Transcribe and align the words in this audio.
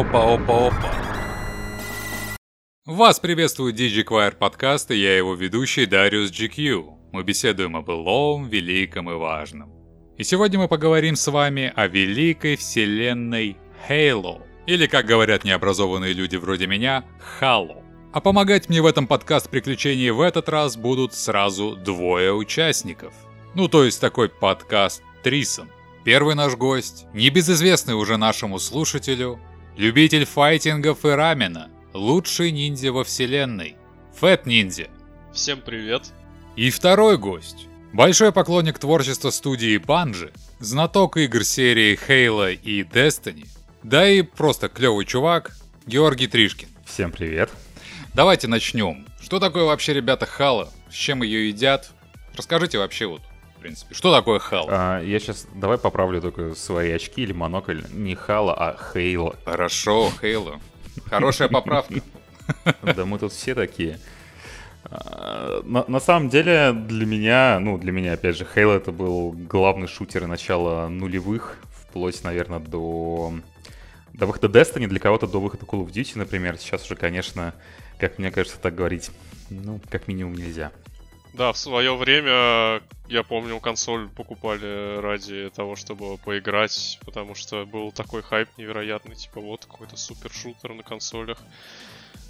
Опа-опа-опа. 0.00 0.94
Вас 2.86 3.20
приветствует 3.20 3.78
DigiQuire 3.78 4.34
подкаст 4.34 4.90
и 4.92 4.96
я 4.96 5.14
его 5.14 5.34
ведущий 5.34 5.84
Дариус 5.84 6.30
GQ. 6.30 7.10
Мы 7.12 7.22
беседуем 7.22 7.76
о 7.76 7.82
былом, 7.82 8.48
великом 8.48 9.10
и 9.10 9.14
важном. 9.14 9.70
И 10.16 10.24
сегодня 10.24 10.58
мы 10.58 10.68
поговорим 10.68 11.16
с 11.16 11.30
вами 11.30 11.70
о 11.76 11.86
великой 11.86 12.56
вселенной 12.56 13.58
Halo. 13.90 14.40
Или, 14.66 14.86
как 14.86 15.04
говорят 15.04 15.44
необразованные 15.44 16.14
люди 16.14 16.36
вроде 16.36 16.66
меня, 16.66 17.04
Halo. 17.38 17.84
А 18.14 18.22
помогать 18.22 18.70
мне 18.70 18.80
в 18.80 18.86
этом 18.86 19.06
подкаст 19.06 19.50
приключений 19.50 20.08
в 20.08 20.22
этот 20.22 20.48
раз 20.48 20.78
будут 20.78 21.12
сразу 21.12 21.76
двое 21.76 22.32
участников. 22.32 23.12
Ну, 23.54 23.68
то 23.68 23.84
есть 23.84 24.00
такой 24.00 24.30
подкаст 24.30 25.02
Трисом. 25.22 25.68
Первый 26.04 26.34
наш 26.34 26.56
гость, 26.56 27.04
небезызвестный 27.12 27.92
уже 27.92 28.16
нашему 28.16 28.58
слушателю, 28.58 29.38
любитель 29.76 30.24
файтингов 30.24 31.04
и 31.04 31.08
рамена, 31.08 31.68
лучший 31.92 32.50
ниндзя 32.50 32.92
во 32.92 33.04
вселенной, 33.04 33.76
Фэт 34.18 34.46
Ниндзя. 34.46 34.88
Всем 35.32 35.60
привет. 35.60 36.12
И 36.56 36.70
второй 36.70 37.16
гость, 37.16 37.66
большой 37.92 38.32
поклонник 38.32 38.78
творчества 38.78 39.30
студии 39.30 39.78
Банжи, 39.78 40.32
знаток 40.58 41.16
игр 41.16 41.44
серии 41.44 41.98
Halo 42.08 42.52
и 42.52 42.82
Destiny, 42.82 43.46
да 43.82 44.08
и 44.08 44.22
просто 44.22 44.68
клевый 44.68 45.06
чувак, 45.06 45.56
Георгий 45.86 46.26
Тришкин. 46.26 46.68
Всем 46.84 47.12
привет. 47.12 47.50
Давайте 48.12 48.48
начнем. 48.48 49.06
Что 49.22 49.38
такое 49.38 49.64
вообще, 49.64 49.94
ребята, 49.94 50.26
хала? 50.26 50.70
С 50.90 50.94
чем 50.94 51.22
ее 51.22 51.48
едят? 51.48 51.92
Расскажите 52.36 52.78
вообще 52.78 53.06
вот 53.06 53.22
в 53.60 53.62
принципе. 53.62 53.94
Что 53.94 54.12
такое 54.12 54.38
хал? 54.38 54.66
А, 54.70 55.02
я 55.02 55.18
сейчас 55.20 55.46
давай 55.54 55.76
поправлю 55.76 56.22
только 56.22 56.54
свои 56.54 56.90
очки 56.92 57.22
или 57.22 57.32
монокль. 57.32 57.82
Не 57.92 58.14
хала, 58.14 58.54
а 58.54 58.76
хейла. 58.92 59.36
Хорошо, 59.44 60.10
хейла. 60.20 60.58
Хорошая 61.08 61.48
поправка. 61.48 61.94
Да 62.82 63.04
мы 63.04 63.20
тут 63.20 63.32
все 63.32 63.54
такие. 63.54 64.00
А, 64.84 65.62
на, 65.62 65.84
на 65.86 66.00
самом 66.00 66.30
деле, 66.30 66.72
для 66.72 67.06
меня, 67.06 67.60
ну, 67.60 67.78
для 67.78 67.92
меня, 67.92 68.14
опять 68.14 68.36
же, 68.36 68.44
Halo 68.56 68.76
это 68.76 68.90
был 68.90 69.32
главный 69.32 69.86
шутер 69.86 70.26
начала 70.26 70.88
нулевых, 70.88 71.58
вплоть, 71.70 72.24
наверное, 72.24 72.58
до, 72.58 73.34
до 74.14 74.26
выхода 74.26 74.48
Destiny, 74.48 74.88
для 74.88 74.98
кого-то 74.98 75.28
до 75.28 75.38
выхода 75.38 75.64
Call 75.64 75.86
of 75.86 75.92
Duty, 75.92 76.12
например. 76.16 76.56
Сейчас 76.56 76.84
уже, 76.86 76.96
конечно, 76.96 77.54
как 77.98 78.18
мне 78.18 78.32
кажется, 78.32 78.58
так 78.58 78.74
говорить, 78.74 79.10
ну, 79.50 79.80
как 79.90 80.08
минимум 80.08 80.34
нельзя. 80.34 80.72
Да, 81.32 81.52
в 81.52 81.56
свое 81.56 81.96
время, 81.96 82.82
я 83.08 83.22
помню, 83.22 83.60
консоль 83.60 84.08
покупали 84.08 85.00
ради 85.00 85.50
того, 85.50 85.76
чтобы 85.76 86.18
поиграть, 86.18 86.98
потому 87.04 87.34
что 87.34 87.64
был 87.66 87.92
такой 87.92 88.22
хайп 88.22 88.48
невероятный, 88.56 89.14
типа 89.14 89.40
вот 89.40 89.64
какой-то 89.64 89.96
супер 89.96 90.32
шутер 90.32 90.74
на 90.74 90.82
консолях 90.82 91.38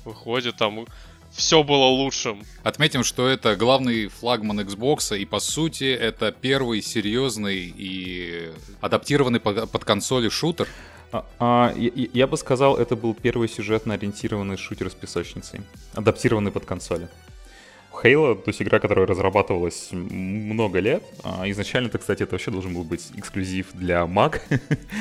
выходит, 0.05 0.57
там 0.57 0.87
все 1.33 1.63
было 1.63 1.87
лучшим. 1.87 2.43
Отметим, 2.63 3.05
что 3.05 3.29
это 3.29 3.57
главный 3.57 4.09
флагман 4.09 4.61
Xbox, 4.61 5.17
и 5.17 5.25
по 5.25 5.41
сути 5.41 5.85
это 5.85 6.33
первый 6.33 6.83
серьезный 6.83 7.73
и 7.77 8.51
адаптированный 8.81 9.41
под, 9.41 9.71
под 9.71 9.85
консоли 9.85 10.29
шутер. 10.29 10.69
А, 11.13 11.27
а, 11.39 11.75
я, 11.77 11.91
я 12.13 12.27
бы 12.27 12.37
сказал, 12.37 12.77
это 12.77 12.97
был 12.97 13.15
первый 13.15 13.49
сюжетно 13.49 13.95
ориентированный 13.95 14.57
шутер 14.57 14.91
с 14.91 14.95
песочницей, 14.95 15.61
адаптированный 15.95 16.53
под 16.53 16.67
консоли. 16.67 17.09
Halo, 17.93 18.35
то 18.35 18.49
есть 18.49 18.63
игра, 18.63 18.79
которая 18.79 19.07
разрабатывалась 19.07 19.89
много 19.93 20.79
лет. 20.79 21.03
А 21.23 21.49
изначально, 21.51 21.89
это, 21.89 21.99
кстати, 21.99 22.23
это 22.23 22.33
вообще 22.33 22.51
должен 22.51 22.73
был 22.73 22.85
быть 22.85 23.11
эксклюзив 23.17 23.73
для 23.75 24.03
Mac. 24.03 24.41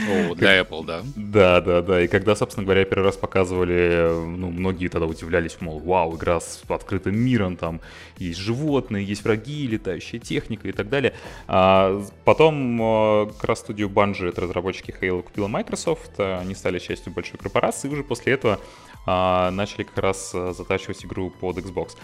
О, 0.09 0.35
для 0.35 0.59
Apple, 0.59 0.85
да? 0.85 1.01
Да, 1.15 1.61
да, 1.61 1.81
да. 1.81 2.01
И 2.01 2.07
когда, 2.07 2.35
собственно 2.35 2.65
говоря, 2.65 2.83
первый 2.85 3.05
раз 3.05 3.15
показывали, 3.15 4.09
ну, 4.11 4.49
многие 4.49 4.87
тогда 4.87 5.07
удивлялись, 5.07 5.57
мол, 5.61 5.79
вау, 5.79 6.15
игра 6.17 6.39
с 6.39 6.63
открытым 6.67 7.15
миром, 7.15 7.57
там 7.57 7.79
есть 8.17 8.39
животные, 8.39 9.05
есть 9.05 9.23
враги, 9.23 9.67
летающая 9.67 10.19
техника 10.19 10.67
и 10.67 10.71
так 10.71 10.89
далее. 10.89 11.13
А 11.47 12.03
потом 12.25 12.81
а, 12.81 13.25
как 13.27 13.43
раз 13.43 13.59
студию 13.59 13.89
Bungie, 13.89 14.29
это 14.29 14.41
разработчики 14.41 14.93
Halo, 14.99 15.21
купила 15.21 15.47
Microsoft, 15.47 16.19
они 16.19 16.55
стали 16.55 16.79
частью 16.79 17.13
большой 17.13 17.39
корпорации, 17.39 17.87
и 17.87 17.91
уже 17.91 18.03
после 18.03 18.33
этого 18.33 18.59
а, 19.05 19.51
начали 19.51 19.83
как 19.83 19.97
раз 19.97 20.31
затачивать 20.31 21.05
игру 21.05 21.29
под 21.29 21.57
Xbox. 21.57 21.95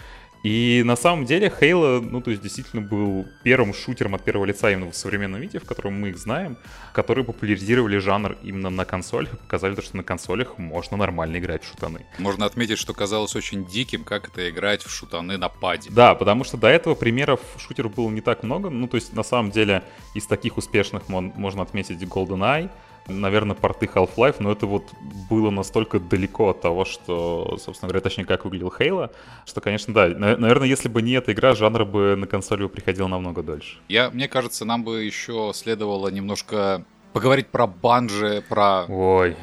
И 0.46 0.84
на 0.84 0.94
самом 0.94 1.24
деле 1.24 1.52
Halo, 1.60 2.00
ну, 2.00 2.20
то 2.20 2.30
есть 2.30 2.40
действительно 2.40 2.80
был 2.80 3.26
первым 3.42 3.74
шутером 3.74 4.14
от 4.14 4.22
первого 4.22 4.44
лица 4.44 4.70
именно 4.70 4.92
в 4.92 4.94
современном 4.94 5.40
виде, 5.40 5.58
в 5.58 5.64
котором 5.64 6.00
мы 6.00 6.10
их 6.10 6.18
знаем, 6.18 6.56
которые 6.92 7.24
популяризировали 7.24 7.98
жанр 7.98 8.36
именно 8.44 8.70
на 8.70 8.84
консолях 8.84 9.34
и 9.34 9.36
показали 9.36 9.74
то, 9.74 9.82
что 9.82 9.96
на 9.96 10.04
консолях 10.04 10.56
можно 10.56 10.96
нормально 10.96 11.38
играть 11.38 11.64
в 11.64 11.68
шутаны. 11.68 12.06
Можно 12.20 12.46
отметить, 12.46 12.78
что 12.78 12.94
казалось 12.94 13.34
очень 13.34 13.66
диким, 13.66 14.04
как 14.04 14.28
это 14.28 14.48
играть 14.48 14.84
в 14.84 14.88
шутаны 14.88 15.36
на 15.36 15.48
паде. 15.48 15.90
Да, 15.90 16.14
потому 16.14 16.44
что 16.44 16.56
до 16.56 16.68
этого 16.68 16.94
примеров 16.94 17.40
шутеров 17.58 17.96
было 17.96 18.08
не 18.08 18.20
так 18.20 18.44
много. 18.44 18.70
Ну, 18.70 18.86
то 18.86 18.98
есть, 18.98 19.14
на 19.14 19.24
самом 19.24 19.50
деле, 19.50 19.82
из 20.14 20.26
таких 20.26 20.58
успешных 20.58 21.08
можно 21.08 21.62
отметить 21.62 22.00
GoldenEye, 22.00 22.70
наверное, 23.08 23.54
порты 23.54 23.86
Half-Life, 23.86 24.36
но 24.40 24.52
это 24.52 24.66
вот 24.66 24.84
было 25.30 25.50
настолько 25.50 26.00
далеко 26.00 26.50
от 26.50 26.60
того, 26.60 26.84
что, 26.84 27.58
собственно 27.60 27.88
говоря, 27.88 28.02
точнее, 28.02 28.24
как 28.24 28.44
выглядел 28.44 28.72
Halo, 28.78 29.10
что, 29.44 29.60
конечно, 29.60 29.92
да, 29.94 30.08
наверное, 30.08 30.68
если 30.68 30.88
бы 30.88 31.02
не 31.02 31.12
эта 31.12 31.32
игра, 31.32 31.54
жанр 31.54 31.84
бы 31.84 32.16
на 32.16 32.26
консоли 32.26 32.66
приходил 32.68 33.08
намного 33.08 33.42
дольше. 33.42 33.78
Я, 33.88 34.10
мне 34.10 34.28
кажется, 34.28 34.64
нам 34.64 34.84
бы 34.84 35.04
еще 35.04 35.52
следовало 35.54 36.08
немножко 36.08 36.84
поговорить 37.12 37.48
про 37.48 37.66
банжи, 37.66 38.42
про... 38.48 38.84
Ой, 38.88 39.36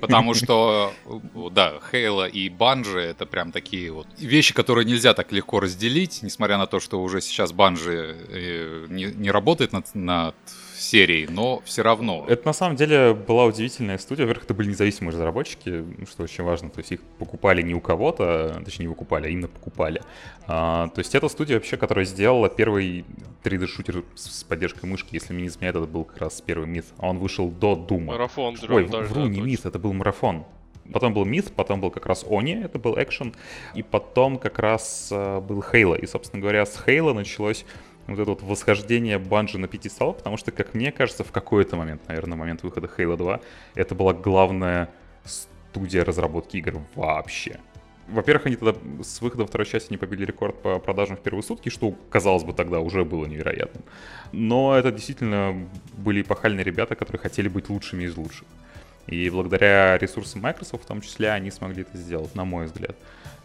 Потому 0.00 0.34
что, 0.34 0.92
да, 1.52 1.74
Хейла 1.90 2.26
и 2.26 2.48
Банжи 2.48 3.00
это 3.00 3.26
прям 3.26 3.52
такие 3.52 3.92
вот 3.92 4.06
вещи, 4.18 4.54
которые 4.54 4.84
нельзя 4.84 5.14
так 5.14 5.32
легко 5.32 5.60
разделить, 5.60 6.20
несмотря 6.22 6.58
на 6.58 6.66
то, 6.66 6.80
что 6.80 7.02
уже 7.02 7.20
сейчас 7.20 7.52
Банжи 7.52 8.16
э, 8.28 8.86
не, 8.88 9.04
не 9.04 9.30
работает 9.30 9.72
над, 9.72 9.94
над 9.94 10.34
серией, 10.80 11.26
но 11.28 11.62
все 11.64 11.82
равно. 11.82 12.24
Это 12.28 12.46
на 12.46 12.52
самом 12.52 12.76
деле 12.76 13.14
была 13.14 13.44
удивительная 13.44 13.98
студия. 13.98 14.24
Во-первых, 14.24 14.44
это 14.44 14.54
были 14.54 14.70
независимые 14.70 15.12
разработчики, 15.12 15.84
что 16.10 16.22
очень 16.22 16.44
важно. 16.44 16.70
То 16.70 16.78
есть 16.78 16.92
их 16.92 17.02
покупали 17.18 17.62
не 17.62 17.74
у 17.74 17.80
кого-то, 17.80 18.60
точнее 18.64 18.84
не 18.84 18.88
выкупали, 18.88 19.26
а 19.26 19.28
именно 19.28 19.48
покупали. 19.48 20.02
А, 20.46 20.88
то 20.88 21.00
есть 21.00 21.14
это 21.14 21.28
студия 21.28 21.56
вообще, 21.56 21.76
которая 21.76 22.04
сделала 22.04 22.48
первый 22.48 23.04
3D-шутер 23.42 24.04
с 24.14 24.44
поддержкой 24.44 24.86
мышки. 24.86 25.08
Если 25.12 25.32
мне 25.32 25.42
не 25.42 25.48
изменяет, 25.48 25.76
это 25.76 25.86
был 25.86 26.04
как 26.04 26.18
раз 26.18 26.40
первый 26.40 26.66
мид. 26.66 26.86
А 26.98 27.08
он 27.08 27.18
вышел 27.18 27.48
до 27.48 27.74
Дума. 27.74 28.12
Марафон. 28.12 28.56
Ой, 28.68 28.84
вру, 28.84 29.26
не 29.26 29.40
мид, 29.40 29.66
это 29.66 29.78
был 29.78 29.92
марафон. 29.92 30.44
Потом 30.92 31.12
был 31.12 31.24
Мид, 31.24 31.52
потом 31.52 31.80
был 31.80 31.90
как 31.90 32.06
раз 32.06 32.24
Они, 32.28 32.52
это 32.52 32.78
был 32.78 32.94
экшен, 32.96 33.34
и 33.74 33.82
потом 33.82 34.38
как 34.38 34.58
раз 34.58 35.08
э, 35.10 35.40
был 35.40 35.62
Хейла. 35.62 35.94
И, 35.94 36.06
собственно 36.06 36.40
говоря, 36.40 36.64
с 36.64 36.82
Хейла 36.82 37.12
началось 37.12 37.64
вот 38.08 38.18
это 38.18 38.30
вот 38.30 38.42
восхождение 38.42 39.18
Банжи 39.18 39.58
на 39.58 39.68
пятистал, 39.68 40.14
потому 40.14 40.36
что, 40.36 40.50
как 40.50 40.74
мне 40.74 40.90
кажется, 40.90 41.24
в 41.24 41.30
какой-то 41.30 41.76
момент, 41.76 42.02
наверное, 42.08 42.36
момент 42.36 42.62
выхода 42.62 42.88
Halo 42.96 43.16
2, 43.16 43.40
это 43.74 43.94
была 43.94 44.14
главная 44.14 44.88
студия 45.24 46.04
разработки 46.04 46.56
игр 46.56 46.80
вообще. 46.94 47.60
Во-первых, 48.08 48.46
они 48.46 48.56
тогда 48.56 48.74
с 49.02 49.20
выходом 49.20 49.46
второй 49.46 49.66
части 49.66 49.92
не 49.92 49.98
побили 49.98 50.24
рекорд 50.24 50.62
по 50.62 50.78
продажам 50.78 51.18
в 51.18 51.20
первые 51.20 51.42
сутки, 51.42 51.68
что, 51.68 51.94
казалось 52.08 52.42
бы, 52.42 52.54
тогда 52.54 52.80
уже 52.80 53.04
было 53.04 53.26
невероятным. 53.26 53.84
Но 54.32 54.74
это 54.74 54.90
действительно 54.90 55.68
были 55.98 56.22
эпохальные 56.22 56.64
ребята, 56.64 56.94
которые 56.94 57.20
хотели 57.20 57.48
быть 57.48 57.68
лучшими 57.68 58.04
из 58.04 58.16
лучших. 58.16 58.46
И 59.06 59.28
благодаря 59.28 59.98
ресурсам 59.98 60.40
Microsoft 60.40 60.84
в 60.84 60.86
том 60.86 61.02
числе 61.02 61.30
они 61.30 61.50
смогли 61.50 61.82
это 61.82 61.98
сделать, 61.98 62.34
на 62.34 62.46
мой 62.46 62.64
взгляд. 62.64 62.96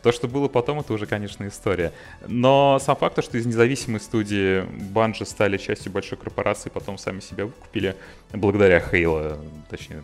То, 0.03 0.11
что 0.11 0.27
было 0.27 0.49
потом, 0.49 0.81
это 0.81 0.91
уже, 0.91 1.05
конечно, 1.05 1.47
история. 1.47 1.93
Но 2.27 2.77
сам 2.79 2.97
факт, 2.97 3.23
что 3.23 3.37
из 3.37 3.45
независимой 3.45 4.01
студии 4.01 4.63
Bungie 4.93 5.25
стали 5.25 5.57
частью 5.57 5.93
большой 5.93 6.17
корпорации, 6.17 6.69
потом 6.69 6.97
сами 6.97 7.21
себя 7.21 7.45
выкупили, 7.45 7.95
благодаря 8.33 8.79
Halo, 8.79 9.39
точнее, 9.69 10.03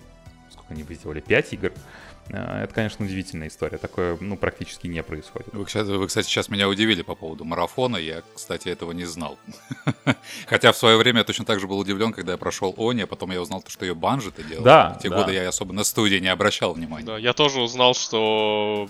сколько 0.50 0.74
они 0.74 0.84
сделали, 0.84 1.20
5 1.20 1.54
игр, 1.54 1.74
э, 2.30 2.64
это, 2.64 2.74
конечно, 2.74 3.04
удивительная 3.04 3.50
история. 3.50 3.78
Такое, 3.78 4.18
ну, 4.22 4.38
практически 4.38 4.88
не 4.88 5.04
происходит. 5.04 5.50
Вы, 5.52 5.66
кстати, 5.66 5.88
вы, 5.88 6.08
кстати, 6.08 6.28
сейчас 6.28 6.48
меня 6.48 6.70
удивили 6.70 7.02
по 7.02 7.16
поводу 7.16 7.44
марафона. 7.44 7.98
Я, 7.98 8.22
кстати, 8.34 8.70
этого 8.70 8.94
не 8.94 9.04
знал. 9.04 9.38
Хотя 10.48 10.72
в 10.72 10.78
свое 10.78 10.96
время 10.96 11.20
я 11.20 11.24
точно 11.26 11.44
так 11.44 11.60
же 11.60 11.68
был 11.68 11.78
удивлен, 11.78 12.14
когда 12.14 12.32
я 12.32 12.38
прошел 12.38 12.74
Они, 12.78 13.02
а 13.02 13.08
потом 13.08 13.32
я 13.32 13.42
узнал, 13.42 13.66
что 13.68 13.84
ее 13.86 13.96
Банжи-то 13.96 14.44
делал. 14.44 14.64
Да, 14.64 14.96
В 14.98 15.02
те 15.02 15.10
да. 15.10 15.18
годы 15.18 15.34
я 15.34 15.46
особо 15.50 15.74
на 15.74 15.84
студии 15.84 16.20
не 16.20 16.30
обращал 16.30 16.74
внимания. 16.74 17.06
Да, 17.06 17.18
я 17.18 17.34
тоже 17.34 17.60
узнал, 17.60 17.94
что 17.94 18.88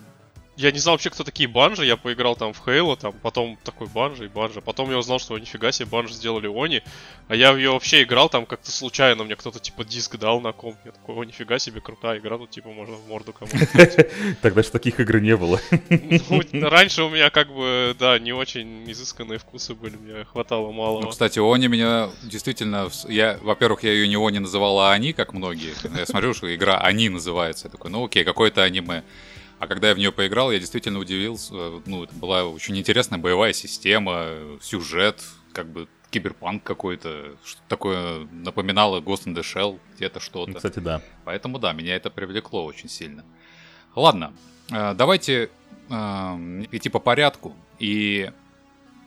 я 0.60 0.72
не 0.74 0.80
знал 0.80 0.96
вообще, 0.96 1.10
кто 1.10 1.24
такие 1.24 1.48
банжи, 1.48 1.86
я 1.86 1.96
поиграл 1.96 2.36
там 2.36 2.52
в 2.52 2.62
Хейло, 2.64 2.98
там, 2.98 3.14
потом 3.14 3.58
такой 3.64 3.88
банжи 3.88 4.26
и 4.26 4.28
банжи, 4.28 4.60
потом 4.60 4.92
я 4.92 4.98
узнал, 4.98 5.18
что 5.18 5.40
нифига 5.40 5.72
себе 5.72 5.88
банжи 5.88 6.14
сделали 6.14 6.48
они, 6.48 6.84
а 7.30 7.36
я 7.36 7.54
в 7.54 7.58
ее 7.58 7.72
вообще 7.72 8.04
играл 8.04 8.28
там 8.28 8.46
как-то 8.46 8.70
случайно, 8.70 9.24
мне 9.24 9.38
кто-то 9.38 9.60
типа 9.60 9.86
диск 9.86 10.18
дал 10.18 10.42
на 10.42 10.52
комп, 10.52 10.76
я 10.84 10.92
такой, 10.92 11.16
о, 11.16 11.24
нифига 11.24 11.60
себе, 11.60 11.80
крутая 11.80 12.20
игра, 12.20 12.38
тут 12.38 12.50
типа 12.50 12.72
можно 12.72 12.98
в 12.98 13.08
морду 13.08 13.32
кому-то. 13.32 14.06
Тогда 14.42 14.62
же 14.62 14.70
таких 14.70 15.00
игр 15.00 15.22
не 15.22 15.38
было. 15.38 15.62
Ну, 15.90 16.70
раньше 16.70 17.04
у 17.04 17.10
меня 17.10 17.30
как 17.30 17.54
бы, 17.54 17.96
да, 17.98 18.20
не 18.20 18.34
очень 18.34 18.92
изысканные 18.92 19.40
вкусы 19.40 19.74
были, 19.76 19.96
мне 19.96 20.26
хватало 20.26 20.74
мало. 20.74 21.00
Ну, 21.00 21.08
кстати, 21.08 21.40
Они 21.40 21.70
меня 21.70 22.10
действительно, 22.24 22.90
я, 23.08 23.40
во-первых, 23.42 23.84
я 23.84 23.94
ее 23.94 24.10
не 24.10 24.18
Они 24.18 24.40
называла, 24.40 24.90
а 24.90 24.94
Они, 24.94 25.14
как 25.14 25.32
многие. 25.32 25.74
Я 25.98 26.06
смотрю, 26.06 26.34
что 26.34 26.54
игра 26.54 26.80
Они 26.80 27.08
называется, 27.08 27.68
я 27.68 27.72
такой, 27.72 27.92
ну 27.92 28.04
окей, 28.04 28.26
какое-то 28.26 28.62
аниме. 28.62 29.04
А 29.60 29.68
когда 29.68 29.90
я 29.90 29.96
в 29.96 29.98
нее 29.98 30.12
поиграл, 30.12 30.52
я 30.52 30.60
действительно 30.60 31.00
удивился. 31.00 31.54
Ну, 31.86 32.04
это 32.04 32.16
была 32.16 32.46
очень 32.46 32.78
интересная 32.78 33.20
боевая 33.20 33.54
система, 33.54 34.58
сюжет, 34.62 35.22
как 35.52 35.68
бы 35.68 35.88
киберпанк 36.12 36.64
какой-то, 36.64 37.36
что 37.44 37.62
такое 37.68 38.28
напоминало 38.32 39.02
Ghost 39.02 39.26
in 39.26 39.36
the 39.36 39.42
Shell, 39.42 39.80
где-то 39.96 40.20
что-то. 40.20 40.54
Кстати, 40.54 40.80
да. 40.80 41.02
Поэтому 41.26 41.60
да, 41.60 41.74
меня 41.74 41.96
это 41.96 42.10
привлекло 42.10 42.66
очень 42.66 42.90
сильно. 42.90 43.24
Ладно, 43.96 44.34
э, 44.72 44.94
давайте 44.96 45.50
э, 45.90 45.94
идти 46.72 46.90
по 46.90 47.00
порядку. 47.00 47.56
И 47.80 48.32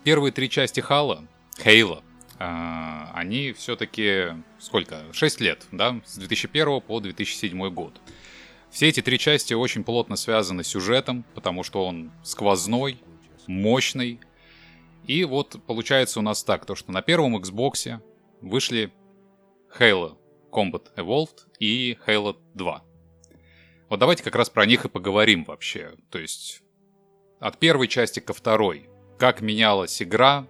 первые 0.04 0.32
три 0.32 0.48
части 0.48 0.80
Хала, 0.80 1.24
Хейла, 1.62 2.02
э, 2.38 3.06
они 3.14 3.52
все-таки 3.52 4.34
сколько? 4.58 5.02
6 5.12 5.40
лет, 5.40 5.66
да? 5.72 6.00
С 6.04 6.16
2001 6.18 6.80
по 6.82 7.00
2007 7.00 7.70
год. 7.70 8.00
Все 8.72 8.88
эти 8.88 9.02
три 9.02 9.18
части 9.18 9.52
очень 9.52 9.84
плотно 9.84 10.16
связаны 10.16 10.64
с 10.64 10.68
сюжетом, 10.68 11.26
потому 11.34 11.62
что 11.62 11.86
он 11.86 12.10
сквозной, 12.24 12.98
мощный. 13.46 14.18
И 15.06 15.24
вот 15.24 15.60
получается 15.66 16.20
у 16.20 16.22
нас 16.22 16.42
так, 16.42 16.64
то 16.64 16.74
что 16.74 16.90
на 16.90 17.02
первом 17.02 17.36
Xbox 17.36 18.00
вышли 18.40 18.90
Halo 19.78 20.16
Combat 20.50 20.86
Evolved 20.96 21.40
и 21.58 21.98
Halo 22.06 22.34
2. 22.54 22.82
Вот 23.90 24.00
давайте 24.00 24.22
как 24.22 24.36
раз 24.36 24.48
про 24.48 24.64
них 24.64 24.86
и 24.86 24.88
поговорим 24.88 25.44
вообще. 25.44 25.92
То 26.08 26.18
есть 26.18 26.62
от 27.40 27.58
первой 27.58 27.88
части 27.88 28.20
ко 28.20 28.32
второй. 28.32 28.88
Как 29.18 29.42
менялась 29.42 30.00
игра, 30.00 30.46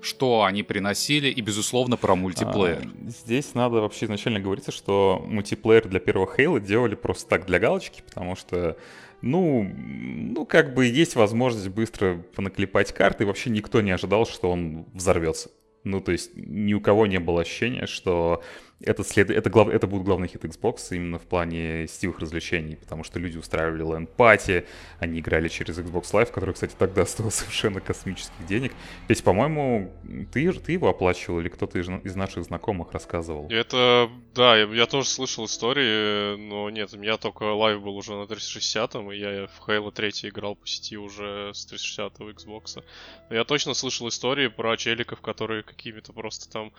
что 0.00 0.44
они 0.44 0.62
приносили, 0.62 1.28
и, 1.28 1.40
безусловно, 1.40 1.96
про 1.96 2.14
мультиплеер. 2.14 2.82
А, 2.82 3.10
здесь 3.10 3.54
надо 3.54 3.80
вообще 3.80 4.06
изначально 4.06 4.40
говорить, 4.40 4.72
что 4.72 5.24
мультиплеер 5.26 5.88
для 5.88 6.00
первого 6.00 6.32
Хейла 6.32 6.60
делали 6.60 6.94
просто 6.94 7.28
так 7.28 7.46
для 7.46 7.58
галочки, 7.58 8.02
потому 8.06 8.36
что, 8.36 8.76
ну, 9.22 9.62
ну, 9.64 10.46
как 10.46 10.74
бы 10.74 10.86
есть 10.86 11.16
возможность 11.16 11.68
быстро 11.68 12.22
понаклепать 12.34 12.92
карты, 12.92 13.24
и 13.24 13.26
вообще 13.26 13.50
никто 13.50 13.80
не 13.80 13.90
ожидал, 13.90 14.26
что 14.26 14.50
он 14.50 14.86
взорвется. 14.94 15.50
Ну, 15.84 16.00
то 16.00 16.12
есть 16.12 16.32
ни 16.34 16.74
у 16.74 16.80
кого 16.80 17.06
не 17.06 17.18
было 17.18 17.42
ощущения, 17.42 17.86
что 17.86 18.42
это, 18.80 19.02
след... 19.02 19.30
это, 19.30 19.50
глав... 19.50 19.68
это 19.68 19.86
будет 19.86 20.04
главный 20.04 20.28
хит 20.28 20.44
Xbox 20.44 20.78
именно 20.90 21.18
в 21.18 21.26
плане 21.26 21.88
сетевых 21.88 22.20
развлечений, 22.20 22.76
потому 22.76 23.02
что 23.02 23.18
люди 23.18 23.36
устраивали 23.36 23.82
лэнд-пати, 23.82 24.66
они 25.00 25.18
играли 25.20 25.48
через 25.48 25.78
Xbox 25.78 26.12
Live, 26.12 26.30
который, 26.30 26.54
кстати, 26.54 26.74
тогда 26.78 27.04
стоил 27.06 27.30
совершенно 27.30 27.80
космических 27.80 28.46
денег. 28.46 28.72
Ведь, 29.08 29.22
по-моему, 29.24 29.92
ты, 30.32 30.52
ты 30.52 30.72
его 30.72 30.88
оплачивал 30.88 31.40
или 31.40 31.48
кто-то 31.48 31.78
из, 31.78 32.14
наших 32.14 32.44
знакомых 32.44 32.92
рассказывал? 32.92 33.48
Это, 33.50 34.08
да, 34.34 34.56
я, 34.56 34.66
я 34.66 34.86
тоже 34.86 35.08
слышал 35.08 35.44
истории, 35.46 36.36
но 36.36 36.70
нет, 36.70 36.94
у 36.94 36.98
меня 36.98 37.16
только 37.16 37.44
Live 37.44 37.82
был 37.82 37.96
уже 37.96 38.14
на 38.14 38.26
360, 38.26 38.94
и 38.94 38.98
я 39.18 39.48
в 39.48 39.68
Halo 39.68 39.90
3 39.90 40.10
играл 40.28 40.54
по 40.54 40.66
сети 40.66 40.96
уже 40.96 41.52
с 41.52 41.66
360 41.66 42.20
Xbox. 42.20 42.82
Но 43.28 43.36
я 43.36 43.44
точно 43.44 43.74
слышал 43.74 44.08
истории 44.08 44.46
про 44.48 44.76
челиков, 44.76 45.20
которые 45.20 45.62
какими-то 45.64 46.12
просто 46.12 46.48
там 46.50 46.72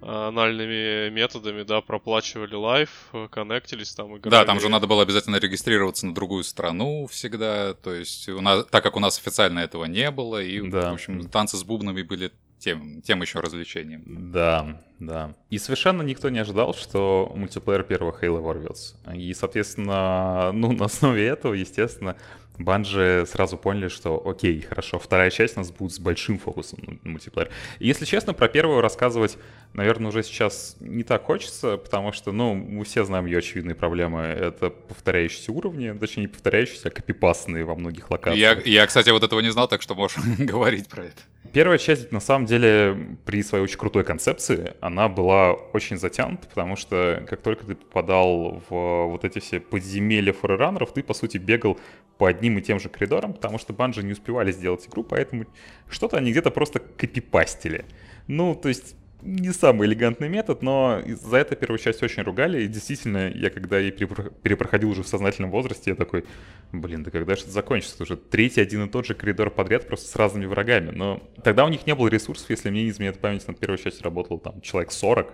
анальными 0.00 1.10
методами, 1.10 1.62
да, 1.62 1.80
проплачивали 1.80 2.54
Live, 2.54 2.90
коннектились 3.30 3.94
там, 3.94 4.16
играли. 4.16 4.30
Да, 4.30 4.44
там 4.44 4.60
же 4.60 4.68
надо 4.68 4.86
было 4.86 5.02
обязательно 5.02 5.36
регистрироваться 5.36 6.06
на 6.06 6.14
другую 6.14 6.44
страну 6.44 7.06
всегда, 7.10 7.74
то 7.74 7.92
есть 7.92 8.28
у 8.28 8.40
нас, 8.40 8.66
так 8.66 8.82
как 8.82 8.96
у 8.96 9.00
нас 9.00 9.18
официально 9.18 9.60
этого 9.60 9.84
не 9.84 10.10
было, 10.10 10.42
и, 10.42 10.60
да. 10.68 10.90
в 10.90 10.94
общем, 10.94 11.28
танцы 11.28 11.56
с 11.56 11.64
бубнами 11.64 12.02
были 12.02 12.30
тем, 12.58 13.02
тем 13.02 13.22
еще 13.22 13.40
развлечением. 13.40 14.32
Да, 14.32 14.82
да. 14.98 15.34
И 15.50 15.58
совершенно 15.58 16.02
никто 16.02 16.30
не 16.30 16.38
ожидал, 16.38 16.74
что 16.74 17.30
мультиплеер 17.34 17.82
первого 17.82 18.18
Хейла 18.18 18.40
ворвется. 18.40 18.96
И, 19.14 19.32
соответственно, 19.34 20.50
ну, 20.52 20.72
на 20.72 20.86
основе 20.86 21.26
этого, 21.26 21.54
естественно, 21.54 22.16
Банжи 22.58 23.24
сразу 23.26 23.56
поняли, 23.56 23.88
что 23.88 24.22
окей, 24.26 24.60
хорошо, 24.62 24.98
вторая 24.98 25.30
часть 25.30 25.56
у 25.56 25.60
нас 25.60 25.70
будет 25.70 25.92
с 25.92 25.98
большим 25.98 26.38
фокусом 26.38 26.78
на 27.02 27.10
мультиплеер. 27.10 27.50
И 27.78 27.86
если 27.86 28.04
честно, 28.04 28.32
про 28.32 28.48
первую 28.48 28.80
рассказывать, 28.80 29.38
наверное, 29.72 30.08
уже 30.08 30.22
сейчас 30.22 30.76
не 30.80 31.04
так 31.04 31.24
хочется, 31.24 31.76
потому 31.76 32.12
что, 32.12 32.32
ну, 32.32 32.54
мы 32.54 32.84
все 32.84 33.04
знаем 33.04 33.26
ее 33.26 33.38
очевидные 33.38 33.74
проблемы. 33.74 34.20
Это 34.20 34.70
повторяющиеся 34.70 35.52
уровни, 35.52 35.92
точнее, 35.92 36.22
не 36.22 36.28
повторяющиеся, 36.28 36.88
а 36.88 36.90
копипастные 36.90 37.64
во 37.64 37.74
многих 37.74 38.10
локациях. 38.10 38.66
Я, 38.66 38.72
я, 38.80 38.86
кстати, 38.86 39.10
вот 39.10 39.22
этого 39.22 39.40
не 39.40 39.50
знал, 39.50 39.68
так 39.68 39.82
что 39.82 39.94
можешь 39.94 40.18
говорить 40.38 40.88
про 40.88 41.04
это. 41.04 41.22
Первая 41.52 41.78
часть, 41.78 42.12
на 42.12 42.20
самом 42.20 42.46
деле, 42.46 43.16
при 43.24 43.42
своей 43.42 43.64
очень 43.64 43.78
крутой 43.78 44.04
концепции, 44.04 44.74
она 44.80 45.08
была 45.08 45.52
очень 45.52 45.96
затянута, 45.96 46.46
потому 46.48 46.76
что 46.76 47.24
как 47.28 47.40
только 47.40 47.64
ты 47.64 47.74
попадал 47.74 48.62
в 48.68 49.06
вот 49.06 49.24
эти 49.24 49.38
все 49.38 49.60
подземелья 49.60 50.32
фореранеров, 50.32 50.92
ты, 50.92 51.02
по 51.02 51.14
сути, 51.14 51.38
бегал 51.38 51.78
по 52.18 52.28
одним 52.28 52.45
и 52.54 52.62
тем 52.62 52.80
же 52.80 52.88
коридорам, 52.88 53.32
потому 53.32 53.58
что 53.58 53.72
банжи 53.72 54.02
не 54.02 54.12
успевали 54.12 54.52
сделать 54.52 54.86
игру, 54.86 55.02
поэтому 55.04 55.46
что-то 55.88 56.16
они 56.16 56.30
где-то 56.30 56.50
просто 56.50 56.80
копипастили. 56.80 57.84
Ну, 58.26 58.54
то 58.54 58.68
есть 58.68 58.96
не 59.22 59.52
самый 59.52 59.88
элегантный 59.88 60.28
метод, 60.28 60.62
но 60.62 61.02
за 61.06 61.38
это 61.38 61.56
первую 61.56 61.78
часть 61.78 62.02
очень 62.02 62.22
ругали. 62.22 62.62
И 62.62 62.68
действительно, 62.68 63.28
я 63.28 63.50
когда 63.50 63.80
и 63.80 63.90
перепроходил 63.90 64.90
уже 64.90 65.02
в 65.02 65.08
сознательном 65.08 65.50
возрасте, 65.50 65.90
я 65.90 65.96
такой, 65.96 66.24
блин, 66.72 67.02
да 67.02 67.10
когда 67.10 67.34
же 67.34 67.42
это 67.42 67.50
закончится? 67.50 68.02
Уже 68.02 68.16
третий 68.16 68.60
один 68.60 68.84
и 68.84 68.88
тот 68.88 69.06
же 69.06 69.14
коридор 69.14 69.50
подряд, 69.50 69.86
просто 69.86 70.08
с 70.08 70.16
разными 70.16 70.46
врагами. 70.46 70.90
Но 70.90 71.22
тогда 71.42 71.64
у 71.64 71.68
них 71.68 71.86
не 71.86 71.94
было 71.94 72.08
ресурсов, 72.08 72.48
если 72.50 72.70
мне 72.70 72.84
не 72.84 72.90
изменяет 72.90 73.18
память, 73.18 73.46
над 73.48 73.58
первой 73.58 73.78
частью 73.78 74.04
работал 74.04 74.38
там 74.38 74.60
человек 74.60 74.92
40. 74.92 75.32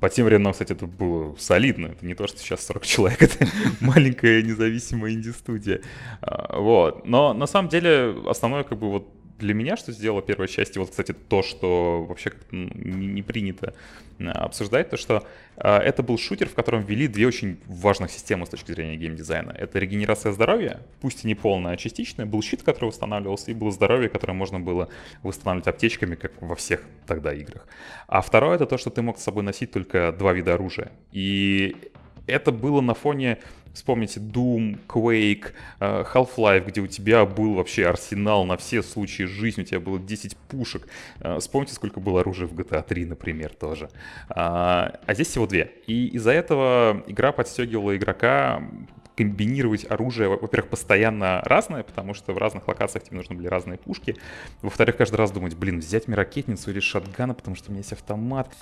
По 0.00 0.08
тем 0.10 0.26
временам, 0.26 0.52
кстати, 0.52 0.72
это 0.72 0.86
было 0.86 1.34
солидно. 1.36 1.86
Это 1.86 2.04
не 2.04 2.14
то, 2.14 2.26
что 2.26 2.38
сейчас 2.38 2.66
40 2.66 2.84
человек, 2.84 3.22
это 3.22 3.46
маленькая 3.80 4.42
независимая 4.42 5.12
инди-студия. 5.12 5.80
А, 6.20 6.58
вот. 6.58 7.06
Но 7.06 7.32
на 7.32 7.46
самом 7.46 7.68
деле 7.68 8.14
основное 8.26 8.64
как 8.64 8.78
бы 8.78 8.90
вот 8.90 9.08
для 9.38 9.54
меня, 9.54 9.76
что 9.76 9.92
сделала 9.92 10.22
первая 10.22 10.48
часть, 10.48 10.76
и 10.76 10.78
вот, 10.78 10.90
кстати, 10.90 11.12
то, 11.12 11.42
что 11.42 12.04
вообще 12.04 12.30
как-то 12.30 12.54
не, 12.54 13.06
не 13.06 13.22
принято 13.22 13.74
э, 14.18 14.24
обсуждать, 14.26 14.90
то, 14.90 14.96
что 14.96 15.26
э, 15.56 15.76
это 15.76 16.02
был 16.02 16.18
шутер, 16.18 16.48
в 16.48 16.54
котором 16.54 16.82
ввели 16.82 17.08
две 17.08 17.26
очень 17.26 17.58
важных 17.66 18.10
системы 18.10 18.46
с 18.46 18.48
точки 18.48 18.72
зрения 18.72 18.96
геймдизайна. 18.96 19.50
Это 19.50 19.78
регенерация 19.78 20.32
здоровья, 20.32 20.80
пусть 21.00 21.24
и 21.24 21.26
не 21.26 21.34
полная, 21.34 21.72
а 21.72 21.76
частичная, 21.76 22.26
был 22.26 22.42
щит, 22.42 22.62
который 22.62 22.86
восстанавливался, 22.86 23.50
и 23.50 23.54
было 23.54 23.70
здоровье, 23.70 24.08
которое 24.08 24.34
можно 24.34 24.60
было 24.60 24.88
восстанавливать 25.22 25.68
аптечками, 25.68 26.14
как 26.14 26.32
во 26.40 26.54
всех 26.54 26.82
тогда 27.06 27.32
играх. 27.32 27.66
А 28.06 28.20
второе, 28.20 28.56
это 28.56 28.66
то, 28.66 28.78
что 28.78 28.90
ты 28.90 29.02
мог 29.02 29.18
с 29.18 29.22
собой 29.22 29.42
носить 29.42 29.72
только 29.72 30.12
два 30.12 30.32
вида 30.32 30.54
оружия. 30.54 30.92
И 31.12 31.76
это 32.26 32.52
было 32.52 32.80
на 32.80 32.94
фоне 32.94 33.38
Вспомните 33.74 34.20
Doom, 34.20 34.78
Quake, 34.88 35.52
э, 35.80 36.04
Half-Life, 36.14 36.64
где 36.66 36.80
у 36.80 36.86
тебя 36.86 37.26
был 37.26 37.54
вообще 37.54 37.86
арсенал 37.86 38.44
на 38.46 38.56
все 38.56 38.82
случаи 38.82 39.24
жизни, 39.24 39.62
у 39.62 39.64
тебя 39.64 39.80
было 39.80 39.98
10 39.98 40.36
пушек. 40.36 40.86
Э, 41.20 41.38
вспомните, 41.40 41.74
сколько 41.74 42.00
было 42.00 42.20
оружия 42.20 42.46
в 42.46 42.54
GTA 42.54 42.82
3, 42.86 43.06
например, 43.06 43.52
тоже. 43.52 43.90
А, 44.28 45.00
а 45.04 45.14
здесь 45.14 45.28
всего 45.28 45.46
две. 45.46 45.72
И 45.86 46.06
из-за 46.08 46.30
этого 46.30 47.02
игра 47.08 47.32
подстегивала 47.32 47.96
игрока 47.96 48.62
комбинировать 49.16 49.88
оружие, 49.90 50.28
во-первых, 50.28 50.70
постоянно 50.70 51.40
разное, 51.44 51.82
потому 51.82 52.14
что 52.14 52.32
в 52.32 52.38
разных 52.38 52.66
локациях 52.66 53.04
тебе 53.04 53.16
нужны 53.16 53.36
были 53.36 53.46
разные 53.46 53.78
пушки. 53.78 54.16
Во-вторых, 54.62 54.96
каждый 54.96 55.16
раз 55.16 55.30
думать, 55.30 55.56
блин, 55.56 55.80
взять 55.80 56.08
мне 56.08 56.16
ракетницу 56.16 56.70
или 56.70 56.80
шатгана, 56.80 57.34
потому 57.34 57.56
что 57.56 57.70
у 57.70 57.72
меня 57.72 57.80
есть 57.80 57.92
автомат. 57.92 58.52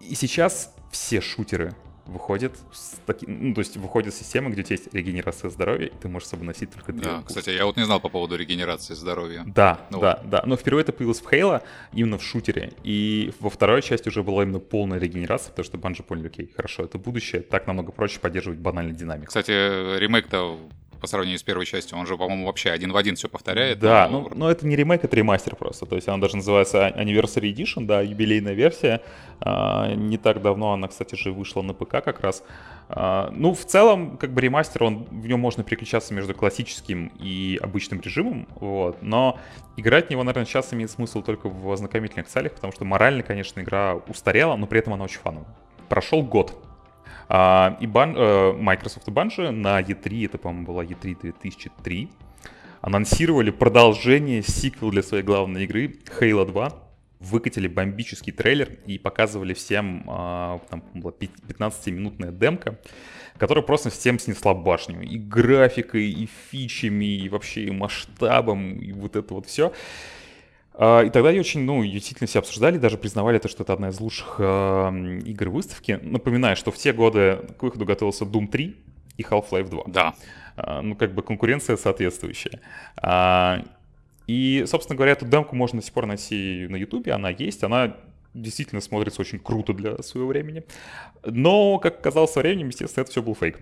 И 0.00 0.14
сейчас 0.14 0.74
все 0.90 1.20
шутеры 1.20 1.74
выходит 2.06 2.56
с 2.72 2.98
таки, 3.06 3.26
ну, 3.26 3.54
то 3.54 3.60
есть 3.60 3.76
выходит 3.76 4.14
система, 4.14 4.50
где 4.50 4.62
у 4.62 4.64
тебя 4.64 4.76
есть 4.76 4.92
регенерация 4.94 5.50
здоровья, 5.50 5.86
и 5.86 5.96
ты 5.96 6.08
можешь 6.08 6.28
с 6.28 6.30
собой 6.30 6.46
носить 6.46 6.70
только 6.72 6.92
две. 6.92 7.04
Да, 7.04 7.22
кстати, 7.26 7.50
я 7.50 7.66
вот 7.66 7.76
не 7.76 7.84
знал 7.84 8.00
по 8.00 8.08
поводу 8.08 8.36
регенерации 8.36 8.94
здоровья. 8.94 9.44
Да, 9.46 9.80
ну, 9.90 10.00
да, 10.00 10.18
вот. 10.20 10.30
да. 10.30 10.42
Но 10.46 10.56
впервые 10.56 10.82
это 10.82 10.92
появилось 10.92 11.20
в 11.20 11.28
Хейла, 11.28 11.62
именно 11.92 12.18
в 12.18 12.22
шутере. 12.22 12.72
И 12.82 13.32
во 13.40 13.50
второй 13.50 13.82
части 13.82 14.08
уже 14.08 14.22
была 14.22 14.42
именно 14.42 14.60
полная 14.60 14.98
регенерация, 14.98 15.50
потому 15.50 15.64
что 15.64 15.78
банжи 15.78 16.02
поняли, 16.02 16.26
окей, 16.26 16.52
хорошо, 16.54 16.84
это 16.84 16.98
будущее, 16.98 17.42
так 17.42 17.66
намного 17.66 17.92
проще 17.92 18.20
поддерживать 18.20 18.58
банальный 18.58 18.94
динамик. 18.94 19.28
Кстати, 19.28 19.50
ремейк-то 19.98 20.58
по 21.00 21.06
сравнению 21.06 21.38
с 21.38 21.42
первой 21.42 21.66
частью. 21.66 21.98
Он 21.98 22.06
же, 22.06 22.16
по-моему, 22.16 22.46
вообще 22.46 22.70
один 22.70 22.92
в 22.92 22.96
один 22.96 23.16
все 23.16 23.28
повторяет. 23.28 23.78
Да, 23.78 24.08
но... 24.10 24.20
ну, 24.20 24.30
но 24.34 24.50
это 24.50 24.66
не 24.66 24.76
ремейк, 24.76 25.04
это 25.04 25.16
ремастер 25.16 25.56
просто. 25.56 25.86
То 25.86 25.96
есть 25.96 26.08
она 26.08 26.18
даже 26.18 26.36
называется 26.36 26.88
Anniversary 26.88 27.52
Edition, 27.52 27.86
да, 27.86 28.00
юбилейная 28.00 28.52
версия. 28.52 29.02
А, 29.40 29.94
не 29.94 30.18
так 30.18 30.42
давно 30.42 30.72
она, 30.72 30.88
кстати 30.88 31.14
же, 31.14 31.32
вышла 31.32 31.62
на 31.62 31.72
ПК 31.72 32.02
как 32.04 32.20
раз. 32.20 32.42
А, 32.88 33.30
ну, 33.34 33.54
в 33.54 33.64
целом, 33.64 34.18
как 34.18 34.32
бы 34.32 34.40
ремастер, 34.40 34.82
он, 34.82 35.04
в 35.04 35.26
нем 35.26 35.40
можно 35.40 35.64
переключаться 35.64 36.12
между 36.12 36.34
классическим 36.34 37.12
и 37.18 37.58
обычным 37.62 38.00
режимом, 38.00 38.48
вот. 38.56 39.00
Но 39.00 39.38
играть 39.76 40.08
в 40.08 40.10
него, 40.10 40.22
наверное, 40.24 40.46
сейчас 40.46 40.72
имеет 40.74 40.90
смысл 40.90 41.22
только 41.22 41.48
в 41.48 41.70
ознакомительных 41.70 42.26
целях, 42.26 42.52
потому 42.52 42.72
что 42.72 42.84
морально, 42.84 43.22
конечно, 43.22 43.60
игра 43.60 43.94
устарела, 44.08 44.56
но 44.56 44.66
при 44.66 44.80
этом 44.80 44.92
она 44.92 45.04
очень 45.04 45.20
фановая. 45.20 45.48
Прошел 45.88 46.22
год 46.22 46.54
а, 47.32 47.76
и 47.80 47.86
Бан, 47.86 48.16
э, 48.16 48.52
Microsoft 48.54 49.06
и 49.06 49.12
Bungie 49.12 49.52
на 49.52 49.80
E3, 49.80 50.26
это, 50.26 50.36
по-моему, 50.36 50.66
была 50.66 50.84
E3 50.84 51.16
2003, 51.20 52.10
анонсировали 52.80 53.50
продолжение, 53.50 54.42
сиквел 54.42 54.90
для 54.90 55.04
своей 55.04 55.22
главной 55.22 55.62
игры 55.62 55.94
Halo 56.18 56.44
2. 56.44 56.72
Выкатили 57.20 57.68
бомбический 57.68 58.32
трейлер 58.32 58.78
и 58.84 58.98
показывали 58.98 59.54
всем, 59.54 60.04
а, 60.08 60.58
там 60.70 60.82
была 60.94 61.12
15-минутная 61.12 62.32
демка, 62.32 62.80
которая 63.36 63.64
просто 63.64 63.90
всем 63.90 64.18
снесла 64.18 64.52
башню. 64.52 65.02
И 65.02 65.16
графикой, 65.16 66.10
и 66.10 66.28
фичами, 66.50 67.04
и 67.04 67.28
вообще 67.28 67.66
и 67.66 67.70
масштабом, 67.70 68.72
и 68.72 68.90
вот 68.90 69.14
это 69.14 69.34
вот 69.34 69.46
все. 69.46 69.72
А, 70.82 71.02
и 71.02 71.10
тогда 71.10 71.28
ее 71.28 71.40
очень, 71.40 71.60
ну, 71.60 71.82
ее 71.82 71.92
действительно 71.92 72.26
все 72.26 72.38
обсуждали, 72.38 72.78
даже 72.78 72.96
признавали 72.96 73.36
то, 73.36 73.48
что 73.48 73.64
это 73.64 73.74
одна 73.74 73.90
из 73.90 74.00
лучших 74.00 74.36
э, 74.38 75.20
игр 75.26 75.50
выставки. 75.50 76.00
Напоминаю, 76.00 76.56
что 76.56 76.70
в 76.70 76.78
те 76.78 76.94
годы 76.94 77.40
к 77.58 77.62
выходу 77.62 77.84
готовился 77.84 78.24
Doom 78.24 78.48
3 78.48 78.76
и 79.18 79.22
Half-Life 79.22 79.68
2. 79.68 79.82
Да. 79.88 80.14
А, 80.56 80.80
ну, 80.80 80.96
как 80.96 81.12
бы 81.12 81.20
конкуренция 81.22 81.76
соответствующая. 81.76 82.60
А, 82.96 83.62
и, 84.26 84.64
собственно 84.66 84.96
говоря, 84.96 85.12
эту 85.12 85.26
демку 85.26 85.54
можно 85.54 85.80
до 85.80 85.84
сих 85.84 85.92
пор 85.92 86.06
найти 86.06 86.66
на 86.70 86.76
Ютубе, 86.76 87.12
она 87.12 87.28
есть, 87.28 87.62
она 87.62 87.96
действительно 88.34 88.80
смотрится 88.80 89.20
очень 89.20 89.38
круто 89.38 89.72
для 89.72 89.98
своего 90.02 90.28
времени. 90.28 90.64
Но, 91.24 91.78
как 91.78 91.98
оказалось 91.98 92.32
со 92.32 92.40
временем, 92.40 92.68
естественно, 92.68 93.02
это 93.02 93.10
все 93.10 93.22
был 93.22 93.34
фейк. 93.34 93.58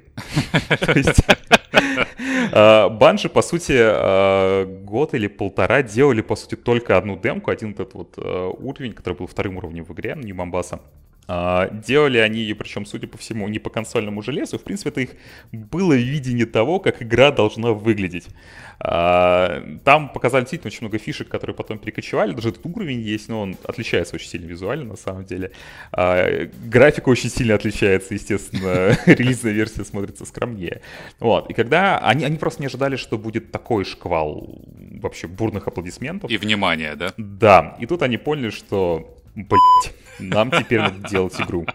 Банжи, 2.90 3.28
по 3.28 3.42
сути, 3.42 3.74
а, 3.76 4.64
год 4.64 5.14
или 5.14 5.26
полтора 5.26 5.82
делали, 5.82 6.20
по 6.22 6.36
сути, 6.36 6.54
только 6.54 6.96
одну 6.96 7.18
демку, 7.18 7.50
один 7.50 7.72
этот 7.72 7.94
вот 7.94 8.14
а, 8.16 8.48
уровень, 8.50 8.92
который 8.92 9.14
был 9.14 9.26
вторым 9.26 9.56
уровнем 9.56 9.84
в 9.84 9.92
игре, 9.92 10.14
Нью 10.16 10.34
Мамбаса. 10.36 10.80
Делали 11.28 12.18
они 12.18 12.40
ее, 12.40 12.54
причем, 12.54 12.86
судя 12.86 13.06
по 13.06 13.18
всему, 13.18 13.48
не 13.48 13.58
по 13.58 13.68
консольному 13.68 14.22
железу. 14.22 14.58
В 14.58 14.62
принципе, 14.62 14.88
это 14.90 15.00
их 15.02 15.10
было 15.52 15.92
видение 15.92 16.46
того, 16.46 16.80
как 16.80 17.02
игра 17.02 17.30
должна 17.30 17.72
выглядеть. 17.72 18.28
Там 18.78 20.10
показали 20.14 20.42
действительно 20.42 20.68
очень 20.68 20.82
много 20.82 20.98
фишек, 20.98 21.28
которые 21.28 21.54
потом 21.54 21.78
перекочевали. 21.78 22.32
Даже 22.32 22.50
этот 22.50 22.64
уровень 22.64 23.00
есть, 23.00 23.28
но 23.28 23.42
он 23.42 23.56
отличается 23.64 24.14
очень 24.14 24.28
сильно 24.28 24.46
визуально, 24.46 24.84
на 24.84 24.96
самом 24.96 25.24
деле. 25.24 25.50
Графика 25.92 27.10
очень 27.10 27.28
сильно 27.28 27.56
отличается, 27.56 28.14
естественно. 28.14 28.96
Релизная 29.06 29.52
версия 29.52 29.84
смотрится 29.84 30.24
скромнее. 30.24 30.80
Вот. 31.18 31.50
И 31.50 31.54
когда 31.54 31.98
они, 31.98 32.24
они 32.24 32.36
просто 32.36 32.62
не 32.62 32.66
ожидали, 32.66 32.96
что 32.96 33.18
будет 33.18 33.52
такой 33.52 33.84
шквал 33.84 34.64
вообще 35.00 35.26
бурных 35.26 35.66
аплодисментов. 35.66 36.30
И 36.30 36.38
внимания, 36.38 36.94
да? 36.94 37.12
Да. 37.16 37.76
И 37.80 37.86
тут 37.86 38.02
они 38.02 38.16
поняли, 38.16 38.50
что, 38.50 39.18
блять, 39.34 39.94
нам 40.18 40.50
теперь 40.50 40.80
надо 40.80 41.08
делать 41.08 41.40
игру. 41.40 41.66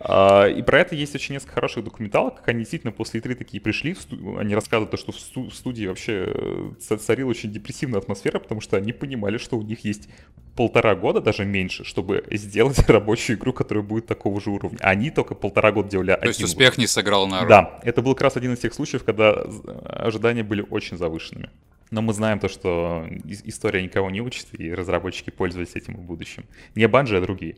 А, 0.00 0.46
и 0.46 0.62
про 0.62 0.80
это 0.80 0.94
есть 0.94 1.14
очень 1.14 1.34
несколько 1.34 1.54
хороших 1.54 1.84
документалок, 1.84 2.36
как 2.36 2.48
они 2.48 2.60
действительно 2.60 2.92
после 2.92 3.20
E3 3.20 3.34
такие 3.34 3.60
пришли, 3.60 3.96
они 4.38 4.54
рассказывают, 4.54 4.98
что 4.98 5.12
в 5.12 5.54
студии 5.54 5.86
вообще 5.86 6.32
э, 6.34 6.96
царила 6.98 7.30
очень 7.30 7.52
депрессивная 7.52 8.00
атмосфера, 8.00 8.38
потому 8.38 8.60
что 8.60 8.76
они 8.76 8.92
понимали, 8.92 9.38
что 9.38 9.58
у 9.58 9.62
них 9.62 9.84
есть 9.84 10.08
полтора 10.56 10.94
года, 10.94 11.20
даже 11.20 11.44
меньше, 11.44 11.84
чтобы 11.84 12.24
сделать 12.30 12.78
рабочую 12.88 13.38
игру, 13.38 13.52
которая 13.52 13.84
будет 13.84 14.06
такого 14.06 14.40
же 14.40 14.50
уровня. 14.50 14.78
Они 14.80 15.10
только 15.10 15.34
полтора 15.34 15.72
года 15.72 15.88
делали 15.88 16.16
То 16.20 16.28
есть 16.28 16.42
успех 16.42 16.78
не 16.78 16.86
сыграл 16.86 17.26
на. 17.26 17.44
Да, 17.44 17.80
это 17.82 18.02
был 18.02 18.14
как 18.14 18.22
раз 18.22 18.36
один 18.36 18.54
из 18.54 18.58
тех 18.58 18.74
случаев, 18.74 19.04
когда 19.04 19.44
ожидания 19.84 20.42
были 20.42 20.64
очень 20.68 20.96
завышенными. 20.96 21.50
Но 21.90 22.02
мы 22.02 22.12
знаем 22.12 22.38
то, 22.38 22.48
что 22.48 23.06
история 23.44 23.82
никого 23.82 24.10
не 24.10 24.20
учит, 24.20 24.46
и 24.52 24.72
разработчики 24.72 25.30
пользовались 25.30 25.74
этим 25.74 25.96
в 25.96 26.02
будущем. 26.02 26.44
Не 26.74 26.86
Банжи, 26.86 27.16
а 27.16 27.20
другие. 27.20 27.56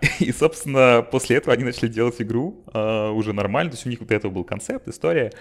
И, 0.20 0.32
собственно, 0.32 1.06
после 1.08 1.36
этого 1.36 1.54
они 1.54 1.64
начали 1.64 1.88
делать 1.88 2.20
игру 2.20 2.64
э, 2.72 3.08
уже 3.10 3.32
нормально, 3.32 3.70
то 3.70 3.76
есть 3.76 3.86
у 3.86 3.90
них 3.90 4.00
вот 4.00 4.10
этого 4.10 4.32
был 4.32 4.44
концепт, 4.44 4.88
история. 4.88 5.32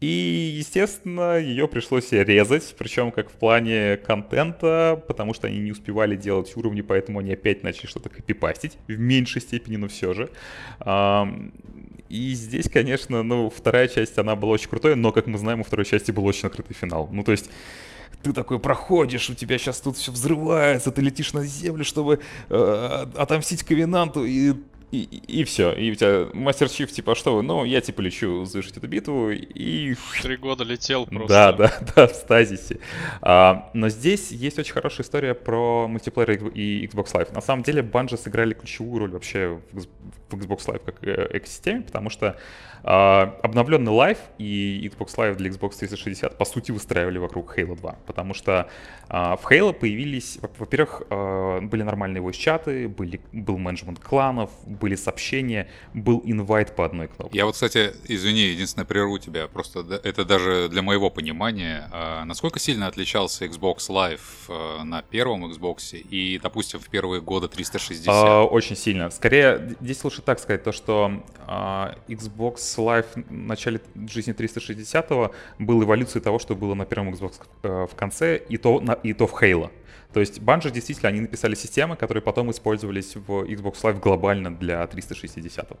И, 0.00 0.54
естественно, 0.58 1.38
ее 1.38 1.68
пришлось 1.68 2.12
резать, 2.12 2.74
причем 2.78 3.10
как 3.10 3.30
в 3.30 3.32
плане 3.32 3.96
контента, 3.96 5.02
потому 5.08 5.32
что 5.32 5.46
они 5.46 5.58
не 5.58 5.72
успевали 5.72 6.16
делать 6.16 6.54
уровни, 6.54 6.82
поэтому 6.82 7.20
они 7.20 7.32
опять 7.32 7.62
начали 7.62 7.86
что-то 7.86 8.10
копипастить, 8.10 8.76
в 8.88 8.98
меньшей 8.98 9.40
степени, 9.40 9.76
но 9.76 9.88
все 9.88 10.12
же. 10.12 10.30
И 12.08 12.34
здесь, 12.34 12.68
конечно, 12.70 13.22
ну, 13.22 13.48
вторая 13.48 13.88
часть, 13.88 14.18
она 14.18 14.36
была 14.36 14.52
очень 14.52 14.68
крутой, 14.68 14.96
но, 14.96 15.12
как 15.12 15.26
мы 15.26 15.38
знаем, 15.38 15.60
у 15.60 15.64
второй 15.64 15.86
части 15.86 16.10
был 16.10 16.26
очень 16.26 16.46
открытый 16.46 16.76
финал. 16.76 17.08
Ну, 17.10 17.24
то 17.24 17.32
есть 17.32 17.50
ты 18.22 18.32
такой 18.32 18.58
проходишь, 18.58 19.30
у 19.30 19.34
тебя 19.34 19.58
сейчас 19.58 19.80
тут 19.80 19.96
все 19.96 20.12
взрывается, 20.12 20.90
ты 20.90 21.00
летишь 21.00 21.32
на 21.32 21.44
землю, 21.44 21.84
чтобы 21.84 22.20
э, 22.48 23.06
отомстить 23.16 23.62
Ковенанту, 23.62 24.24
и 24.24 24.54
и, 24.92 25.02
и, 25.02 25.44
все. 25.44 25.72
И 25.72 25.90
у 25.90 25.94
тебя 25.94 26.28
мастер 26.32 26.68
Чиф, 26.68 26.92
типа, 26.92 27.12
«А 27.12 27.14
что 27.14 27.36
вы? 27.36 27.42
Ну, 27.42 27.64
я, 27.64 27.80
типа, 27.80 28.00
лечу 28.00 28.44
завершить 28.44 28.76
эту 28.76 28.86
битву, 28.86 29.30
и... 29.30 29.96
Три 30.22 30.36
года 30.36 30.62
летел 30.62 31.06
просто. 31.06 31.28
Да, 31.28 31.52
да, 31.52 31.72
да, 31.94 32.06
в 32.06 32.12
стазисе. 32.12 32.78
А, 33.20 33.70
но 33.74 33.88
здесь 33.88 34.30
есть 34.30 34.58
очень 34.58 34.72
хорошая 34.72 35.04
история 35.04 35.34
про 35.34 35.88
мультиплеер 35.88 36.48
и 36.48 36.86
Xbox 36.86 37.12
Live. 37.14 37.34
На 37.34 37.40
самом 37.40 37.64
деле, 37.64 37.82
Bungie 37.82 38.16
сыграли 38.16 38.54
ключевую 38.54 39.00
роль 39.00 39.10
вообще 39.10 39.60
в, 39.72 39.86
Xbox 40.30 40.66
Live 40.66 40.82
как 40.84 41.02
э, 41.02 41.30
экосистеме, 41.32 41.82
потому 41.82 42.08
что 42.08 42.36
а, 42.88 43.36
обновленный 43.42 43.92
Live 43.92 44.18
и 44.38 44.88
Xbox 44.88 45.16
Live 45.16 45.34
для 45.34 45.50
Xbox 45.50 45.78
360 45.78 46.38
по 46.38 46.44
сути 46.44 46.70
выстраивали 46.70 47.18
вокруг 47.18 47.58
Halo 47.58 47.76
2, 47.76 47.96
потому 48.06 48.32
что 48.32 48.68
а, 49.08 49.36
в 49.36 49.44
Halo 49.50 49.72
появились, 49.72 50.38
во-первых, 50.58 51.02
а, 51.10 51.60
были 51.60 51.82
нормальные 51.82 52.22
voice-чаты, 52.22 52.88
были, 52.88 53.20
был 53.32 53.58
менеджмент 53.58 53.98
кланов, 53.98 54.50
были 54.78 54.94
сообщения, 54.94 55.68
был 55.94 56.22
инвайт 56.24 56.74
по 56.74 56.84
одной 56.84 57.08
кнопке. 57.08 57.36
Я 57.36 57.46
вот, 57.46 57.54
кстати, 57.54 57.92
извини, 58.04 58.42
единственное, 58.42 58.86
прерву 58.86 59.18
тебя, 59.18 59.48
просто 59.48 59.80
это 60.04 60.24
даже 60.24 60.68
для 60.68 60.82
моего 60.82 61.10
понимания, 61.10 61.88
насколько 62.24 62.58
сильно 62.58 62.86
отличался 62.86 63.44
Xbox 63.46 63.88
Live 63.88 64.84
на 64.84 65.02
первом 65.02 65.46
Xbox 65.46 65.96
и, 65.96 66.38
допустим, 66.42 66.80
в 66.80 66.88
первые 66.88 67.20
годы 67.20 67.48
360? 67.48 68.50
Очень 68.50 68.76
сильно. 68.76 69.10
Скорее, 69.10 69.76
здесь 69.80 70.02
лучше 70.04 70.22
так 70.22 70.38
сказать, 70.38 70.64
то, 70.64 70.72
что 70.72 71.22
Xbox 71.46 72.56
Live 72.76 73.06
в 73.14 73.32
начале 73.32 73.80
жизни 74.08 74.32
360 74.32 75.10
был 75.58 75.82
эволюцией 75.82 76.22
того, 76.22 76.38
что 76.38 76.54
было 76.54 76.74
на 76.74 76.84
первом 76.84 77.14
Xbox 77.14 77.40
э, 77.62 77.86
в 77.90 77.94
конце, 77.94 78.36
и 78.36 78.56
то, 78.56 78.82
и 79.02 79.12
то 79.12 79.26
в 79.26 79.42
Halo. 79.42 79.70
То 80.16 80.20
есть 80.20 80.38
Bungie 80.38 80.70
действительно, 80.70 81.10
они 81.10 81.20
написали 81.20 81.54
системы, 81.54 81.94
которые 81.94 82.22
потом 82.22 82.50
использовались 82.50 83.16
в 83.16 83.42
Xbox 83.42 83.82
Live 83.82 84.00
глобально 84.00 84.50
для 84.50 84.86
360. 84.86 85.72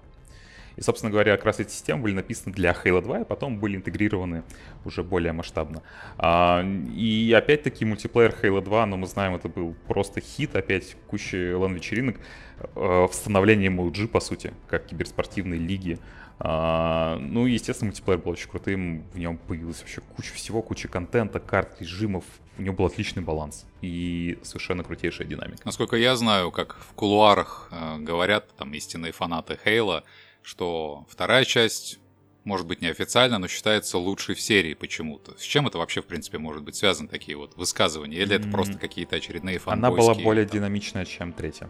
И, 0.76 0.82
собственно 0.82 1.10
говоря, 1.10 1.34
как 1.38 1.46
раз 1.46 1.58
эти 1.58 1.70
системы 1.70 2.02
были 2.02 2.12
написаны 2.12 2.54
для 2.54 2.72
Halo 2.72 3.00
2, 3.00 3.20
и 3.20 3.24
потом 3.24 3.58
были 3.58 3.76
интегрированы 3.76 4.42
уже 4.84 5.02
более 5.02 5.32
масштабно. 5.32 5.82
А, 6.18 6.62
и 6.94 7.32
опять-таки 7.34 7.86
мультиплеер 7.86 8.34
Halo 8.42 8.60
2, 8.60 8.84
но 8.84 8.98
мы 8.98 9.06
знаем, 9.06 9.34
это 9.34 9.48
был 9.48 9.74
просто 9.86 10.20
хит, 10.20 10.54
опять 10.54 10.98
куча 11.06 11.56
лан-вечеринок, 11.56 12.16
э, 12.18 12.66
восстановление 12.74 13.70
MLG, 13.70 14.06
по 14.06 14.20
сути, 14.20 14.52
как 14.68 14.84
киберспортивной 14.84 15.56
лиги. 15.56 15.98
А, 16.38 17.18
ну 17.18 17.46
и, 17.46 17.52
естественно, 17.52 17.88
мультиплеер 17.88 18.20
был 18.20 18.32
очень 18.32 18.48
крутым, 18.48 19.04
в 19.12 19.18
нем 19.18 19.38
появилась 19.38 19.80
вообще 19.80 20.02
куча 20.16 20.34
всего, 20.34 20.60
куча 20.62 20.86
контента, 20.88 21.40
карт, 21.40 21.80
режимов, 21.80 22.24
у 22.58 22.62
него 22.62 22.74
был 22.74 22.86
отличный 22.86 23.22
баланс 23.22 23.66
и 23.80 24.38
совершенно 24.42 24.84
крутейшая 24.84 25.26
динамика. 25.26 25.62
Насколько 25.64 25.96
я 25.96 26.16
знаю, 26.16 26.50
как 26.50 26.76
в 26.76 26.92
кулуарах 26.94 27.68
э, 27.70 27.98
говорят 27.98 28.54
там 28.56 28.72
истинные 28.74 29.12
фанаты 29.12 29.58
Хейла, 29.62 30.04
что 30.42 31.06
вторая 31.08 31.44
часть 31.44 32.00
может 32.44 32.66
быть 32.66 32.80
неофициально, 32.80 33.38
но 33.38 33.48
считается 33.48 33.98
лучшей 33.98 34.34
в 34.34 34.40
серии 34.40 34.74
почему-то. 34.74 35.36
С 35.36 35.42
чем 35.42 35.66
это 35.66 35.78
вообще, 35.78 36.00
в 36.00 36.06
принципе, 36.06 36.38
может 36.38 36.62
быть 36.62 36.76
связано, 36.76 37.08
такие 37.08 37.36
вот 37.36 37.56
высказывания? 37.56 38.18
Или 38.18 38.36
это 38.36 38.48
просто 38.48 38.78
какие-то 38.78 39.16
очередные 39.16 39.58
фанбойские? 39.58 40.04
Она 40.04 40.14
была 40.14 40.22
более 40.22 40.46
там... 40.46 40.58
динамичная, 40.58 41.04
чем 41.04 41.32
третья. 41.32 41.68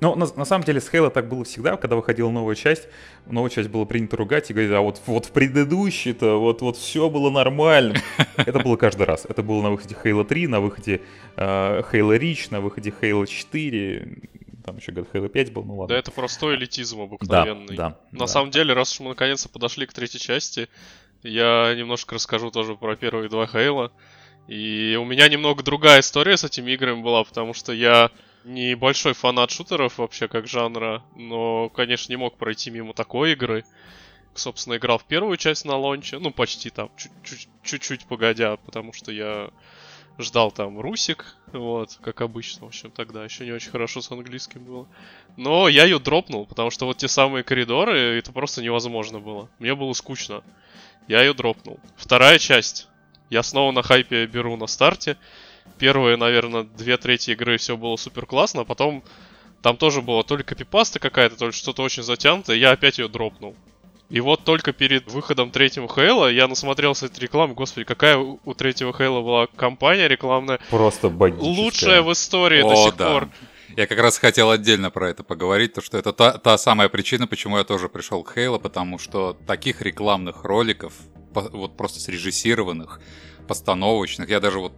Ну, 0.00 0.14
на, 0.14 0.26
на 0.34 0.44
самом 0.44 0.64
деле 0.64 0.80
с 0.80 0.90
Halo 0.90 1.10
так 1.10 1.28
было 1.28 1.44
всегда, 1.44 1.76
когда 1.76 1.96
выходила 1.96 2.30
новая 2.30 2.54
часть, 2.54 2.88
новая 3.26 3.50
часть 3.50 3.68
было 3.68 3.84
принято 3.84 4.16
ругать 4.16 4.50
и 4.50 4.54
говорить, 4.54 4.72
а 4.72 4.80
вот, 4.80 5.00
вот 5.06 5.26
в 5.26 5.32
предыдущей-то 5.32 6.40
вот, 6.40 6.62
вот 6.62 6.76
все 6.76 7.10
было 7.10 7.30
нормально. 7.30 7.96
Это 8.36 8.60
было 8.60 8.76
каждый 8.76 9.06
раз. 9.06 9.26
Это 9.28 9.42
было 9.42 9.62
на 9.62 9.70
выходе 9.70 9.96
Halo 10.02 10.24
3, 10.24 10.46
на 10.46 10.60
выходе 10.60 11.02
э, 11.36 11.82
Halo 11.92 12.18
Reach, 12.18 12.48
на 12.50 12.60
выходе 12.60 12.94
Halo 13.00 13.26
4, 13.26 14.18
там 14.64 14.76
еще 14.76 14.92
год 14.92 15.08
Halo 15.12 15.28
5 15.28 15.52
был, 15.52 15.64
ну 15.64 15.76
ладно. 15.76 15.94
Да 15.94 15.98
это 15.98 16.10
простой 16.10 16.54
элитизм 16.54 17.00
обыкновенный. 17.00 17.76
Да, 17.76 17.90
да. 17.90 17.96
На 18.12 18.18
да. 18.20 18.26
самом 18.26 18.50
деле, 18.50 18.72
раз 18.72 18.92
уж 18.92 19.00
мы 19.00 19.08
наконец-то 19.10 19.48
подошли 19.48 19.86
к 19.86 19.92
третьей 19.92 20.20
части, 20.20 20.68
Я 21.22 21.74
немножко 21.74 22.14
расскажу 22.14 22.50
тоже 22.50 22.74
про 22.76 22.96
первые 22.96 23.28
два 23.28 23.46
Хейла. 23.46 23.92
И 24.48 24.96
у 25.00 25.04
меня 25.04 25.28
немного 25.28 25.62
другая 25.62 26.00
история 26.00 26.36
с 26.36 26.44
этими 26.44 26.72
играми 26.72 27.02
была, 27.02 27.24
потому 27.24 27.52
что 27.52 27.72
я 27.72 28.10
небольшой 28.44 29.12
фанат 29.12 29.50
шутеров 29.50 29.98
вообще 29.98 30.28
как 30.28 30.46
жанра, 30.46 31.02
но, 31.16 31.68
конечно, 31.70 32.12
не 32.12 32.16
мог 32.16 32.36
пройти 32.36 32.70
мимо 32.70 32.94
такой 32.94 33.32
игры. 33.32 33.64
Собственно, 34.34 34.76
играл 34.76 34.98
в 34.98 35.04
первую 35.04 35.36
часть 35.36 35.64
на 35.64 35.76
лонче, 35.76 36.18
ну, 36.18 36.30
почти 36.30 36.70
там, 36.70 36.90
чуть-чуть 37.62 38.06
погодя, 38.06 38.56
потому 38.56 38.92
что 38.92 39.10
я 39.10 39.50
ждал 40.18 40.52
там 40.52 40.80
Русик, 40.80 41.36
вот, 41.52 41.98
как 42.02 42.20
обычно, 42.20 42.66
в 42.66 42.68
общем, 42.68 42.90
тогда 42.90 43.24
еще 43.24 43.44
не 43.44 43.52
очень 43.52 43.70
хорошо 43.70 44.00
с 44.00 44.10
английским 44.10 44.64
было. 44.64 44.88
Но 45.36 45.68
я 45.68 45.84
ее 45.84 45.98
дропнул, 45.98 46.46
потому 46.46 46.70
что 46.70 46.86
вот 46.86 46.98
те 46.98 47.08
самые 47.08 47.42
коридоры, 47.42 47.98
это 48.18 48.32
просто 48.32 48.62
невозможно 48.62 49.18
было. 49.18 49.48
Мне 49.58 49.74
было 49.74 49.92
скучно. 49.92 50.42
Я 51.08 51.22
ее 51.22 51.34
дропнул. 51.34 51.80
Вторая 51.96 52.38
часть. 52.38 52.88
Я 53.30 53.42
снова 53.42 53.72
на 53.72 53.82
хайпе 53.82 54.26
беру 54.26 54.56
на 54.56 54.66
старте. 54.66 55.16
Первые, 55.78 56.16
наверное, 56.16 56.64
две 56.64 56.96
трети 56.96 57.30
игры 57.30 57.56
все 57.56 57.76
было 57.76 57.96
супер 57.96 58.26
классно, 58.26 58.62
а 58.62 58.64
потом 58.64 59.02
там 59.62 59.76
тоже 59.76 60.02
было 60.02 60.24
то 60.24 60.36
ли 60.36 60.42
копипаста 60.42 60.98
какая-то, 60.98 61.36
то 61.36 61.46
ли 61.46 61.52
что-то 61.52 61.82
очень 61.82 62.02
затянутое, 62.02 62.56
я 62.56 62.72
опять 62.72 62.98
ее 62.98 63.08
дропнул. 63.08 63.54
И 64.10 64.20
вот 64.20 64.42
только 64.44 64.72
перед 64.72 65.10
выходом 65.10 65.52
третьего 65.52 65.88
Хейла 65.88 66.30
я 66.30 66.48
насмотрелся 66.48 67.06
этой 67.06 67.20
рекламы. 67.20 67.54
Господи, 67.54 67.84
какая 67.84 68.16
у 68.16 68.54
третьего 68.54 68.92
Хейла 68.92 69.20
была 69.20 69.46
компания 69.46 70.08
рекламная. 70.08 70.58
Просто 70.68 71.08
богическая. 71.08 71.48
Лучшая 71.48 72.02
в 72.02 72.12
истории 72.12 72.60
О, 72.60 72.68
до 72.68 72.76
сих 72.76 72.96
да. 72.96 73.08
пор. 73.08 73.28
Я 73.76 73.86
как 73.86 73.98
раз 74.00 74.18
хотел 74.18 74.50
отдельно 74.50 74.90
про 74.90 75.10
это 75.10 75.22
поговорить, 75.22 75.74
то 75.74 75.80
что 75.80 75.96
это 75.96 76.12
та, 76.12 76.38
та 76.38 76.58
самая 76.58 76.88
причина, 76.88 77.28
почему 77.28 77.56
я 77.56 77.62
тоже 77.62 77.88
пришел 77.88 78.24
к 78.24 78.34
Хейла, 78.34 78.58
потому 78.58 78.98
что 78.98 79.36
таких 79.46 79.80
рекламных 79.80 80.42
роликов, 80.42 80.92
вот 81.32 81.76
просто 81.76 82.00
срежиссированных, 82.00 83.00
постановочных, 83.46 84.28
я 84.28 84.40
даже 84.40 84.58
вот 84.58 84.72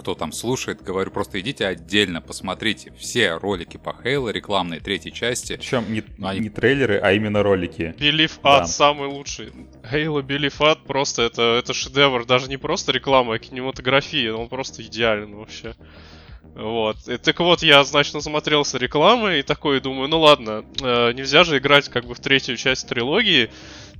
кто 0.00 0.14
там 0.14 0.32
слушает, 0.32 0.82
говорю, 0.82 1.10
просто 1.10 1.40
идите 1.40 1.66
отдельно, 1.66 2.22
посмотрите 2.22 2.92
все 2.98 3.36
ролики 3.36 3.76
по 3.76 3.94
Хейла, 4.02 4.30
рекламные 4.30 4.80
третьей 4.80 5.12
части. 5.12 5.56
Причем 5.56 5.92
не, 5.92 6.02
Они... 6.22 6.40
не 6.40 6.48
трейлеры, 6.48 6.98
а 6.98 7.12
именно 7.12 7.42
ролики. 7.42 7.94
Believe 7.98 8.32
да. 8.42 8.64
самый 8.64 9.08
лучший. 9.08 9.52
Halo 9.82 10.22
Believe 10.22 10.56
Ад 10.60 10.84
просто 10.84 11.22
это, 11.22 11.58
это 11.58 11.74
шедевр, 11.74 12.24
даже 12.24 12.48
не 12.48 12.56
просто 12.56 12.92
реклама, 12.92 13.34
а 13.34 13.38
кинематография, 13.38 14.32
он 14.32 14.48
просто 14.48 14.82
идеален 14.82 15.36
вообще. 15.36 15.74
Вот. 16.54 16.96
И, 17.06 17.16
так 17.18 17.38
вот, 17.40 17.62
я, 17.62 17.84
значит, 17.84 18.14
насмотрелся 18.14 18.78
рекламы 18.78 19.38
и 19.38 19.42
такой 19.42 19.80
думаю, 19.80 20.08
ну 20.08 20.20
ладно, 20.20 20.64
э, 20.82 21.12
нельзя 21.12 21.44
же 21.44 21.58
играть 21.58 21.88
как 21.88 22.06
бы 22.06 22.14
в 22.14 22.20
третью 22.20 22.56
часть 22.56 22.88
трилогии, 22.88 23.50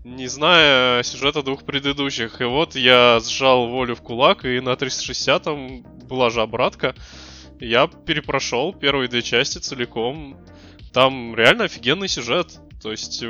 не 0.04 0.26
зная 0.28 1.02
сюжета 1.02 1.42
двух 1.42 1.64
предыдущих. 1.64 2.40
И 2.40 2.44
вот 2.44 2.74
я 2.74 3.20
сжал 3.20 3.68
волю 3.68 3.94
в 3.94 4.02
кулак, 4.02 4.44
и 4.44 4.60
на 4.60 4.70
360-м 4.70 5.82
была 6.08 6.30
же 6.30 6.42
обратка. 6.42 6.94
Я 7.60 7.86
перепрошел 7.86 8.72
первые 8.72 9.08
две 9.08 9.22
части 9.22 9.58
целиком. 9.58 10.38
Там 10.92 11.34
реально 11.34 11.64
офигенный 11.64 12.08
сюжет. 12.08 12.58
То 12.82 12.90
есть 12.90 13.22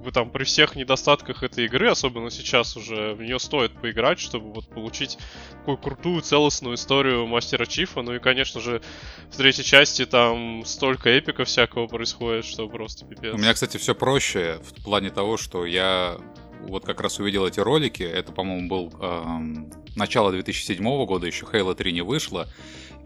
э, 0.00 0.04
бы 0.04 0.12
там 0.12 0.30
при 0.30 0.44
всех 0.44 0.76
недостатках 0.76 1.42
этой 1.42 1.66
игры, 1.66 1.90
особенно 1.90 2.30
сейчас 2.30 2.76
уже, 2.76 3.14
в 3.14 3.22
нее 3.22 3.38
стоит 3.38 3.72
поиграть, 3.72 4.18
чтобы 4.18 4.52
вот 4.52 4.68
получить 4.68 5.18
такую 5.52 5.78
крутую 5.78 6.22
целостную 6.22 6.76
историю 6.76 7.26
Мастера 7.26 7.66
Чифа. 7.66 8.02
Ну 8.02 8.14
и, 8.14 8.18
конечно 8.18 8.60
же, 8.60 8.82
в 9.30 9.36
третьей 9.36 9.64
части 9.64 10.06
там 10.06 10.64
столько 10.64 11.10
эпика 11.10 11.44
всякого 11.44 11.86
происходит, 11.86 12.44
что 12.44 12.68
просто 12.68 13.04
пипец. 13.04 13.34
У 13.34 13.38
меня, 13.38 13.54
кстати, 13.54 13.76
все 13.76 13.94
проще 13.94 14.60
в 14.62 14.82
плане 14.82 15.10
того, 15.10 15.36
что 15.36 15.66
я 15.66 16.16
вот 16.62 16.84
как 16.84 17.00
раз 17.00 17.18
увидел 17.18 17.46
эти 17.46 17.60
ролики. 17.60 18.02
Это, 18.02 18.32
по-моему, 18.32 18.68
был 18.68 18.92
эм, 19.00 19.70
начало 19.96 20.30
2007 20.32 20.82
года, 21.06 21.26
еще 21.26 21.46
Halo 21.46 21.74
3 21.74 21.92
не 21.92 22.02
вышло. 22.02 22.48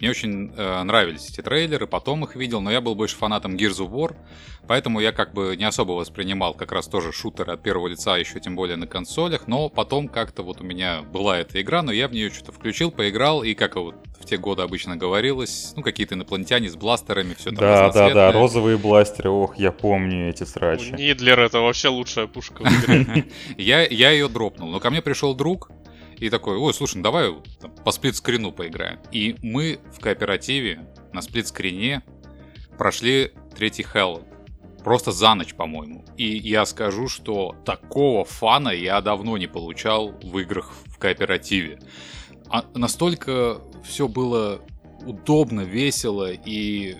Мне 0.01 0.11
очень 0.11 0.53
э, 0.57 0.83
нравились 0.83 1.29
эти 1.31 1.41
трейлеры, 1.41 1.87
потом 1.87 2.25
их 2.25 2.37
видел, 2.37 2.61
но 2.61 2.71
я 2.71 2.81
был 2.81 2.95
больше 2.95 3.17
фанатом 3.17 3.55
Gears 3.55 3.79
of 3.79 3.91
War, 3.91 4.17
поэтому 4.67 5.01
я 5.01 5.13
как 5.13 5.33
бы 5.33 5.57
не 5.57 5.65
особо 5.65 5.93
воспринимал 5.93 6.55
как 6.55 6.73
раз 6.73 6.89
тоже 6.89 7.13
шутеры 7.13 7.53
от 7.53 7.63
первого 7.63 7.89
лица, 7.89 8.17
еще 8.17 8.41
тем 8.41 8.57
более 8.57 8.77
на 8.77 8.87
консолях, 8.87 9.47
но 9.47 9.69
потом 9.69 10.09
как-то 10.09 10.43
вот 10.43 10.61
у 10.61 10.65
меня 10.65 11.03
была 11.03 11.39
эта 11.39 11.61
игра, 11.61 11.83
но 11.83 11.93
я 11.93 12.09
в 12.09 12.13
нее 12.13 12.31
что-то 12.31 12.53
включил, 12.53 12.91
поиграл, 12.91 13.43
и 13.43 13.55
как 13.55 13.77
вот 13.77 13.95
в 14.21 14.27
те 14.27 14.37
годы 14.37 14.63
обычно 14.63 14.97
говорилось, 14.97 15.73
ну 15.77 15.83
какие-то 15.83 16.15
инопланетяне 16.15 16.69
с 16.69 16.77
бластерами, 16.77 17.35
все 17.35 17.51
там 17.51 17.59
Да, 17.59 17.93
да, 17.93 18.11
да, 18.11 18.33
розовые 18.33 18.79
бластеры, 18.79 19.31
ох, 19.31 19.59
я 19.59 19.71
помню 19.71 20.31
эти 20.31 20.45
срачи. 20.45 20.93
Нидлер 20.93 21.41
это 21.41 21.61
вообще 21.61 21.89
лучшая 21.89 22.27
пушка 22.27 22.65
в 22.65 22.67
игре. 22.67 23.27
Я 23.57 24.11
ее 24.11 24.29
дропнул, 24.29 24.71
но 24.71 24.81
ко 24.81 24.91
мне 24.91 25.03
пришел 25.03 25.35
друг, 25.35 25.71
и 26.25 26.31
такой, 26.31 26.57
ой, 26.57 26.73
слушай, 26.73 26.97
ну 26.97 27.02
давай 27.02 27.35
там, 27.61 27.71
по 27.85 27.93
сплит-скрину 27.93 28.50
поиграем. 28.50 28.99
И 29.12 29.37
мы 29.43 29.78
в 29.93 30.00
кооперативе 30.00 30.88
на 31.12 31.21
сплит-скрине 31.21 32.02
прошли 32.78 33.33
третий 33.54 33.83
Hell. 33.83 34.25
Просто 34.83 35.12
за 35.12 35.35
ночь, 35.35 35.54
по-моему. 35.54 36.02
И 36.16 36.25
я 36.25 36.64
скажу, 36.64 37.09
что 37.09 37.54
такого 37.66 38.25
фана 38.25 38.71
я 38.71 39.02
давно 39.02 39.37
не 39.37 39.46
получал 39.46 40.12
в 40.22 40.38
играх 40.38 40.72
в 40.87 40.99
кооперативе. 40.99 41.79
А 42.49 42.64
настолько 42.75 43.61
все 43.85 44.09
было 44.09 44.62
удобно, 45.05 45.61
весело 45.61 46.33
и 46.33 46.96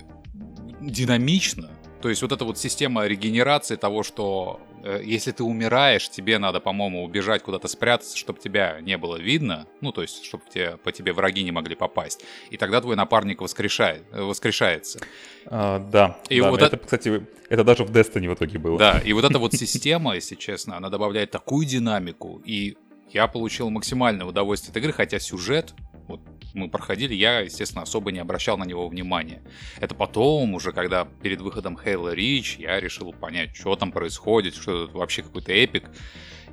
динамично. 0.81 1.71
То 2.01 2.09
есть 2.09 2.21
вот 2.21 2.31
эта 2.31 2.45
вот 2.45 2.59
система 2.59 3.07
регенерации 3.07 3.75
того, 3.75 4.03
что 4.03 4.59
если 5.03 5.31
ты 5.31 5.43
умираешь, 5.43 6.09
тебе 6.09 6.37
надо, 6.37 6.59
по-моему, 6.59 7.03
убежать 7.03 7.41
куда-то 7.43 7.67
спрятаться, 7.67 8.17
чтобы 8.17 8.39
тебя 8.39 8.79
не 8.81 8.97
было 8.97 9.17
видно, 9.17 9.67
ну, 9.81 9.91
то 9.91 10.01
есть, 10.01 10.23
чтобы 10.23 10.43
тебе, 10.49 10.77
по 10.77 10.91
тебе 10.91 11.13
враги 11.13 11.43
не 11.43 11.51
могли 11.51 11.75
попасть. 11.75 12.23
И 12.49 12.57
тогда 12.57 12.81
твой 12.81 12.95
напарник 12.95 13.41
воскрешает, 13.41 14.03
э, 14.11 14.21
воскрешается. 14.21 14.99
А, 15.45 15.79
да, 15.79 16.17
и 16.29 16.39
да, 16.39 16.51
вот 16.51 16.61
это, 16.61 16.75
это, 16.75 16.83
кстати, 16.83 17.25
это 17.49 17.63
даже 17.63 17.83
в 17.83 17.91
Destiny 17.91 18.29
в 18.29 18.33
итоге 18.35 18.59
было. 18.59 18.77
Да, 18.77 18.99
и 19.03 19.13
вот 19.13 19.25
эта 19.25 19.39
вот 19.39 19.53
система, 19.55 20.15
если 20.15 20.35
честно, 20.35 20.77
она 20.77 20.89
добавляет 20.89 21.31
такую 21.31 21.65
динамику, 21.65 22.41
и 22.45 22.77
я 23.11 23.27
получил 23.27 23.69
максимальное 23.69 24.25
удовольствие 24.25 24.71
от 24.71 24.77
игры, 24.77 24.91
хотя 24.91 25.19
сюжет, 25.19 25.73
мы 26.55 26.69
проходили, 26.69 27.13
я, 27.13 27.41
естественно, 27.41 27.83
особо 27.83 28.11
не 28.11 28.19
обращал 28.19 28.57
на 28.57 28.63
него 28.63 28.87
внимания. 28.87 29.41
Это 29.79 29.93
потом, 29.93 30.53
уже 30.53 30.71
когда 30.71 31.05
перед 31.05 31.41
выходом 31.41 31.77
Halo 31.77 32.15
Reach, 32.15 32.61
я 32.61 32.79
решил 32.79 33.13
понять, 33.13 33.55
что 33.55 33.75
там 33.75 33.91
происходит, 33.91 34.55
что 34.55 34.85
это 34.85 34.97
вообще 34.97 35.21
какой-то 35.21 35.51
эпик. 35.51 35.89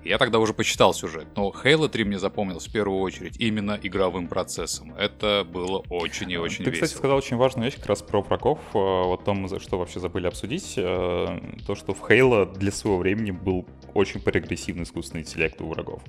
Я 0.05 0.19
тогда 0.19 0.41
уже 0.41 0.53
почитал 0.53 0.95
сюжет, 0.95 1.29
но 1.37 1.51
Halo 1.51 1.89
3 1.89 2.05
мне 2.05 2.19
запомнилось 2.19 2.67
в 2.67 2.73
первую 2.73 3.01
очередь 3.01 3.37
именно 3.39 3.79
игровым 3.81 4.27
процессом. 4.27 4.95
Это 4.97 5.47
было 5.49 5.79
очень 5.91 6.29
и 6.31 6.37
очень 6.37 6.65
Ты, 6.65 6.71
весело. 6.71 6.87
кстати, 6.87 6.99
сказал 6.99 7.17
очень 7.19 7.37
важную 7.37 7.67
вещь 7.67 7.77
как 7.77 7.87
раз 7.87 8.03
про 8.03 8.21
врагов, 8.21 8.59
э, 8.75 8.79
вот 8.79 9.25
том, 9.25 9.47
за 9.47 9.61
что 9.61 9.79
вообще 9.79 10.01
забыли 10.01 10.27
обсудить. 10.27 10.75
Э, 10.77 11.39
то, 11.67 11.77
что 11.77 11.95
в 11.95 12.03
Halo 12.03 12.53
для 12.59 12.73
своего 12.73 12.99
времени 12.99 13.31
был 13.31 13.65
очень 13.95 14.21
прогрессивный 14.21 14.83
искусственный 14.83 15.23
интеллект 15.23 15.61
у 15.61 15.69
врагов. 15.69 16.03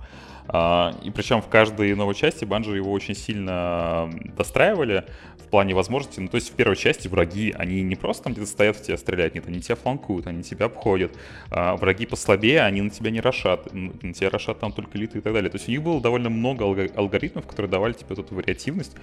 А, 0.47 0.93
и 1.03 1.09
причем 1.09 1.41
в 1.41 1.47
каждой 1.47 1.95
новой 1.95 2.15
части 2.15 2.45
Банжи 2.45 2.75
его 2.75 2.91
очень 2.91 3.15
сильно 3.15 4.09
достраивали 4.37 5.05
в 5.37 5.49
плане 5.49 5.73
возможностей. 5.75 6.21
Ну, 6.21 6.27
то 6.27 6.35
есть 6.35 6.51
в 6.51 6.55
первой 6.55 6.75
части 6.75 7.07
враги, 7.07 7.53
они 7.57 7.81
не 7.81 7.95
просто 7.95 8.23
там 8.23 8.33
где-то 8.33 8.47
стоят 8.47 8.75
в 8.77 8.81
тебя 8.81 8.97
стреляют, 8.97 9.35
нет, 9.35 9.47
они 9.47 9.61
тебя 9.61 9.75
фланкуют, 9.75 10.27
они 10.27 10.43
тебя 10.43 10.65
обходят. 10.65 11.15
А 11.49 11.75
враги 11.75 12.05
послабее, 12.05 12.61
они 12.61 12.81
на 12.81 12.89
тебя 12.89 13.11
не 13.11 13.21
рошат, 13.21 13.73
на 13.73 14.13
тебя 14.13 14.29
рошат 14.29 14.59
там 14.59 14.71
только 14.71 14.97
литы 14.97 15.19
и 15.19 15.21
так 15.21 15.33
далее. 15.33 15.49
То 15.49 15.57
есть 15.57 15.67
у 15.67 15.71
них 15.71 15.83
было 15.83 16.01
довольно 16.01 16.29
много 16.29 16.63
алгоритмов, 16.63 17.45
которые 17.47 17.69
давали 17.69 17.93
тебе 17.93 18.13
эту 18.13 18.33
вариативность. 18.33 18.95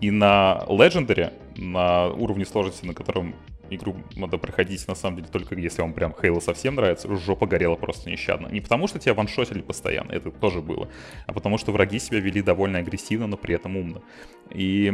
И 0.00 0.10
на 0.10 0.62
Legendary, 0.68 1.32
на 1.56 2.08
уровне 2.08 2.44
сложности, 2.44 2.86
на 2.86 2.94
котором 2.94 3.34
игру 3.70 3.96
надо 4.14 4.38
проходить, 4.38 4.86
на 4.88 4.94
самом 4.94 5.16
деле, 5.16 5.28
только 5.30 5.54
если 5.54 5.82
вам 5.82 5.92
прям 5.92 6.14
Хейла 6.20 6.40
совсем 6.40 6.76
нравится, 6.76 7.14
жопа 7.16 7.46
горела 7.46 7.76
просто 7.76 8.10
нещадно. 8.10 8.48
Не 8.48 8.60
потому, 8.60 8.86
что 8.86 8.98
тебя 8.98 9.14
ваншотили 9.14 9.60
постоянно, 9.60 10.12
это 10.12 10.30
тоже 10.30 10.60
было, 10.60 10.85
а 11.26 11.32
потому, 11.32 11.58
что 11.58 11.72
враги 11.72 11.98
себя 11.98 12.20
вели 12.20 12.42
довольно 12.42 12.78
агрессивно, 12.78 13.26
но 13.26 13.36
при 13.36 13.54
этом 13.54 13.76
умно. 13.76 14.02
И 14.50 14.92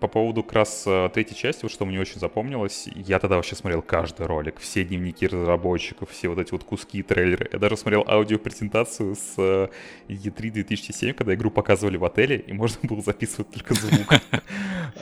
по 0.00 0.08
поводу 0.08 0.42
как 0.42 0.54
раз 0.54 0.84
э, 0.86 1.10
третьей 1.12 1.36
части, 1.36 1.62
вот 1.62 1.70
что 1.70 1.84
мне 1.84 2.00
очень 2.00 2.18
запомнилось, 2.20 2.88
я 2.94 3.18
тогда 3.18 3.36
вообще 3.36 3.54
смотрел 3.54 3.82
каждый 3.82 4.26
ролик, 4.26 4.58
все 4.58 4.82
дневники 4.82 5.26
разработчиков, 5.26 6.10
все 6.10 6.28
вот 6.28 6.38
эти 6.38 6.52
вот 6.52 6.64
куски, 6.64 7.02
трейлеры. 7.02 7.48
Я 7.52 7.58
даже 7.58 7.76
смотрел 7.76 8.04
аудиопрезентацию 8.08 9.14
с 9.14 9.70
E3 10.08 10.50
2007, 10.50 11.12
когда 11.12 11.34
игру 11.34 11.50
показывали 11.50 11.98
в 11.98 12.04
отеле, 12.04 12.38
и 12.38 12.52
можно 12.52 12.78
было 12.82 13.02
записывать 13.02 13.50
только 13.50 13.74
звук. 13.74 14.14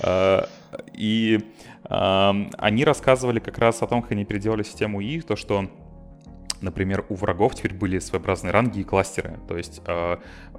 А, 0.03 0.49
и 0.93 1.39
они 1.89 2.85
рассказывали 2.85 3.39
как 3.39 3.59
раз 3.59 3.83
о 3.83 3.87
том, 3.87 4.03
как 4.03 4.13
они 4.13 4.25
переделали 4.25 4.65
систему 4.65 5.01
И, 5.01 5.21
то, 5.21 5.37
что 5.37 5.71
Например, 6.61 7.05
у 7.09 7.15
врагов 7.15 7.55
теперь 7.55 7.75
были 7.75 7.99
своеобразные 7.99 8.51
ранги 8.51 8.81
и 8.81 8.85
кластеры. 8.85 9.39
То 9.49 9.57
есть, 9.57 9.83
э, 9.87 10.17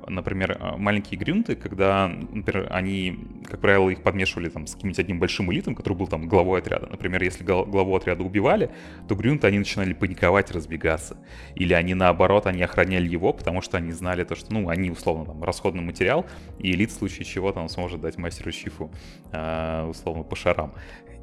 например, 0.07 0.57
э, 0.59 0.77
маленькие 0.77 1.19
грюнты, 1.19 1.55
когда, 1.55 2.07
например, 2.07 2.67
они, 2.69 3.19
как 3.45 3.59
правило, 3.59 3.89
их 3.89 4.03
подмешивали 4.03 4.49
там 4.49 4.67
с 4.67 4.75
каким-нибудь 4.75 4.99
одним 4.99 5.19
большим 5.19 5.51
элитом, 5.51 5.75
который 5.75 5.95
был 5.95 6.07
там 6.07 6.27
главой 6.27 6.59
отряда. 6.59 6.87
Например, 6.87 7.23
если 7.23 7.43
главу 7.43 7.95
отряда 7.95 8.23
убивали, 8.23 8.69
то 9.07 9.15
грюнты, 9.15 9.47
они 9.47 9.59
начинали 9.59 9.93
паниковать, 9.93 10.51
разбегаться. 10.51 11.17
Или 11.55 11.73
они, 11.73 11.93
наоборот, 11.93 12.45
они 12.45 12.61
охраняли 12.61 13.07
его, 13.07 13.33
потому 13.33 13.61
что 13.61 13.77
они 13.77 13.91
знали 13.91 14.23
то, 14.23 14.35
что, 14.35 14.53
ну, 14.53 14.69
они, 14.69 14.91
условно, 14.91 15.25
там, 15.25 15.43
расходный 15.43 15.81
материал, 15.83 16.25
и 16.59 16.71
элит 16.71 16.91
в 16.91 16.93
случае 16.93 17.25
чего 17.25 17.51
там 17.51 17.69
сможет 17.69 18.01
дать 18.01 18.17
мастеру 18.17 18.51
Чифу, 18.51 18.91
э, 19.31 19.85
условно, 19.85 20.23
по 20.23 20.35
шарам. 20.35 20.73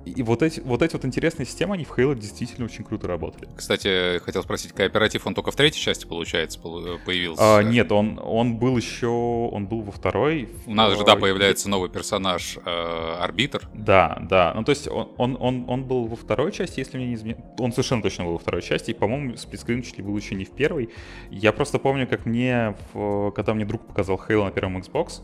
И 0.05 0.23
вот 0.23 0.43
эти, 0.43 0.61
вот 0.61 0.83
эти 0.83 0.93
вот 0.93 1.05
интересные 1.05 1.47
системы, 1.47 1.75
они 1.75 1.85
в 1.85 1.97
Halo 1.97 2.14
действительно 2.14 2.67
очень 2.67 2.85
круто 2.85 3.09
работали. 3.09 3.49
Кстати, 3.57 4.19
хотел 4.19 4.43
спросить, 4.43 4.73
кооператив, 4.73 5.27
он 5.27 5.35
только 5.35 5.51
в 5.51 5.57
третьей 5.57 5.81
части, 5.81 6.07
получается, 6.07 6.59
появился? 6.61 7.59
А, 7.59 7.62
нет, 7.62 7.90
он, 7.90 8.21
он 8.23 8.57
был 8.57 8.77
еще, 8.77 9.07
он 9.07 9.67
был 9.67 9.81
во 9.83 9.93
второй. 9.93 10.49
У 10.67 10.75
нас 10.75 10.97
же, 10.97 11.05
да, 11.05 11.17
появляется 11.17 11.69
новый 11.71 11.88
персонаж, 11.88 12.59
э, 12.64 13.17
Арбитр. 13.21 13.69
Да, 13.73 14.19
да, 14.29 14.53
ну 14.55 14.64
то 14.64 14.71
есть 14.71 14.88
он, 14.88 15.11
он, 15.17 15.37
он, 15.40 15.64
он 15.69 15.85
был 15.85 16.07
во 16.07 16.17
второй 16.17 16.53
части, 16.53 16.81
если 16.81 16.99
мне 16.99 17.09
не 17.09 17.14
изменяет. 17.14 17.45
Он 17.59 17.73
совершенно 17.73 18.03
точно 18.03 18.25
был 18.25 18.33
во 18.33 18.38
второй 18.38 18.62
части, 18.62 18.90
и, 18.90 18.95
по-моему, 18.95 19.37
сплитскрин 19.37 19.83
чуть 19.83 19.97
ли 19.99 20.05
был 20.05 20.17
еще 20.17 20.35
не 20.35 20.45
в 20.45 20.51
первой. 20.51 20.90
Я 21.31 21.53
просто 21.53 21.79
помню, 21.79 22.07
как 22.07 22.27
мне, 22.27 22.77
в, 22.93 23.31
когда 23.31 23.55
мне 23.55 23.64
друг 23.64 23.87
показал 23.87 24.21
Halo 24.29 24.45
на 24.45 24.51
первом 24.51 24.79
Xbox, 24.79 25.23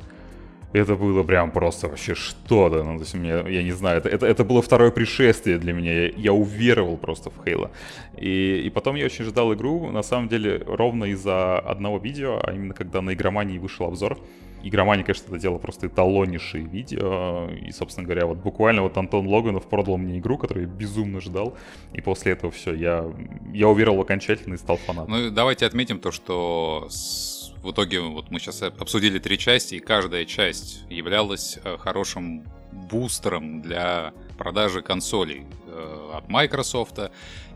это 0.72 0.94
было 0.94 1.22
прям 1.22 1.50
просто 1.50 1.88
вообще 1.88 2.14
что-то. 2.14 2.82
Ну, 2.84 2.96
то 2.96 3.02
есть 3.02 3.14
мне, 3.14 3.30
я 3.30 3.62
не 3.62 3.72
знаю, 3.72 3.98
это, 3.98 4.08
это, 4.08 4.26
это 4.26 4.44
было 4.44 4.62
второе 4.62 4.90
пришествие 4.90 5.58
для 5.58 5.72
меня. 5.72 6.04
Я, 6.04 6.12
я 6.16 6.32
уверовал 6.32 6.96
просто 6.96 7.30
в 7.30 7.44
Хейла. 7.44 7.70
И, 8.16 8.62
и 8.64 8.70
потом 8.70 8.96
я 8.96 9.06
очень 9.06 9.24
ждал 9.24 9.52
игру, 9.54 9.90
на 9.90 10.02
самом 10.02 10.28
деле, 10.28 10.62
ровно 10.66 11.04
из-за 11.06 11.58
одного 11.58 11.98
видео, 11.98 12.40
а 12.42 12.52
именно 12.52 12.74
когда 12.74 13.02
на 13.02 13.14
игромании 13.14 13.58
вышел 13.58 13.86
обзор. 13.86 14.18
Игромания, 14.62 15.04
конечно, 15.04 15.28
это 15.28 15.38
дело 15.38 15.56
просто 15.56 15.86
эталоннейшие 15.86 16.64
видео. 16.64 17.48
И, 17.66 17.72
собственно 17.72 18.04
говоря, 18.04 18.26
вот 18.26 18.38
буквально 18.38 18.82
вот 18.82 18.96
Антон 18.98 19.26
Логанов 19.26 19.66
продал 19.66 19.96
мне 19.96 20.18
игру, 20.18 20.36
которую 20.36 20.66
я 20.66 20.72
безумно 20.72 21.20
ждал. 21.20 21.56
И 21.94 22.02
после 22.02 22.32
этого 22.32 22.52
все, 22.52 22.74
я, 22.74 23.06
я 23.54 23.68
уверовал 23.68 24.02
окончательно 24.02 24.54
и 24.54 24.58
стал 24.58 24.76
фанатом. 24.76 25.10
Ну, 25.10 25.30
давайте 25.30 25.64
отметим 25.64 25.98
то, 25.98 26.12
что 26.12 26.86
с 26.90 27.39
в 27.62 27.72
итоге 27.72 28.00
вот 28.00 28.30
мы 28.30 28.38
сейчас 28.38 28.62
обсудили 28.62 29.18
три 29.18 29.38
части, 29.38 29.76
и 29.76 29.80
каждая 29.80 30.24
часть 30.24 30.82
являлась 30.88 31.58
э, 31.62 31.76
хорошим 31.78 32.44
бустером 32.72 33.62
для 33.62 34.12
продажи 34.38 34.80
консолей 34.82 35.46
э, 35.66 36.10
от 36.14 36.28
Microsoft, 36.28 36.98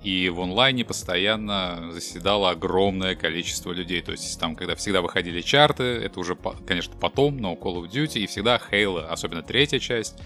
и 0.03 0.29
в 0.29 0.40
онлайне 0.40 0.85
постоянно 0.85 1.90
заседало 1.93 2.51
огромное 2.51 3.14
количество 3.14 3.73
людей. 3.73 4.03
То 4.03 4.12
есть 4.12 4.38
там, 4.38 4.55
когда 4.55 4.75
всегда 4.75 5.01
выходили 5.01 5.40
чарты, 5.40 5.85
это 5.85 6.21
уже, 6.21 6.37
конечно, 6.67 6.95
потом, 7.01 7.38
но 7.38 7.55
Call 7.55 7.83
of 7.83 7.90
Duty, 7.90 8.21
и 8.21 8.27
всегда 8.27 8.61
Halo, 8.71 9.07
особенно 9.07 9.43
третья 9.43 9.79
часть, 9.79 10.19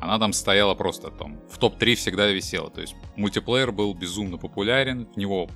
она 0.00 0.18
там 0.18 0.32
стояла 0.32 0.74
просто 0.74 1.10
там 1.10 1.38
в 1.50 1.58
топ-3 1.58 1.94
всегда 1.96 2.28
висела. 2.28 2.70
То 2.70 2.80
есть 2.80 2.94
мультиплеер 3.16 3.70
был 3.70 3.92
безумно 3.92 4.38
популярен, 4.38 5.06
в 5.14 5.18
него 5.18 5.50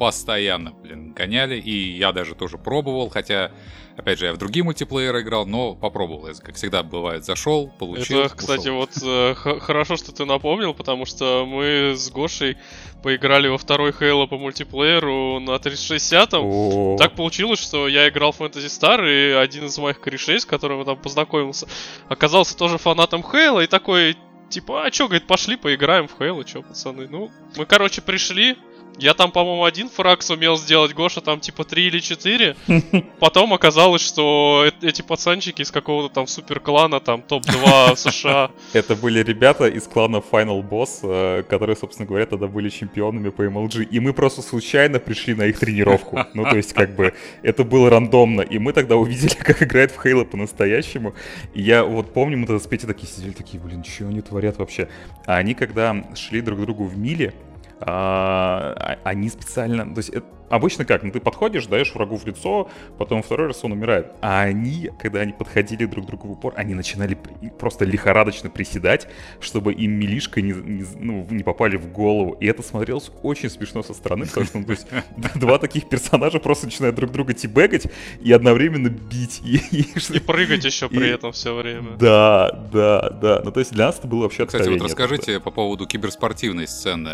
постоянно, 0.00 0.72
блин, 0.72 1.12
гоняли, 1.12 1.60
и 1.60 1.98
я 1.98 2.12
даже 2.12 2.34
тоже 2.34 2.56
пробовал, 2.56 3.10
хотя, 3.10 3.52
опять 3.98 4.18
же, 4.18 4.24
я 4.24 4.32
в 4.32 4.38
другие 4.38 4.64
мультиплееры 4.64 5.20
играл, 5.20 5.44
но 5.44 5.74
попробовал, 5.74 6.26
я, 6.26 6.32
как 6.32 6.54
всегда 6.54 6.82
бывает, 6.82 7.26
зашел, 7.26 7.68
получил, 7.78 8.20
Это, 8.20 8.34
кстати, 8.34 8.70
ушел. 8.70 8.76
вот 8.76 8.90
э, 9.02 9.34
хорошо, 9.34 9.98
что 9.98 10.10
ты 10.12 10.24
напомнил, 10.24 10.72
потому 10.72 11.04
что 11.04 11.44
мы 11.44 11.92
с 11.94 12.10
Гошей 12.10 12.56
поиграли 13.02 13.48
во 13.48 13.58
второй 13.58 13.90
Halo 13.90 14.26
по 14.26 14.38
мультиплееру 14.38 15.38
на 15.38 15.56
360-м. 15.56 16.96
Так 16.96 17.14
получилось, 17.14 17.60
что 17.60 17.86
я 17.86 18.08
играл 18.08 18.32
в 18.32 18.40
Fantasy 18.40 18.68
Star, 18.68 19.06
и 19.06 19.32
один 19.32 19.66
из 19.66 19.76
моих 19.76 20.00
корешей, 20.00 20.40
с 20.40 20.46
которым 20.46 20.78
я 20.78 20.86
там 20.86 20.96
познакомился, 20.96 21.68
оказался 22.08 22.56
тоже 22.56 22.78
фанатом 22.78 23.20
Halo, 23.20 23.62
и 23.62 23.66
такой, 23.66 24.16
типа, 24.48 24.86
а 24.86 24.90
чё, 24.90 25.08
говорит, 25.08 25.26
пошли 25.26 25.56
поиграем 25.56 26.08
в 26.08 26.18
Halo, 26.18 26.42
чё, 26.42 26.62
пацаны. 26.62 27.06
Ну, 27.06 27.30
мы, 27.58 27.66
короче, 27.66 28.00
пришли, 28.00 28.56
я 28.98 29.14
там, 29.14 29.32
по-моему, 29.32 29.64
один 29.64 29.88
фраг 29.88 30.22
сумел 30.22 30.56
сделать, 30.58 30.94
Гоша 30.94 31.20
там 31.20 31.40
типа 31.40 31.64
три 31.64 31.86
или 31.86 32.00
четыре. 32.00 32.56
Потом 33.18 33.52
оказалось, 33.54 34.02
что 34.02 34.66
эти 34.82 35.02
пацанчики 35.02 35.62
из 35.62 35.70
какого-то 35.70 36.12
там 36.12 36.26
супер 36.26 36.60
клана, 36.60 37.00
там 37.00 37.22
топ-2 37.22 37.96
США. 37.96 38.50
Это 38.72 38.96
были 38.96 39.22
ребята 39.22 39.66
из 39.68 39.84
клана 39.84 40.16
Final 40.16 40.62
Boss, 40.62 41.00
э, 41.02 41.42
которые, 41.44 41.76
собственно 41.76 42.06
говоря, 42.06 42.26
тогда 42.26 42.46
были 42.46 42.68
чемпионами 42.68 43.30
по 43.30 43.42
MLG. 43.42 43.84
И 43.84 44.00
мы 44.00 44.12
просто 44.12 44.42
случайно 44.42 44.98
пришли 44.98 45.34
на 45.34 45.46
их 45.46 45.58
тренировку. 45.58 46.26
Ну, 46.34 46.44
то 46.44 46.56
есть, 46.56 46.72
как 46.72 46.94
бы, 46.94 47.14
это 47.42 47.64
было 47.64 47.90
рандомно. 47.90 48.42
И 48.42 48.58
мы 48.58 48.72
тогда 48.72 48.96
увидели, 48.96 49.34
как 49.38 49.62
играет 49.62 49.92
в 49.92 50.02
Хейла 50.02 50.24
по-настоящему. 50.24 51.14
И 51.54 51.62
я 51.62 51.84
вот 51.84 52.12
помню, 52.12 52.38
мы 52.38 52.46
тогда 52.46 52.62
с 52.62 52.66
Петей 52.66 52.86
такие 52.86 53.08
сидели, 53.08 53.32
такие, 53.32 53.62
блин, 53.62 53.84
что 53.84 54.04
они 54.06 54.20
творят 54.20 54.58
вообще? 54.58 54.88
А 55.26 55.36
они, 55.36 55.54
когда 55.54 55.96
шли 56.14 56.40
друг 56.40 56.58
к 56.58 56.62
другу 56.62 56.84
в 56.84 56.98
миле, 56.98 57.32
они 57.80 59.28
специально, 59.28 59.84
то 59.84 59.98
есть 59.98 60.10
это, 60.10 60.26
обычно 60.50 60.84
как, 60.84 61.02
ну 61.02 61.10
ты 61.10 61.20
подходишь, 61.20 61.66
даешь 61.66 61.94
врагу 61.94 62.16
в 62.16 62.26
лицо, 62.26 62.68
потом 62.98 63.22
второй 63.22 63.46
раз 63.46 63.64
он 63.64 63.72
умирает. 63.72 64.08
А 64.20 64.42
они, 64.42 64.90
когда 64.98 65.20
они 65.20 65.32
подходили 65.32 65.86
друг 65.86 66.04
к 66.04 66.08
другу 66.08 66.28
в 66.28 66.32
упор, 66.32 66.52
они 66.56 66.74
начинали 66.74 67.16
просто 67.58 67.84
лихорадочно 67.84 68.50
приседать, 68.50 69.08
чтобы 69.40 69.72
им 69.72 69.92
милишка 69.92 70.42
не, 70.42 70.52
не, 70.52 70.84
ну, 70.98 71.26
не 71.30 71.42
попали 71.42 71.76
в 71.76 71.90
голову. 71.90 72.32
И 72.40 72.46
это 72.46 72.62
смотрелось 72.62 73.10
очень 73.22 73.48
смешно 73.48 73.82
со 73.82 73.94
стороны, 73.94 74.26
потому 74.26 74.46
что, 74.46 74.58
ну, 74.58 74.64
то 74.64 74.72
есть, 74.72 74.86
два 75.36 75.58
таких 75.58 75.88
персонажа 75.88 76.40
просто 76.40 76.66
начинают 76.66 76.96
друг 76.96 77.12
друга 77.12 77.32
тибегать 77.32 77.86
и 78.20 78.32
одновременно 78.32 78.88
бить. 78.88 79.40
И, 79.44 79.56
и, 79.70 79.86
и 80.16 80.18
прыгать 80.18 80.64
еще 80.64 80.88
при 80.88 81.06
и, 81.06 81.10
этом 81.10 81.32
все 81.32 81.54
время. 81.54 81.96
Да, 81.96 82.50
да, 82.72 83.10
да. 83.10 83.42
Ну, 83.44 83.52
то 83.52 83.60
есть 83.60 83.72
для 83.72 83.86
нас 83.86 83.98
это 83.98 84.08
было 84.08 84.22
вообще 84.22 84.46
Кстати, 84.46 84.68
вот 84.68 84.82
расскажите 84.82 85.38
по 85.40 85.50
поводу 85.50 85.86
киберспортивной 85.86 86.66
сцены 86.66 87.10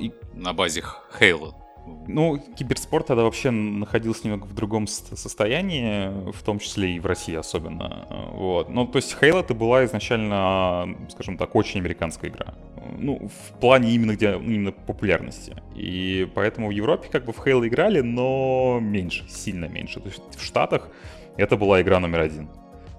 и... 0.00 0.12
на 0.34 0.52
базе 0.52 0.82
Halo. 1.20 1.65
Ну, 2.08 2.38
киберспорт 2.38 3.06
тогда 3.06 3.22
вообще 3.22 3.50
находился 3.50 4.26
немного 4.26 4.46
в 4.46 4.54
другом 4.54 4.86
состоянии, 4.86 6.30
в 6.32 6.42
том 6.42 6.58
числе 6.58 6.96
и 6.96 7.00
в 7.00 7.06
России 7.06 7.34
особенно. 7.34 8.06
Вот. 8.32 8.68
Ну, 8.68 8.86
то 8.86 8.96
есть 8.96 9.16
Halo 9.20 9.40
это 9.40 9.54
была 9.54 9.84
изначально, 9.84 10.96
скажем 11.10 11.36
так, 11.36 11.54
очень 11.54 11.80
американская 11.80 12.30
игра. 12.30 12.54
Ну, 12.98 13.28
в 13.28 13.58
плане 13.60 13.90
именно 13.90 14.12
где 14.12 14.34
именно 14.34 14.72
популярности. 14.72 15.56
И 15.74 16.28
поэтому 16.34 16.68
в 16.68 16.70
Европе 16.70 17.08
как 17.10 17.24
бы 17.24 17.32
в 17.32 17.38
Halo 17.38 17.66
играли, 17.66 18.00
но 18.00 18.78
меньше, 18.80 19.28
сильно 19.28 19.66
меньше. 19.66 20.00
То 20.00 20.08
есть 20.08 20.22
в 20.36 20.44
Штатах 20.44 20.88
это 21.36 21.56
была 21.56 21.80
игра 21.82 22.00
номер 22.00 22.20
один. 22.20 22.48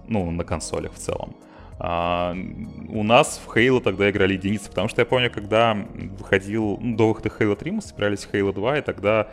Ну, 0.08 0.32
на 0.32 0.44
консолях 0.44 0.94
в 0.94 0.98
целом. 0.98 1.36
А, 1.80 2.36
у 2.90 3.04
нас 3.04 3.40
в 3.46 3.56
Halo 3.56 3.80
тогда 3.82 4.10
играли 4.10 4.34
единицы, 4.34 4.70
потому 4.70 4.88
что 4.88 5.02
я 5.02 5.06
помню, 5.06 5.32
когда 5.32 5.78
выходил, 6.20 6.78
ну, 6.82 6.96
до 6.96 7.10
выхода 7.10 7.30
Halo 7.30 7.56
3 7.56 7.72
мы 7.72 7.82
собирались 7.82 8.26
в 8.26 8.34
Halo 8.34 8.54
2, 8.54 8.80
и 8.80 8.82
тогда, 8.82 9.28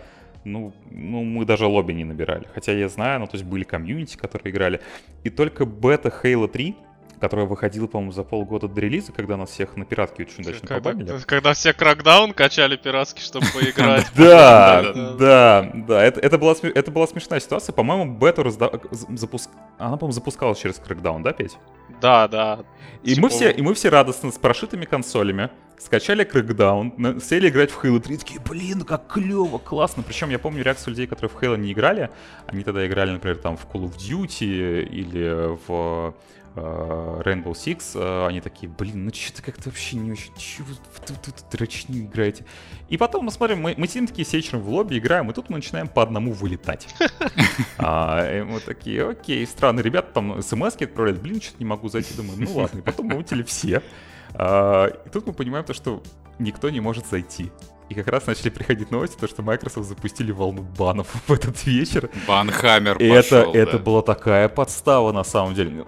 ну, 0.45 0.73
ну, 0.91 1.25
мы 1.25 1.45
даже 1.45 1.67
лобби 1.67 1.93
не 1.93 2.05
набирали. 2.05 2.47
Хотя 2.55 2.73
я 2.73 2.89
знаю, 2.89 3.21
ну, 3.21 3.27
то 3.27 3.37
есть 3.37 3.45
были 3.45 3.65
комьюнити, 3.65 4.17
которые 4.17 4.53
играли. 4.53 4.81
И 5.23 5.31
только 5.31 5.65
бета 5.65 6.13
Halo 6.23 6.49
3 6.49 6.77
которая 7.21 7.47
выходила, 7.47 7.87
по-моему, 7.87 8.13
за 8.13 8.23
полгода 8.25 8.69
до 8.69 8.81
релиза, 8.81 9.13
когда 9.13 9.37
нас 9.37 9.51
всех 9.51 9.77
на 9.77 9.85
пиратке 9.85 10.25
очень 10.25 10.43
удачно 10.43 10.69
когда, 10.69 10.91
побанили. 10.91 11.19
Когда 11.27 11.55
все 11.55 11.73
кракдаун 11.73 12.33
качали 12.33 12.77
пиратски, 12.77 13.21
чтобы 13.21 13.47
поиграть. 13.53 14.07
Да, 14.15 14.93
да, 15.19 15.71
да. 15.75 16.05
Это 16.05 16.39
была 16.39 17.07
смешная 17.07 17.41
ситуация. 17.41 17.73
По-моему, 17.73 18.15
бету. 18.15 18.43
Она, 19.79 19.97
по-моему, 19.97 20.13
запускалась 20.13 20.59
через 20.59 20.77
кракдаун, 20.77 21.23
да, 21.23 21.33
Петь? 21.33 21.57
Да, 22.01 22.29
да. 22.29 22.61
И 23.03 23.19
мы 23.21 23.29
все, 23.29 23.51
и 23.51 23.63
мы 23.63 23.75
все 23.75 23.89
радостно 23.91 24.31
с 24.31 24.39
прошитыми 24.39 24.85
консолями 24.85 25.51
скачали 25.79 26.25
Crackdown, 26.25 27.21
сели 27.21 27.49
играть 27.49 27.71
в 27.71 27.83
Halo 27.83 28.01
3, 28.01 28.17
такие, 28.17 28.41
блин, 28.41 28.83
как 28.83 29.07
клево, 29.07 29.59
классно. 29.59 30.03
Причем 30.03 30.31
я 30.31 30.39
помню 30.39 30.63
реакцию 30.63 30.91
людей, 30.91 31.07
которые 31.07 31.31
в 31.31 31.43
Halo 31.43 31.57
не 31.59 31.73
играли. 31.73 32.11
Они 32.47 32.65
тогда 32.65 32.87
играли, 32.87 33.11
например, 33.11 33.39
там 33.39 33.57
в 33.57 33.67
Call 33.67 33.85
of 33.85 33.97
Duty 33.97 34.85
или 34.85 35.57
в 35.67 36.15
Rainbow 36.61 37.53
Six, 37.53 37.93
э, 37.95 38.27
они 38.27 38.41
такие, 38.41 38.69
блин, 38.69 39.05
ну 39.05 39.13
что-то 39.13 39.43
как-то 39.43 39.71
вообще 39.71 39.97
не 39.97 40.13
очень, 40.13 40.33
чего 40.37 40.69
вы 40.69 40.75
тут 41.05 41.35
дрочни 41.51 42.03
играете. 42.03 42.45
И 42.89 42.97
потом 42.97 43.25
мы 43.25 43.33
смотрим, 43.33 43.61
мы, 43.61 43.75
мы 43.77 43.89
сидим 43.89 44.07
такие 44.07 44.25
с 44.25 44.33
вечером 44.33 44.61
в 44.61 44.69
лобби, 44.69 44.99
играем, 44.99 45.31
и 45.31 45.35
тут 45.35 45.51
мы 45.51 45.57
начинаем 45.57 45.89
по 45.89 46.03
одному 46.03 46.33
вылетать. 46.33 46.89
а, 47.79 48.45
мы 48.45 48.61
такие, 48.61 49.09
окей, 49.09 49.45
странно, 49.47 49.81
ребята 49.81 50.13
там 50.15 50.43
смс 50.43 50.77
отправляют, 50.77 51.21
блин, 51.21 51.41
что-то 51.41 51.57
не 51.59 51.65
могу 51.67 51.89
зайти, 51.89 52.15
думаю, 52.15 52.39
ну 52.41 52.53
ладно, 52.55 52.79
и 52.79 52.83
потом 52.83 53.07
мы 53.07 53.17
вылетели 53.17 53.43
все. 53.43 53.83
А, 54.35 54.87
и 54.87 55.09
тут 55.11 55.27
мы 55.27 55.33
понимаем 55.33 55.65
то, 55.65 55.75
что 55.75 56.03
никто 56.39 56.71
не 56.71 56.81
может 56.81 57.07
зайти. 57.07 57.51
И 57.89 57.95
как 57.95 58.09
раз 58.09 58.27
начали 58.27 58.49
приходить 58.49 58.91
новости, 58.91 59.17
то, 59.19 59.29
что 59.29 59.43
Microsoft 59.43 59.89
запустили 59.89 60.33
волну 60.33 60.63
банов 60.63 61.09
в 61.27 61.33
этот 61.33 61.67
вечер. 61.67 62.11
Банхаммер 62.27 62.99
пошел, 62.99 63.13
это, 63.13 63.53
да. 63.53 63.59
это 63.59 63.79
была 63.79 64.03
такая 64.03 64.49
подстава 64.49 65.13
на 65.13 65.25
самом 65.25 65.55
деле 65.55 65.85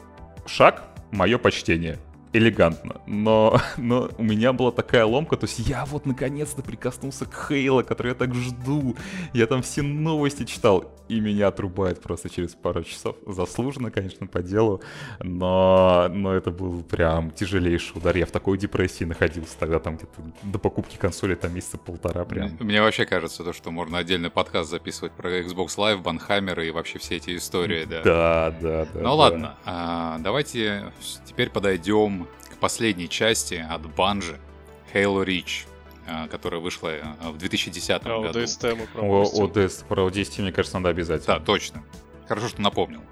шаг, 0.49 0.83
мое 1.13 1.39
почтение. 1.39 1.99
Элегантно. 2.37 3.01
Но, 3.07 3.61
но 3.77 4.11
у 4.19 4.23
меня 4.23 4.53
была 4.53 4.73
такая 4.73 5.05
ломка, 5.05 5.37
то 5.37 5.47
есть 5.47 5.59
я 5.61 5.85
вот 5.87 6.07
наконец-то 6.07 6.63
прикоснулся 6.63 7.27
к 7.27 7.49
Хейла, 7.49 7.83
который 7.83 8.09
я 8.09 8.15
так 8.15 8.35
жду. 8.35 8.97
Я 9.33 9.47
там 9.47 9.63
все 9.63 9.83
новости 9.83 10.45
читал, 10.45 10.93
и 11.09 11.21
меня 11.21 11.49
отрубает 11.49 12.01
просто 12.03 12.29
через 12.29 12.55
пару 12.55 12.83
часов. 12.83 13.17
Заслуженно, 13.27 13.91
конечно, 13.91 14.27
по 14.27 14.43
делу, 14.43 14.83
но, 15.21 16.09
но 16.11 16.35
это 16.35 16.51
был 16.51 16.83
прям 16.83 17.31
тяжелейший 17.31 17.99
удар. 17.99 18.17
Я 18.17 18.27
в 18.27 18.31
такой 18.31 18.59
депрессии 18.59 19.05
находился 19.05 19.57
тогда, 19.59 19.79
там 19.79 19.97
где-то 19.97 20.21
до 20.43 20.59
покупки 20.59 20.97
консоли 20.97 21.35
там 21.35 21.55
месяца 21.55 21.79
полтора 21.79 22.25
прям. 22.25 22.57
Мне 22.61 22.83
вообще 22.83 23.07
кажется, 23.07 23.45
то, 23.45 23.53
что 23.53 23.71
можно 23.71 23.99
отдельный 23.99 24.31
подкаст 24.31 24.71
записывать 24.71 25.13
про 25.13 25.41
Xbox 25.41 25.77
Live, 25.77 26.03
Банхаммер 26.03 26.61
и 26.61 26.71
вообще 26.71 26.99
все 26.99 27.17
эти 27.17 27.37
истории, 27.37 27.85
да. 27.85 28.03
Да, 28.03 28.55
да, 28.61 28.85
да. 28.85 29.01
Ну 29.01 29.03
да. 29.03 29.13
ладно, 29.13 29.55
а, 29.65 30.19
давайте 30.19 30.93
теперь 31.25 31.51
подойдем 31.51 32.26
к 32.57 32.59
последней 32.59 33.09
части 33.09 33.65
от 33.69 33.83
Bungie, 33.83 34.39
Halo 34.95 35.25
Reach, 35.25 35.67
а, 36.07 36.27
которая 36.29 36.61
вышла 36.61 36.93
а, 37.21 37.31
в 37.31 37.39
2010 37.39 37.91
А, 37.91 37.99
году. 38.21 38.41
ОДСТ 38.41 38.65
мы 38.65 38.89
О. 39.03 39.45
ОДС, 39.45 39.83
про 39.83 40.07
ODST, 40.09 40.41
мне 40.43 40.53
кажется, 40.53 40.79
надо 40.79 40.91
обязательно. 40.91 41.39
Да, 41.39 41.45
точно. 41.45 41.85
Хорошо, 42.27 42.49
что 42.49 42.63
напомнил. 42.63 43.03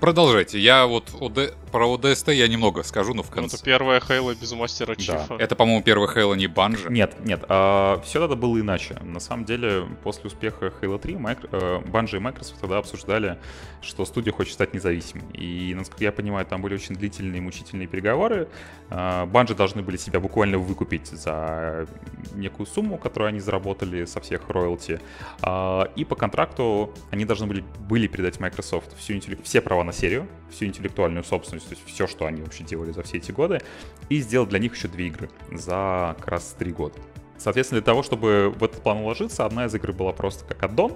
Продолжайте. 0.00 0.58
Я 0.58 0.86
вот 0.86 1.10
ОД... 1.20 1.54
про 1.70 1.92
ОДСТ 1.94 2.28
я 2.28 2.48
немного 2.48 2.82
скажу, 2.82 3.12
но 3.14 3.22
в 3.22 3.28
Ну, 3.28 3.32
конце. 3.42 3.56
это 3.56 3.64
первая 3.64 4.00
Хейла 4.00 4.34
без 4.34 4.52
мастера 4.52 4.94
Чифа. 4.94 5.36
Это, 5.38 5.54
по-моему, 5.56 5.82
первый 5.82 6.08
Halo 6.08 6.36
не 6.36 6.46
Bungie. 6.46 6.90
Нет, 6.90 7.16
нет, 7.24 7.42
все 7.44 8.20
тогда 8.20 8.34
было 8.34 8.58
иначе. 8.58 8.98
На 9.02 9.20
самом 9.20 9.44
деле, 9.44 9.86
после 10.02 10.26
успеха 10.28 10.72
Halo 10.80 10.98
3 10.98 11.14
Майк- 11.16 11.48
э, 11.52 12.16
и 12.16 12.18
Microsoft 12.18 12.60
тогда 12.60 12.78
обсуждали, 12.78 13.38
что 13.82 14.04
студия 14.06 14.32
хочет 14.32 14.54
стать 14.54 14.72
независимой. 14.74 15.24
И, 15.34 15.74
насколько 15.74 16.02
я 16.04 16.12
понимаю, 16.12 16.46
там 16.46 16.62
были 16.62 16.74
очень 16.74 16.94
длительные, 16.94 17.42
мучительные 17.42 17.86
переговоры. 17.88 18.48
Э, 18.90 19.24
Bungie 19.26 19.54
должны 19.54 19.82
были 19.82 19.96
себя 19.98 20.18
буквально 20.20 20.58
выкупить 20.58 21.08
за 21.08 21.86
некую 22.34 22.66
сумму, 22.66 22.96
которую 22.96 23.28
они 23.28 23.40
заработали 23.40 24.06
со 24.06 24.20
всех 24.20 24.48
роялти. 24.48 25.00
А, 25.42 25.90
И 25.96 26.04
по 26.04 26.14
контракту 26.16 26.94
они 27.10 27.24
должны 27.24 27.46
были, 27.46 27.62
были 27.88 28.06
передать 28.06 28.40
Microsoft 28.40 28.96
всю 28.98 29.14
интеллек- 29.14 29.42
все 29.58 29.62
права 29.62 29.82
на 29.82 29.92
серию, 29.92 30.28
всю 30.50 30.66
интеллектуальную 30.66 31.24
собственность, 31.24 31.68
то 31.68 31.74
есть 31.74 31.84
все, 31.84 32.06
что 32.06 32.26
они 32.26 32.42
вообще 32.42 32.62
делали 32.62 32.92
за 32.92 33.02
все 33.02 33.16
эти 33.16 33.32
годы, 33.32 33.60
и 34.08 34.20
сделать 34.20 34.50
для 34.50 34.60
них 34.60 34.76
еще 34.76 34.86
две 34.86 35.08
игры 35.08 35.30
за 35.50 36.14
как 36.16 36.28
раз 36.28 36.54
три 36.56 36.70
года. 36.70 36.94
Соответственно, 37.38 37.80
для 37.80 37.84
того, 37.84 38.04
чтобы 38.04 38.54
в 38.56 38.62
этот 38.62 38.80
план 38.84 38.98
уложиться, 38.98 39.44
одна 39.44 39.66
из 39.66 39.74
игр 39.74 39.92
была 39.92 40.12
просто 40.12 40.44
как 40.44 40.62
аддон, 40.62 40.92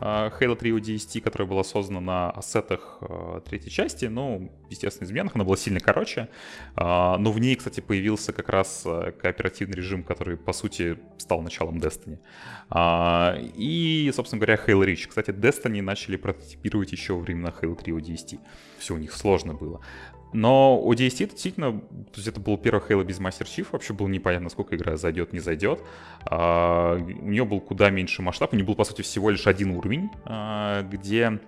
Halo 0.00 0.56
3 0.56 0.70
ODST, 0.72 1.20
которая 1.20 1.48
была 1.48 1.64
создана 1.64 2.00
на 2.00 2.30
ассетах 2.30 2.98
э, 3.00 3.40
третьей 3.44 3.70
части, 3.70 4.06
ну, 4.06 4.52
естественно, 4.70 5.06
изменах, 5.06 5.34
она 5.34 5.44
была 5.44 5.56
сильно 5.56 5.80
короче, 5.80 6.28
а, 6.76 7.16
но 7.18 7.32
в 7.32 7.38
ней, 7.38 7.56
кстати, 7.56 7.80
появился 7.80 8.32
как 8.32 8.48
раз 8.48 8.86
кооперативный 9.20 9.76
режим, 9.76 10.02
который, 10.02 10.36
по 10.36 10.52
сути, 10.52 10.98
стал 11.18 11.42
началом 11.42 11.78
Destiny. 11.78 12.18
А, 12.70 13.36
И, 13.56 14.10
собственно 14.14 14.40
говоря, 14.40 14.60
Halo 14.66 14.84
Reach. 14.84 15.06
Кстати, 15.08 15.30
Destiny 15.30 15.82
начали 15.82 16.16
прототипировать 16.16 16.92
еще 16.92 17.14
во 17.14 17.20
времена 17.20 17.52
Halo 17.60 17.76
3 17.76 17.92
ODST. 17.92 18.38
Все 18.78 18.94
у 18.94 18.98
них 18.98 19.12
сложно 19.12 19.54
было. 19.54 19.80
Но 20.34 20.82
ODST 20.84 21.30
действительно, 21.30 21.72
то 21.80 22.16
есть 22.16 22.26
это 22.26 22.40
был 22.40 22.58
первый 22.58 22.82
Halo 22.82 23.04
без 23.04 23.20
Master 23.20 23.44
Chief, 23.44 23.66
вообще 23.70 23.92
было 23.92 24.08
непонятно, 24.08 24.50
сколько 24.50 24.74
игра 24.74 24.96
зайдет, 24.96 25.32
не 25.32 25.38
зайдет. 25.38 25.80
А, 26.26 26.96
у 26.96 27.30
нее 27.30 27.44
был 27.44 27.60
куда 27.60 27.88
меньше 27.90 28.20
масштаб, 28.20 28.52
у 28.52 28.56
нее 28.56 28.66
был, 28.66 28.74
по 28.74 28.82
сути, 28.82 29.02
всего 29.02 29.30
лишь 29.30 29.46
один 29.46 29.70
уровень, 29.70 30.10
а, 30.24 30.82
где 30.82 31.38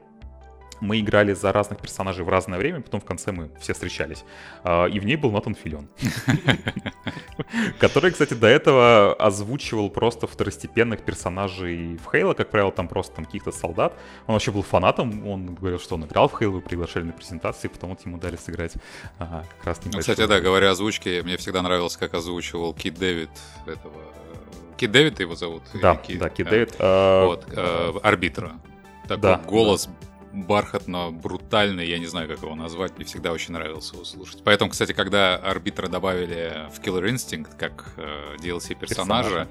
мы 0.81 1.01
играли 1.01 1.33
за 1.33 1.53
разных 1.53 1.81
персонажей 1.81 2.25
в 2.25 2.29
разное 2.29 2.59
время, 2.59 2.81
потом 2.81 3.01
в 3.01 3.05
конце 3.05 3.33
мы 3.33 3.51
все 3.61 3.73
встречались. 3.73 4.25
А, 4.63 4.87
И 4.87 4.99
в 5.01 5.05
ней 5.05 5.17
был 5.17 5.31
Натан 5.31 5.55
Филион. 5.55 5.89
Который, 7.79 8.11
кстати, 8.11 8.35
до 8.35 8.47
этого 8.47 9.15
озвучивал 9.15 9.91
просто 9.91 10.27
второстепенных 10.27 11.03
персонажей 11.03 11.97
в 11.97 12.11
Хейла, 12.11 12.35
как 12.35 12.51
правило, 12.51 12.73
там 12.73 12.89
просто 12.89 13.17
там 13.17 13.25
каких-то 13.25 13.53
солдат. 13.53 13.95
Он 14.27 14.35
вообще 14.35 14.51
был 14.51 14.63
фанатом, 14.63 15.27
он 15.27 15.55
говорил, 15.55 15.79
что 15.79 15.95
он 15.95 16.05
играл 16.05 16.29
в 16.29 16.39
Хейлу, 16.39 16.61
приглашали 16.61 17.05
на 17.05 17.13
презентации, 17.13 17.69
потом 17.69 17.91
вот 17.91 18.05
ему 18.05 18.19
дали 18.19 18.37
сыграть 18.37 18.75
а, 19.19 19.45
как 19.59 19.67
раз 19.67 19.81
Ну, 19.85 19.99
кстати, 19.99 20.27
да, 20.27 20.41
говоря 20.41 20.69
о 20.69 20.73
озвучке, 20.73 21.23
мне 21.23 21.37
всегда 21.37 21.63
нравилось, 21.63 21.97
как 21.97 22.15
озвучивал 22.15 22.75
Кит 22.75 22.99
Дэвид 22.99 23.31
этого... 23.67 23.95
Кит 24.77 24.91
Дэвид 24.91 25.21
его 25.21 25.35
зовут? 25.35 25.63
Да, 25.75 25.95
да, 25.95 26.29
Кит 26.29 26.47
Да. 26.47 26.51
Дэвид. 26.51 26.77
а, 26.79 27.27
Вот, 27.27 27.45
э, 27.51 27.93
арбитра. 28.03 28.53
Такой 29.09 29.21
Да, 29.21 29.39
голос 30.37 30.47
бархатно-брутальный, 30.47 31.87
я 31.87 31.99
не 31.99 32.07
знаю, 32.07 32.29
как 32.29 32.43
его 32.43 32.55
назвать, 32.55 32.97
мне 32.97 33.05
всегда 33.05 33.33
очень 33.33 33.53
нравился 33.55 33.95
его 33.95 34.05
слушать. 34.05 34.43
Поэтому, 34.45 34.71
кстати, 34.71 34.93
когда 34.93 35.37
арбитра 35.37 35.89
добавили 35.89 36.69
в 36.75 36.81
Killer 36.81 37.09
Instinct 37.11 37.57
как 37.59 37.93
э, 37.97 38.37
DLC 38.43 38.75
персонажа, 38.79 39.29
Персонажа. 39.29 39.49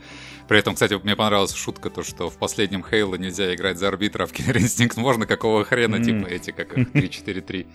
при 0.48 0.60
этом, 0.60 0.74
кстати, 0.74 0.94
мне 1.04 1.16
понравилась 1.16 1.54
шутка, 1.54 1.90
то, 1.90 2.04
что 2.04 2.30
в 2.30 2.38
последнем 2.38 2.84
Хейло 2.84 3.16
нельзя 3.16 3.54
играть 3.54 3.78
за 3.78 3.88
арбитра, 3.88 4.24
а 4.24 4.28
в 4.28 4.32
Killer 4.34 4.58
Instinct 4.58 5.00
можно, 5.00 5.26
какого 5.26 5.64
хрена, 5.64 5.96
М. 5.96 6.04
типа 6.04 6.28
эти, 6.28 6.52
как 6.52 6.78
их, 6.78 6.92
3-4-3. 6.92 7.68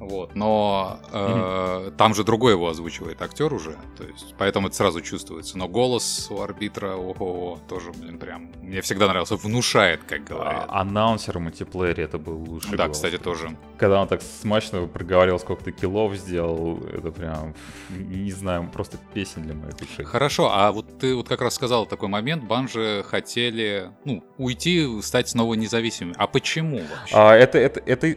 Вот, 0.00 0.34
но 0.34 0.98
э, 1.12 1.90
там 1.98 2.14
же 2.14 2.24
другой 2.24 2.52
его 2.52 2.68
озвучивает 2.70 3.20
актер 3.20 3.52
уже, 3.52 3.76
то 3.98 4.04
есть, 4.04 4.34
поэтому 4.38 4.68
это 4.68 4.76
сразу 4.76 5.02
чувствуется. 5.02 5.58
Но 5.58 5.68
голос 5.68 6.28
у 6.30 6.40
арбитра, 6.40 6.94
ого, 6.94 7.60
тоже, 7.68 7.92
блин, 7.92 8.18
прям, 8.18 8.50
мне 8.62 8.80
всегда 8.80 9.08
нравился, 9.08 9.36
внушает, 9.36 10.00
как 10.08 10.24
говорят. 10.24 10.64
а, 10.68 10.80
Аннаунсер 10.80 11.36
в 11.36 11.42
мультиплеере 11.42 12.04
это 12.04 12.16
был 12.16 12.38
лучший 12.38 12.78
да, 12.78 12.84
голос. 12.84 12.96
кстати, 12.96 13.18
тоже. 13.18 13.54
Когда 13.76 14.00
он 14.00 14.08
так 14.08 14.22
смачно 14.22 14.86
проговаривал, 14.86 15.38
сколько 15.38 15.64
ты 15.64 15.72
киллов 15.72 16.14
сделал, 16.16 16.78
это 16.78 17.10
прям, 17.10 17.54
не 17.90 18.32
знаю, 18.32 18.70
просто 18.72 18.96
песен 19.12 19.42
для 19.42 19.54
моих 19.54 19.74
ушей. 19.74 20.06
Хорошо, 20.06 20.50
а 20.50 20.72
вот 20.72 20.98
ты 20.98 21.14
вот 21.14 21.28
как 21.28 21.42
раз 21.42 21.54
сказал 21.54 21.84
такой 21.84 22.08
момент, 22.08 22.44
Банжи 22.44 23.04
хотели, 23.06 23.90
ну, 24.06 24.24
уйти, 24.38 25.02
стать 25.02 25.28
снова 25.28 25.52
независимыми. 25.52 26.14
А 26.16 26.26
почему 26.26 26.78
вообще? 26.78 27.14
А, 27.14 27.34
это, 27.34 27.58
это, 27.58 27.80
это, 27.84 28.16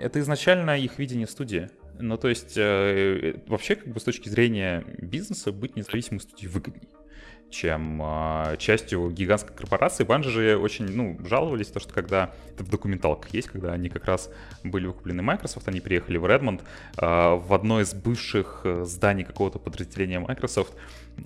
это 0.00 0.20
изначально 0.20 0.78
их 0.78 0.98
видение 0.98 1.26
студии. 1.26 1.70
Ну, 1.98 2.16
то 2.16 2.28
есть, 2.28 2.54
э, 2.56 3.36
вообще, 3.46 3.76
как 3.76 3.88
бы 3.88 4.00
с 4.00 4.04
точки 4.04 4.28
зрения 4.28 4.84
бизнеса, 4.98 5.52
быть 5.52 5.76
независимой 5.76 6.20
студией 6.20 6.50
выгодней 6.50 6.88
чем 7.54 8.00
а, 8.02 8.56
частью 8.56 9.10
гигантской 9.10 9.54
корпорации. 9.54 10.04
Банжи 10.04 10.30
же 10.30 10.58
очень, 10.58 10.86
ну, 10.86 11.18
жаловались, 11.24 11.68
то, 11.68 11.78
что 11.78 11.92
когда, 11.94 12.32
это 12.52 12.64
в 12.64 12.68
документалках 12.68 13.32
есть, 13.32 13.48
когда 13.48 13.72
они 13.72 13.88
как 13.88 14.04
раз 14.04 14.30
были 14.64 14.86
выкуплены 14.86 15.22
Microsoft, 15.22 15.68
они 15.68 15.80
приехали 15.80 16.16
в 16.18 16.26
Редмонд, 16.26 16.62
а, 16.96 17.36
в 17.36 17.54
одно 17.54 17.80
из 17.80 17.94
бывших 17.94 18.62
э, 18.64 18.84
зданий 18.84 19.24
какого-то 19.24 19.58
подразделения 19.58 20.18
Microsoft, 20.18 20.74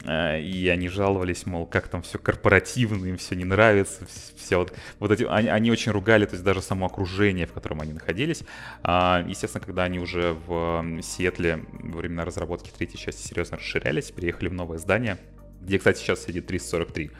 и 0.04 0.68
они 0.72 0.88
жаловались, 0.88 1.46
мол, 1.46 1.66
как 1.66 1.88
там 1.88 2.02
все 2.02 2.18
корпоративно, 2.18 3.06
им 3.06 3.16
все 3.16 3.34
не 3.34 3.44
нравится, 3.44 4.06
все 4.36 4.58
вот, 4.58 4.74
вот 4.98 5.10
эти, 5.10 5.24
они, 5.24 5.48
они 5.48 5.70
очень 5.70 5.92
ругали, 5.92 6.24
то 6.26 6.34
есть 6.34 6.44
даже 6.44 6.62
само 6.62 6.86
окружение, 6.86 7.46
в 7.46 7.52
котором 7.52 7.80
они 7.80 7.92
находились. 7.92 8.42
А, 8.82 9.24
естественно, 9.26 9.64
когда 9.64 9.84
они 9.84 9.98
уже 9.98 10.36
в 10.46 10.84
Сиэтле 11.02 11.64
во 11.72 11.98
времена 11.98 12.24
разработки 12.24 12.70
третьей 12.70 12.98
части 12.98 13.26
серьезно 13.26 13.56
расширялись, 13.56 14.10
переехали 14.10 14.48
в 14.48 14.54
новое 14.54 14.78
здание, 14.78 15.18
где, 15.60 15.78
кстати, 15.78 15.98
сейчас 15.98 16.24
сидит 16.24 16.46
343. 16.46 17.10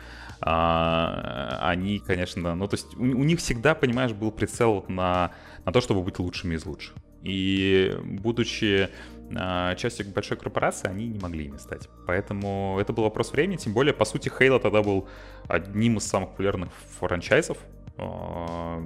А, 0.40 1.59
они, 1.62 1.98
конечно, 1.98 2.54
ну, 2.54 2.68
то 2.68 2.74
есть 2.76 2.94
у, 2.96 3.02
у 3.02 3.24
них 3.24 3.40
всегда, 3.40 3.74
понимаешь, 3.74 4.12
был 4.12 4.31
прицел 4.31 4.85
на, 4.88 5.33
на 5.64 5.72
то, 5.72 5.81
чтобы 5.81 6.02
быть 6.02 6.18
лучшими 6.18 6.54
из 6.54 6.64
лучших. 6.64 6.94
И 7.22 7.96
будучи 8.02 8.88
а, 9.37 9.74
частью 9.74 10.07
большой 10.09 10.37
корпорации, 10.37 10.88
они 10.88 11.09
не 11.09 11.18
могли 11.18 11.46
ими 11.46 11.57
стать. 11.59 11.88
Поэтому 12.07 12.78
это 12.81 12.92
был 12.92 13.02
вопрос 13.04 13.33
времени, 13.33 13.57
тем 13.57 13.72
более, 13.72 13.92
по 13.92 14.04
сути, 14.04 14.28
Halo 14.28 14.59
тогда 14.61 14.83
был 14.83 15.09
одним 15.48 15.98
из 15.98 16.04
самых 16.07 16.31
популярных 16.31 16.70
франчайзов, 16.98 17.59
а, 17.96 18.83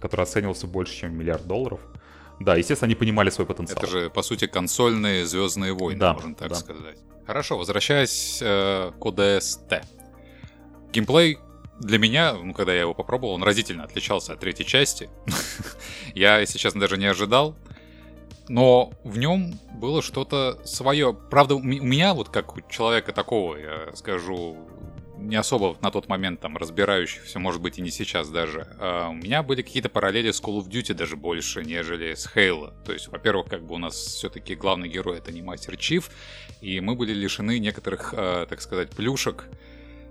который 0.00 0.22
оценивался 0.22 0.66
больше, 0.66 0.94
чем 0.94 1.16
миллиард 1.16 1.46
долларов. 1.46 1.80
Да, 2.40 2.56
естественно, 2.56 2.86
они 2.86 2.96
понимали 2.96 3.30
свой 3.30 3.46
потенциал. 3.46 3.78
Это 3.78 3.86
же, 3.86 4.10
по 4.10 4.22
сути, 4.22 4.46
консольные 4.46 5.24
Звездные 5.26 5.72
войны, 5.74 6.00
Да, 6.00 6.14
можно 6.14 6.34
так 6.34 6.48
да. 6.48 6.54
сказать. 6.56 6.98
Хорошо, 7.26 7.56
возвращаясь 7.56 8.40
э, 8.42 8.90
к 8.98 9.04
ODST. 9.04 9.84
Геймплей 10.92 11.38
для 11.82 11.98
меня, 11.98 12.34
ну, 12.34 12.54
когда 12.54 12.72
я 12.72 12.80
его 12.80 12.94
попробовал, 12.94 13.34
он 13.34 13.42
разительно 13.42 13.84
отличался 13.84 14.32
от 14.32 14.40
третьей 14.40 14.66
части. 14.66 15.10
я, 16.14 16.38
если 16.38 16.58
честно, 16.58 16.80
даже 16.80 16.96
не 16.96 17.06
ожидал. 17.06 17.56
Но 18.48 18.92
в 19.04 19.18
нем 19.18 19.58
было 19.74 20.02
что-то 20.02 20.60
свое. 20.64 21.14
Правда, 21.14 21.54
у 21.54 21.60
ме- 21.60 21.80
у 21.80 21.84
меня, 21.84 22.14
вот 22.14 22.28
как 22.28 22.56
у 22.56 22.60
человека 22.68 23.12
такого, 23.12 23.56
я 23.56 23.90
скажу, 23.94 24.56
не 25.16 25.36
особо 25.36 25.76
на 25.80 25.90
тот 25.90 26.08
момент 26.08 26.40
там 26.40 26.56
разбирающихся, 26.56 27.38
может 27.38 27.60
быть, 27.60 27.78
и 27.78 27.82
не 27.82 27.90
сейчас 27.90 28.28
даже, 28.28 28.66
а, 28.78 29.08
у 29.08 29.14
меня 29.14 29.42
были 29.42 29.62
какие-то 29.62 29.88
параллели 29.88 30.30
с 30.30 30.42
Call 30.42 30.58
of 30.58 30.68
Duty 30.68 30.94
даже 30.94 31.16
больше, 31.16 31.64
нежели 31.64 32.14
с 32.14 32.28
Halo. 32.34 32.72
То 32.84 32.92
есть, 32.92 33.08
во-первых, 33.08 33.48
как 33.48 33.64
бы 33.64 33.74
у 33.74 33.78
нас 33.78 33.94
все-таки 33.94 34.54
главный 34.54 34.88
герой 34.88 35.18
это 35.18 35.32
не 35.32 35.42
Мастер 35.42 35.76
Чиф, 35.76 36.10
и 36.60 36.80
мы 36.80 36.94
были 36.96 37.12
лишены 37.12 37.58
некоторых, 37.58 38.12
а, 38.16 38.46
так 38.46 38.60
сказать, 38.60 38.90
плюшек, 38.90 39.48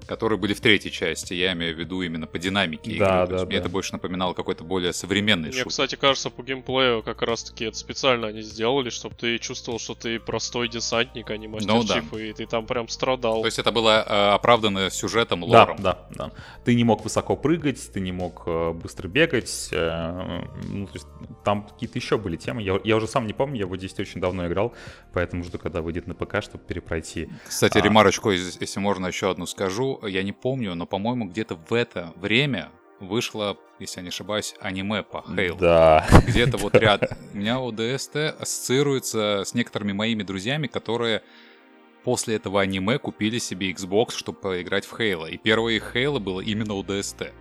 которые 0.07 0.37
были 0.39 0.53
в 0.53 0.61
третьей 0.61 0.91
части. 0.91 1.33
Я 1.33 1.53
имею 1.53 1.75
в 1.75 1.79
виду 1.79 2.01
именно 2.01 2.27
по 2.27 2.39
динамике 2.39 2.91
игры. 2.91 3.05
Да, 3.05 3.25
То 3.27 3.33
есть 3.33 3.43
да, 3.45 3.47
мне 3.47 3.57
да. 3.57 3.61
это 3.61 3.69
больше 3.69 3.93
напоминало 3.93 4.33
какой-то 4.33 4.63
более 4.63 4.93
современный 4.93 5.49
Мне, 5.49 5.51
шутер. 5.57 5.69
кстати, 5.69 5.95
кажется, 5.95 6.29
по 6.29 6.43
геймплею 6.43 7.03
как 7.03 7.21
раз-таки 7.21 7.65
это 7.65 7.77
специально 7.77 8.27
они 8.27 8.41
сделали, 8.41 8.89
чтобы 8.89 9.15
ты 9.15 9.37
чувствовал, 9.37 9.79
что 9.79 9.95
ты 9.95 10.19
простой 10.19 10.67
десантник, 10.69 11.29
а 11.29 11.37
не 11.37 11.47
мастер 11.47 11.71
Ну 11.71 11.83
да. 11.83 11.95
Чиф, 11.95 12.13
и 12.13 12.33
ты 12.33 12.45
там 12.45 12.65
прям 12.65 12.87
страдал. 12.87 13.41
То 13.41 13.45
есть 13.47 13.59
это 13.59 13.71
было 13.71 14.05
э, 14.07 14.33
оправдано 14.33 14.89
сюжетом, 14.89 15.41
Да, 15.41 15.45
лором. 15.65 15.77
да, 15.81 15.99
да. 16.11 16.31
Ты 16.65 16.75
не 16.75 16.83
мог 16.83 17.03
высоко 17.03 17.35
прыгать, 17.35 17.91
ты 17.91 17.99
не 17.99 18.11
мог 18.11 18.43
э, 18.45 18.71
быстро 18.73 19.07
бегать. 19.07 19.69
э, 19.71 20.41
ну, 20.67 20.87
то 20.87 20.93
есть 20.93 21.07
там 21.43 21.63
какие-то 21.67 21.97
еще 21.97 22.17
были 22.17 22.35
темы. 22.37 22.61
Я, 22.61 22.79
я 22.83 22.95
уже 22.97 23.07
сам 23.07 23.27
не 23.27 23.33
помню, 23.33 23.55
я 23.55 23.61
его 23.61 23.77
здесь 23.77 23.97
очень 23.99 24.21
давно 24.21 24.47
играл, 24.47 24.73
поэтому 25.13 25.43
жду, 25.43 25.57
когда 25.57 25.81
выйдет 25.81 26.07
на 26.07 26.13
ПК, 26.15 26.41
чтобы 26.41 26.63
перепройти. 26.63 27.29
Кстати, 27.47 27.77
А. 27.77 27.81
ремарочку, 27.81 28.31
если 28.31 28.79
можно, 28.79 29.07
еще 29.07 29.29
одну 29.29 29.45
скажу. 29.45 29.90
Я 30.05 30.23
не 30.23 30.31
помню, 30.31 30.75
но, 30.75 30.85
по-моему, 30.85 31.25
где-то 31.25 31.55
в 31.55 31.73
это 31.73 32.13
время 32.15 32.69
вышло, 32.99 33.57
если 33.79 33.99
я 33.99 34.03
не 34.03 34.09
ошибаюсь, 34.09 34.55
аниме 34.59 35.03
по 35.03 35.23
Хейл. 35.23 35.57
Да. 35.57 36.07
Где-то 36.27 36.57
вот 36.57 36.75
ряд. 36.75 37.17
У 37.33 37.37
меня 37.37 37.57
ОДСТ 37.59 38.15
ассоциируется 38.39 39.43
с 39.45 39.53
некоторыми 39.53 39.91
моими 39.91 40.23
друзьями, 40.23 40.67
которые 40.67 41.23
после 42.03 42.35
этого 42.35 42.61
аниме 42.61 42.97
купили 42.97 43.39
себе 43.39 43.71
Xbox, 43.71 44.15
чтобы 44.15 44.39
поиграть 44.39 44.85
в 44.85 44.95
Хейла. 44.95 45.27
И 45.27 45.37
первое 45.37 45.73
их 45.73 45.91
Хейла 45.93 46.19
было 46.19 46.41
именно 46.41 46.79
ОДСТ. 46.79 47.31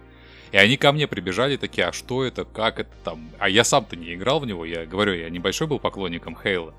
И 0.53 0.57
они 0.57 0.77
ко 0.77 0.93
мне 0.93 1.07
прибежали 1.07 1.57
такие, 1.57 1.87
а 1.87 1.93
что 1.93 2.25
это, 2.25 2.45
как 2.45 2.81
это 2.81 2.91
там? 3.05 3.31
А 3.39 3.49
я 3.49 3.63
сам-то 3.63 3.97
не 3.97 4.15
играл 4.15 4.41
в 4.41 4.47
него, 4.47 4.65
я 4.65 4.85
говорю, 4.85 5.15
я 5.15 5.31
небольшой 5.31 5.69
был 5.69 5.79
поклонником 5.79 6.37
Хейла. 6.37 6.75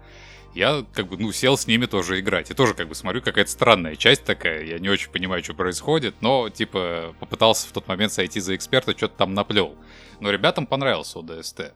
Я 0.53 0.85
как 0.93 1.07
бы, 1.07 1.17
ну, 1.17 1.31
сел 1.31 1.57
с 1.57 1.67
ними 1.67 1.85
тоже 1.85 2.19
играть. 2.19 2.51
И 2.51 2.53
тоже 2.53 2.73
как 2.73 2.87
бы 2.87 2.95
смотрю, 2.95 3.21
какая-то 3.21 3.49
странная 3.49 3.95
часть 3.95 4.23
такая. 4.23 4.63
Я 4.63 4.79
не 4.79 4.89
очень 4.89 5.09
понимаю, 5.09 5.43
что 5.43 5.53
происходит, 5.53 6.15
но 6.21 6.49
типа 6.49 7.15
попытался 7.19 7.67
в 7.67 7.71
тот 7.71 7.87
момент 7.87 8.11
сойти 8.11 8.39
за 8.39 8.55
эксперта, 8.55 8.95
что-то 8.95 9.15
там 9.17 9.33
наплел. 9.33 9.75
Но 10.19 10.29
ребятам 10.29 10.65
понравился 10.65 11.19
ОДСТ. 11.19 11.73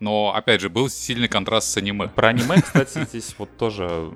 Но, 0.00 0.32
опять 0.34 0.60
же, 0.60 0.68
был 0.68 0.88
сильный 0.88 1.28
контраст 1.28 1.68
с 1.68 1.76
аниме. 1.76 2.08
Про 2.08 2.28
аниме, 2.28 2.62
кстати, 2.62 3.04
здесь 3.04 3.34
вот 3.38 3.56
тоже, 3.56 4.12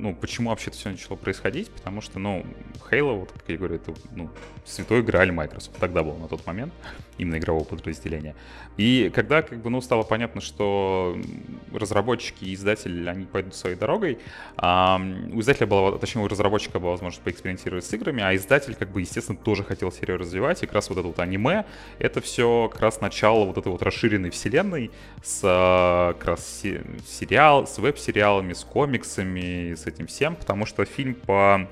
ну, 0.00 0.14
почему 0.14 0.50
вообще 0.50 0.70
это 0.70 0.78
все 0.78 0.90
начало 0.90 1.16
происходить, 1.16 1.70
потому 1.70 2.00
что, 2.00 2.18
ну, 2.18 2.44
Halo, 2.90 3.20
вот, 3.20 3.32
как 3.32 3.42
я 3.48 3.56
говорю, 3.56 3.76
это, 3.76 3.94
ну, 4.14 4.30
святой 4.64 5.02
грааль 5.02 5.30
Microsoft. 5.30 5.78
Тогда 5.78 6.02
был 6.02 6.16
на 6.16 6.28
тот 6.28 6.46
момент, 6.46 6.72
именно 7.18 7.38
игрового 7.38 7.64
подразделения. 7.64 8.34
И 8.76 9.10
когда, 9.14 9.42
как 9.42 9.58
бы, 9.60 9.70
ну, 9.70 9.80
стало 9.80 10.02
понятно, 10.02 10.40
что 10.40 11.16
разработчики 11.72 12.44
и 12.44 12.54
издатели, 12.54 13.06
они 13.06 13.26
пойдут 13.26 13.54
своей 13.54 13.76
дорогой, 13.76 14.18
а, 14.56 15.00
у 15.32 15.40
издателя 15.40 15.66
была, 15.66 15.98
точнее, 15.98 16.22
у 16.22 16.28
разработчика 16.28 16.78
была 16.78 16.92
возможность 16.92 17.22
поэкспериментировать 17.22 17.84
с 17.84 17.92
играми, 17.92 18.22
а 18.22 18.34
издатель, 18.34 18.74
как 18.74 18.90
бы, 18.90 19.02
естественно, 19.02 19.36
тоже 19.36 19.64
хотел 19.64 19.92
серию 19.92 20.18
развивать, 20.18 20.62
и 20.62 20.66
как 20.66 20.76
раз 20.76 20.88
вот 20.88 20.98
это 20.98 21.08
вот 21.08 21.18
аниме, 21.18 21.66
это 21.98 22.20
все 22.20 22.68
как 22.72 22.80
раз 22.80 23.00
начало 23.00 23.44
вот 23.44 23.58
этой 23.58 23.70
вот 23.70 23.82
расширенной 23.82 24.30
вселенной, 24.30 24.90
с 25.22 25.42
а, 25.44 26.14
как 26.14 26.24
раз 26.24 26.60
се- 26.60 26.82
сериал, 27.06 27.66
с 27.66 27.78
веб-сериалами, 27.78 28.54
с 28.54 28.64
комиксами, 28.64 29.74
с 29.74 29.86
этим 29.90 30.06
всем, 30.06 30.36
потому 30.36 30.66
что 30.66 30.84
фильм 30.84 31.14
по 31.14 31.68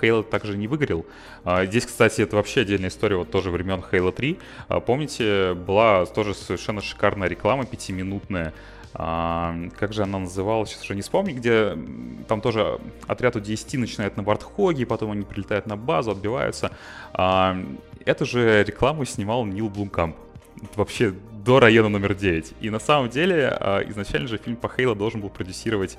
Хейла 0.00 0.22
также 0.22 0.56
не 0.56 0.68
выгорел. 0.68 1.06
А, 1.44 1.64
Здесь, 1.66 1.86
кстати, 1.86 2.22
это 2.22 2.36
вообще 2.36 2.60
отдельная 2.62 2.90
история, 2.90 3.16
вот 3.16 3.30
тоже 3.30 3.50
времен 3.50 3.82
Halo 3.90 4.12
3. 4.12 4.38
А, 4.68 4.80
Помните, 4.80 5.54
была 5.54 6.06
тоже 6.06 6.34
совершенно 6.34 6.80
шикарная 6.80 7.28
реклама 7.28 7.66
пятиминутная. 7.66 8.52
А, 8.94 9.54
Как 9.78 9.92
же 9.92 10.02
она 10.02 10.18
называлась, 10.18 10.70
сейчас 10.70 10.84
уже 10.84 10.94
не 10.94 11.02
вспомню, 11.02 11.34
где 11.34 11.76
там 12.28 12.40
тоже 12.40 12.78
отряд 13.06 13.40
10 13.40 13.74
начинает 13.74 14.16
на 14.16 14.22
Вартхоге, 14.22 14.86
потом 14.86 15.12
они 15.12 15.22
прилетают 15.22 15.66
на 15.66 15.76
базу, 15.76 16.12
отбиваются. 16.12 16.70
А, 17.12 17.56
Эту 18.04 18.24
же 18.24 18.64
рекламу 18.64 19.04
снимал 19.04 19.44
Нил 19.44 19.68
Блумкамп. 19.68 20.16
Вообще 20.76 21.14
до 21.44 21.60
района 21.60 21.88
номер 21.88 22.14
9. 22.14 22.54
И 22.60 22.70
на 22.70 22.78
самом 22.78 23.08
деле 23.08 23.48
а, 23.48 23.80
изначально 23.88 24.28
же 24.28 24.38
фильм 24.38 24.56
по 24.56 24.68
Хейла 24.68 24.94
должен 24.94 25.20
был 25.20 25.30
продюсировать 25.30 25.96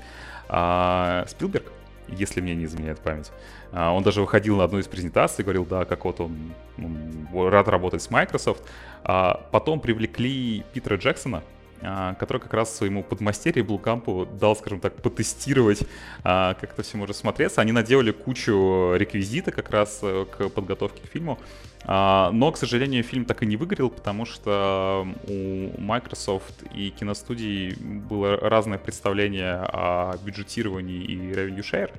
а, 0.48 1.24
Спилберг, 1.28 1.72
если 2.08 2.40
мне 2.40 2.54
не 2.54 2.64
изменяет 2.64 3.00
память. 3.00 3.32
А, 3.72 3.92
Он 3.92 4.02
даже 4.02 4.20
выходил 4.20 4.56
на 4.56 4.64
одну 4.64 4.78
из 4.78 4.86
презентаций, 4.86 5.42
говорил, 5.42 5.64
да, 5.64 5.84
как 5.84 6.04
вот 6.04 6.20
он, 6.20 6.52
он 6.78 7.48
рад 7.48 7.68
работать 7.68 8.02
с 8.02 8.10
Microsoft. 8.10 8.62
А 9.04 9.46
Потом 9.50 9.80
привлекли 9.80 10.64
Питера 10.72 10.96
Джексона, 10.96 11.42
а, 11.84 12.14
который 12.14 12.38
как 12.38 12.54
раз 12.54 12.74
своему 12.74 13.02
подмастерью 13.02 13.64
Блукампу 13.64 14.26
дал, 14.26 14.54
скажем 14.54 14.78
так, 14.78 14.94
потестировать, 15.02 15.82
а, 16.22 16.54
как 16.54 16.74
это 16.74 16.82
все 16.82 16.96
может 16.96 17.16
смотреться. 17.16 17.60
Они 17.60 17.72
наделали 17.72 18.12
кучу 18.12 18.94
реквизита 18.94 19.50
как 19.50 19.70
раз 19.70 19.98
э, 20.02 20.24
к 20.30 20.48
подготовке 20.50 21.02
к 21.02 21.10
фильму. 21.10 21.40
А, 21.84 22.30
Но, 22.32 22.52
к 22.52 22.56
сожалению, 22.56 23.02
фильм 23.02 23.24
так 23.24 23.42
и 23.42 23.46
не 23.46 23.56
выиграл, 23.56 23.90
потому 23.90 24.24
что 24.24 25.06
у 25.26 25.80
Microsoft 25.80 26.62
и 26.74 26.90
киностудий 26.90 27.74
было 27.74 28.36
разное 28.36 28.78
представление 28.78 29.54
о 29.54 30.16
бюджетировании 30.24 31.02
и 31.04 31.16
revenue 31.32 31.60
share, 31.62 31.90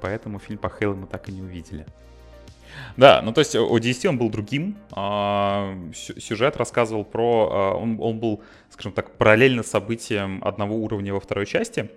поэтому 0.00 0.38
фильм 0.38 0.58
по 0.58 0.68
Хейлу 0.68 0.96
мы 0.96 1.06
так 1.06 1.28
и 1.28 1.32
не 1.32 1.42
увидели. 1.42 1.86
Да, 2.96 3.20
ну 3.22 3.32
то 3.32 3.40
есть 3.40 3.52
10 3.54 4.06
он 4.06 4.18
был 4.18 4.30
другим. 4.30 4.76
а, 4.92 5.74
сю- 5.94 6.18
Сюжет 6.20 6.56
рассказывал 6.56 7.04
про... 7.04 7.48
а, 7.52 7.74
Он, 7.74 7.98
он 8.00 8.18
был, 8.18 8.42
скажем 8.70 8.92
так, 8.92 9.16
параллельно 9.16 9.62
событиям 9.62 10.42
одного 10.44 10.76
уровня 10.76 11.12
во 11.14 11.20
второй 11.20 11.46
части. 11.46 11.90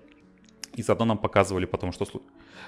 И 0.74 0.84
заодно 0.84 1.06
нам 1.06 1.18
показывали 1.18 1.66
потом, 1.66 1.92
что... 1.94 2.06
слу- 2.06 2.22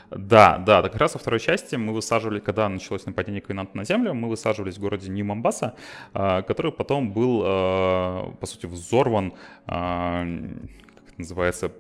Да, 0.10 0.58
да, 0.58 0.82
так 0.82 0.94
как 0.94 1.02
раз 1.02 1.14
во 1.16 1.20
второй 1.20 1.40
части 1.40 1.76
мы 1.76 1.94
высаживали, 1.94 2.40
когда 2.40 2.70
началось 2.70 3.06
нападение 3.06 3.42
Ковенанта 3.42 3.76
на 3.76 3.84
Землю, 3.84 4.14
мы 4.14 4.30
высаживались 4.30 4.78
в 4.78 4.82
городе 4.82 5.10
Нью-Мамбаса, 5.10 5.76
а, 6.14 6.44
который 6.44 6.72
потом 6.72 7.12
был, 7.12 7.42
а, 7.46 8.32
по 8.40 8.46
сути, 8.46 8.68
взорван, 8.68 9.34
а, 9.66 10.26
как 10.96 11.10
это 11.10 11.18
называется, 11.18 11.72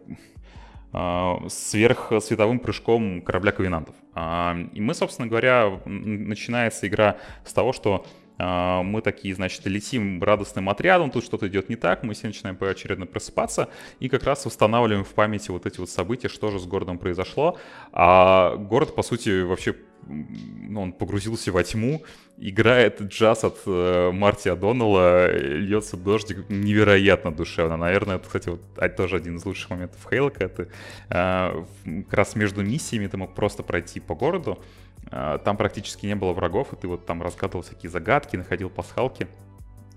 сверхсветовым 1.49 2.59
прыжком 2.59 3.21
корабля 3.21 3.51
Ковенантов. 3.51 3.95
А, 4.13 4.57
И 4.71 4.81
мы, 4.81 4.93
собственно 4.93 5.27
говоря, 5.27 5.79
начинается 5.85 6.87
игра 6.87 7.17
с 7.45 7.53
того, 7.53 7.73
что 7.73 8.05
мы 8.37 9.01
такие, 9.01 9.33
значит, 9.33 9.65
летим 9.65 10.21
радостным 10.21 10.69
отрядом, 10.69 11.11
тут 11.11 11.23
что-то 11.23 11.47
идет 11.47 11.69
не 11.69 11.75
так, 11.75 12.03
мы 12.03 12.13
все 12.13 12.27
начинаем 12.27 12.55
поочередно 12.55 13.05
просыпаться 13.05 13.69
и 13.99 14.09
как 14.09 14.23
раз 14.23 14.45
восстанавливаем 14.45 15.03
в 15.03 15.13
памяти 15.13 15.51
вот 15.51 15.65
эти 15.65 15.79
вот 15.79 15.89
события, 15.89 16.29
что 16.29 16.51
же 16.51 16.59
с 16.59 16.65
городом 16.65 16.97
произошло. 16.97 17.57
А 17.91 18.55
город, 18.55 18.95
по 18.95 19.01
сути, 19.01 19.41
вообще 19.41 19.75
ну, 20.07 20.81
он 20.81 20.93
погрузился 20.93 21.51
во 21.51 21.63
тьму, 21.63 22.03
играет 22.37 23.01
джаз 23.01 23.43
от 23.43 23.57
э, 23.65 24.11
Марти 24.11 24.49
Адоннелла, 24.49 25.31
льется 25.31 25.97
дождик, 25.97 26.49
невероятно 26.49 27.31
душевно. 27.31 27.77
Наверное, 27.77 28.17
это, 28.17 28.25
кстати, 28.25 28.49
вот 28.49 28.61
а, 28.77 28.89
тоже 28.89 29.17
один 29.17 29.37
из 29.37 29.45
лучших 29.45 29.69
моментов 29.69 29.99
Хейла, 30.09 30.29
когда 30.29 30.47
ты 30.49 30.67
э, 31.09 31.63
как 32.03 32.13
раз 32.13 32.35
между 32.35 32.63
миссиями 32.63 33.07
ты 33.07 33.17
мог 33.17 33.35
просто 33.35 33.63
пройти 33.63 33.99
по 33.99 34.15
городу, 34.15 34.63
там 35.09 35.57
практически 35.57 36.05
не 36.05 36.15
было 36.15 36.33
врагов, 36.33 36.73
и 36.73 36.75
ты 36.75 36.87
вот 36.87 37.05
там 37.05 37.21
разгадывал 37.21 37.63
всякие 37.63 37.89
загадки, 37.89 38.35
находил 38.35 38.69
пасхалки. 38.69 39.27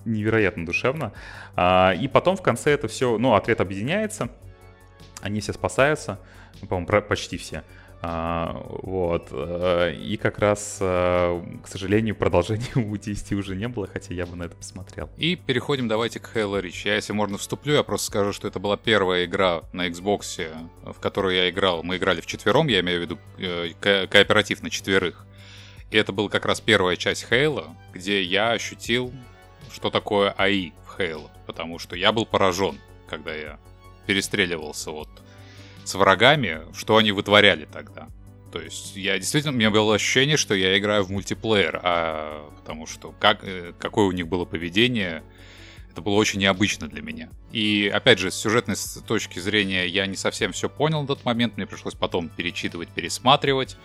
Невероятно 0.05 0.64
душевно. 0.64 1.12
А, 1.57 1.92
И 1.92 2.09
потом 2.09 2.37
в 2.37 2.42
конце 2.42 2.73
это 2.73 2.88
все, 2.88 3.18
ну, 3.18 3.35
отряд 3.35 3.61
объединяется, 3.61 4.31
они 5.20 5.40
все 5.40 5.53
спасаются, 5.53 6.18
ну, 6.62 6.68
по-моему, 6.68 7.03
почти 7.03 7.37
все. 7.37 7.64
А, 8.02 8.62
вот. 8.82 9.28
э, 9.30 9.94
И 9.94 10.16
как 10.16 10.38
раз, 10.38 10.78
э, 10.80 11.42
к 11.62 11.68
сожалению, 11.68 12.16
продолжения 12.16 12.70
у 12.74 12.96
10 12.96 13.32
уже 13.32 13.56
не 13.56 13.68
было, 13.68 13.86
хотя 13.86 14.14
я 14.14 14.24
бы 14.26 14.36
на 14.36 14.44
это 14.44 14.56
посмотрел. 14.56 15.10
И 15.18 15.36
переходим 15.36 15.86
давайте 15.86 16.18
к 16.18 16.34
Halo 16.34 16.62
Reach. 16.62 16.86
Я, 16.86 16.94
если 16.94 17.12
можно, 17.12 17.36
вступлю, 17.36 17.74
я 17.74 17.82
просто 17.82 18.06
скажу, 18.06 18.32
что 18.32 18.48
это 18.48 18.58
была 18.58 18.76
первая 18.78 19.26
игра 19.26 19.62
на 19.72 19.86
Xbox, 19.88 20.50
в 20.84 20.98
которую 21.00 21.36
я 21.36 21.50
играл. 21.50 21.82
Мы 21.82 21.98
играли 21.98 22.20
в 22.22 22.26
четвером, 22.26 22.68
я 22.68 22.80
имею 22.80 23.00
в 23.00 23.02
виду 23.02 23.18
э, 23.38 23.70
ко- 23.80 24.06
кооператив 24.06 24.62
на 24.62 24.70
четверых. 24.70 25.26
И 25.90 25.96
это 25.98 26.12
была 26.12 26.28
как 26.30 26.46
раз 26.46 26.60
первая 26.60 26.96
часть 26.96 27.26
Halo, 27.30 27.66
где 27.92 28.22
я 28.22 28.52
ощутил, 28.52 29.12
что 29.72 29.90
такое 29.90 30.30
АИ 30.38 30.70
в 30.86 30.98
Halo. 30.98 31.28
Потому 31.46 31.78
что 31.78 31.96
я 31.96 32.12
был 32.12 32.24
поражен, 32.24 32.78
когда 33.08 33.34
я 33.34 33.58
перестреливался 34.06 34.90
вот 34.90 35.08
с 35.85 35.95
врагами, 35.95 36.61
что 36.75 36.97
они 36.97 37.12
вытворяли 37.12 37.66
тогда. 37.71 38.09
То 38.53 38.61
есть 38.61 38.97
я 38.97 39.19
действительно, 39.19 39.53
у 39.53 39.57
меня 39.57 39.71
было 39.71 39.95
ощущение, 39.95 40.37
что 40.37 40.55
я 40.55 40.77
играю 40.77 41.05
в 41.05 41.11
мультиплеер, 41.11 41.81
а 41.83 42.51
потому 42.57 42.87
что 42.87 43.14
как, 43.19 43.45
э, 43.45 43.73
какое 43.79 44.07
у 44.07 44.12
них 44.12 44.27
было 44.27 44.45
поведение, 44.45 45.23
это 45.90 46.03
было 46.03 46.14
очень 46.14 46.40
необычно 46.40 46.88
для 46.88 47.03
меня. 47.03 47.31
И 47.53 47.90
опять 47.93 48.19
же, 48.19 48.31
с 48.31 48.37
сюжетной 48.37 48.77
точки 49.07 49.38
зрения 49.38 49.87
я 49.87 50.07
не 50.07 50.16
совсем 50.16 50.53
все 50.53 50.69
понял 50.69 51.03
на 51.03 51.07
тот 51.07 51.25
момент, 51.25 51.57
мне 51.57 51.66
пришлось 51.66 51.95
потом 51.95 52.29
перечитывать, 52.29 52.88
пересматривать. 52.88 53.77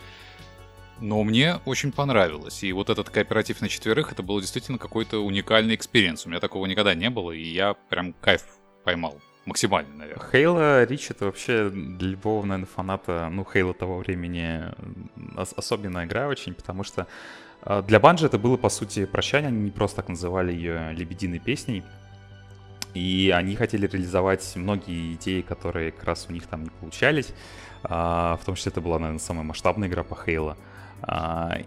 Но 0.98 1.22
мне 1.24 1.56
очень 1.66 1.92
понравилось. 1.92 2.64
И 2.64 2.72
вот 2.72 2.88
этот 2.88 3.10
кооператив 3.10 3.60
на 3.60 3.68
четверых, 3.68 4.12
это 4.12 4.22
был 4.22 4.40
действительно 4.40 4.78
какой-то 4.78 5.18
уникальный 5.18 5.74
experience. 5.74 6.24
У 6.24 6.30
меня 6.30 6.40
такого 6.40 6.64
никогда 6.64 6.94
не 6.94 7.10
было, 7.10 7.32
и 7.32 7.42
я 7.42 7.74
прям 7.74 8.14
кайф 8.14 8.42
поймал 8.82 9.20
максимально, 9.46 9.94
наверное. 9.94 10.28
Halo 10.30 10.84
Reach 10.84 11.10
это 11.10 11.24
вообще 11.24 11.70
для 11.70 12.08
любого, 12.10 12.44
наверное, 12.44 12.66
фаната, 12.66 13.28
ну, 13.30 13.44
Halo 13.50 13.72
того 13.72 13.98
времени 13.98 14.64
особенная 15.36 16.04
игра 16.04 16.28
очень, 16.28 16.52
потому 16.52 16.84
что 16.84 17.06
а, 17.62 17.82
для 17.82 17.98
Банжи 18.00 18.26
это 18.26 18.38
было, 18.38 18.56
по 18.56 18.68
сути, 18.68 19.06
прощание, 19.06 19.48
они 19.48 19.60
не 19.60 19.70
просто 19.70 19.96
так 19.96 20.08
называли 20.08 20.52
ее 20.52 20.92
лебединой 20.92 21.38
песней, 21.38 21.84
и 22.92 23.32
они 23.34 23.56
хотели 23.56 23.86
реализовать 23.86 24.52
многие 24.56 25.14
идеи, 25.14 25.40
которые 25.40 25.92
как 25.92 26.04
раз 26.04 26.26
у 26.28 26.32
них 26.32 26.46
там 26.46 26.64
не 26.64 26.70
получались, 26.70 27.32
а, 27.84 28.36
в 28.40 28.44
том 28.44 28.56
числе 28.56 28.72
это 28.72 28.80
была, 28.80 28.98
наверное, 28.98 29.20
самая 29.20 29.44
масштабная 29.44 29.88
игра 29.88 30.02
по 30.02 30.16
Хейла. 30.16 30.56
А, 30.60 30.75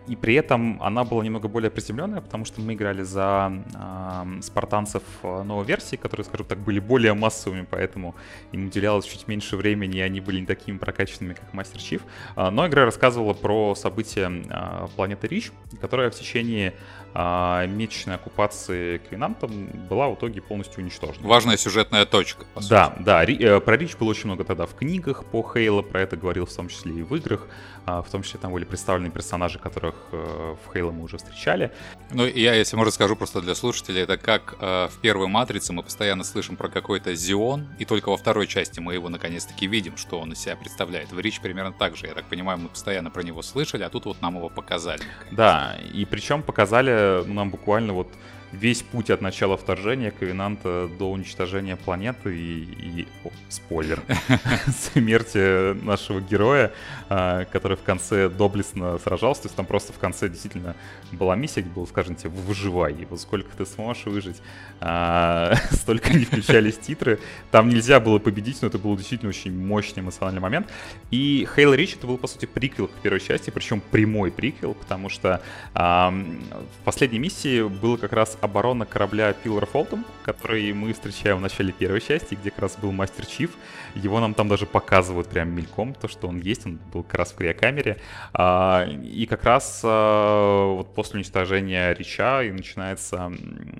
и 0.07 0.15
при 0.15 0.35
этом 0.35 0.81
она 0.81 1.03
была 1.03 1.23
немного 1.23 1.47
более 1.47 1.71
приземленная, 1.71 2.21
потому 2.21 2.45
что 2.45 2.61
мы 2.61 2.73
играли 2.73 3.03
за 3.03 3.51
э, 3.73 4.41
спартанцев 4.41 5.03
новой 5.23 5.65
версии, 5.65 5.95
которые, 5.95 6.25
скажем 6.25 6.45
так, 6.45 6.57
были 6.57 6.79
более 6.79 7.13
массовыми, 7.13 7.65
поэтому 7.69 8.15
им 8.51 8.67
уделялось 8.67 9.05
чуть 9.05 9.27
меньше 9.27 9.55
времени, 9.55 9.97
и 9.97 10.01
они 10.01 10.19
были 10.19 10.39
не 10.41 10.45
такими 10.45 10.77
прокачанными, 10.77 11.33
как 11.33 11.53
Мастер 11.53 11.79
Чиф. 11.79 12.01
Но 12.35 12.67
игра 12.67 12.85
рассказывала 12.85 13.33
про 13.33 13.75
события 13.75 14.29
э, 14.29 14.87
планеты 14.95 15.27
Рич, 15.27 15.51
которая 15.79 16.09
в 16.09 16.15
течение 16.15 16.73
а 17.13 17.65
месячной 17.65 18.15
оккупации 18.15 18.97
Квинантом 18.97 19.67
была 19.89 20.09
в 20.09 20.15
итоге 20.15 20.41
полностью 20.41 20.83
уничтожена. 20.83 21.27
Важная 21.27 21.57
сюжетная 21.57 22.05
точка. 22.05 22.45
Да, 22.69 22.93
да, 22.99 23.25
Ри, 23.25 23.37
э, 23.39 23.59
про 23.59 23.77
Рич 23.77 23.95
было 23.95 24.09
очень 24.09 24.25
много 24.25 24.43
тогда 24.43 24.65
в 24.65 24.75
книгах 24.75 25.25
по 25.25 25.43
Хейла, 25.43 25.81
про 25.81 26.01
это 26.01 26.17
говорил 26.17 26.45
в 26.45 26.53
том 26.53 26.67
числе 26.69 26.99
и 26.99 27.01
в 27.01 27.15
играх, 27.15 27.47
а, 27.85 28.01
в 28.01 28.09
том 28.09 28.21
числе 28.21 28.39
там 28.39 28.51
были 28.53 28.65
представлены 28.65 29.09
персонажи, 29.09 29.57
которых 29.57 29.95
э, 30.11 30.55
в 30.63 30.73
Хейла 30.73 30.91
мы 30.91 31.03
уже 31.03 31.17
встречали. 31.17 31.71
Ну, 32.11 32.25
я, 32.25 32.53
если 32.53 32.75
можно, 32.75 32.91
скажу 32.91 33.15
просто 33.15 33.41
для 33.41 33.55
слушателей, 33.55 34.03
это 34.03 34.17
как 34.17 34.55
э, 34.59 34.87
в 34.91 34.99
первой 35.01 35.27
Матрице 35.27 35.73
мы 35.73 35.81
постоянно 35.81 36.23
слышим 36.23 36.55
про 36.55 36.69
какой-то 36.69 37.15
Зион, 37.15 37.67
и 37.79 37.85
только 37.85 38.09
во 38.09 38.17
второй 38.17 38.47
части 38.47 38.79
мы 38.79 38.93
его 38.93 39.09
наконец-таки 39.09 39.65
видим, 39.67 39.97
что 39.97 40.19
он 40.19 40.33
из 40.33 40.39
себя 40.39 40.55
представляет. 40.55 41.11
В 41.11 41.19
Рич 41.19 41.39
примерно 41.39 41.71
так 41.71 41.95
же, 41.95 42.07
я 42.07 42.13
так 42.13 42.25
понимаю, 42.25 42.59
мы 42.59 42.69
постоянно 42.69 43.09
про 43.09 43.23
него 43.23 43.41
слышали, 43.41 43.83
а 43.83 43.89
тут 43.89 44.05
вот 44.05 44.21
нам 44.21 44.35
его 44.35 44.49
показали. 44.49 44.99
Наконец. 44.99 45.35
Да, 45.35 45.77
и 45.93 46.05
причем 46.05 46.43
показали 46.43 46.98
нам 47.27 47.49
буквально 47.49 47.93
вот 47.93 48.07
весь 48.51 48.81
путь 48.81 49.09
от 49.09 49.21
начала 49.21 49.57
вторжения 49.57 50.11
Ковенанта 50.11 50.89
до 50.97 51.11
уничтожения 51.11 51.75
планеты 51.75 52.35
и, 52.35 52.63
и 52.63 53.07
о, 53.23 53.29
спойлер, 53.49 54.01
смерти 54.93 55.73
нашего 55.83 56.19
героя, 56.19 56.71
а, 57.09 57.45
который 57.45 57.77
в 57.77 57.83
конце 57.83 58.29
доблестно 58.29 58.97
сражался. 58.99 59.43
То 59.43 59.47
есть 59.47 59.55
там 59.55 59.65
просто 59.65 59.93
в 59.93 59.99
конце 59.99 60.29
действительно 60.29 60.75
была 61.11 61.35
миссия, 61.35 61.61
где 61.61 61.69
было 61.69 61.85
сказано 61.85 62.15
тебе 62.15 62.29
«выживай». 62.29 62.93
И 62.93 63.05
вот 63.05 63.21
сколько 63.21 63.55
ты 63.55 63.65
сможешь 63.65 64.05
выжить, 64.05 64.41
а, 64.79 65.55
столько 65.71 66.13
не 66.13 66.25
включались 66.25 66.77
титры. 66.77 67.19
Там 67.51 67.69
нельзя 67.69 67.99
было 67.99 68.19
победить, 68.19 68.61
но 68.61 68.67
это 68.67 68.79
был 68.79 68.95
действительно 68.97 69.29
очень 69.29 69.55
мощный 69.55 70.01
эмоциональный 70.01 70.41
момент. 70.41 70.67
И 71.11 71.47
Хейл 71.55 71.73
Рич 71.73 71.95
это 71.95 72.07
был, 72.07 72.17
по 72.17 72.27
сути, 72.27 72.45
приквел 72.45 72.87
к 72.87 72.93
первой 73.01 73.19
части, 73.19 73.49
причем 73.49 73.81
прямой 73.81 74.31
приквел, 74.31 74.73
потому 74.73 75.09
что 75.09 75.41
в 75.73 76.83
последней 76.83 77.19
миссии 77.19 77.67
было 77.67 77.97
как 77.97 78.13
раз 78.13 78.37
оборона 78.41 78.85
корабля 78.85 79.33
Pillar 79.43 79.65
Фолтом, 79.65 80.05
который 80.23 80.71
мы 80.73 80.93
встречаем 80.93 81.37
в 81.37 81.41
начале 81.41 81.71
первой 81.71 82.01
части, 82.01 82.35
где 82.35 82.51
как 82.51 82.59
раз 82.59 82.77
был 82.77 82.91
Мастер 82.91 83.25
Чиф. 83.25 83.51
Его 83.95 84.19
нам 84.19 84.33
там 84.33 84.47
даже 84.47 84.65
показывают 84.65 85.27
прям 85.27 85.49
мельком, 85.49 85.93
то, 85.93 86.07
что 86.07 86.27
он 86.27 86.39
есть, 86.39 86.65
он 86.65 86.79
был 86.93 87.03
как 87.03 87.15
раз 87.15 87.31
в 87.31 87.35
криокамере. 87.35 87.97
А, 88.33 88.87
и 88.87 89.25
как 89.25 89.43
раз 89.43 89.81
а, 89.83 90.75
вот 90.75 90.93
после 90.93 91.17
уничтожения 91.17 91.93
Рича 91.93 92.43
и 92.43 92.51
начинается, 92.51 93.31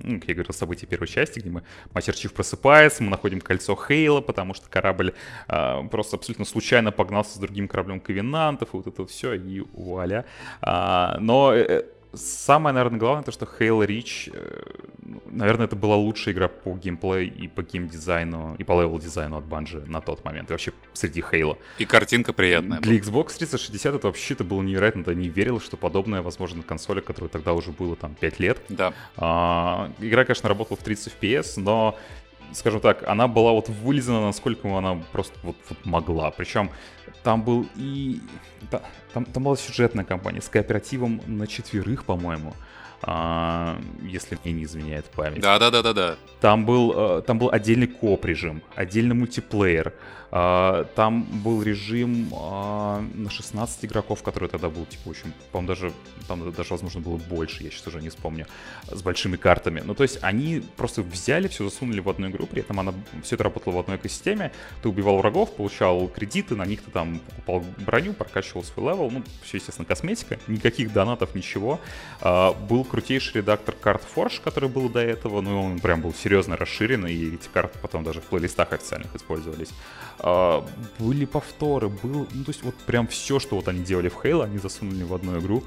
ну, 0.03 0.19
как 0.19 0.29
я 0.29 0.35
говорил, 0.35 0.53
события 0.53 0.85
первой 0.85 1.07
части, 1.07 1.39
где 1.39 1.49
мы 1.49 1.63
Мастер 1.93 2.15
Чиф 2.15 2.33
просыпается, 2.33 3.03
мы 3.03 3.09
находим 3.09 3.41
кольцо 3.41 3.75
Хейла, 3.75 4.21
потому 4.21 4.53
что 4.53 4.69
корабль 4.69 5.13
а, 5.47 5.83
просто 5.83 6.15
абсолютно 6.17 6.45
случайно 6.45 6.91
погнался 6.91 7.35
с 7.35 7.37
другим 7.37 7.67
кораблем 7.67 7.99
Ковенантов, 7.99 8.73
и 8.73 8.77
вот 8.77 8.87
это 8.87 9.05
все, 9.05 9.33
и 9.33 9.61
вуаля. 9.73 10.25
Но 10.61 11.53
э, 11.53 11.83
Самое, 12.13 12.73
наверное, 12.73 12.99
главное, 12.99 13.23
то, 13.23 13.31
что 13.31 13.45
Halo 13.45 13.85
Reach, 13.85 14.31
э, 14.33 14.63
наверное, 15.29 15.67
это 15.67 15.75
была 15.75 15.95
лучшая 15.95 16.33
игра 16.33 16.47
по 16.47 16.75
геймплею 16.75 17.31
и 17.31 17.47
по 17.47 17.61
геймдизайну, 17.61 18.55
и 18.57 18.63
по 18.63 18.81
level-дизайну 18.81 19.37
от 19.37 19.45
Bungie 19.45 19.87
на 19.87 20.01
тот 20.01 20.25
момент, 20.25 20.49
и 20.49 20.53
вообще 20.53 20.71
среди 20.93 21.21
Halo. 21.21 21.57
И 21.77 21.85
картинка 21.85 22.33
приятная. 22.33 22.79
Для 22.79 22.97
Xbox 22.97 23.37
360 23.37 23.95
это 23.95 24.07
вообще 24.07 24.33
это 24.33 24.43
было 24.43 24.63
невероятно, 24.63 25.03
ты 25.03 25.13
не 25.13 25.29
верил, 25.29 25.59
что 25.59 25.77
подобное 25.77 26.23
возможно 26.23 26.57
на 26.57 26.63
консоли, 26.63 27.01
которой 27.01 27.27
тогда 27.27 27.53
уже 27.53 27.71
было 27.71 27.95
там 27.95 28.15
5 28.15 28.39
лет. 28.39 28.59
Да. 28.69 28.93
А, 29.15 29.91
игра, 29.99 30.25
конечно, 30.25 30.49
работала 30.49 30.77
в 30.77 30.83
30 30.83 31.13
FPS, 31.13 31.53
но 31.57 31.95
скажем 32.53 32.79
так, 32.79 33.07
она 33.07 33.27
была 33.27 33.51
вот 33.51 33.69
вылизана, 33.69 34.21
насколько 34.21 34.75
она 34.75 34.99
просто 35.11 35.37
вот, 35.43 35.55
вот 35.69 35.85
могла. 35.85 36.31
Причем 36.31 36.71
там 37.23 37.43
был 37.43 37.67
и... 37.75 38.19
Там, 39.13 39.25
там 39.25 39.43
была 39.43 39.55
сюжетная 39.55 40.05
кампания 40.05 40.41
с 40.41 40.49
кооперативом 40.49 41.21
на 41.27 41.47
четверых, 41.47 42.05
по-моему. 42.05 42.53
А, 43.01 43.79
если 44.01 44.37
мне 44.43 44.53
не 44.53 44.63
изменяет 44.65 45.05
память. 45.05 45.41
Да, 45.41 45.57
да, 45.57 45.71
да, 45.71 45.81
да, 45.81 45.93
да. 45.93 46.15
Там 46.41 46.65
был, 46.65 47.19
э, 47.19 47.21
там 47.21 47.39
был 47.39 47.49
отдельный 47.49 47.87
коп 47.87 48.25
режим, 48.25 48.61
отдельный 48.75 49.15
мультиплеер. 49.15 49.93
А, 50.31 50.83
там 50.95 51.23
был 51.23 51.63
режим 51.63 52.31
а, 52.35 53.01
на 53.15 53.29
16 53.29 53.85
игроков, 53.85 54.21
который 54.21 54.47
тогда 54.49 54.69
был, 54.69 54.85
типа, 54.85 55.09
очень, 55.09 55.33
по-моему, 55.51 55.67
даже, 55.67 55.93
там 56.27 56.51
даже, 56.51 56.69
возможно, 56.71 57.01
было 57.01 57.17
больше, 57.17 57.63
я 57.63 57.71
сейчас 57.71 57.87
уже 57.87 58.01
не 58.01 58.09
вспомню, 58.09 58.45
с 58.91 59.01
большими 59.01 59.37
картами. 59.37 59.81
Ну, 59.83 59.95
то 59.95 60.03
есть 60.03 60.19
они 60.21 60.61
просто 60.77 61.01
взяли 61.01 61.47
все, 61.47 61.63
засунули 61.63 61.99
в 61.99 62.09
одну 62.09 62.29
игру, 62.29 62.45
при 62.45 62.61
этом 62.61 62.79
она, 62.79 62.93
все 63.23 63.35
это 63.35 63.45
работало 63.45 63.75
в 63.75 63.79
одной 63.79 63.97
экосистеме. 63.97 64.51
Ты 64.83 64.89
убивал 64.89 65.17
врагов, 65.17 65.55
получал 65.55 66.07
кредиты, 66.09 66.55
на 66.55 66.65
них 66.65 66.83
ты 66.83 66.91
там 66.91 67.19
покупал 67.19 67.63
броню, 67.79 68.13
прокачивал 68.13 68.48
свой 68.49 68.91
level, 68.91 69.09
ну, 69.11 69.23
все, 69.43 69.57
естественно, 69.57 69.85
косметика, 69.85 70.39
никаких 70.47 70.93
донатов, 70.93 71.35
ничего. 71.35 71.79
А, 72.21 72.53
был 72.53 72.83
крутейший 72.83 73.41
редактор 73.41 73.75
карт 73.75 74.03
Forge, 74.15 74.41
который 74.43 74.69
был 74.69 74.89
до 74.89 74.99
этого, 74.99 75.41
ну, 75.41 75.63
он 75.63 75.79
прям 75.79 76.01
был 76.01 76.13
серьезно 76.13 76.57
расширен, 76.57 77.05
и 77.07 77.35
эти 77.35 77.47
карты 77.47 77.79
потом 77.81 78.03
даже 78.03 78.21
в 78.21 78.25
плейлистах 78.25 78.73
официальных 78.73 79.15
использовались. 79.15 79.69
А, 80.19 80.65
были 80.97 81.25
повторы, 81.25 81.89
был, 81.89 82.27
ну 82.31 82.43
то 82.43 82.51
есть 82.51 82.63
вот 82.63 82.75
прям 82.85 83.07
все, 83.07 83.39
что 83.39 83.55
вот 83.55 83.67
они 83.67 83.83
делали 83.83 84.09
в 84.09 84.17
Halo, 84.17 84.43
они 84.43 84.57
засунули 84.57 85.03
в 85.03 85.13
одну 85.13 85.39
игру, 85.39 85.63